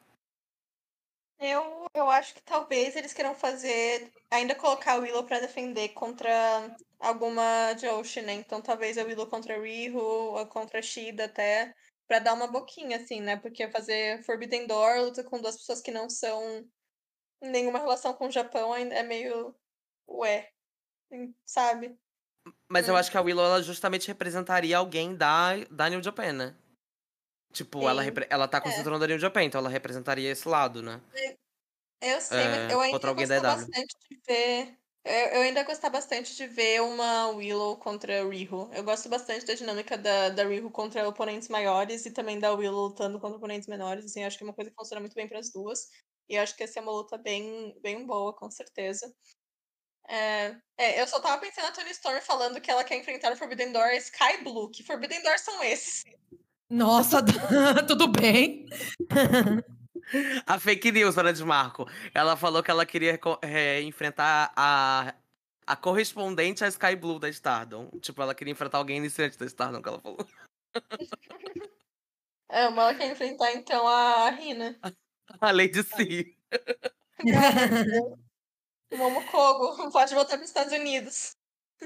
Eu, 1.39 1.87
eu 1.95 2.11
acho 2.11 2.34
que 2.34 2.43
talvez 2.43 2.97
eles 2.97 3.12
queiram 3.12 3.34
fazer. 3.34 4.11
Ainda 4.30 4.55
colocar 4.55 4.99
o 4.99 5.03
Willow 5.03 5.24
pra 5.24 5.41
defender 5.41 5.91
contra 5.91 6.74
alguma 6.99 7.74
Joshi, 7.74 8.22
né? 8.22 8.32
Então 8.34 8.62
talvez 8.62 8.97
a 8.97 9.05
Willow 9.05 9.26
contra 9.26 9.57
a 9.57 9.61
Rihu, 9.61 10.01
ou 10.01 10.47
contra 10.47 10.78
a 10.78 10.82
Shida 10.82 11.26
até. 11.26 11.74
Pra 12.07 12.20
dar 12.20 12.34
uma 12.34 12.47
boquinha, 12.47 12.97
assim, 12.97 13.20
né? 13.20 13.37
Porque 13.37 13.68
fazer 13.68 14.22
Forbidden 14.24 14.66
Door, 14.66 15.01
luta 15.01 15.24
com 15.24 15.41
duas 15.41 15.57
pessoas 15.57 15.80
que 15.80 15.91
não 15.91 16.09
são 16.09 16.64
nenhuma 17.43 17.80
relação 17.80 18.14
com 18.14 18.28
o 18.28 18.32
Japão 18.32 18.74
é 18.74 19.03
meio. 19.03 19.55
Ué. 20.09 20.51
Sabe? 21.45 21.99
Mas 22.68 22.87
hum. 22.87 22.93
eu 22.93 22.97
acho 22.97 23.11
que 23.11 23.18
a 23.18 23.20
Willow 23.20 23.45
ela 23.45 23.62
justamente 23.62 24.09
representaria 24.09 24.78
alguém 24.78 25.14
da, 25.14 25.57
da 25.70 25.89
New 25.89 26.03
Japan, 26.03 26.32
né? 26.32 26.57
Tipo, 27.57 27.89
ela, 27.89 28.05
Sim. 28.05 28.11
ela 28.29 28.47
tá 28.47 28.61
com 28.61 28.69
o 28.69 28.73
É. 28.73 28.99
da 28.99 29.07
New 29.07 29.19
Japan, 29.19 29.45
então 29.45 29.59
ela 29.61 29.71
representaria 29.71 30.31
esse 30.31 30.47
lado, 30.47 30.83
né? 30.83 31.01
Eu 32.03 32.21
sei, 32.21 32.39
É, 32.39 32.49
mas 32.51 32.73
eu 32.73 32.81
ainda 32.81 32.99
EW. 32.99 33.41
bastante 33.43 33.97
de 34.11 34.21
ver. 34.27 34.79
Eu, 35.03 35.13
eu 35.29 35.41
ainda 35.41 35.63
gostar 35.63 35.89
bastante 35.89 36.37
de 36.37 36.47
ver 36.47 36.83
uma 36.83 37.29
Willow 37.29 37.79
contra 37.79 38.21
a 38.21 38.29
Riho. 38.29 38.69
Eu 38.75 38.85
gosto 38.85 39.09
bastante 39.09 39.47
da 39.47 39.55
dinâmica 39.55 39.97
da, 39.97 40.29
da 40.29 40.45
Riho 40.45 40.71
contra 40.71 41.09
oponentes 41.09 41.49
maiores 41.49 42.05
e 42.05 42.11
também 42.11 42.39
da 42.39 42.53
Willow 42.53 42.89
lutando 42.89 43.19
contra 43.19 43.39
oponentes 43.39 43.69
menores. 43.69 44.05
Assim, 44.05 44.23
acho 44.25 44.37
que 44.37 44.45
é 44.45 44.47
uma 44.47 44.53
coisa 44.53 44.71
que 44.71 44.77
funciona 44.77 45.01
muito 45.01 45.15
bem 45.15 45.27
para 45.27 45.39
as 45.39 45.51
duas. 45.51 45.89
E 46.29 46.37
acho 46.37 46.55
que 46.57 46.65
essa 46.65 46.79
é 46.79 46.83
uma 46.83 46.93
luta 46.93 47.17
bem, 47.17 47.75
bem 47.81 48.05
boa, 48.05 48.35
com 48.37 48.51
certeza. 48.51 49.11
É, 50.09 50.57
é, 50.79 51.01
eu 51.01 51.07
só 51.07 51.21
tava 51.21 51.41
pensando 51.41 51.65
na 51.65 51.73
Tony 51.73 51.91
Storm 51.91 52.21
falando 52.21 52.61
que 52.61 52.71
ela 52.71 52.85
quer 52.85 52.97
enfrentar 52.99 53.33
o 53.33 53.37
Forbidden 53.37 53.73
Door 53.73 53.89
e 53.95 53.97
Sky 53.99 54.43
Blue. 54.43 54.71
Que 54.71 54.83
Forbidden 54.85 55.23
Door 55.23 55.39
são 55.39 55.63
esses? 55.65 56.03
Nossa, 56.69 57.23
tudo 57.87 58.09
bem? 58.09 58.67
A 60.47 60.59
fake 60.59 60.93
news, 60.93 61.19
Ana 61.19 61.33
de 61.33 61.45
Marco. 61.45 61.87
Ela 62.14 62.37
falou 62.37 62.62
que 62.62 62.71
ela 62.71 62.87
queria 62.87 63.19
é, 63.43 63.83
enfrentar 63.83 64.53
a, 64.55 65.14
a 65.67 65.77
correspondente 65.77 66.64
à 66.64 66.69
Sky 66.69 66.95
Blue 66.95 67.19
da 67.19 67.29
Stardom. 67.29 67.91
Tipo, 68.01 68.23
ela 68.23 68.35
queria 68.35 68.53
enfrentar 68.53 68.79
alguém 68.79 68.99
iniciante 68.99 69.37
da 69.37 69.47
Stardom, 69.47 69.83
que 69.83 69.89
ela 69.89 70.01
falou. 70.01 70.19
É, 72.49 72.69
uma 72.69 72.83
ela 72.83 72.95
quer 72.95 73.11
enfrentar 73.11 73.53
então 73.53 73.87
a 73.87 74.31
Rina. 74.31 74.79
A 75.41 75.51
Lady 75.51 75.83
C. 75.83 76.37
O 78.93 78.97
Momokogo 78.97 79.91
pode 79.91 80.14
voltar 80.14 80.37
para 80.37 80.45
os 80.45 80.49
Estados 80.49 80.73
Unidos. 80.73 81.33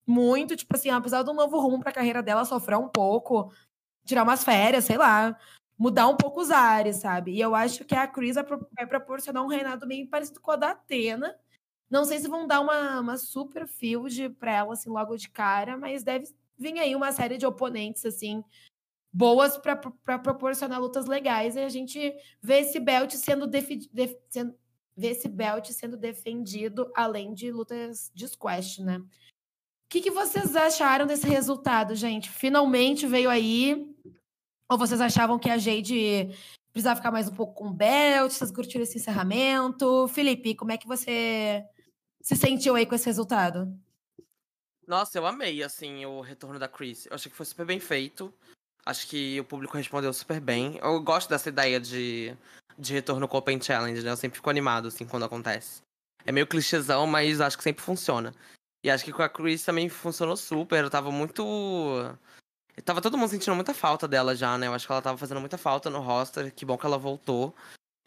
Muito, 0.05 0.55
tipo 0.55 0.75
assim, 0.75 0.89
apesar 0.89 1.23
do 1.23 1.33
novo 1.33 1.59
rumo 1.59 1.79
para 1.79 1.89
a 1.89 1.93
carreira 1.93 2.21
dela, 2.21 2.43
sofreu 2.43 2.79
um 2.79 2.89
pouco, 2.89 3.53
tirar 4.05 4.23
umas 4.23 4.43
férias, 4.43 4.83
sei 4.83 4.97
lá, 4.97 5.37
mudar 5.77 6.07
um 6.09 6.17
pouco 6.17 6.41
os 6.41 6.51
ares, 6.51 6.97
sabe? 6.97 7.31
E 7.31 7.39
eu 7.39 7.55
acho 7.55 7.85
que 7.85 7.95
a 7.95 8.07
pro- 8.07 8.67
vai 8.75 8.85
proporcionar 8.85 9.43
um 9.43 9.47
reinado 9.47 9.87
meio 9.87 10.09
parecido 10.09 10.41
com 10.41 10.51
a 10.51 10.55
da 10.57 10.71
Atena. 10.71 11.33
Não 11.93 12.05
sei 12.05 12.17
se 12.17 12.27
vão 12.27 12.47
dar 12.47 12.59
uma, 12.59 12.99
uma 13.01 13.17
super 13.17 13.67
field 13.67 14.29
para 14.39 14.51
ela, 14.51 14.73
assim, 14.73 14.89
logo 14.89 15.15
de 15.15 15.29
cara, 15.29 15.77
mas 15.77 16.03
deve 16.03 16.27
vir 16.57 16.79
aí 16.79 16.95
uma 16.95 17.11
série 17.11 17.37
de 17.37 17.45
oponentes, 17.45 18.03
assim, 18.03 18.43
boas 19.13 19.59
para 19.59 20.17
proporcionar 20.17 20.81
lutas 20.81 21.05
legais 21.05 21.55
e 21.55 21.59
a 21.59 21.69
gente 21.69 22.11
vê 22.41 22.61
esse 22.61 22.79
belt 22.79 23.13
sendo, 23.13 23.45
defi- 23.45 23.91
vê 23.93 25.07
esse 25.07 25.29
belt 25.29 25.69
sendo 25.69 25.95
defendido 25.95 26.91
além 26.95 27.31
de 27.31 27.51
lutas 27.51 28.11
de 28.11 28.27
squash, 28.27 28.79
né? 28.79 28.97
O 28.97 29.07
que, 29.87 30.01
que 30.01 30.09
vocês 30.09 30.55
acharam 30.55 31.05
desse 31.05 31.27
resultado, 31.27 31.93
gente? 31.93 32.27
Finalmente 32.27 33.05
veio 33.05 33.29
aí? 33.29 33.87
Ou 34.67 34.79
vocês 34.79 34.99
achavam 34.99 35.37
que 35.37 35.51
a 35.51 35.59
Jade 35.59 36.27
precisava 36.71 36.95
ficar 36.95 37.11
mais 37.11 37.29
um 37.29 37.35
pouco 37.35 37.53
com 37.53 37.67
o 37.67 37.73
belt? 37.73 38.31
Vocês 38.31 38.49
curtiram 38.49 38.81
esse 38.81 38.97
encerramento? 38.97 40.07
Felipe, 40.07 40.55
como 40.55 40.71
é 40.71 40.77
que 40.79 40.87
você 40.87 41.63
se 42.23 42.37
sentiu 42.37 42.75
aí 42.75 42.85
com 42.85 42.95
esse 42.95 43.05
resultado? 43.05 43.77
Nossa, 44.87 45.17
eu 45.17 45.25
amei, 45.27 45.61
assim, 45.61 46.05
o 46.05 46.21
retorno 46.21 46.57
da 46.57 46.69
Chris. 46.69 47.05
Eu 47.05 47.15
achei 47.15 47.29
que 47.29 47.35
foi 47.35 47.45
super 47.45 47.65
bem 47.65 47.79
feito. 47.79 48.33
Acho 48.85 49.07
que 49.07 49.39
o 49.39 49.43
público 49.43 49.77
respondeu 49.77 50.11
super 50.13 50.39
bem. 50.39 50.79
Eu 50.81 51.01
gosto 51.01 51.29
dessa 51.29 51.49
ideia 51.49 51.79
de, 51.79 52.35
de 52.77 52.93
retorno 52.93 53.27
com 53.27 53.37
Open 53.37 53.61
Challenge, 53.61 54.01
né? 54.01 54.11
Eu 54.11 54.17
sempre 54.17 54.37
fico 54.37 54.49
animado, 54.49 54.87
assim, 54.87 55.05
quando 55.05 55.25
acontece. 55.25 55.81
É 56.25 56.31
meio 56.31 56.47
clichêzão, 56.47 57.05
mas 57.05 57.41
acho 57.41 57.57
que 57.57 57.63
sempre 57.63 57.83
funciona. 57.83 58.33
E 58.83 58.89
acho 58.89 59.03
que 59.03 59.13
com 59.13 59.21
a 59.21 59.29
Chris 59.29 59.63
também 59.63 59.89
funcionou 59.89 60.37
super. 60.37 60.83
Eu 60.83 60.89
tava 60.89 61.11
muito. 61.11 61.43
Eu 62.75 62.83
tava 62.83 63.01
todo 63.01 63.17
mundo 63.17 63.29
sentindo 63.29 63.55
muita 63.55 63.73
falta 63.73 64.07
dela 64.07 64.33
já, 64.33 64.57
né? 64.57 64.67
Eu 64.67 64.73
acho 64.73 64.85
que 64.85 64.91
ela 64.91 65.01
tava 65.01 65.17
fazendo 65.17 65.41
muita 65.41 65.57
falta 65.57 65.89
no 65.89 65.99
roster. 65.99 66.53
Que 66.53 66.65
bom 66.65 66.77
que 66.77 66.85
ela 66.85 66.97
voltou. 66.97 67.53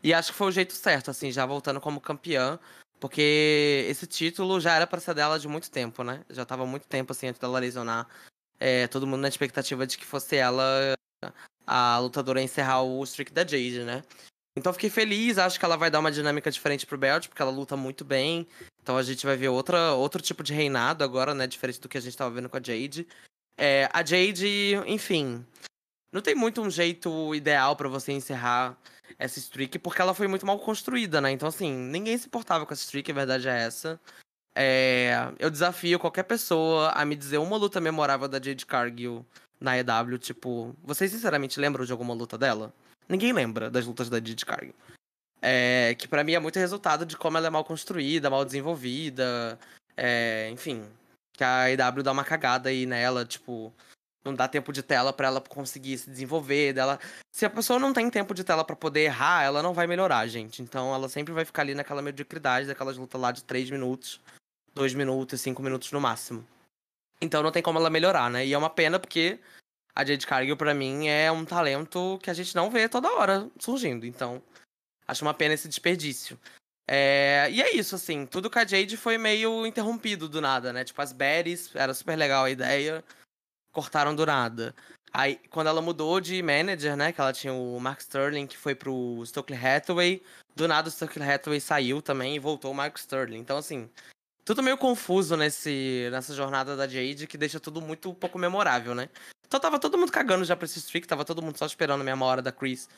E 0.03 0.13
acho 0.13 0.33
que 0.33 0.39
foi 0.39 0.49
o 0.49 0.53
jeito 0.53 0.73
certo, 0.73 1.11
assim, 1.11 1.31
já 1.31 1.45
voltando 1.45 1.81
como 1.81 2.01
campeã. 2.01 2.59
Porque 2.99 3.87
esse 3.89 4.07
título 4.07 4.61
já 4.61 4.75
era 4.75 4.87
pra 4.87 5.01
ser 5.01 5.15
dela 5.15 5.39
de 5.39 5.47
muito 5.47 5.71
tempo, 5.71 6.03
né? 6.03 6.25
Já 6.31 6.45
tava 6.45 6.67
muito 6.67 6.87
tempo, 6.87 7.13
assim, 7.13 7.29
antes 7.29 7.41
dela 7.41 7.59
lesionar. 7.59 8.09
É, 8.59 8.87
todo 8.87 9.07
mundo 9.07 9.21
na 9.21 9.29
expectativa 9.29 9.87
de 9.87 9.99
que 9.99 10.05
fosse 10.05 10.37
ela 10.37 10.95
a 11.67 11.99
lutadora 11.99 12.41
a 12.41 12.43
encerrar 12.43 12.83
o 12.83 13.03
streak 13.05 13.33
da 13.33 13.43
Jade, 13.43 13.85
né? 13.85 14.03
Então 14.57 14.73
fiquei 14.73 14.89
feliz, 14.89 15.37
acho 15.37 15.59
que 15.59 15.65
ela 15.65 15.77
vai 15.77 15.91
dar 15.91 15.99
uma 15.99 16.11
dinâmica 16.11 16.51
diferente 16.51 16.87
pro 16.87 16.97
Belt, 16.97 17.29
porque 17.29 17.43
ela 17.43 17.51
luta 17.51 17.77
muito 17.77 18.05
bem. 18.05 18.47
Então 18.83 18.97
a 18.97 19.03
gente 19.03 19.27
vai 19.27 19.37
ver 19.37 19.49
outra, 19.49 19.93
outro 19.93 20.23
tipo 20.23 20.43
de 20.43 20.55
reinado 20.55 21.05
agora, 21.05 21.35
né? 21.35 21.47
Diferente 21.47 21.81
do 21.81 21.89
que 21.89 21.99
a 21.99 22.01
gente 22.01 22.17
tava 22.17 22.35
vendo 22.35 22.49
com 22.49 22.57
a 22.57 22.63
Jade. 22.63 23.07
É, 23.59 23.89
a 23.93 24.03
Jade, 24.03 24.75
enfim, 24.87 25.45
não 26.13 26.23
tem 26.23 26.35
muito 26.35 26.63
um 26.63 26.71
jeito 26.71 27.35
ideal 27.35 27.77
pra 27.77 27.89
você 27.89 28.13
encerrar 28.13 28.79
essa 29.19 29.39
streak, 29.39 29.79
porque 29.79 30.01
ela 30.01 30.15
foi 30.15 30.27
muito 30.29 30.47
mal 30.47 30.59
construída, 30.59 31.21
né? 31.21 31.31
Então, 31.31 31.49
assim, 31.49 31.73
ninguém 31.73 32.17
se 32.19 32.27
importava 32.27 32.67
com 32.67 32.73
essa 32.73 32.83
streak, 32.83 33.11
a 33.11 33.15
verdade 33.15 33.49
é 33.49 33.63
essa. 33.63 34.01
É, 34.55 35.33
eu 35.39 35.51
desafio 35.51 35.99
qualquer 35.99 36.23
pessoa 36.23 36.91
a 36.91 37.05
me 37.05 37.15
dizer 37.15 37.39
uma 37.39 37.57
luta 37.57 37.81
memorável 37.81 38.27
da 38.27 38.41
Jade 38.41 38.65
Cargill 38.65 39.25
na 39.61 39.77
EW, 39.79 40.19
tipo, 40.19 40.75
vocês 40.83 41.11
sinceramente 41.11 41.61
lembram 41.61 41.85
de 41.85 41.93
alguma 41.93 42.15
luta 42.15 42.39
dela? 42.39 42.73
Ninguém 43.09 43.33
lembra 43.33 43.71
das 43.71 43.87
lutas 43.87 44.09
da 44.09 44.17
Jade 44.17 44.47
Cargill. 44.47 44.75
É, 45.43 45.95
que 45.99 46.09
pra 46.09 46.25
mim 46.25 46.33
é 46.33 46.39
muito 46.39 46.59
resultado 46.59 47.05
de 47.05 47.17
como 47.17 47.37
ela 47.37 47.47
é 47.47 47.51
mal 47.51 47.65
construída, 47.65 48.31
mal 48.31 48.45
desenvolvida, 48.45 49.59
é, 49.97 50.49
enfim, 50.51 50.85
que 51.35 51.45
a 51.45 51.71
EW 51.71 52.03
dá 52.03 52.13
uma 52.13 52.25
cagada 52.25 52.71
aí 52.71 52.87
nela, 52.87 53.25
tipo, 53.25 53.73
não 54.27 54.35
dá 54.35 54.47
tempo 54.47 54.73
de 54.73 54.83
tela 54.83 55.13
pra 55.13 55.29
ela 55.29 55.41
conseguir 55.41 55.97
se 55.99 56.11
desenvolver, 56.11 56.73
dela 56.73 56.99
se 57.33 57.45
a 57.45 57.51
pessoa 57.51 57.79
não 57.79 57.93
tem 57.93 58.09
tempo 58.11 58.35
de 58.35 58.43
tela 58.45 58.65
pra 58.65 58.75
poder 58.75 59.01
errar, 59.01 59.43
ela 59.43 59.63
não 59.63 59.75
vai 59.75 59.87
melhorar, 59.87 60.27
gente. 60.27 60.63
Então 60.63 60.95
ela 60.95 61.09
sempre 61.09 61.35
vai 61.35 61.45
ficar 61.45 61.63
ali 61.63 61.75
naquela 61.75 62.01
mediocridade, 62.01 62.67
daquelas 62.67 62.97
lutas 62.97 63.21
lá 63.21 63.31
de 63.31 63.45
3 63.45 63.71
minutos, 63.71 64.21
2 64.75 64.95
minutos, 64.95 65.41
5 65.41 65.63
minutos 65.63 65.93
no 65.93 66.01
máximo. 66.01 66.47
Então 67.21 67.43
não 67.43 67.53
tem 67.53 67.63
como 67.63 67.79
ela 67.79 67.91
melhorar, 67.91 68.31
né? 68.31 68.47
E 68.47 68.53
é 68.53 68.59
uma 68.59 68.71
pena 68.71 68.99
porque 68.99 69.39
a 69.95 70.05
Jade 70.05 70.27
Cargill, 70.27 70.57
pra 70.57 70.75
mim, 70.75 71.09
é 71.09 71.33
um 71.33 71.45
talento 71.45 72.19
que 72.23 72.29
a 72.31 72.35
gente 72.35 72.55
não 72.55 72.71
vê 72.71 72.89
toda 72.89 73.13
hora 73.13 73.51
surgindo. 73.59 74.05
Então, 74.05 74.43
acho 75.09 75.25
uma 75.25 75.33
pena 75.33 75.55
esse 75.55 75.69
desperdício. 75.69 76.39
É, 76.89 77.49
e 77.51 77.61
é 77.61 77.75
isso, 77.75 77.95
assim, 77.95 78.27
tudo 78.27 78.49
com 78.49 78.59
a 78.59 78.65
Jade 78.65 78.97
foi 78.97 79.19
meio 79.19 79.67
interrompido 79.67 80.29
do 80.29 80.41
nada, 80.41 80.73
né? 80.73 80.85
Tipo, 80.85 81.03
as 81.03 81.13
berries, 81.13 81.75
era 81.75 81.93
super 81.95 82.17
legal 82.17 82.45
a 82.45 82.51
ideia, 82.51 83.03
cortaram 83.77 84.15
do 84.15 84.25
nada. 84.25 84.75
Aí, 85.13 85.39
quando 85.51 85.67
ela 85.67 85.83
mudou 85.83 86.19
de 86.19 86.43
manager, 86.43 86.97
né? 86.97 87.13
Que 87.13 87.21
ela 87.21 87.33
tinha 87.33 87.53
o 87.53 87.79
Mark 87.79 88.01
Sterling, 88.01 88.47
que 88.47 88.57
foi 88.57 88.75
pro 88.75 89.23
Stokely 89.27 89.59
Hathaway. 89.59 90.23
Do 90.55 90.67
nada 90.67 90.89
o 90.89 90.91
Stokely 90.91 91.31
Hathaway 91.31 91.61
saiu 91.61 92.01
também 92.01 92.35
e 92.35 92.39
voltou 92.39 92.71
o 92.71 92.75
Mark 92.75 92.97
Sterling. 92.97 93.39
Então, 93.39 93.59
assim, 93.59 93.91
tudo 94.47 94.63
meio 94.63 94.79
confuso 94.79 95.37
nesse, 95.37 96.09
nessa 96.11 96.35
jornada 96.35 96.75
da 96.75 96.89
Jade, 96.89 97.27
que 97.27 97.37
deixa 97.37 97.61
tudo 97.61 97.83
muito 97.83 98.15
pouco 98.15 98.39
memorável, 98.39 98.95
né? 98.95 99.11
Então 99.47 99.61
tava 99.61 99.79
todo 99.79 99.99
mundo 99.99 100.11
cagando 100.11 100.45
já 100.45 100.57
pra 100.57 100.65
esse 100.65 100.79
streak, 100.79 101.07
tava 101.07 101.25
todo 101.25 101.43
mundo 101.43 101.59
só 101.59 101.67
esperando 101.67 102.01
a 102.01 102.05
mesma 102.05 102.25
hora 102.25 102.41
da 102.41 102.51
Chris 102.51 102.89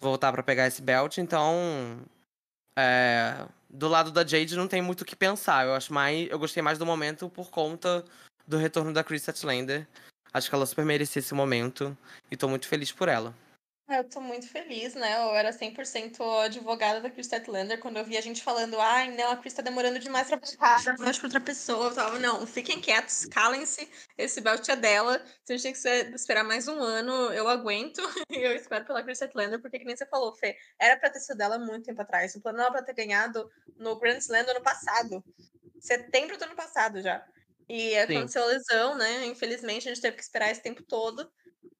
voltar 0.00 0.32
para 0.32 0.42
pegar 0.42 0.66
esse 0.66 0.80
belt, 0.80 1.18
então. 1.18 2.00
É, 2.78 3.46
do 3.68 3.86
lado 3.86 4.10
da 4.10 4.26
Jade 4.26 4.56
não 4.56 4.66
tem 4.66 4.80
muito 4.80 5.02
o 5.02 5.04
que 5.04 5.14
pensar. 5.14 5.66
Eu 5.66 5.74
acho 5.74 5.92
mais. 5.92 6.28
Eu 6.30 6.38
gostei 6.38 6.62
mais 6.62 6.78
do 6.78 6.86
momento 6.86 7.28
por 7.28 7.50
conta 7.50 8.02
do 8.48 8.56
retorno 8.56 8.94
da 8.94 9.04
Chris 9.04 9.22
Statlander. 9.22 9.86
Acho 10.32 10.48
que 10.48 10.54
ela 10.54 10.66
super 10.66 10.84
merecia 10.84 11.20
esse 11.20 11.34
momento 11.34 11.96
e 12.30 12.36
tô 12.36 12.48
muito 12.48 12.66
feliz 12.66 12.90
por 12.90 13.08
ela. 13.08 13.34
Ah, 13.92 13.96
eu 13.96 14.08
tô 14.08 14.22
muito 14.22 14.48
feliz, 14.48 14.94
né? 14.94 15.16
Eu 15.18 15.34
era 15.34 15.52
100% 15.52 16.18
advogada 16.44 17.00
da 17.00 17.10
Chris 17.10 17.26
Statlander 17.26 17.78
quando 17.78 17.98
eu 17.98 18.04
vi 18.04 18.16
a 18.16 18.22
gente 18.22 18.42
falando, 18.42 18.80
ai, 18.80 19.10
não, 19.14 19.32
a 19.32 19.36
Chris 19.36 19.52
tá 19.52 19.60
demorando 19.60 19.98
demais 19.98 20.28
pra 20.28 20.38
passar, 20.38 20.96
eu 20.98 21.06
acho 21.06 21.20
pra 21.20 21.26
outra 21.26 21.40
pessoa. 21.40 21.88
Eu 21.88 21.94
tava, 21.94 22.18
não, 22.18 22.46
fiquem 22.46 22.80
quietos, 22.80 23.26
calem-se, 23.26 23.86
esse 24.16 24.40
belt 24.40 24.66
é 24.66 24.76
dela. 24.76 25.22
Se 25.44 25.52
a 25.52 25.56
gente 25.58 25.62
tem 25.62 25.72
que 26.08 26.14
esperar 26.14 26.42
mais 26.42 26.68
um 26.68 26.78
ano, 26.78 27.12
eu 27.34 27.46
aguento. 27.48 28.00
E 28.30 28.36
eu 28.36 28.56
espero 28.56 28.86
pela 28.86 29.02
Chris 29.02 29.18
Statlander, 29.18 29.60
porque 29.60 29.78
que 29.78 29.84
nem 29.84 29.94
você 29.94 30.06
falou, 30.06 30.34
Fê, 30.34 30.56
era 30.78 30.96
pra 30.96 31.10
ter 31.10 31.20
sido 31.20 31.36
dela 31.36 31.58
muito 31.58 31.84
tempo 31.84 32.00
atrás. 32.00 32.34
O 32.34 32.40
plano 32.40 32.60
era 32.60 32.70
pra 32.70 32.82
ter 32.82 32.94
ganhado 32.94 33.50
no 33.76 33.96
Grand 33.96 34.16
Slam 34.16 34.44
do 34.44 34.52
ano 34.52 34.62
passado. 34.62 35.22
Setembro 35.78 36.38
do 36.38 36.44
ano 36.44 36.54
passado 36.54 37.02
já. 37.02 37.22
E 37.68 37.96
aconteceu 37.96 38.42
a 38.42 38.46
lesão, 38.46 38.96
né? 38.96 39.26
Infelizmente, 39.26 39.88
a 39.88 39.94
gente 39.94 40.02
teve 40.02 40.16
que 40.16 40.22
esperar 40.22 40.50
esse 40.50 40.62
tempo 40.62 40.82
todo. 40.82 41.30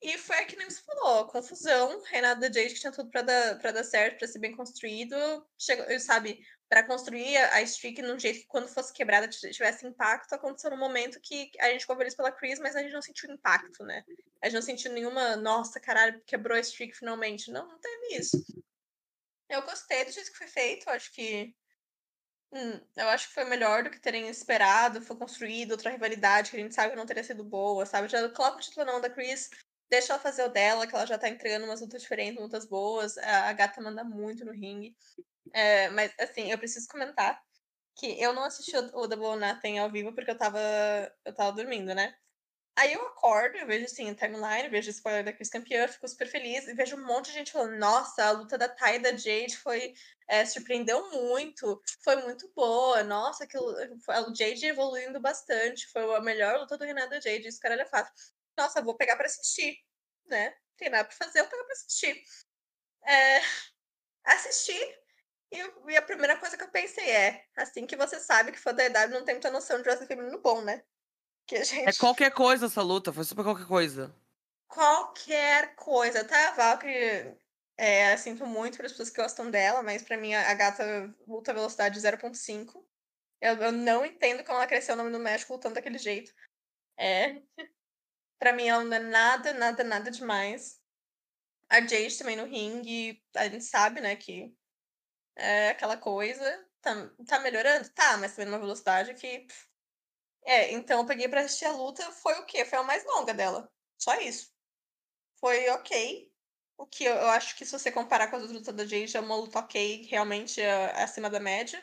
E 0.00 0.18
foi 0.18 0.44
que 0.46 0.56
nem 0.56 0.68
você 0.68 0.82
falou, 0.82 1.26
confusão. 1.28 2.02
Renato 2.02 2.40
da 2.40 2.46
Jade 2.48 2.74
que 2.74 2.80
tinha 2.80 2.92
tudo 2.92 3.10
para 3.10 3.22
dar, 3.22 3.58
pra 3.58 3.70
dar 3.70 3.84
certo, 3.84 4.18
para 4.18 4.26
ser 4.26 4.40
bem 4.40 4.56
construído. 4.56 5.14
Chegou, 5.56 5.86
sabe, 6.00 6.44
para 6.68 6.82
construir 6.82 7.36
a 7.36 7.62
streak 7.62 8.02
num 8.02 8.18
jeito 8.18 8.40
que 8.40 8.46
quando 8.46 8.66
fosse 8.66 8.92
quebrada 8.92 9.28
tivesse 9.28 9.86
impacto, 9.86 10.32
aconteceu 10.32 10.70
no 10.70 10.76
momento 10.76 11.20
que 11.20 11.50
a 11.60 11.68
gente 11.68 11.82
ficou 11.82 11.96
feliz 11.96 12.14
pela 12.14 12.32
Chris, 12.32 12.58
mas 12.58 12.74
a 12.74 12.80
gente 12.80 12.94
não 12.94 13.02
sentiu 13.02 13.30
impacto, 13.30 13.84
né? 13.84 14.02
A 14.40 14.46
gente 14.46 14.54
não 14.54 14.62
sentiu 14.62 14.90
nenhuma, 14.90 15.36
nossa, 15.36 15.78
caralho, 15.78 16.20
quebrou 16.26 16.56
a 16.56 16.60
streak 16.60 16.96
finalmente. 16.96 17.52
Não, 17.52 17.68
não 17.68 17.78
teve 17.78 18.16
isso. 18.16 18.42
Eu 19.48 19.62
gostei 19.62 20.04
do 20.04 20.10
jeito 20.10 20.32
que 20.32 20.38
foi 20.38 20.48
feito, 20.48 20.88
acho 20.88 21.12
que 21.12 21.54
Hum, 22.52 22.78
eu 22.96 23.08
acho 23.08 23.28
que 23.28 23.34
foi 23.34 23.44
melhor 23.44 23.82
do 23.82 23.90
que 23.90 23.98
terem 23.98 24.28
esperado, 24.28 25.00
foi 25.00 25.16
construído 25.16 25.70
outra 25.72 25.90
rivalidade 25.90 26.50
que 26.50 26.56
a 26.56 26.60
gente 26.60 26.74
sabe 26.74 26.90
que 26.90 26.96
não 26.96 27.06
teria 27.06 27.24
sido 27.24 27.42
boa, 27.44 27.86
sabe? 27.86 28.08
Já 28.08 28.28
coloca 28.30 28.58
o 28.58 28.60
título 28.60 28.84
não 28.84 29.00
da 29.00 29.08
Chris, 29.08 29.48
deixa 29.88 30.12
ela 30.12 30.20
fazer 30.22 30.44
o 30.44 30.48
dela, 30.50 30.86
que 30.86 30.94
ela 30.94 31.06
já 31.06 31.16
tá 31.18 31.28
entregando 31.30 31.64
umas 31.64 31.80
lutas 31.80 32.02
diferentes, 32.02 32.40
lutas 32.42 32.66
boas. 32.66 33.16
A, 33.18 33.52
gata 33.54 33.80
manda 33.80 34.04
muito 34.04 34.44
no 34.44 34.52
ringue. 34.52 34.94
É, 35.54 35.90
mas, 35.90 36.12
assim, 36.20 36.50
eu 36.52 36.58
preciso 36.58 36.88
comentar 36.88 37.42
que 37.96 38.20
eu 38.22 38.32
não 38.34 38.44
assisti 38.44 38.76
o, 38.76 39.00
o 39.00 39.08
Double 39.08 39.36
Nothing 39.40 39.78
ao 39.78 39.90
vivo 39.92 40.14
porque 40.14 40.30
eu 40.32 40.38
tava, 40.38 40.60
eu 41.24 41.34
tava 41.34 41.52
dormindo, 41.52 41.94
né? 41.94 42.14
Aí 42.76 42.94
eu 42.94 43.06
acordo, 43.06 43.58
eu 43.58 43.66
vejo 43.66 43.84
assim, 43.84 44.08
a 44.08 44.14
timeline, 44.14 44.68
vejo 44.70 44.88
spoiler 44.90 45.22
da 45.24 45.32
Chris 45.32 45.50
campeã, 45.50 45.86
fico 45.86 46.08
super 46.08 46.26
feliz 46.26 46.66
e 46.66 46.72
vejo 46.74 46.96
um 46.96 47.04
monte 47.06 47.26
de 47.26 47.32
gente 47.32 47.52
falando: 47.52 47.76
nossa, 47.78 48.24
a 48.24 48.30
luta 48.30 48.56
da 48.56 48.68
Ty 48.68 48.94
e 48.94 48.98
da 48.98 49.10
Jade 49.16 49.56
foi. 49.58 49.94
É, 50.28 50.46
surpreendeu 50.46 51.10
muito, 51.10 51.82
foi 52.02 52.16
muito 52.22 52.50
boa, 52.54 53.02
nossa, 53.04 53.46
que 53.46 53.56
a 54.08 54.22
Jade 54.34 54.64
evoluindo 54.66 55.20
bastante, 55.20 55.86
foi 55.88 56.02
a 56.16 56.20
melhor 56.22 56.58
luta 56.58 56.78
do 56.78 56.84
Renato 56.84 57.10
da 57.10 57.20
Jade, 57.20 57.48
isso 57.48 57.60
cara 57.60 57.80
é 57.80 57.84
fácil. 57.84 58.12
Nossa, 58.56 58.80
vou 58.80 58.96
pegar 58.96 59.16
pra 59.16 59.26
assistir, 59.26 59.76
né? 60.26 60.54
Tem 60.78 60.88
nada 60.88 61.04
pra 61.04 61.16
fazer, 61.16 61.40
eu 61.40 61.48
pego 61.48 61.64
pra 61.64 61.72
assistir. 61.74 62.22
É, 63.06 63.40
assisti, 64.24 64.78
e, 65.52 65.58
e, 65.92 65.96
a 65.96 66.02
primeira 66.02 66.36
coisa 66.38 66.56
que 66.56 66.64
eu 66.64 66.70
pensei 66.70 67.10
é: 67.10 67.44
assim 67.56 67.86
que 67.86 67.96
você 67.96 68.18
sabe 68.20 68.52
que 68.52 68.58
fã 68.60 68.74
da 68.74 68.84
EW 68.84 69.10
não 69.10 69.24
tem 69.24 69.34
muita 69.34 69.50
noção 69.50 69.80
de 69.82 69.88
wrestling 69.88 70.08
feminino 70.08 70.40
bom, 70.40 70.62
né? 70.62 70.82
Que 71.46 71.56
é 71.56 71.64
gente... 71.64 71.88
É 71.88 71.92
qualquer 71.92 72.32
coisa 72.32 72.66
essa 72.66 72.82
luta, 72.82 73.12
foi 73.12 73.24
super 73.24 73.44
qualquer 73.44 73.66
coisa. 73.66 74.14
Qualquer 74.68 75.74
coisa, 75.74 76.24
tá? 76.24 76.48
A 76.48 76.52
Valkyrie, 76.52 77.36
é, 77.76 78.16
sinto 78.16 78.46
muito 78.46 78.76
para 78.76 78.86
as 78.86 78.92
pessoas 78.92 79.10
que 79.10 79.20
gostam 79.20 79.50
dela, 79.50 79.82
mas 79.82 80.02
para 80.02 80.16
mim 80.16 80.34
a 80.34 80.54
gata 80.54 81.14
luta 81.26 81.52
velocidade 81.52 82.00
0.5. 82.00 82.84
Eu, 83.40 83.56
eu 83.56 83.72
não 83.72 84.06
entendo 84.06 84.44
como 84.44 84.58
ela 84.58 84.66
cresceu 84.66 84.94
no 84.94 85.02
nome 85.02 85.16
do 85.16 85.22
México 85.22 85.52
lutando 85.52 85.74
daquele 85.74 85.98
jeito. 85.98 86.32
É. 86.96 87.42
pra 88.38 88.52
mim 88.52 88.68
ela 88.68 88.84
não 88.84 88.96
é 88.96 89.00
nada, 89.00 89.52
nada, 89.52 89.84
nada 89.84 90.10
demais. 90.10 90.80
A 91.68 91.80
Jade 91.80 92.18
também 92.18 92.36
no 92.36 92.44
ringue, 92.44 93.22
a 93.34 93.48
gente 93.48 93.64
sabe, 93.64 94.00
né, 94.00 94.14
que 94.14 94.54
é 95.36 95.70
aquela 95.70 95.96
coisa. 95.96 96.68
Tá, 96.80 97.10
tá 97.26 97.40
melhorando? 97.40 97.88
Tá, 97.90 98.16
mas 98.18 98.32
também 98.32 98.46
numa 98.46 98.58
velocidade 98.58 99.14
que 99.14 99.40
pff, 99.40 99.68
é, 100.44 100.72
então 100.72 101.00
eu 101.00 101.06
peguei 101.06 101.28
pra 101.28 101.42
assistir 101.42 101.66
a 101.66 101.72
luta, 101.72 102.02
foi 102.12 102.34
o 102.40 102.46
quê? 102.46 102.64
Foi 102.64 102.78
a 102.78 102.82
mais 102.82 103.04
longa 103.04 103.32
dela. 103.32 103.70
Só 103.98 104.20
isso. 104.20 104.52
Foi 105.38 105.68
ok. 105.70 106.30
O 106.76 106.86
que 106.86 107.04
eu, 107.04 107.14
eu 107.14 107.28
acho 107.30 107.56
que 107.56 107.64
se 107.64 107.72
você 107.72 107.92
comparar 107.92 108.28
com 108.28 108.36
as 108.36 108.42
outras 108.42 108.58
lutas 108.58 108.74
da 108.74 108.84
Jade, 108.84 109.16
é 109.16 109.20
uma 109.20 109.36
luta 109.36 109.58
ok, 109.60 110.06
realmente 110.10 110.60
é, 110.60 111.02
acima 111.02 111.30
da 111.30 111.38
média. 111.38 111.82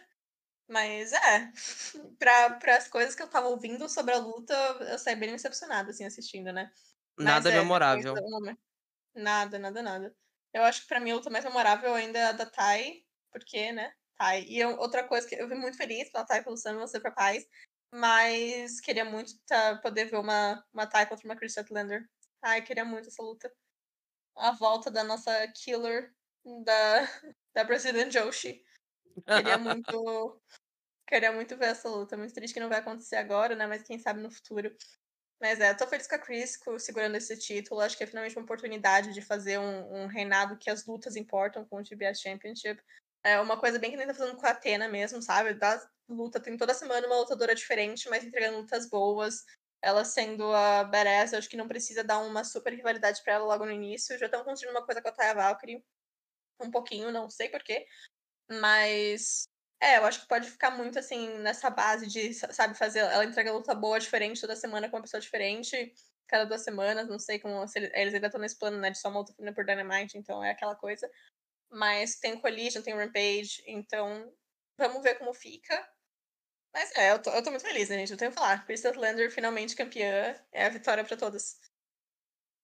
Mas 0.68 1.14
é, 1.14 1.52
para 2.20 2.78
as 2.78 2.88
coisas 2.88 3.16
que 3.16 3.24
eu 3.24 3.30
tava 3.30 3.48
ouvindo 3.48 3.88
sobre 3.90 4.14
a 4.14 4.20
luta, 4.20 4.54
eu 4.82 5.00
saí 5.00 5.16
bem 5.16 5.32
decepcionada, 5.32 5.90
assim, 5.92 6.06
assistindo, 6.06 6.52
né? 6.52 6.72
Nada 7.18 7.52
é, 7.52 7.56
memorável. 7.56 8.14
Nada, 9.16 9.58
nada, 9.58 9.82
nada. 9.82 10.16
Eu 10.54 10.64
acho 10.64 10.82
que 10.82 10.88
pra 10.88 11.00
mim 11.00 11.12
a 11.12 11.16
luta 11.16 11.30
mais 11.30 11.44
memorável 11.44 11.94
ainda 11.94 12.20
é 12.20 12.24
a 12.26 12.32
da 12.32 12.46
Tai, 12.46 13.04
porque, 13.32 13.72
né? 13.72 13.94
Tai. 14.18 14.44
E 14.44 14.60
eu, 14.60 14.78
outra 14.78 15.08
coisa 15.08 15.28
que 15.28 15.36
eu 15.36 15.48
fui 15.48 15.58
muito 15.58 15.78
feliz 15.78 16.12
pela 16.12 16.26
Tai 16.26 16.44
pelo 16.44 16.56
Você 16.58 17.00
pra 17.00 17.12
Paz, 17.12 17.46
mas 17.92 18.80
queria 18.80 19.06
muito 19.06 19.34
tá, 19.46 19.78
poder 19.78 20.06
ver 20.06 20.18
uma, 20.18 20.64
uma 20.74 20.86
Ty 20.86 21.08
contra 21.08 21.26
uma 21.26 21.36
Chris 21.36 21.52
Statlander. 21.52 22.08
Ai, 22.42 22.62
queria 22.62 22.86
muito 22.86 23.10
essa 23.10 23.22
luta. 23.22 23.52
A 24.36 24.52
volta 24.52 24.90
da 24.90 25.04
nossa 25.04 25.32
killer 25.50 26.14
da, 26.64 27.02
da 27.54 27.66
President 27.66 28.14
Joshi. 28.14 28.64
Queria 29.26 29.58
muito. 29.58 30.42
queria 31.08 31.32
muito 31.32 31.58
ver 31.58 31.68
essa 31.68 31.90
luta. 31.90 32.16
Muito 32.16 32.34
triste 32.34 32.54
que 32.54 32.60
não 32.60 32.70
vai 32.70 32.80
acontecer 32.80 33.18
agora, 33.18 33.56
né? 33.56 33.68
Mas 33.68 33.84
quem 33.84 34.00
sabe 34.00 34.22
no 34.22 34.32
futuro. 34.32 34.76
Mas 35.42 35.60
é, 35.60 35.74
tô 35.74 35.88
feliz 35.88 36.06
com 36.06 36.16
a 36.16 36.20
Chris 36.20 36.60
segurando 36.80 37.16
esse 37.16 37.38
título. 37.38 37.82
Acho 37.82 37.98
que 37.98 38.04
é 38.04 38.08
finalmente 38.08 38.36
uma 38.36 38.44
oportunidade 38.44 39.14
de 39.14 39.22
fazer 39.22 39.58
um, 39.58 40.04
um 40.04 40.08
reinado 40.08 40.58
que 40.58 40.70
as 40.70 40.86
lutas 40.86 41.16
importam 41.16 41.66
com 41.66 41.78
o 41.78 41.84
TBS 41.84 42.22
Championship. 42.22 42.82
É 43.24 43.40
uma 43.40 43.60
coisa 43.60 43.78
bem 43.78 43.92
que 43.92 43.98
nem 43.98 44.08
tá 44.08 44.14
fazendo 44.14 44.38
com 44.38 44.46
a 44.46 44.52
Atena 44.52 44.88
mesmo, 44.88 45.22
sabe? 45.22 45.54
Da 45.54 45.80
luta, 46.08 46.40
tem 46.40 46.58
toda 46.58 46.74
semana 46.74 47.06
uma 47.06 47.18
lutadora 47.18 47.54
diferente, 47.54 48.10
mas 48.10 48.24
entregando 48.24 48.60
lutas 48.60 48.90
boas. 48.90 49.44
Ela 49.82 50.04
sendo 50.04 50.54
a 50.54 50.90
eu 51.32 51.38
acho 51.38 51.50
que 51.50 51.58
não 51.58 51.68
precisa 51.68 52.04
dar 52.04 52.20
uma 52.20 52.44
super 52.44 52.74
rivalidade 52.74 53.22
para 53.24 53.34
ela 53.34 53.46
logo 53.46 53.66
no 53.66 53.72
início. 53.72 54.18
Já 54.18 54.26
estão 54.26 54.44
construindo 54.44 54.76
uma 54.76 54.86
coisa 54.86 55.02
com 55.02 55.10
a 55.10 55.12
Taya 55.12 55.34
Valkyrie. 55.34 55.84
Um 56.62 56.72
pouquinho, 56.72 57.12
não 57.12 57.30
sei 57.30 57.50
porquê. 57.50 57.86
Mas 58.50 59.48
é, 59.82 59.98
eu 59.98 60.06
acho 60.06 60.22
que 60.22 60.28
pode 60.28 60.50
ficar 60.50 60.72
muito 60.72 61.00
assim 61.00 61.38
nessa 61.40 61.70
base 61.70 62.08
de, 62.08 62.34
sabe, 62.34 62.78
fazer. 62.78 63.00
Ela 63.00 63.26
entrega 63.26 63.54
luta 63.54 63.74
boa, 63.74 64.00
diferente 64.00 64.42
toda 64.42 64.56
semana 64.56 64.90
com 64.90 64.98
uma 64.98 65.04
pessoa 65.04 65.22
diferente, 65.22 65.94
cada 66.28 66.46
duas 66.46 66.64
semanas. 66.64 67.08
Não 67.08 67.20
sei 67.20 67.40
como. 67.40 67.64
Eles 67.94 68.14
ainda 68.14 68.28
estão 68.28 68.42
nesse 68.42 68.58
plano, 68.60 68.78
né, 68.78 68.92
de 68.92 69.00
só 69.00 69.10
uma 69.10 69.20
luta 69.20 69.34
por 69.54 69.66
Dynamite, 69.66 70.18
então 70.18 70.44
é 70.44 70.52
aquela 70.52 70.76
coisa. 70.76 71.10
Mas 71.72 72.16
tem 72.20 72.40
Collision, 72.40 72.82
tem 72.82 72.96
Rampage, 72.96 73.64
então 73.68 74.32
vamos 74.78 75.04
ver 75.04 75.16
como 75.16 75.34
fica. 75.34 75.88
Mas 76.74 76.92
é, 76.96 77.12
eu 77.12 77.22
tô, 77.22 77.30
eu 77.32 77.44
tô 77.44 77.50
muito 77.50 77.66
feliz, 77.66 77.90
né, 77.90 77.98
gente? 77.98 78.12
Eu 78.12 78.18
tenho 78.18 78.32
que 78.32 78.38
falar. 78.38 78.66
Crystal 78.66 78.94
Lander 78.96 79.32
finalmente 79.32 79.76
campeã. 79.76 80.36
É 80.52 80.66
a 80.66 80.70
vitória 80.70 81.04
para 81.04 81.18
todos. 81.18 81.58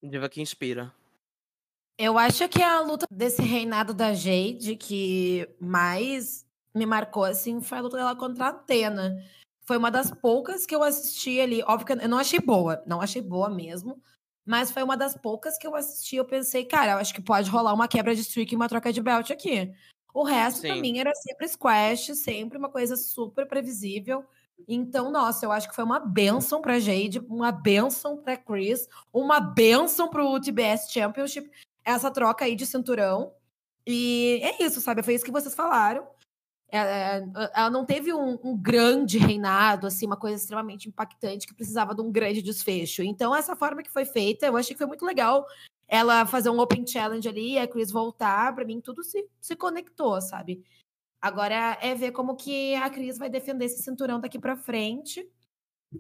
Diva 0.04 0.30
que 0.30 0.42
inspira. 0.42 0.94
Eu 1.98 2.18
acho 2.18 2.48
que 2.50 2.62
a 2.62 2.82
luta 2.82 3.08
desse 3.10 3.42
reinado 3.42 3.94
da 3.94 4.14
Jade 4.14 4.76
que 4.76 5.48
mais 5.60 6.46
me 6.74 6.86
marcou, 6.86 7.24
assim, 7.24 7.62
foi 7.62 7.78
a 7.78 7.82
luta 7.82 7.98
dela 7.98 8.16
contra 8.16 8.46
a 8.46 8.50
Atena. 8.50 9.18
Foi 9.62 9.78
uma 9.78 9.90
das 9.90 10.12
poucas 10.12 10.66
que 10.66 10.76
eu 10.76 10.84
assisti 10.84 11.40
ali. 11.40 11.64
Óbvio 11.64 11.88
que 11.88 11.94
eu 11.94 12.10
não 12.10 12.20
achei 12.20 12.40
boa, 12.40 12.84
não 12.86 13.02
achei 13.02 13.22
boa 13.22 13.50
mesmo. 13.50 14.02
Mas 14.46 14.70
foi 14.70 14.84
uma 14.84 14.96
das 14.96 15.16
poucas 15.18 15.58
que 15.58 15.66
eu 15.66 15.76
assisti. 15.76 16.18
Eu 16.18 16.26
pensei, 16.26 16.64
cara, 16.66 16.94
eu 16.94 16.98
acho 16.98 17.14
que 17.14 17.22
pode 17.22 17.50
rolar 17.50 17.74
uma 17.74 17.88
quebra 17.88 18.14
de 18.14 18.22
streak 18.22 18.54
e 18.54 18.56
uma 18.56 18.70
troca 18.70 18.94
de 18.94 19.02
belt 19.02 19.32
aqui. 19.32 19.74
O 20.14 20.24
resto, 20.24 20.62
Sim. 20.62 20.68
pra 20.68 20.76
mim, 20.78 21.00
era 21.00 21.14
sempre 21.16 21.48
squash, 21.48 22.16
sempre 22.16 22.58
uma 22.58 22.70
coisa 22.70 22.96
super 22.96 23.48
previsível. 23.48 24.24
Então, 24.68 25.12
nossa, 25.12 25.46
eu 25.46 25.52
acho 25.52 25.68
que 25.68 25.76
foi 25.76 25.84
uma 25.84 26.00
benção 26.00 26.62
pra 26.62 26.80
Jade, 26.80 27.20
uma 27.28 27.52
benção 27.52 28.18
pra 28.18 28.38
Chris, 28.38 28.88
uma 29.12 29.40
benção 29.40 30.10
pro 30.10 30.40
TBS 30.40 30.90
Championship, 30.90 31.52
essa 31.84 32.10
troca 32.10 32.46
aí 32.46 32.56
de 32.56 32.66
cinturão. 32.66 33.34
E 33.86 34.40
é 34.42 34.64
isso, 34.64 34.80
sabe? 34.80 35.04
Foi 35.04 35.14
isso 35.14 35.26
que 35.26 35.32
vocês 35.32 35.54
falaram. 35.54 36.08
Ela, 36.70 36.90
é, 36.90 37.52
ela 37.54 37.70
não 37.70 37.86
teve 37.86 38.14
um, 38.14 38.40
um, 38.44 38.58
grande 38.58 39.18
reinado, 39.18 39.88
assim, 39.88 40.06
uma 40.06 40.18
coisa 40.18 40.36
extremamente 40.36 40.90
impactante 40.90 41.48
que 41.48 41.54
precisava 41.54 41.94
de 41.94 42.02
um 42.02 42.12
grande 42.12 42.42
desfecho. 42.42 43.04
Então, 43.04 43.36
essa 43.36 43.56
forma 43.56 43.84
que 43.84 43.92
foi 43.92 44.06
feita, 44.06 44.46
eu 44.46 44.58
achei 44.58 44.74
que 44.74 44.78
foi 44.80 44.88
muito 44.88 45.06
legal 45.06 45.46
ela 45.88 46.26
fazer 46.26 46.50
um 46.50 46.60
Open 46.60 46.86
Challenge 46.86 47.28
ali, 47.28 47.58
a 47.60 47.68
Chris 47.68 47.92
voltar, 47.92 48.54
para 48.56 48.66
mim 48.66 48.82
tudo 48.82 49.04
se, 49.04 49.28
se 49.40 49.56
conectou, 49.56 50.20
sabe? 50.20 50.64
Agora 51.22 51.78
é 51.82 51.96
ver 51.96 52.12
como 52.12 52.36
que 52.36 52.76
a 52.76 52.90
Cris 52.90 53.18
vai 53.18 53.30
defender 53.30 53.66
esse 53.66 53.82
cinturão 53.82 54.20
daqui 54.20 54.40
para 54.40 54.56
frente. 54.56 55.28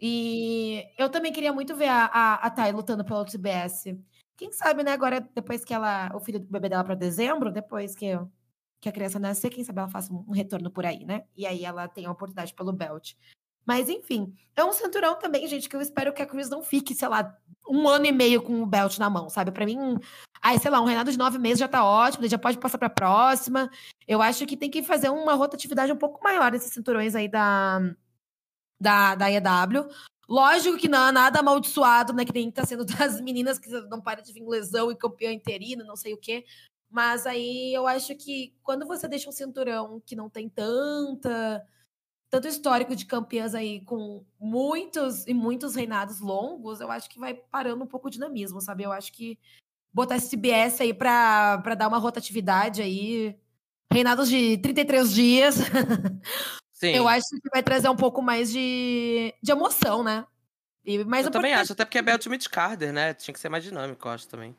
E 0.01 0.83
eu 0.97 1.09
também 1.09 1.31
queria 1.31 1.53
muito 1.53 1.75
ver 1.75 1.87
a, 1.87 2.05
a, 2.05 2.33
a 2.35 2.49
Thay 2.49 2.71
lutando 2.71 3.05
pelo 3.05 3.25
TBS. 3.25 3.95
Quem 4.37 4.51
sabe, 4.51 4.83
né, 4.83 4.91
agora, 4.91 5.21
depois 5.33 5.63
que 5.63 5.73
ela. 5.73 6.11
O 6.13 6.19
filho 6.19 6.39
do 6.39 6.45
bebê 6.45 6.69
dela 6.69 6.83
para 6.83 6.95
dezembro, 6.95 7.51
depois 7.51 7.95
que 7.95 8.05
que 8.85 8.89
a 8.89 8.91
criança 8.91 9.17
nascer, 9.17 9.49
quem 9.49 9.63
sabe 9.63 9.79
ela 9.79 9.89
faça 9.89 10.13
um 10.13 10.31
retorno 10.31 10.69
por 10.69 10.85
aí, 10.85 11.03
né? 11.03 11.23
E 11.35 11.47
aí 11.47 11.65
ela 11.65 11.87
tem 11.87 12.05
a 12.05 12.11
oportunidade 12.11 12.53
pelo 12.53 12.71
belt. 12.71 13.13
Mas, 13.65 13.89
enfim, 13.89 14.31
é 14.55 14.63
um 14.63 14.71
cinturão 14.71 15.17
também, 15.17 15.47
gente, 15.47 15.67
que 15.67 15.75
eu 15.75 15.81
espero 15.81 16.13
que 16.13 16.21
a 16.21 16.25
Chris 16.25 16.51
não 16.51 16.61
fique, 16.61 16.93
sei 16.93 17.07
lá, 17.07 17.35
um 17.67 17.87
ano 17.87 18.05
e 18.05 18.11
meio 18.11 18.43
com 18.43 18.61
o 18.61 18.65
belt 18.65 18.99
na 18.99 19.09
mão, 19.09 19.27
sabe? 19.27 19.51
Para 19.51 19.65
mim, 19.65 19.97
aí, 20.39 20.59
sei 20.59 20.69
lá, 20.69 20.79
um 20.79 20.85
reinado 20.85 21.11
de 21.11 21.17
nove 21.17 21.39
meses 21.39 21.57
já 21.57 21.67
tá 21.67 21.83
ótimo, 21.83 22.27
já 22.27 22.37
pode 22.37 22.59
passar 22.59 22.77
pra 22.77 22.91
próxima. 22.91 23.71
Eu 24.07 24.21
acho 24.21 24.45
que 24.45 24.55
tem 24.55 24.69
que 24.69 24.83
fazer 24.83 25.09
uma 25.09 25.33
rotatividade 25.33 25.91
um 25.91 25.97
pouco 25.97 26.23
maior 26.23 26.51
nesses 26.51 26.71
cinturões 26.71 27.15
aí 27.15 27.27
da, 27.27 27.79
da, 28.79 29.15
da 29.15 29.31
EW. 29.31 29.89
Lógico 30.29 30.77
que 30.77 30.87
não, 30.87 31.11
nada 31.11 31.39
amaldiçoado, 31.39 32.13
né? 32.13 32.23
Que 32.23 32.33
nem 32.33 32.51
tá 32.51 32.63
sendo 32.65 32.85
das 32.85 33.19
meninas 33.19 33.57
que 33.57 33.67
não 33.89 33.99
para 33.99 34.21
de 34.21 34.31
vir 34.31 34.45
lesão 34.45 34.91
e 34.91 34.95
campeão 34.95 35.31
interino, 35.31 35.83
não 35.83 35.95
sei 35.95 36.13
o 36.13 36.17
quê. 36.17 36.45
Mas 36.95 37.27
aí 37.27 37.73
eu 37.73 37.85
acho 37.85 38.15
que 38.15 38.55
quando 38.63 38.87
você 38.87 39.05
deixa 39.05 39.27
um 39.27 39.31
cinturão 39.33 40.01
que 40.05 40.15
não 40.15 40.29
tem 40.29 40.47
tanta 40.47 41.61
tanto 42.29 42.47
histórico 42.47 42.95
de 42.95 43.05
campeãs 43.05 43.53
aí 43.53 43.81
com 43.81 44.23
muitos 44.39 45.27
e 45.27 45.33
muitos 45.33 45.75
reinados 45.75 46.21
longos, 46.21 46.79
eu 46.79 46.89
acho 46.89 47.09
que 47.09 47.19
vai 47.19 47.33
parando 47.33 47.83
um 47.83 47.87
pouco 47.87 48.07
o 48.07 48.09
dinamismo, 48.09 48.61
sabe? 48.61 48.83
Eu 48.83 48.93
acho 48.93 49.11
que 49.11 49.37
botar 49.93 50.15
esse 50.15 50.29
CBS 50.29 50.79
aí 50.79 50.93
para 50.93 51.57
dar 51.77 51.89
uma 51.89 51.97
rotatividade 51.97 52.81
aí, 52.81 53.37
reinados 53.91 54.29
de 54.29 54.57
33 54.59 55.13
dias. 55.13 55.55
Sim. 56.71 56.91
eu 56.91 57.09
acho 57.09 57.27
que 57.27 57.49
vai 57.53 57.61
trazer 57.61 57.89
um 57.89 57.95
pouco 57.97 58.21
mais 58.21 58.49
de, 58.49 59.33
de 59.43 59.51
emoção, 59.51 60.01
né? 60.01 60.25
E 60.85 61.03
mais 61.03 61.25
eu 61.25 61.31
também 61.31 61.53
acho, 61.53 61.73
até 61.73 61.83
porque 61.83 61.97
é 61.97 62.01
Belt 62.01 62.19
Ultimate 62.19 62.49
Carter, 62.49 62.93
né? 62.93 63.13
Tinha 63.13 63.33
que 63.33 63.39
ser 63.39 63.49
mais 63.49 63.65
dinâmico, 63.65 64.07
eu 64.07 64.11
acho 64.13 64.29
também. 64.29 64.55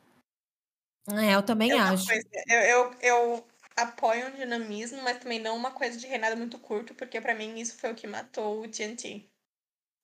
É, 1.09 1.35
eu 1.35 1.43
também 1.43 1.71
eu 1.71 1.79
acho. 1.79 2.05
eu, 2.47 2.59
eu, 2.59 2.95
eu 3.01 3.47
apoio 3.77 4.27
um 4.27 4.31
dinamismo, 4.31 5.01
mas 5.03 5.19
também 5.19 5.39
não 5.39 5.55
uma 5.55 5.71
coisa 5.71 5.97
de 5.97 6.07
reinado 6.07 6.35
muito 6.35 6.57
curto, 6.57 6.93
porque 6.95 7.21
para 7.21 7.35
mim 7.35 7.59
isso 7.59 7.77
foi 7.77 7.91
o 7.91 7.95
que 7.95 8.07
matou 8.07 8.61
o 8.61 8.67
TNT. 8.67 9.25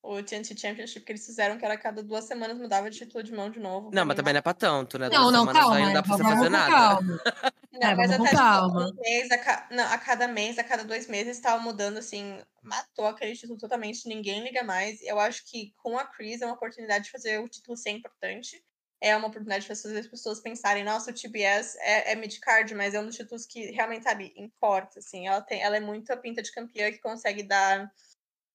O 0.02 0.22
TNT 0.22 0.58
Championship 0.58 1.06
que 1.06 1.12
eles 1.14 1.26
fizeram, 1.26 1.58
que 1.58 1.66
era 1.66 1.78
cada 1.78 2.04
duas 2.04 2.26
semanas 2.26 2.58
mudava 2.58 2.90
de 2.90 3.00
título 3.00 3.24
de 3.24 3.34
mão 3.34 3.50
de 3.50 3.60
novo. 3.60 3.90
Não, 3.94 4.06
mas 4.06 4.16
também 4.16 4.34
não 4.34 4.40
é 4.40 4.42
pra 4.42 4.54
tanto, 4.54 5.00
né? 5.00 5.10
Não, 5.10 5.32
duas 5.32 5.34
não, 5.34 5.54
calma. 5.54 5.76
Aí 5.76 5.86
não 5.86 5.94
dá 5.94 6.04
pra 6.04 6.18
você 6.18 6.24
fazer 6.24 6.50
nada. 6.50 6.72
Calma. 6.72 7.22
Não, 7.74 7.90
é, 7.90 7.96
mas 7.96 8.12
até 8.12 8.30
calma. 8.30 8.86
Tipo, 8.86 9.00
um 9.00 9.02
mês, 9.02 9.32
a, 9.32 9.38
ca... 9.40 9.68
não, 9.72 9.84
a 9.86 9.98
cada 9.98 10.28
mês, 10.28 10.60
a 10.60 10.64
cada 10.64 10.84
dois 10.84 11.08
meses, 11.08 11.36
estava 11.36 11.60
mudando, 11.60 11.98
assim, 11.98 12.40
matou 12.62 13.08
aquele 13.08 13.36
título 13.36 13.58
totalmente, 13.58 14.08
ninguém 14.08 14.44
liga 14.44 14.64
mais. 14.64 15.02
Eu 15.02 15.20
acho 15.20 15.44
que 15.44 15.74
com 15.78 15.98
a 15.98 16.06
Chris 16.06 16.44
é 16.44 16.46
uma 16.46 16.54
oportunidade 16.54 17.06
de 17.06 17.12
fazer 17.12 17.40
o 17.40 17.50
título 17.50 17.76
ser 17.76 17.90
importante 17.90 18.64
é 19.04 19.18
uma 19.18 19.28
oportunidade 19.28 19.64
de 19.64 19.68
fazer 19.68 20.00
as 20.00 20.08
pessoas 20.08 20.40
pensarem, 20.40 20.82
nossa, 20.82 21.12
o 21.12 21.14
TBS 21.14 21.78
é, 21.82 22.14
é 22.14 22.16
mid-card, 22.16 22.74
mas 22.74 22.94
é 22.94 23.02
um 23.02 23.06
dos 23.06 23.18
títulos 23.18 23.46
que 23.46 23.70
realmente, 23.72 24.04
sabe, 24.04 24.34
importa, 24.38 25.00
assim. 25.00 25.28
Ela, 25.28 25.42
tem, 25.42 25.62
ela 25.62 25.76
é 25.76 25.82
muito 25.82 26.10
a 26.14 26.16
pinta 26.16 26.42
de 26.42 26.54
campeã 26.54 26.90
que 26.90 27.00
consegue 27.00 27.44
dar, 27.44 27.92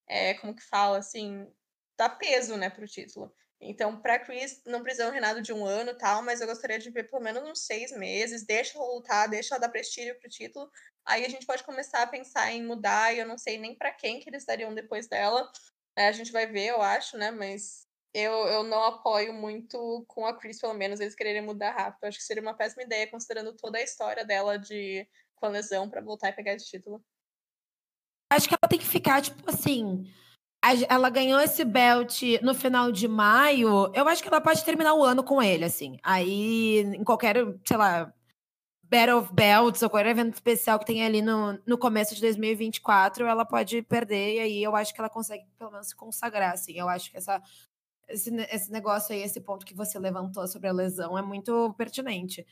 é, 0.07 0.33
como 0.33 0.55
que 0.55 0.63
fala, 0.63 0.97
assim, 0.97 1.47
dar 1.95 2.09
peso, 2.09 2.57
né, 2.57 2.67
pro 2.67 2.87
título. 2.87 3.31
Então, 3.61 4.01
pra 4.01 4.17
Chris, 4.17 4.63
não 4.65 4.81
precisa 4.81 5.07
um 5.07 5.11
reinado 5.11 5.39
de 5.39 5.53
um 5.53 5.63
ano 5.63 5.95
tal, 5.95 6.23
mas 6.23 6.41
eu 6.41 6.47
gostaria 6.47 6.79
de 6.79 6.89
ver 6.89 7.11
pelo 7.11 7.21
menos 7.21 7.43
uns 7.43 7.67
seis 7.67 7.91
meses, 7.91 8.43
deixa 8.43 8.75
ela 8.75 8.87
lutar, 8.87 9.29
deixa 9.29 9.53
ela 9.53 9.61
dar 9.61 9.69
prestígio 9.69 10.17
pro 10.19 10.29
título. 10.29 10.67
Aí 11.05 11.25
a 11.25 11.29
gente 11.29 11.45
pode 11.45 11.63
começar 11.63 12.01
a 12.01 12.07
pensar 12.07 12.51
em 12.51 12.65
mudar, 12.65 13.13
e 13.13 13.19
eu 13.19 13.27
não 13.27 13.37
sei 13.37 13.59
nem 13.59 13.75
para 13.75 13.91
quem 13.91 14.19
que 14.19 14.27
eles 14.31 14.45
dariam 14.45 14.73
depois 14.73 15.07
dela. 15.07 15.47
É, 15.95 16.07
a 16.07 16.11
gente 16.11 16.31
vai 16.31 16.47
ver, 16.47 16.69
eu 16.69 16.81
acho, 16.81 17.17
né? 17.17 17.29
Mas 17.29 17.87
eu, 18.13 18.31
eu 18.47 18.63
não 18.63 18.83
apoio 18.83 19.33
muito 19.33 20.03
com 20.07 20.25
a 20.25 20.33
Chris, 20.33 20.59
pelo 20.59 20.73
menos, 20.73 20.99
eles 20.99 21.15
quererem 21.15 21.41
mudar 21.41 21.71
rápido. 21.71 22.05
acho 22.05 22.17
que 22.17 22.23
seria 22.23 22.41
uma 22.41 22.55
péssima 22.55 22.83
ideia, 22.83 23.09
considerando 23.09 23.53
toda 23.53 23.77
a 23.77 23.83
história 23.83 24.25
dela 24.25 24.57
de 24.57 25.07
com 25.35 25.45
a 25.45 25.49
lesão 25.49 25.89
para 25.89 26.01
voltar 26.01 26.29
e 26.29 26.33
pegar 26.33 26.53
esse 26.53 26.69
título. 26.69 27.01
Acho 28.31 28.47
que 28.47 28.55
ela 28.55 28.69
tem 28.69 28.79
que 28.79 28.85
ficar, 28.85 29.21
tipo 29.21 29.49
assim. 29.49 30.11
Ela 30.89 31.09
ganhou 31.09 31.39
esse 31.39 31.63
belt 31.63 32.21
no 32.41 32.53
final 32.53 32.91
de 32.91 33.07
maio. 33.07 33.91
Eu 33.93 34.07
acho 34.07 34.21
que 34.21 34.27
ela 34.27 34.41
pode 34.41 34.63
terminar 34.65 34.93
o 34.93 35.03
ano 35.03 35.23
com 35.23 35.41
ele, 35.41 35.63
assim. 35.63 35.97
Aí, 36.03 36.79
em 36.79 37.03
qualquer, 37.03 37.37
sei 37.65 37.77
lá, 37.77 38.13
Battle 38.83 39.19
of 39.19 39.33
Belts 39.33 39.81
ou 39.81 39.89
qualquer 39.89 40.09
evento 40.09 40.33
especial 40.33 40.77
que 40.77 40.85
tem 40.85 41.05
ali 41.05 41.21
no, 41.21 41.57
no 41.65 41.77
começo 41.77 42.13
de 42.13 42.21
2024, 42.21 43.25
ela 43.25 43.45
pode 43.45 43.81
perder. 43.83 44.35
E 44.35 44.39
aí 44.39 44.63
eu 44.63 44.75
acho 44.75 44.93
que 44.93 44.99
ela 44.99 45.09
consegue, 45.09 45.45
pelo 45.57 45.71
menos, 45.71 45.87
se 45.87 45.95
consagrar, 45.95 46.53
assim. 46.53 46.73
Eu 46.77 46.89
acho 46.89 47.09
que 47.09 47.17
essa 47.17 47.41
esse, 48.09 48.33
esse 48.51 48.71
negócio 48.71 49.13
aí, 49.13 49.21
esse 49.21 49.39
ponto 49.41 49.65
que 49.65 49.73
você 49.73 49.97
levantou 49.99 50.47
sobre 50.47 50.67
a 50.67 50.73
lesão 50.73 51.17
é 51.17 51.21
muito 51.21 51.73
pertinente. 51.73 52.45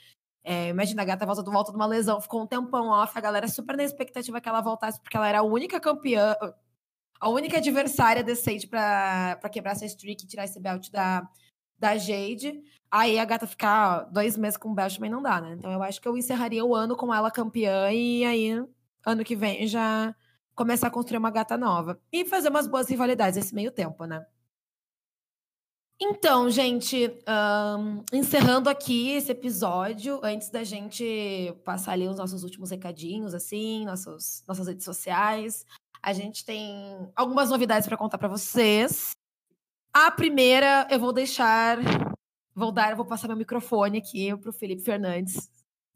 É, 0.44 0.70
imagina, 0.70 1.02
a 1.02 1.06
gata 1.06 1.26
volta 1.26 1.44
do 1.44 1.52
volta 1.52 1.72
de 1.72 1.78
uma 1.78 1.86
lesão, 1.86 2.22
ficou 2.22 2.42
um 2.42 2.48
tempão 2.48 2.88
off, 2.88 3.12
a 3.18 3.22
galera 3.22 3.48
super 3.48 3.76
na 3.76 3.84
expectativa 3.84 4.40
que 4.40 4.48
ela 4.48 4.62
voltasse, 4.62 5.02
porque 5.02 5.18
ela 5.18 5.28
era 5.28 5.40
a 5.40 5.44
única 5.44 5.80
campeã, 5.80 6.36
a 7.20 7.30
única 7.30 7.58
adversária 7.58 8.24
decente 8.24 8.68
para 8.68 9.50
quebrar 9.52 9.72
essa 9.72 9.86
streak 9.86 10.24
e 10.24 10.28
tirar 10.28 10.46
esse 10.46 10.60
belt 10.60 10.90
da, 10.90 11.28
da 11.78 11.98
Jade. 11.98 12.62
Aí 12.90 13.20
a 13.20 13.26
gata 13.26 13.46
ficar 13.46 14.04
dois 14.06 14.38
meses 14.38 14.58
com 14.58 14.70
o 14.70 14.74
belt 14.74 14.96
também 14.96 15.12
não 15.12 15.22
dá, 15.22 15.42
né? 15.42 15.54
Então 15.58 15.72
eu 15.72 15.84
acho 15.84 16.02
que 16.02 16.08
eu 16.08 16.16
encerraria 16.16 16.64
o 16.64 16.74
ano 16.74 16.96
com 16.96 17.14
ela 17.14 17.30
campeã 17.30 17.92
e 17.92 18.24
aí 18.24 18.66
ano 19.06 19.24
que 19.26 19.36
vem 19.36 19.68
já 19.68 20.16
começar 20.56 20.88
a 20.88 20.92
construir 20.92 21.18
uma 21.18 21.30
gata 21.30 21.58
nova. 21.58 22.00
E 22.12 22.26
fazer 22.26 22.50
umas 22.50 22.68
boas 22.68 22.90
rivalidades 22.90 23.38
esse 23.38 23.54
meio 23.54 23.72
tempo, 23.72 24.06
né? 24.06 24.26
Então, 26.00 26.48
gente, 26.48 27.10
um, 27.28 28.04
encerrando 28.14 28.70
aqui 28.70 29.10
esse 29.12 29.32
episódio, 29.32 30.20
antes 30.22 30.52
da 30.52 30.64
gente 30.64 31.52
passar 31.66 31.94
ali 31.94 32.08
os 32.08 32.18
nossos 32.18 32.44
últimos 32.44 32.70
recadinhos, 32.70 33.34
assim, 33.34 33.84
nossos, 33.84 34.44
nossas 34.48 34.68
redes 34.68 34.86
sociais, 34.86 35.66
a 36.02 36.14
gente 36.14 36.46
tem 36.46 37.12
algumas 37.16 37.50
novidades 37.50 37.88
para 37.88 37.98
contar 37.98 38.20
para 38.20 38.28
vocês. 38.28 39.16
A 39.92 40.12
primeira, 40.12 40.88
eu 40.92 41.00
vou 41.00 41.12
deixar, 41.12 41.80
vou 42.54 42.72
dar, 42.72 42.96
vou 42.96 43.06
passar 43.06 43.28
meu 43.28 43.36
microfone 43.36 43.98
aqui 43.98 44.38
para 44.38 44.52
o 44.52 44.54
Felipe 44.54 44.84
Fernandes 44.84 45.50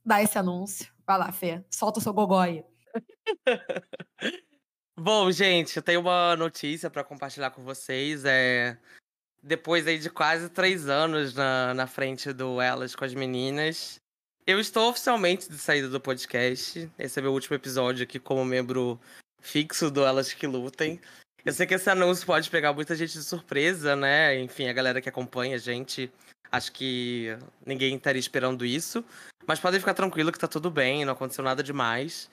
dar 0.04 0.24
esse 0.24 0.36
anúncio. 0.36 0.92
Vai 1.06 1.20
lá, 1.20 1.32
Fê, 1.32 1.64
solta 1.70 2.00
o 2.00 2.02
seu 2.02 2.12
gogói. 2.12 2.66
Bom, 5.00 5.32
gente, 5.32 5.78
eu 5.78 5.84
tenho 5.84 6.02
uma 6.02 6.36
notícia 6.36 6.90
para 6.90 7.04
compartilhar 7.04 7.52
com 7.52 7.64
vocês. 7.64 8.26
É 8.26 8.80
depois 9.42 9.88
aí 9.88 9.98
de 9.98 10.10
quase 10.10 10.50
três 10.50 10.88
anos 10.88 11.34
na, 11.34 11.74
na 11.74 11.88
frente 11.88 12.32
do 12.32 12.62
Elas 12.62 12.96
com 12.96 13.06
as 13.06 13.14
Meninas, 13.14 14.00
eu 14.46 14.60
estou 14.60 14.90
oficialmente 14.90 15.50
de 15.50 15.58
saída 15.58 15.90
do 15.90 16.00
podcast. 16.00 16.90
Esse 16.98 17.20
é 17.20 17.22
meu 17.22 17.34
último 17.34 17.56
episódio 17.56 18.04
aqui 18.04 18.20
como 18.20 18.44
membro 18.46 19.00
fixo 19.40 19.90
do 19.90 20.04
Elas 20.06 20.34
que 20.34 20.48
Lutem. 20.48 21.00
Eu 21.44 21.54
sei 21.54 21.66
que 21.66 21.74
esse 21.74 21.90
anúncio 21.90 22.26
pode 22.26 22.50
pegar 22.50 22.72
muita 22.74 22.96
gente 22.96 23.14
de 23.14 23.24
surpresa, 23.24 23.96
né? 23.96 24.40
Enfim, 24.40 24.68
a 24.68 24.74
galera 24.74 25.02
que 25.02 25.10
acompanha 25.10 25.56
a 25.56 25.60
gente, 25.60 26.12
acho 26.52 26.72
que 26.72 27.36
ninguém 27.66 27.96
estaria 27.96 28.20
esperando 28.20 28.64
isso. 28.64 29.04
Mas 29.48 29.60
podem 29.60 29.80
ficar 29.80 29.96
tranquilo 29.96 30.32
que 30.32 30.38
tá 30.38 30.48
tudo 30.48 30.70
bem, 30.70 31.04
não 31.04 31.14
aconteceu 31.14 31.44
nada 31.44 31.64
demais. 31.64 32.30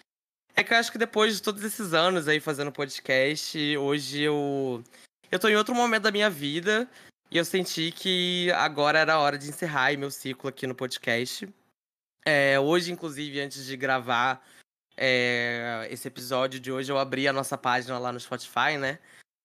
É 0.54 0.62
que 0.62 0.74
eu 0.74 0.76
acho 0.76 0.92
que 0.92 0.98
depois 0.98 1.36
de 1.36 1.42
todos 1.42 1.62
esses 1.62 1.94
anos 1.94 2.28
aí 2.28 2.40
fazendo 2.40 2.72
podcast, 2.72 3.76
hoje 3.78 4.22
eu 4.22 4.82
eu 5.30 5.38
tô 5.38 5.48
em 5.48 5.56
outro 5.56 5.74
momento 5.74 6.04
da 6.04 6.12
minha 6.12 6.30
vida 6.30 6.88
e 7.30 7.36
eu 7.36 7.44
senti 7.44 7.92
que 7.92 8.50
agora 8.52 8.98
era 8.98 9.14
a 9.14 9.18
hora 9.18 9.36
de 9.36 9.48
encerrar 9.48 9.96
meu 9.98 10.10
ciclo 10.10 10.48
aqui 10.48 10.66
no 10.66 10.74
podcast. 10.74 11.48
É, 12.24 12.58
hoje, 12.58 12.92
inclusive, 12.92 13.40
antes 13.40 13.66
de 13.66 13.76
gravar 13.76 14.42
é, 14.96 15.86
esse 15.90 16.08
episódio 16.08 16.58
de 16.58 16.72
hoje, 16.72 16.90
eu 16.90 16.98
abri 16.98 17.28
a 17.28 17.32
nossa 17.32 17.56
página 17.56 17.98
lá 17.98 18.12
no 18.12 18.20
Spotify, 18.20 18.76
né? 18.78 18.98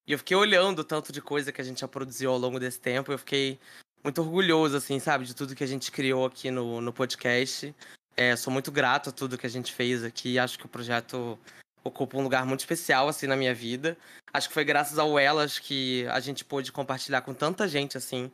E 0.06 0.12
eu 0.12 0.18
fiquei 0.18 0.36
olhando 0.36 0.80
o 0.80 0.84
tanto 0.84 1.12
de 1.12 1.22
coisa 1.22 1.52
que 1.52 1.60
a 1.60 1.64
gente 1.64 1.80
já 1.80 1.88
produziu 1.88 2.30
ao 2.30 2.38
longo 2.38 2.58
desse 2.58 2.80
tempo. 2.80 3.12
Eu 3.12 3.18
fiquei 3.18 3.58
muito 4.02 4.20
orgulhoso, 4.20 4.76
assim, 4.76 4.98
sabe, 4.98 5.24
de 5.24 5.34
tudo 5.34 5.54
que 5.54 5.64
a 5.64 5.66
gente 5.66 5.90
criou 5.90 6.26
aqui 6.26 6.50
no, 6.50 6.80
no 6.80 6.92
podcast. 6.92 7.74
É, 8.16 8.36
sou 8.36 8.52
muito 8.52 8.70
grato 8.70 9.10
a 9.10 9.12
tudo 9.12 9.38
que 9.38 9.46
a 9.46 9.50
gente 9.50 9.72
fez 9.72 10.04
aqui. 10.04 10.38
Acho 10.38 10.58
que 10.58 10.66
o 10.66 10.68
projeto 10.68 11.38
ocupa 11.84 12.16
um 12.16 12.22
lugar 12.22 12.46
muito 12.46 12.60
especial, 12.60 13.08
assim, 13.08 13.26
na 13.26 13.36
minha 13.36 13.54
vida. 13.54 13.96
Acho 14.32 14.48
que 14.48 14.54
foi 14.54 14.64
graças 14.64 14.98
ao 14.98 15.18
Elas 15.18 15.58
que 15.58 16.06
a 16.08 16.18
gente 16.18 16.44
pôde 16.44 16.72
compartilhar 16.72 17.20
com 17.20 17.34
tanta 17.34 17.68
gente, 17.68 17.96
assim, 17.96 18.30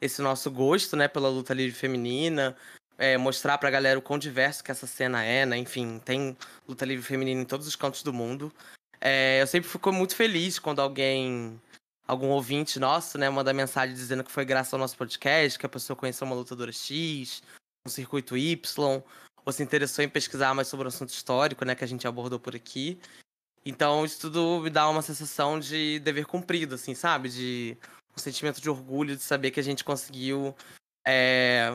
esse 0.00 0.22
nosso 0.22 0.50
gosto, 0.50 0.96
né, 0.96 1.06
pela 1.06 1.28
luta 1.28 1.54
livre 1.54 1.76
feminina, 1.76 2.56
é, 2.98 3.16
mostrar 3.16 3.58
pra 3.58 3.70
galera 3.70 3.98
o 3.98 4.02
quão 4.02 4.18
diverso 4.18 4.64
que 4.64 4.70
essa 4.70 4.86
cena 4.86 5.22
é, 5.22 5.44
né? 5.44 5.56
Enfim, 5.56 6.00
tem 6.04 6.36
luta 6.66 6.84
livre 6.84 7.04
feminina 7.04 7.40
em 7.40 7.44
todos 7.44 7.66
os 7.66 7.76
cantos 7.76 8.02
do 8.02 8.12
mundo. 8.12 8.52
É, 9.00 9.42
eu 9.42 9.46
sempre 9.46 9.68
fico 9.68 9.92
muito 9.92 10.16
feliz 10.16 10.58
quando 10.58 10.80
alguém, 10.80 11.60
algum 12.06 12.28
ouvinte 12.28 12.78
nosso, 12.78 13.18
né, 13.18 13.28
manda 13.28 13.52
mensagem 13.52 13.94
dizendo 13.94 14.24
que 14.24 14.32
foi 14.32 14.44
graças 14.44 14.72
ao 14.72 14.80
nosso 14.80 14.96
podcast, 14.96 15.58
que 15.58 15.66
a 15.66 15.68
pessoa 15.68 15.96
conheceu 15.96 16.26
uma 16.26 16.36
lutadora 16.36 16.72
X, 16.72 17.42
um 17.86 17.90
circuito 17.90 18.36
Y, 18.36 19.02
ou 19.44 19.52
se 19.52 19.62
interessou 19.62 20.04
em 20.04 20.08
pesquisar 20.08 20.54
mais 20.54 20.68
sobre 20.68 20.86
o 20.86 20.88
assunto 20.88 21.10
histórico, 21.10 21.64
né, 21.64 21.74
que 21.74 21.84
a 21.84 21.88
gente 21.88 22.06
abordou 22.06 22.38
por 22.38 22.54
aqui. 22.54 22.98
Então, 23.64 24.04
isso 24.04 24.20
tudo 24.20 24.60
me 24.62 24.70
dá 24.70 24.88
uma 24.88 25.02
sensação 25.02 25.58
de 25.58 25.98
dever 26.00 26.26
cumprido, 26.26 26.74
assim, 26.74 26.94
sabe? 26.94 27.28
De 27.30 27.78
um 28.16 28.20
sentimento 28.20 28.60
de 28.60 28.68
orgulho 28.68 29.16
de 29.16 29.22
saber 29.22 29.50
que 29.50 29.60
a 29.60 29.62
gente 29.62 29.82
conseguiu 29.82 30.54
é, 31.06 31.74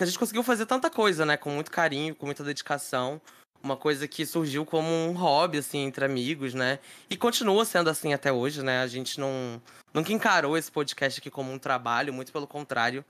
que 0.00 0.04
a 0.04 0.06
gente 0.06 0.18
conseguiu 0.18 0.42
fazer 0.42 0.64
tanta 0.64 0.88
coisa, 0.88 1.26
né? 1.26 1.36
Com 1.36 1.50
muito 1.50 1.70
carinho, 1.70 2.14
com 2.14 2.24
muita 2.24 2.42
dedicação. 2.42 3.20
Uma 3.62 3.76
coisa 3.76 4.08
que 4.08 4.24
surgiu 4.24 4.64
como 4.64 4.88
um 4.88 5.12
hobby, 5.12 5.58
assim, 5.58 5.80
entre 5.80 6.02
amigos, 6.04 6.54
né? 6.54 6.78
E 7.10 7.16
continua 7.16 7.66
sendo 7.66 7.90
assim 7.90 8.14
até 8.14 8.32
hoje, 8.32 8.62
né? 8.62 8.80
A 8.80 8.86
gente 8.86 9.20
não 9.20 9.60
nunca 9.92 10.12
encarou 10.12 10.56
esse 10.56 10.72
podcast 10.72 11.20
aqui 11.20 11.30
como 11.30 11.52
um 11.52 11.58
trabalho, 11.58 12.14
muito 12.14 12.32
pelo 12.32 12.46
contrário. 12.46 13.04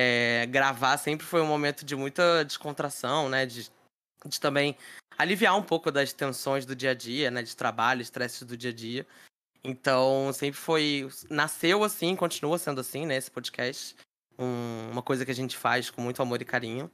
É, 0.00 0.46
gravar 0.46 0.96
sempre 0.96 1.26
foi 1.26 1.40
um 1.40 1.46
momento 1.46 1.84
de 1.84 1.96
muita 1.96 2.44
descontração, 2.44 3.28
né? 3.28 3.44
De, 3.44 3.68
de 4.26 4.40
também 4.40 4.76
aliviar 5.18 5.56
um 5.56 5.62
pouco 5.62 5.90
das 5.90 6.12
tensões 6.12 6.64
do 6.64 6.76
dia 6.76 6.92
a 6.92 6.94
dia, 6.94 7.32
né? 7.32 7.42
De 7.42 7.56
trabalho, 7.56 8.00
estresses 8.00 8.44
do 8.44 8.56
dia 8.56 8.70
a 8.70 8.72
dia. 8.72 9.04
Então, 9.64 10.32
sempre 10.32 10.60
foi. 10.60 11.08
Nasceu 11.28 11.82
assim, 11.82 12.14
continua 12.14 12.58
sendo 12.58 12.80
assim, 12.80 13.06
né? 13.06 13.16
Esse 13.16 13.28
podcast 13.28 13.96
um, 14.38 14.90
uma 14.92 15.02
coisa 15.02 15.24
que 15.24 15.32
a 15.32 15.34
gente 15.34 15.56
faz 15.56 15.90
com 15.90 16.00
muito 16.00 16.22
amor 16.22 16.40
e 16.40 16.44
carinho. 16.44 16.88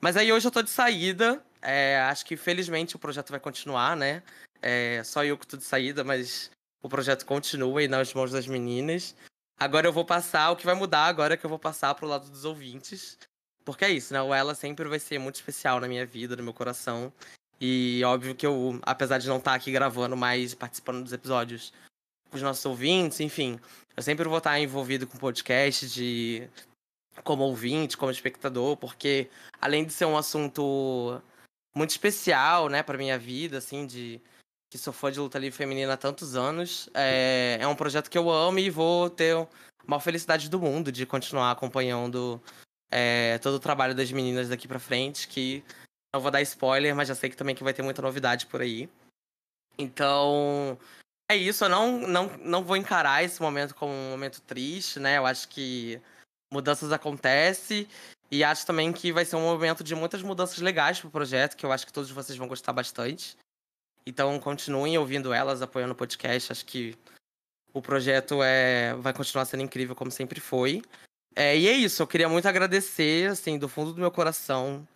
Mas 0.00 0.16
aí 0.16 0.32
hoje 0.32 0.48
eu 0.48 0.50
tô 0.50 0.62
de 0.62 0.70
saída. 0.70 1.40
É, 1.62 2.00
acho 2.00 2.26
que 2.26 2.36
felizmente 2.36 2.96
o 2.96 2.98
projeto 2.98 3.30
vai 3.30 3.38
continuar, 3.38 3.96
né? 3.96 4.20
É, 4.60 5.00
só 5.04 5.24
eu 5.24 5.38
que 5.38 5.46
tô 5.46 5.56
de 5.56 5.62
saída, 5.62 6.02
mas 6.02 6.50
o 6.82 6.88
projeto 6.88 7.24
continua 7.24 7.78
aí 7.78 7.86
nas 7.86 8.12
mãos 8.12 8.32
das 8.32 8.48
meninas. 8.48 9.14
Agora 9.62 9.86
eu 9.86 9.92
vou 9.92 10.04
passar, 10.04 10.50
o 10.50 10.56
que 10.56 10.66
vai 10.66 10.74
mudar 10.74 11.06
agora 11.06 11.34
é 11.34 11.36
que 11.36 11.46
eu 11.46 11.50
vou 11.50 11.58
passar 11.58 11.94
pro 11.94 12.08
lado 12.08 12.28
dos 12.28 12.44
ouvintes. 12.44 13.16
Porque 13.64 13.84
é 13.84 13.90
isso, 13.90 14.12
né? 14.12 14.20
O 14.20 14.34
Ela 14.34 14.56
sempre 14.56 14.88
vai 14.88 14.98
ser 14.98 15.20
muito 15.20 15.36
especial 15.36 15.78
na 15.78 15.86
minha 15.86 16.04
vida, 16.04 16.34
no 16.34 16.42
meu 16.42 16.52
coração. 16.52 17.12
E 17.60 18.02
óbvio 18.04 18.34
que 18.34 18.44
eu, 18.44 18.80
apesar 18.82 19.18
de 19.18 19.28
não 19.28 19.36
estar 19.36 19.52
tá 19.52 19.56
aqui 19.56 19.70
gravando, 19.70 20.16
mas 20.16 20.52
participando 20.52 21.04
dos 21.04 21.12
episódios 21.12 21.72
com 22.28 22.36
os 22.36 22.42
nossos 22.42 22.66
ouvintes, 22.66 23.20
enfim, 23.20 23.60
eu 23.96 24.02
sempre 24.02 24.28
vou 24.28 24.38
estar 24.38 24.58
envolvido 24.58 25.06
com 25.06 25.16
podcast 25.16 25.88
de 25.88 26.48
como 27.22 27.44
ouvinte, 27.44 27.96
como 27.96 28.10
espectador, 28.10 28.76
porque 28.76 29.30
além 29.60 29.84
de 29.84 29.92
ser 29.92 30.06
um 30.06 30.16
assunto 30.16 31.22
muito 31.72 31.90
especial, 31.90 32.68
né, 32.68 32.82
para 32.82 32.98
minha 32.98 33.16
vida, 33.16 33.58
assim, 33.58 33.86
de 33.86 34.20
que 34.72 34.78
sou 34.78 34.90
fã 34.90 35.12
de 35.12 35.20
luta 35.20 35.38
livre 35.38 35.54
feminina 35.54 35.92
há 35.92 35.96
tantos 35.98 36.34
anos, 36.34 36.88
é, 36.94 37.58
é 37.60 37.68
um 37.68 37.76
projeto 37.76 38.08
que 38.08 38.16
eu 38.16 38.30
amo 38.30 38.58
e 38.58 38.70
vou 38.70 39.10
ter 39.10 39.36
a 39.36 39.46
maior 39.86 40.00
felicidade 40.00 40.48
do 40.48 40.58
mundo 40.58 40.90
de 40.90 41.04
continuar 41.04 41.50
acompanhando 41.50 42.42
é, 42.90 43.36
todo 43.40 43.56
o 43.56 43.60
trabalho 43.60 43.94
das 43.94 44.10
meninas 44.10 44.48
daqui 44.48 44.66
para 44.66 44.78
frente, 44.78 45.28
que 45.28 45.62
não 46.10 46.22
vou 46.22 46.30
dar 46.30 46.40
spoiler, 46.40 46.96
mas 46.96 47.06
já 47.06 47.14
sei 47.14 47.28
que 47.28 47.36
também 47.36 47.54
que 47.54 47.62
vai 47.62 47.74
ter 47.74 47.82
muita 47.82 48.00
novidade 48.00 48.46
por 48.46 48.62
aí. 48.62 48.88
Então, 49.76 50.78
é 51.30 51.36
isso, 51.36 51.66
eu 51.66 51.68
não, 51.68 51.98
não, 51.98 52.26
não 52.38 52.64
vou 52.64 52.74
encarar 52.74 53.22
esse 53.22 53.42
momento 53.42 53.74
como 53.74 53.92
um 53.92 54.10
momento 54.12 54.40
triste, 54.40 54.98
né? 54.98 55.18
Eu 55.18 55.26
acho 55.26 55.48
que 55.48 56.00
mudanças 56.50 56.90
acontecem. 56.92 57.86
E 58.30 58.42
acho 58.42 58.64
também 58.64 58.90
que 58.90 59.12
vai 59.12 59.26
ser 59.26 59.36
um 59.36 59.42
momento 59.42 59.84
de 59.84 59.94
muitas 59.94 60.22
mudanças 60.22 60.56
legais 60.60 60.98
pro 60.98 61.10
projeto, 61.10 61.58
que 61.58 61.66
eu 61.66 61.72
acho 61.72 61.86
que 61.86 61.92
todos 61.92 62.10
vocês 62.10 62.38
vão 62.38 62.48
gostar 62.48 62.72
bastante. 62.72 63.36
Então 64.06 64.38
continuem 64.38 64.98
ouvindo 64.98 65.32
elas, 65.32 65.62
apoiando 65.62 65.92
o 65.92 65.96
podcast. 65.96 66.52
Acho 66.52 66.64
que 66.64 66.96
o 67.72 67.80
projeto 67.80 68.42
é 68.42 68.94
vai 68.94 69.12
continuar 69.12 69.44
sendo 69.44 69.62
incrível 69.62 69.94
como 69.94 70.10
sempre 70.10 70.40
foi. 70.40 70.82
É, 71.34 71.56
e 71.56 71.66
é 71.66 71.72
isso, 71.72 72.02
eu 72.02 72.06
queria 72.06 72.28
muito 72.28 72.46
agradecer, 72.46 73.30
assim, 73.30 73.58
do 73.58 73.66
fundo 73.66 73.94
do 73.94 74.00
meu 74.00 74.10
coração, 74.10 74.86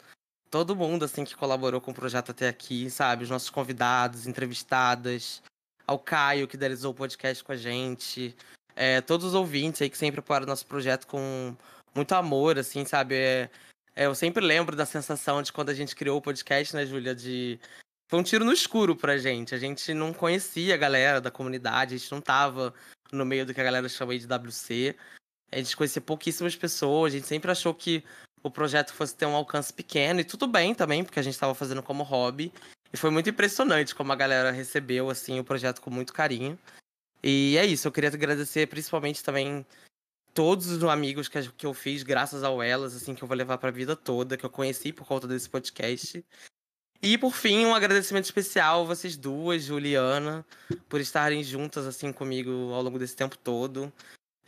todo 0.51 0.77
mundo, 0.77 1.05
assim, 1.05 1.25
que 1.25 1.35
colaborou 1.35 1.81
com 1.81 1.93
o 1.93 1.95
projeto 1.95 2.31
até 2.31 2.47
aqui, 2.47 2.91
sabe? 2.91 3.25
Os 3.25 3.31
nossos 3.31 3.49
convidados, 3.49 4.27
entrevistadas, 4.27 5.43
ao 5.87 5.99
Caio, 5.99 6.47
que 6.47 6.57
idealizou 6.57 6.93
o 6.93 6.95
podcast 6.95 7.43
com 7.43 7.53
a 7.53 7.57
gente, 7.57 8.37
é, 8.75 9.01
todos 9.01 9.25
os 9.27 9.35
ouvintes 9.35 9.81
aí 9.81 9.89
que 9.89 9.97
sempre 9.97 10.21
apoiaram 10.21 10.47
nosso 10.47 10.67
projeto 10.67 11.07
com 11.07 11.57
muito 11.95 12.15
amor, 12.15 12.59
assim, 12.59 12.85
sabe? 12.85 13.15
É, 13.15 13.51
é, 13.95 14.05
eu 14.05 14.15
sempre 14.15 14.45
lembro 14.45 14.77
da 14.77 14.85
sensação 14.85 15.43
de 15.43 15.51
quando 15.51 15.71
a 15.71 15.75
gente 15.75 15.97
criou 15.97 16.19
o 16.19 16.23
podcast, 16.23 16.77
né, 16.77 16.85
Júlia? 16.85 17.15
De. 17.15 17.59
Foi 18.09 18.19
um 18.19 18.23
tiro 18.23 18.45
no 18.45 18.53
escuro 18.53 18.95
pra 18.95 19.19
gente. 19.19 19.55
A 19.55 19.59
gente 19.59 19.93
não 19.93 20.13
conhecia 20.13 20.75
a 20.75 20.79
galera 20.79 21.21
da 21.21 21.31
comunidade, 21.31 21.95
a 21.95 21.99
gente 21.99 22.13
não 22.13 22.21
tava 22.21 22.73
no 23.13 23.25
meio 23.25 23.45
do 23.45 23.53
que 23.53 23.61
a 23.61 23.65
galera 23.65 23.89
chama 23.89 24.17
de 24.17 24.27
WC. 24.27 24.97
A 25.51 25.57
gente 25.57 25.77
conhecia 25.77 26.03
pouquíssimas 26.03 26.57
pessoas, 26.57 27.13
a 27.13 27.17
gente 27.17 27.27
sempre 27.27 27.51
achou 27.51 27.75
que 27.75 28.05
o 28.43 28.51
projeto 28.51 28.93
fosse 28.93 29.15
ter 29.15 29.27
um 29.27 29.35
alcance 29.35 29.73
pequeno, 29.73 30.21
e 30.21 30.25
tudo 30.25 30.47
bem 30.47 30.75
também, 30.75 31.05
porque 31.05 31.19
a 31.19 31.23
gente 31.23 31.35
estava 31.35 31.55
fazendo 31.55 31.83
como 31.83 32.03
hobby. 32.03 32.53
E 32.93 32.97
foi 32.97 33.11
muito 33.11 33.29
impressionante 33.29 33.95
como 33.95 34.13
a 34.13 34.17
galera 34.17 34.51
recebeu 34.51 35.11
assim 35.11 35.39
o 35.41 35.45
projeto 35.45 35.81
com 35.81 35.91
muito 35.91 36.13
carinho. 36.13 36.59
E 37.23 37.57
é 37.59 37.67
isso, 37.67 37.89
eu 37.89 37.93
queria 37.93 38.11
agradecer 38.11 38.69
principalmente 38.69 39.23
também 39.23 39.67
todos 40.33 40.69
os 40.69 40.85
amigos 40.85 41.29
que, 41.29 41.67
eu 41.67 41.75
fiz 41.75 42.03
graças 42.03 42.45
ao 42.45 42.63
Elas, 42.63 42.95
assim, 42.95 43.15
que 43.15 43.25
eu 43.25 43.29
vou 43.29 43.37
levar 43.37 43.59
pra 43.59 43.71
vida 43.71 43.97
toda, 43.97 44.37
que 44.37 44.45
eu 44.45 44.51
conheci 44.51 44.93
por 44.93 45.07
conta 45.07 45.27
desse 45.27 45.49
podcast. 45.49 46.25
E 47.03 47.19
por 47.19 47.33
fim, 47.33 47.67
um 47.67 47.75
agradecimento 47.75 48.25
especial 48.25 48.83
a 48.83 48.85
vocês 48.85 49.17
duas, 49.17 49.65
Juliana, 49.65 50.45
por 50.89 51.01
estarem 51.01 51.43
juntas 51.45 51.87
assim 51.87 52.13
comigo 52.13 52.73
ao 52.73 52.83
longo 52.83 52.99
desse 52.99 53.15
tempo 53.15 53.37
todo. 53.37 53.93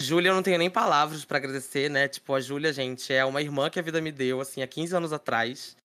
Júlia, 0.01 0.31
eu 0.31 0.35
não 0.35 0.43
tenho 0.43 0.59
nem 0.59 0.71
palavras 0.71 1.25
para 1.25 1.39
agradecer, 1.39 1.91
né? 1.91 2.07
Tipo, 2.07 2.35
a 2.35 2.41
Júlia, 2.41 2.73
gente, 2.73 3.13
é 3.13 3.25
uma 3.25 3.43
irmã 3.43 3.69
que 3.69 3.81
a 3.81 3.83
vida 3.83 4.01
me 4.01 4.13
deu, 4.13 4.41
assim, 4.41 4.63
há 4.63 4.67
15 4.67 4.95
anos 4.95 5.13
atrás. 5.13 5.77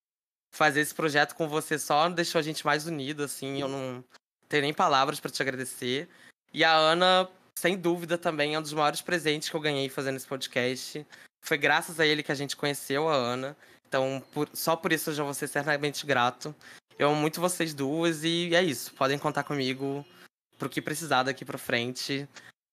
Fazer 0.54 0.82
esse 0.82 0.94
projeto 0.94 1.34
com 1.34 1.48
você 1.48 1.80
só 1.80 2.08
deixou 2.10 2.38
a 2.38 2.44
gente 2.44 2.64
mais 2.64 2.86
unido, 2.86 3.24
assim, 3.24 3.60
eu 3.60 3.68
não 3.68 4.04
tenho 4.48 4.62
nem 4.62 4.74
palavras 4.74 5.20
para 5.20 5.32
te 5.32 5.42
agradecer. 5.42 6.08
E 6.54 6.64
a 6.64 6.76
Ana, 6.76 7.28
sem 7.58 7.76
dúvida, 7.76 8.16
também 8.16 8.54
é 8.54 8.60
um 8.60 8.62
dos 8.62 8.74
maiores 8.74 9.02
presentes 9.02 9.50
que 9.50 9.56
eu 9.56 9.60
ganhei 9.60 9.90
fazendo 9.90 10.18
esse 10.18 10.28
podcast. 10.28 11.04
Foi 11.42 11.58
graças 11.58 12.00
a 12.00 12.06
ele 12.06 12.22
que 12.22 12.32
a 12.32 12.36
gente 12.36 12.56
conheceu 12.56 13.10
a 13.10 13.16
Ana. 13.16 13.58
Então, 13.94 14.24
por, 14.32 14.50
só 14.56 14.76
por 14.76 14.92
isso 14.92 15.12
eu 15.12 15.14
já 15.14 15.24
vou 15.24 15.36
ser 15.36 15.48
certamente 15.48 16.04
grato. 16.04 16.56
Eu 16.98 17.10
amo 17.10 17.22
muito 17.22 17.40
vocês 17.40 17.76
duas 17.76 18.24
e 18.24 18.50
é 18.56 18.64
isso. 18.64 18.92
Podem 18.96 19.20
contar 19.20 19.44
comigo 19.44 20.04
pro 20.58 20.68
que 20.68 20.82
precisar 20.82 21.22
daqui 21.22 21.46
pra 21.46 21.60
frente. 21.60 22.28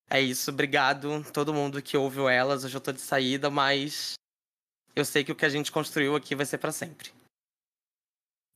É 0.08 0.18
isso. 0.18 0.50
Obrigado 0.50 1.22
todo 1.30 1.52
mundo 1.52 1.82
que 1.82 1.94
ouviu 1.94 2.26
elas. 2.26 2.64
Hoje 2.64 2.74
eu 2.74 2.80
tô 2.80 2.90
de 2.90 3.02
saída, 3.02 3.50
mas 3.50 4.14
eu 4.96 5.04
sei 5.04 5.22
que 5.22 5.30
o 5.30 5.36
que 5.36 5.44
a 5.44 5.50
gente 5.50 5.70
construiu 5.70 6.16
aqui 6.16 6.34
vai 6.34 6.46
ser 6.46 6.56
para 6.56 6.72
sempre. 6.72 7.12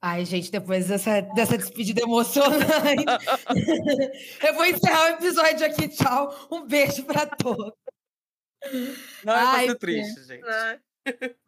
Ai, 0.01 0.25
gente, 0.25 0.51
depois 0.51 0.89
dessa, 0.89 1.21
dessa 1.21 1.59
despedida 1.59 2.01
emocionante, 2.01 3.05
eu 4.43 4.55
vou 4.55 4.65
encerrar 4.65 5.05
o 5.05 5.17
episódio 5.17 5.67
aqui. 5.67 5.87
Tchau. 5.89 6.49
Um 6.51 6.67
beijo 6.67 7.05
para 7.05 7.27
todos. 7.27 7.75
Não 9.23 9.35
é 9.35 9.67
ser 9.67 9.79
triste, 9.79 10.25
gente. 10.25 10.45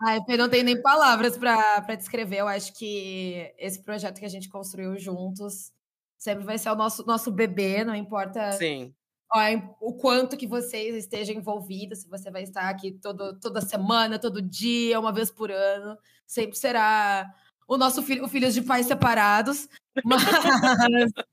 Ai, 0.01 0.21
eu 0.29 0.39
não 0.39 0.49
tenho 0.49 0.65
nem 0.65 0.81
palavras 0.81 1.37
para 1.39 1.95
descrever. 1.95 2.39
Eu 2.39 2.49
acho 2.49 2.73
que 2.75 3.53
esse 3.59 3.83
projeto 3.83 4.19
que 4.19 4.27
a 4.27 4.31
gente 4.31 4.49
construiu 4.49 4.99
juntos 4.99 5.73
sempre 6.19 6.45
vai 6.45 6.59
ser 6.59 6.71
o 6.71 6.75
nosso, 6.75 7.05
nosso 7.07 7.31
bebê, 7.31 7.85
não 7.85 7.95
importa 7.95 8.53
Sim. 8.53 8.95
Ó, 9.33 9.39
o 9.81 9.95
quanto 9.95 10.37
que 10.37 10.47
vocês 10.47 10.95
estejam 10.95 11.35
envolvidos, 11.35 12.03
se 12.03 12.09
você 12.09 12.31
vai 12.31 12.43
estar 12.43 12.69
aqui 12.69 12.93
todo, 12.93 13.39
toda 13.41 13.61
semana, 13.61 14.21
todo 14.21 14.41
dia, 14.41 15.01
uma 15.01 15.13
vez 15.13 15.31
por 15.31 15.51
ano, 15.51 15.99
sempre 16.27 16.57
será 16.57 17.29
o 17.67 17.77
nosso 17.77 18.03
filho, 18.03 18.25
o 18.25 18.29
Filhos 18.29 18.55
de 18.55 18.63
Pais 18.63 18.87
Separados. 18.87 19.69
Mas 20.05 20.23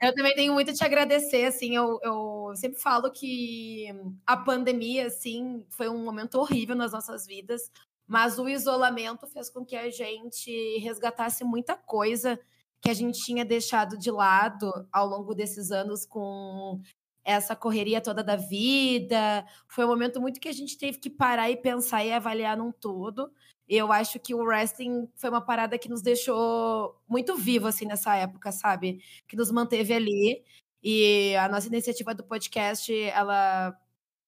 eu 0.00 0.14
também 0.14 0.34
tenho 0.34 0.52
muito 0.52 0.70
a 0.70 0.74
te 0.74 0.84
agradecer, 0.84 1.44
assim, 1.44 1.76
eu, 1.76 1.98
eu 2.02 2.52
sempre 2.56 2.80
falo 2.80 3.10
que 3.10 3.86
a 4.26 4.36
pandemia, 4.36 5.06
assim, 5.06 5.64
foi 5.70 5.88
um 5.88 6.04
momento 6.04 6.36
horrível 6.36 6.74
nas 6.74 6.92
nossas 6.92 7.26
vidas, 7.26 7.70
mas 8.06 8.38
o 8.38 8.48
isolamento 8.48 9.26
fez 9.26 9.50
com 9.50 9.64
que 9.64 9.76
a 9.76 9.90
gente 9.90 10.78
resgatasse 10.78 11.44
muita 11.44 11.76
coisa 11.76 12.38
que 12.80 12.90
a 12.90 12.94
gente 12.94 13.18
tinha 13.24 13.44
deixado 13.44 13.98
de 13.98 14.10
lado 14.10 14.72
ao 14.92 15.06
longo 15.06 15.34
desses 15.34 15.70
anos 15.70 16.06
com 16.06 16.80
essa 17.24 17.54
correria 17.54 18.00
toda 18.00 18.22
da 18.22 18.36
vida. 18.36 19.44
Foi 19.66 19.84
um 19.84 19.88
momento 19.88 20.20
muito 20.20 20.40
que 20.40 20.48
a 20.48 20.52
gente 20.52 20.78
teve 20.78 20.98
que 20.98 21.10
parar 21.10 21.50
e 21.50 21.56
pensar 21.56 22.04
e 22.04 22.12
avaliar 22.12 22.56
num 22.56 22.72
todo. 22.72 23.30
Eu 23.68 23.92
acho 23.92 24.18
que 24.18 24.34
o 24.34 24.42
wrestling 24.42 25.08
foi 25.14 25.28
uma 25.28 25.40
parada 25.40 25.78
que 25.78 25.88
nos 25.88 26.00
deixou 26.00 26.98
muito 27.06 27.36
vivo, 27.36 27.66
assim, 27.66 27.84
nessa 27.84 28.16
época, 28.16 28.50
sabe? 28.50 29.02
Que 29.26 29.36
nos 29.36 29.50
manteve 29.50 29.92
ali. 29.92 30.42
E 30.82 31.36
a 31.36 31.48
nossa 31.48 31.66
iniciativa 31.66 32.14
do 32.14 32.24
podcast, 32.24 32.92
ela, 33.10 33.78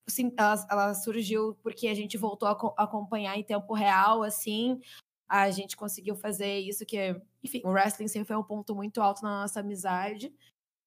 sim, 0.09 0.33
ela, 0.37 0.67
ela 0.71 0.95
surgiu 0.95 1.57
porque 1.62 1.89
a 1.89 1.95
gente 1.95 2.19
voltou 2.19 2.49
a, 2.49 2.53
a 2.77 2.85
acompanhar 2.85 3.39
em 3.39 3.43
tempo 3.45 3.73
real, 3.73 4.23
assim, 4.23 4.81
a 5.31 5.49
gente 5.51 5.77
conseguiu 5.77 6.17
fazer 6.17 6.59
isso 6.59 6.85
que, 6.85 7.15
enfim, 7.43 7.62
o 7.65 7.71
wrestling 7.71 8.09
sempre 8.09 8.27
foi 8.27 8.37
um 8.37 8.43
ponto 8.43 8.75
muito 8.75 9.01
alto 9.01 9.23
na 9.23 9.43
nossa 9.43 9.61
amizade. 9.61 10.35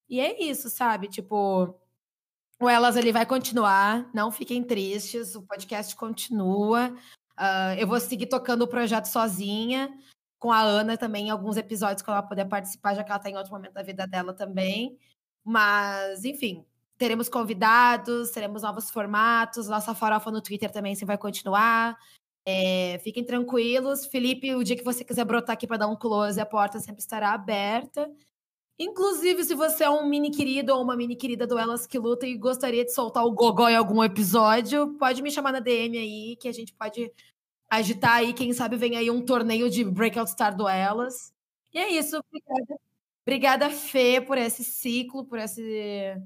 E 0.10 0.20
é 0.20 0.44
isso, 0.44 0.70
sabe? 0.70 1.08
Tipo, 1.08 1.74
o 2.60 2.70
Elas 2.70 2.98
ele 2.98 3.14
vai 3.14 3.26
continuar, 3.26 4.10
não 4.14 4.32
fiquem 4.32 4.62
tristes, 4.62 5.34
o 5.34 5.42
podcast 5.44 5.96
continua. 5.96 6.96
Uh, 7.40 7.76
eu 7.80 7.88
vou 7.88 8.00
seguir 8.00 8.28
tocando 8.28 8.64
o 8.64 8.68
projeto 8.68 9.06
sozinha, 9.06 9.90
com 10.40 10.52
a 10.52 10.62
Ana 10.62 10.98
também, 10.98 11.28
em 11.28 11.30
alguns 11.30 11.58
episódios, 11.58 12.02
quando 12.02 12.18
ela 12.18 12.28
puder 12.28 12.46
participar, 12.48 12.96
já 12.96 13.04
que 13.04 13.10
ela 13.10 13.18
está 13.18 13.30
em 13.30 13.38
outro 13.38 13.52
momento 13.52 13.74
da 13.74 13.84
vida 13.84 14.06
dela 14.06 14.34
também. 14.34 14.98
Mas, 15.44 16.26
enfim, 16.26 16.66
teremos 16.98 17.30
convidados, 17.30 18.32
teremos 18.32 18.62
novos 18.62 18.90
formatos, 18.90 19.68
nossa 19.68 19.96
farofa 19.96 20.32
no 20.32 20.42
Twitter 20.42 20.72
também 20.72 20.96
se 20.96 21.06
vai 21.06 21.18
continuar. 21.18 21.98
É, 22.46 23.00
fiquem 23.04 23.24
tranquilos. 23.24 24.06
Felipe, 24.06 24.54
o 24.54 24.64
dia 24.64 24.76
que 24.76 24.84
você 24.84 25.04
quiser 25.04 25.26
brotar 25.26 25.54
aqui 25.54 25.66
para 25.66 25.78
dar 25.78 25.88
um 25.88 25.96
close, 25.96 26.40
a 26.40 26.46
porta 26.46 26.80
sempre 26.80 27.02
estará 27.02 27.32
aberta. 27.32 28.10
Inclusive, 28.78 29.44
se 29.44 29.54
você 29.54 29.84
é 29.84 29.90
um 29.90 30.08
mini 30.08 30.32
querido 30.32 30.74
ou 30.74 30.82
uma 30.82 30.96
mini 30.96 31.16
querida 31.16 31.46
do 31.46 31.58
Elas 31.58 31.86
que 31.86 32.00
Luta 32.00 32.26
e 32.26 32.36
gostaria 32.36 32.84
de 32.84 32.92
soltar 32.92 33.24
o 33.24 33.32
gogó 33.32 33.70
em 33.70 33.76
algum 33.76 34.04
episódio, 34.04 34.98
pode 34.98 35.22
me 35.22 35.30
chamar 35.30 35.52
na 35.52 35.60
DM 35.60 35.98
aí, 35.98 36.36
que 36.36 36.48
a 36.48 36.52
gente 36.52 36.74
pode 36.74 37.12
agitar 37.70 38.16
aí. 38.16 38.34
Quem 38.34 38.52
sabe 38.52 38.76
vem 38.76 38.98
aí 38.98 39.12
um 39.12 39.24
torneio 39.24 39.70
de 39.70 39.84
Breakout 39.84 40.32
Star 40.32 40.56
do 40.56 40.68
Elas. 40.68 41.32
E 41.72 41.78
é 41.78 41.90
isso. 41.90 42.18
Obrigada, 42.18 42.82
obrigada 43.26 43.70
Fê, 43.70 44.20
por 44.20 44.38
esse 44.38 44.64
ciclo, 44.64 45.24
por 45.26 45.38
esse 45.38 46.18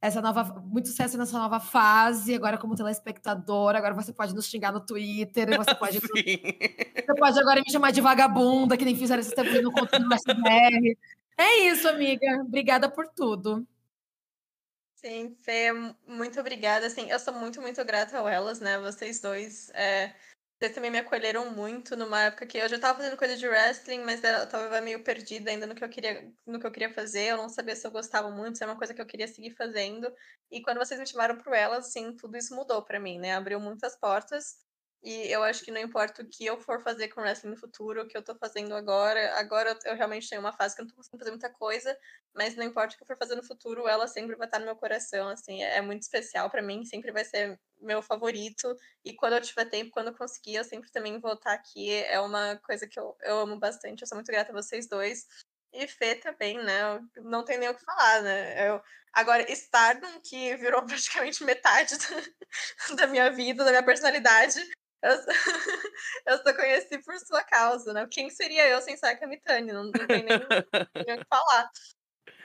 essa 0.00 0.20
nova, 0.20 0.62
muito 0.66 0.88
sucesso 0.88 1.16
nessa 1.16 1.38
nova 1.38 1.58
fase, 1.58 2.34
agora 2.34 2.58
como 2.58 2.74
telespectador, 2.74 3.74
agora 3.74 3.94
você 3.94 4.12
pode 4.12 4.34
nos 4.34 4.46
xingar 4.46 4.70
no 4.70 4.80
Twitter, 4.84 5.56
você 5.56 5.74
pode, 5.74 5.98
você 5.98 7.14
pode 7.18 7.40
agora 7.40 7.62
me 7.66 7.72
chamar 7.72 7.90
de 7.90 8.02
vagabunda, 8.02 8.76
que 8.76 8.84
nem 8.84 8.94
fizeram 8.94 9.22
esse 9.22 9.34
tempo 9.34 9.62
no 9.62 9.72
conto 9.72 9.98
do 9.98 10.12
SBR. 10.12 10.98
É 11.36 11.58
isso, 11.68 11.88
amiga. 11.88 12.42
Obrigada 12.42 12.90
por 12.90 13.08
tudo. 13.08 13.66
Sim, 14.96 15.36
Fê, 15.42 15.70
muito 16.06 16.40
obrigada. 16.40 16.86
Assim, 16.86 17.10
eu 17.10 17.18
sou 17.18 17.34
muito, 17.34 17.60
muito 17.60 17.84
grata 17.84 18.18
a 18.22 18.30
elas, 18.32 18.58
né? 18.60 18.78
Vocês 18.78 19.20
dois. 19.20 19.68
É, 19.74 20.14
vocês 20.58 20.74
também 20.74 20.90
me 20.90 20.98
acolheram 20.98 21.50
muito 21.50 21.94
numa 21.94 22.22
época 22.22 22.46
que 22.46 22.56
eu 22.56 22.68
já 22.68 22.76
estava 22.76 22.98
fazendo 22.98 23.16
coisa 23.18 23.36
de 23.36 23.46
wrestling, 23.46 23.98
mas 24.02 24.22
eu 24.24 24.48
tava 24.48 24.80
meio 24.80 25.04
perdida 25.04 25.50
ainda 25.50 25.66
no 25.66 25.74
que 25.74 25.84
eu 25.84 25.88
queria, 25.90 26.32
no 26.46 26.58
que 26.58 26.66
eu 26.66 26.72
queria 26.72 26.92
fazer. 26.94 27.32
Eu 27.32 27.36
não 27.36 27.48
sabia 27.50 27.76
se 27.76 27.86
eu 27.86 27.90
gostava 27.90 28.30
muito, 28.30 28.56
se 28.56 28.64
é 28.64 28.66
uma 28.66 28.78
coisa 28.78 28.94
que 28.94 29.00
eu 29.00 29.06
queria 29.06 29.28
seguir 29.28 29.50
fazendo. 29.50 30.10
E 30.50 30.62
quando 30.62 30.78
vocês 30.78 30.98
me 30.98 31.06
chamaram 31.06 31.36
pro 31.36 31.52
elas, 31.54 31.88
assim, 31.88 32.16
tudo 32.16 32.36
isso 32.36 32.54
mudou 32.54 32.82
para 32.82 32.98
mim, 32.98 33.18
né? 33.18 33.34
Abriu 33.34 33.60
muitas 33.60 33.94
portas. 33.98 34.56
E 35.04 35.30
eu 35.30 35.42
acho 35.44 35.62
que 35.62 35.70
não 35.70 35.82
importa 35.82 36.22
o 36.22 36.26
que 36.26 36.46
eu 36.46 36.58
for 36.58 36.80
fazer 36.82 37.08
com 37.08 37.20
wrestling 37.20 37.50
no 37.50 37.58
futuro, 37.58 38.02
o 38.02 38.08
que 38.08 38.16
eu 38.16 38.22
tô 38.22 38.34
fazendo 38.34 38.74
agora. 38.74 39.38
Agora 39.38 39.78
eu 39.84 39.94
realmente 39.94 40.30
tenho 40.30 40.40
uma 40.40 40.52
fase 40.52 40.74
que 40.74 40.80
eu 40.80 40.86
não 40.86 40.90
tô 40.90 40.96
conseguindo 40.96 41.18
fazer 41.18 41.30
muita 41.30 41.50
coisa, 41.50 41.94
mas 42.34 42.56
não 42.56 42.64
importa 42.64 42.94
o 42.94 42.96
que 42.96 43.02
eu 43.02 43.06
for 43.06 43.18
fazer 43.18 43.34
no 43.34 43.42
futuro, 43.44 43.86
ela 43.86 44.08
sempre 44.08 44.34
vai 44.34 44.46
estar 44.46 44.58
no 44.58 44.64
meu 44.64 44.76
coração, 44.76 45.28
assim, 45.28 45.62
é, 45.62 45.76
é 45.76 45.80
muito 45.82 46.00
especial 46.00 46.48
para 46.48 46.62
mim, 46.62 46.86
sempre 46.86 47.12
vai 47.12 47.22
ser 47.22 47.60
meu 47.82 48.00
favorito. 48.00 48.74
E 49.04 49.12
quando 49.12 49.34
eu 49.34 49.42
tiver 49.42 49.66
tempo, 49.66 49.90
quando 49.90 50.08
eu 50.08 50.16
conseguir, 50.16 50.54
eu 50.54 50.64
sempre 50.64 50.90
também 50.90 51.20
vou 51.20 51.34
estar 51.34 51.52
aqui. 51.52 51.92
É 52.04 52.18
uma 52.18 52.56
coisa 52.64 52.86
que 52.86 52.98
eu, 52.98 53.14
eu 53.24 53.40
amo 53.40 53.58
bastante, 53.58 54.00
eu 54.00 54.08
sou 54.08 54.16
muito 54.16 54.32
grata 54.32 54.52
a 54.52 54.54
vocês 54.54 54.88
dois. 54.88 55.26
E 55.70 55.86
Fê 55.86 56.14
também, 56.14 56.56
né? 56.56 56.80
Não 57.16 57.44
tem 57.44 57.58
nem 57.58 57.68
o 57.68 57.74
que 57.74 57.84
falar, 57.84 58.22
né? 58.22 58.68
Eu, 58.70 58.80
agora, 59.12 59.50
Stardom, 59.52 60.20
que 60.22 60.56
virou 60.56 60.82
praticamente 60.86 61.44
metade 61.44 61.94
da, 61.98 62.94
da 62.96 63.06
minha 63.06 63.30
vida, 63.30 63.64
da 63.64 63.70
minha 63.70 63.84
personalidade, 63.84 64.64
eu, 65.04 65.18
eu 66.26 66.38
só 66.42 66.54
conheci 66.54 66.98
por 67.02 67.18
sua 67.18 67.42
causa, 67.44 67.92
né? 67.92 68.06
Quem 68.10 68.30
seria 68.30 68.66
eu 68.68 68.80
sem 68.80 68.96
Saika 68.96 69.26
Mitani? 69.26 69.72
Não, 69.72 69.84
não 69.84 69.92
tem 69.92 70.06
nem, 70.08 70.24
nem 70.24 71.14
o 71.14 71.18
que 71.18 71.26
falar. 71.28 71.70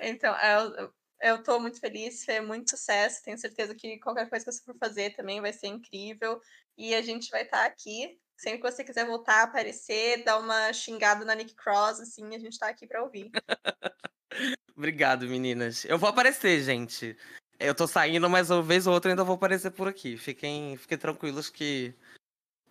Então, 0.02 0.36
eu, 0.38 0.94
eu 1.22 1.44
tô 1.44 1.60
muito 1.60 1.80
feliz, 1.80 2.28
é 2.28 2.42
muito 2.42 2.72
sucesso. 2.72 3.24
Tenho 3.24 3.38
certeza 3.38 3.74
que 3.74 3.98
qualquer 4.00 4.30
coisa 4.30 4.46
que 4.46 4.52
você 4.52 4.64
for 4.64 4.78
fazer 4.78 5.16
também 5.16 5.40
vai 5.40 5.54
ser 5.54 5.68
incrível. 5.68 6.42
E 6.78 6.94
a 6.94 7.02
gente 7.02 7.30
vai 7.30 7.44
estar 7.44 7.60
tá 7.60 7.66
aqui. 7.66 8.20
Sempre 8.38 8.62
que 8.62 8.72
você 8.72 8.84
quiser 8.84 9.06
voltar, 9.06 9.44
aparecer, 9.44 10.24
dar 10.24 10.38
uma 10.38 10.72
xingada 10.72 11.26
na 11.26 11.36
Nick 11.36 11.54
Cross, 11.56 12.00
assim, 12.00 12.36
a 12.36 12.40
gente 12.40 12.58
tá 12.58 12.70
aqui 12.70 12.88
para 12.88 13.04
ouvir. 13.04 13.30
Obrigado, 14.76 15.28
meninas. 15.28 15.84
Eu 15.84 15.98
vou 15.98 16.08
aparecer, 16.08 16.64
gente. 16.64 17.18
Eu 17.60 17.76
tô 17.76 17.86
saindo, 17.86 18.30
mas 18.30 18.50
uma 18.50 18.64
vez 18.64 18.88
ou 18.88 18.94
outra 18.94 19.12
ainda 19.12 19.26
vou 19.26 19.36
aparecer 19.36 19.72
por 19.72 19.90
aqui. 19.90 20.16
Fiquem, 20.16 20.78
fiquem 20.78 20.98
tranquilos 20.98 21.50
que 21.50 21.94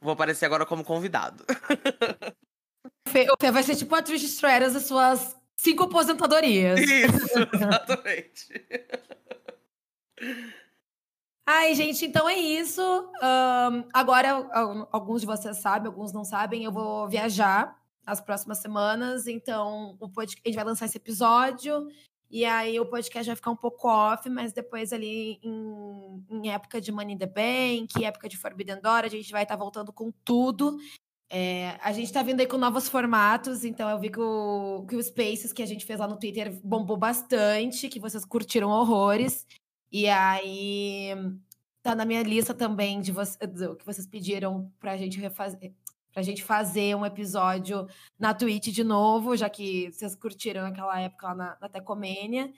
Vou 0.00 0.12
aparecer 0.12 0.46
agora 0.46 0.64
como 0.64 0.84
convidado. 0.84 1.44
Vai 3.52 3.62
ser 3.62 3.76
tipo 3.76 3.94
a 3.94 4.02
Trish 4.02 4.24
Stratus 4.24 4.74
das 4.74 4.84
suas 4.84 5.36
cinco 5.56 5.84
aposentadorias. 5.84 6.80
Isso, 6.80 7.38
exatamente. 7.52 8.66
Ai, 11.46 11.74
gente, 11.74 12.04
então 12.04 12.28
é 12.28 12.36
isso. 12.36 12.82
Um, 12.82 13.88
agora, 13.92 14.48
alguns 14.92 15.22
de 15.22 15.26
vocês 15.26 15.56
sabem, 15.58 15.88
alguns 15.88 16.12
não 16.12 16.24
sabem, 16.24 16.64
eu 16.64 16.72
vou 16.72 17.08
viajar 17.08 17.76
as 18.06 18.20
próximas 18.20 18.58
semanas, 18.58 19.26
então 19.26 19.96
o 20.00 20.08
podcast, 20.08 20.40
a 20.44 20.48
gente 20.48 20.56
vai 20.56 20.64
lançar 20.64 20.86
esse 20.86 20.96
episódio 20.96 21.88
e 22.30 22.44
aí 22.44 22.78
o 22.78 22.86
podcast 22.86 23.26
vai 23.26 23.36
ficar 23.36 23.50
um 23.50 23.56
pouco 23.56 23.88
off, 23.88 24.28
mas 24.28 24.52
depois 24.52 24.92
ali 24.92 25.38
em, 25.42 26.24
em 26.30 26.50
época 26.50 26.80
de 26.80 26.92
Money 26.92 27.14
in 27.14 27.18
the 27.18 27.26
Bank, 27.26 28.04
época 28.04 28.28
de 28.28 28.36
Forbidden 28.36 28.80
Door, 28.82 29.04
a 29.04 29.08
gente 29.08 29.32
vai 29.32 29.44
estar 29.44 29.56
tá 29.56 29.62
voltando 29.62 29.92
com 29.92 30.12
tudo. 30.24 30.78
É, 31.30 31.78
a 31.82 31.92
gente 31.92 32.06
está 32.06 32.22
vindo 32.22 32.40
aí 32.40 32.46
com 32.46 32.56
novos 32.56 32.88
formatos, 32.88 33.64
então 33.64 33.88
eu 33.88 33.98
vi 33.98 34.10
que 34.10 34.20
o, 34.20 34.86
que 34.88 34.96
o 34.96 35.02
Spaces 35.02 35.52
que 35.52 35.62
a 35.62 35.66
gente 35.66 35.84
fez 35.84 36.00
lá 36.00 36.08
no 36.08 36.18
Twitter 36.18 36.58
bombou 36.64 36.96
bastante, 36.96 37.88
que 37.88 38.00
vocês 38.00 38.24
curtiram 38.24 38.70
horrores. 38.70 39.46
E 39.90 40.06
aí 40.08 41.14
tá 41.82 41.94
na 41.94 42.04
minha 42.04 42.22
lista 42.22 42.52
também 42.52 43.00
de 43.00 43.12
você, 43.12 43.38
que 43.78 43.86
vocês 43.86 44.06
pediram 44.06 44.70
para 44.78 44.92
a 44.92 44.96
gente 44.96 45.18
refazer, 45.18 45.72
pra 46.18 46.22
gente 46.24 46.42
fazer 46.42 46.96
um 46.96 47.06
episódio 47.06 47.86
na 48.18 48.34
Twitch 48.34 48.70
de 48.70 48.82
novo, 48.82 49.36
já 49.36 49.48
que 49.48 49.88
vocês 49.92 50.16
curtiram 50.16 50.66
aquela 50.66 51.00
época 51.00 51.28
lá 51.28 51.34
na, 51.36 51.56
na 51.60 51.68
Tecomênia. 51.68 52.52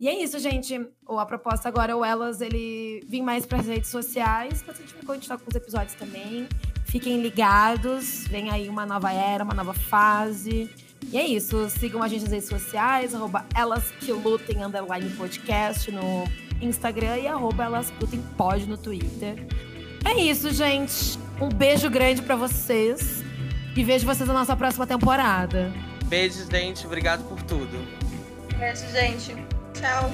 E 0.00 0.08
é 0.08 0.22
isso, 0.22 0.38
gente. 0.38 0.88
A 1.06 1.26
proposta 1.26 1.68
agora 1.68 1.92
é 1.92 1.94
o 1.94 2.02
Elas 2.02 2.40
ele 2.40 3.04
vir 3.06 3.20
mais 3.20 3.44
para 3.44 3.58
as 3.58 3.66
redes 3.66 3.90
sociais, 3.90 4.64
mas 4.66 4.78
a 4.78 4.80
gente 4.80 4.94
continuar 5.04 5.38
com 5.38 5.50
os 5.50 5.54
episódios 5.54 5.92
também. 5.96 6.48
Fiquem 6.86 7.20
ligados, 7.20 8.26
vem 8.26 8.48
aí 8.48 8.70
uma 8.70 8.86
nova 8.86 9.12
era, 9.12 9.44
uma 9.44 9.54
nova 9.54 9.74
fase. 9.74 10.70
E 11.12 11.18
é 11.18 11.26
isso, 11.26 11.68
sigam 11.68 12.02
a 12.02 12.08
gente 12.08 12.22
nas 12.22 12.32
redes 12.32 12.48
sociais, 12.48 13.14
arroba 13.14 13.44
elas 13.54 13.90
que 13.90 14.10
lutem, 14.12 14.64
underline 14.64 15.10
podcast 15.10 15.92
no 15.92 16.24
Instagram 16.58 17.18
e 17.18 17.26
arroba 17.26 17.64
elas 17.64 17.90
que 17.90 18.00
lutem 18.00 18.22
pod 18.38 18.66
no 18.66 18.78
Twitter. 18.78 19.46
É 20.06 20.18
isso, 20.18 20.50
gente. 20.50 21.23
Um 21.40 21.48
beijo 21.48 21.90
grande 21.90 22.22
para 22.22 22.36
vocês. 22.36 23.22
E 23.76 23.82
vejo 23.82 24.06
vocês 24.06 24.26
na 24.28 24.34
nossa 24.34 24.56
próxima 24.56 24.86
temporada. 24.86 25.72
Beijo, 26.04 26.48
gente. 26.50 26.86
Obrigado 26.86 27.24
por 27.28 27.42
tudo. 27.42 27.86
Beijo, 28.58 28.86
gente. 28.92 29.34
Tchau. 29.72 30.10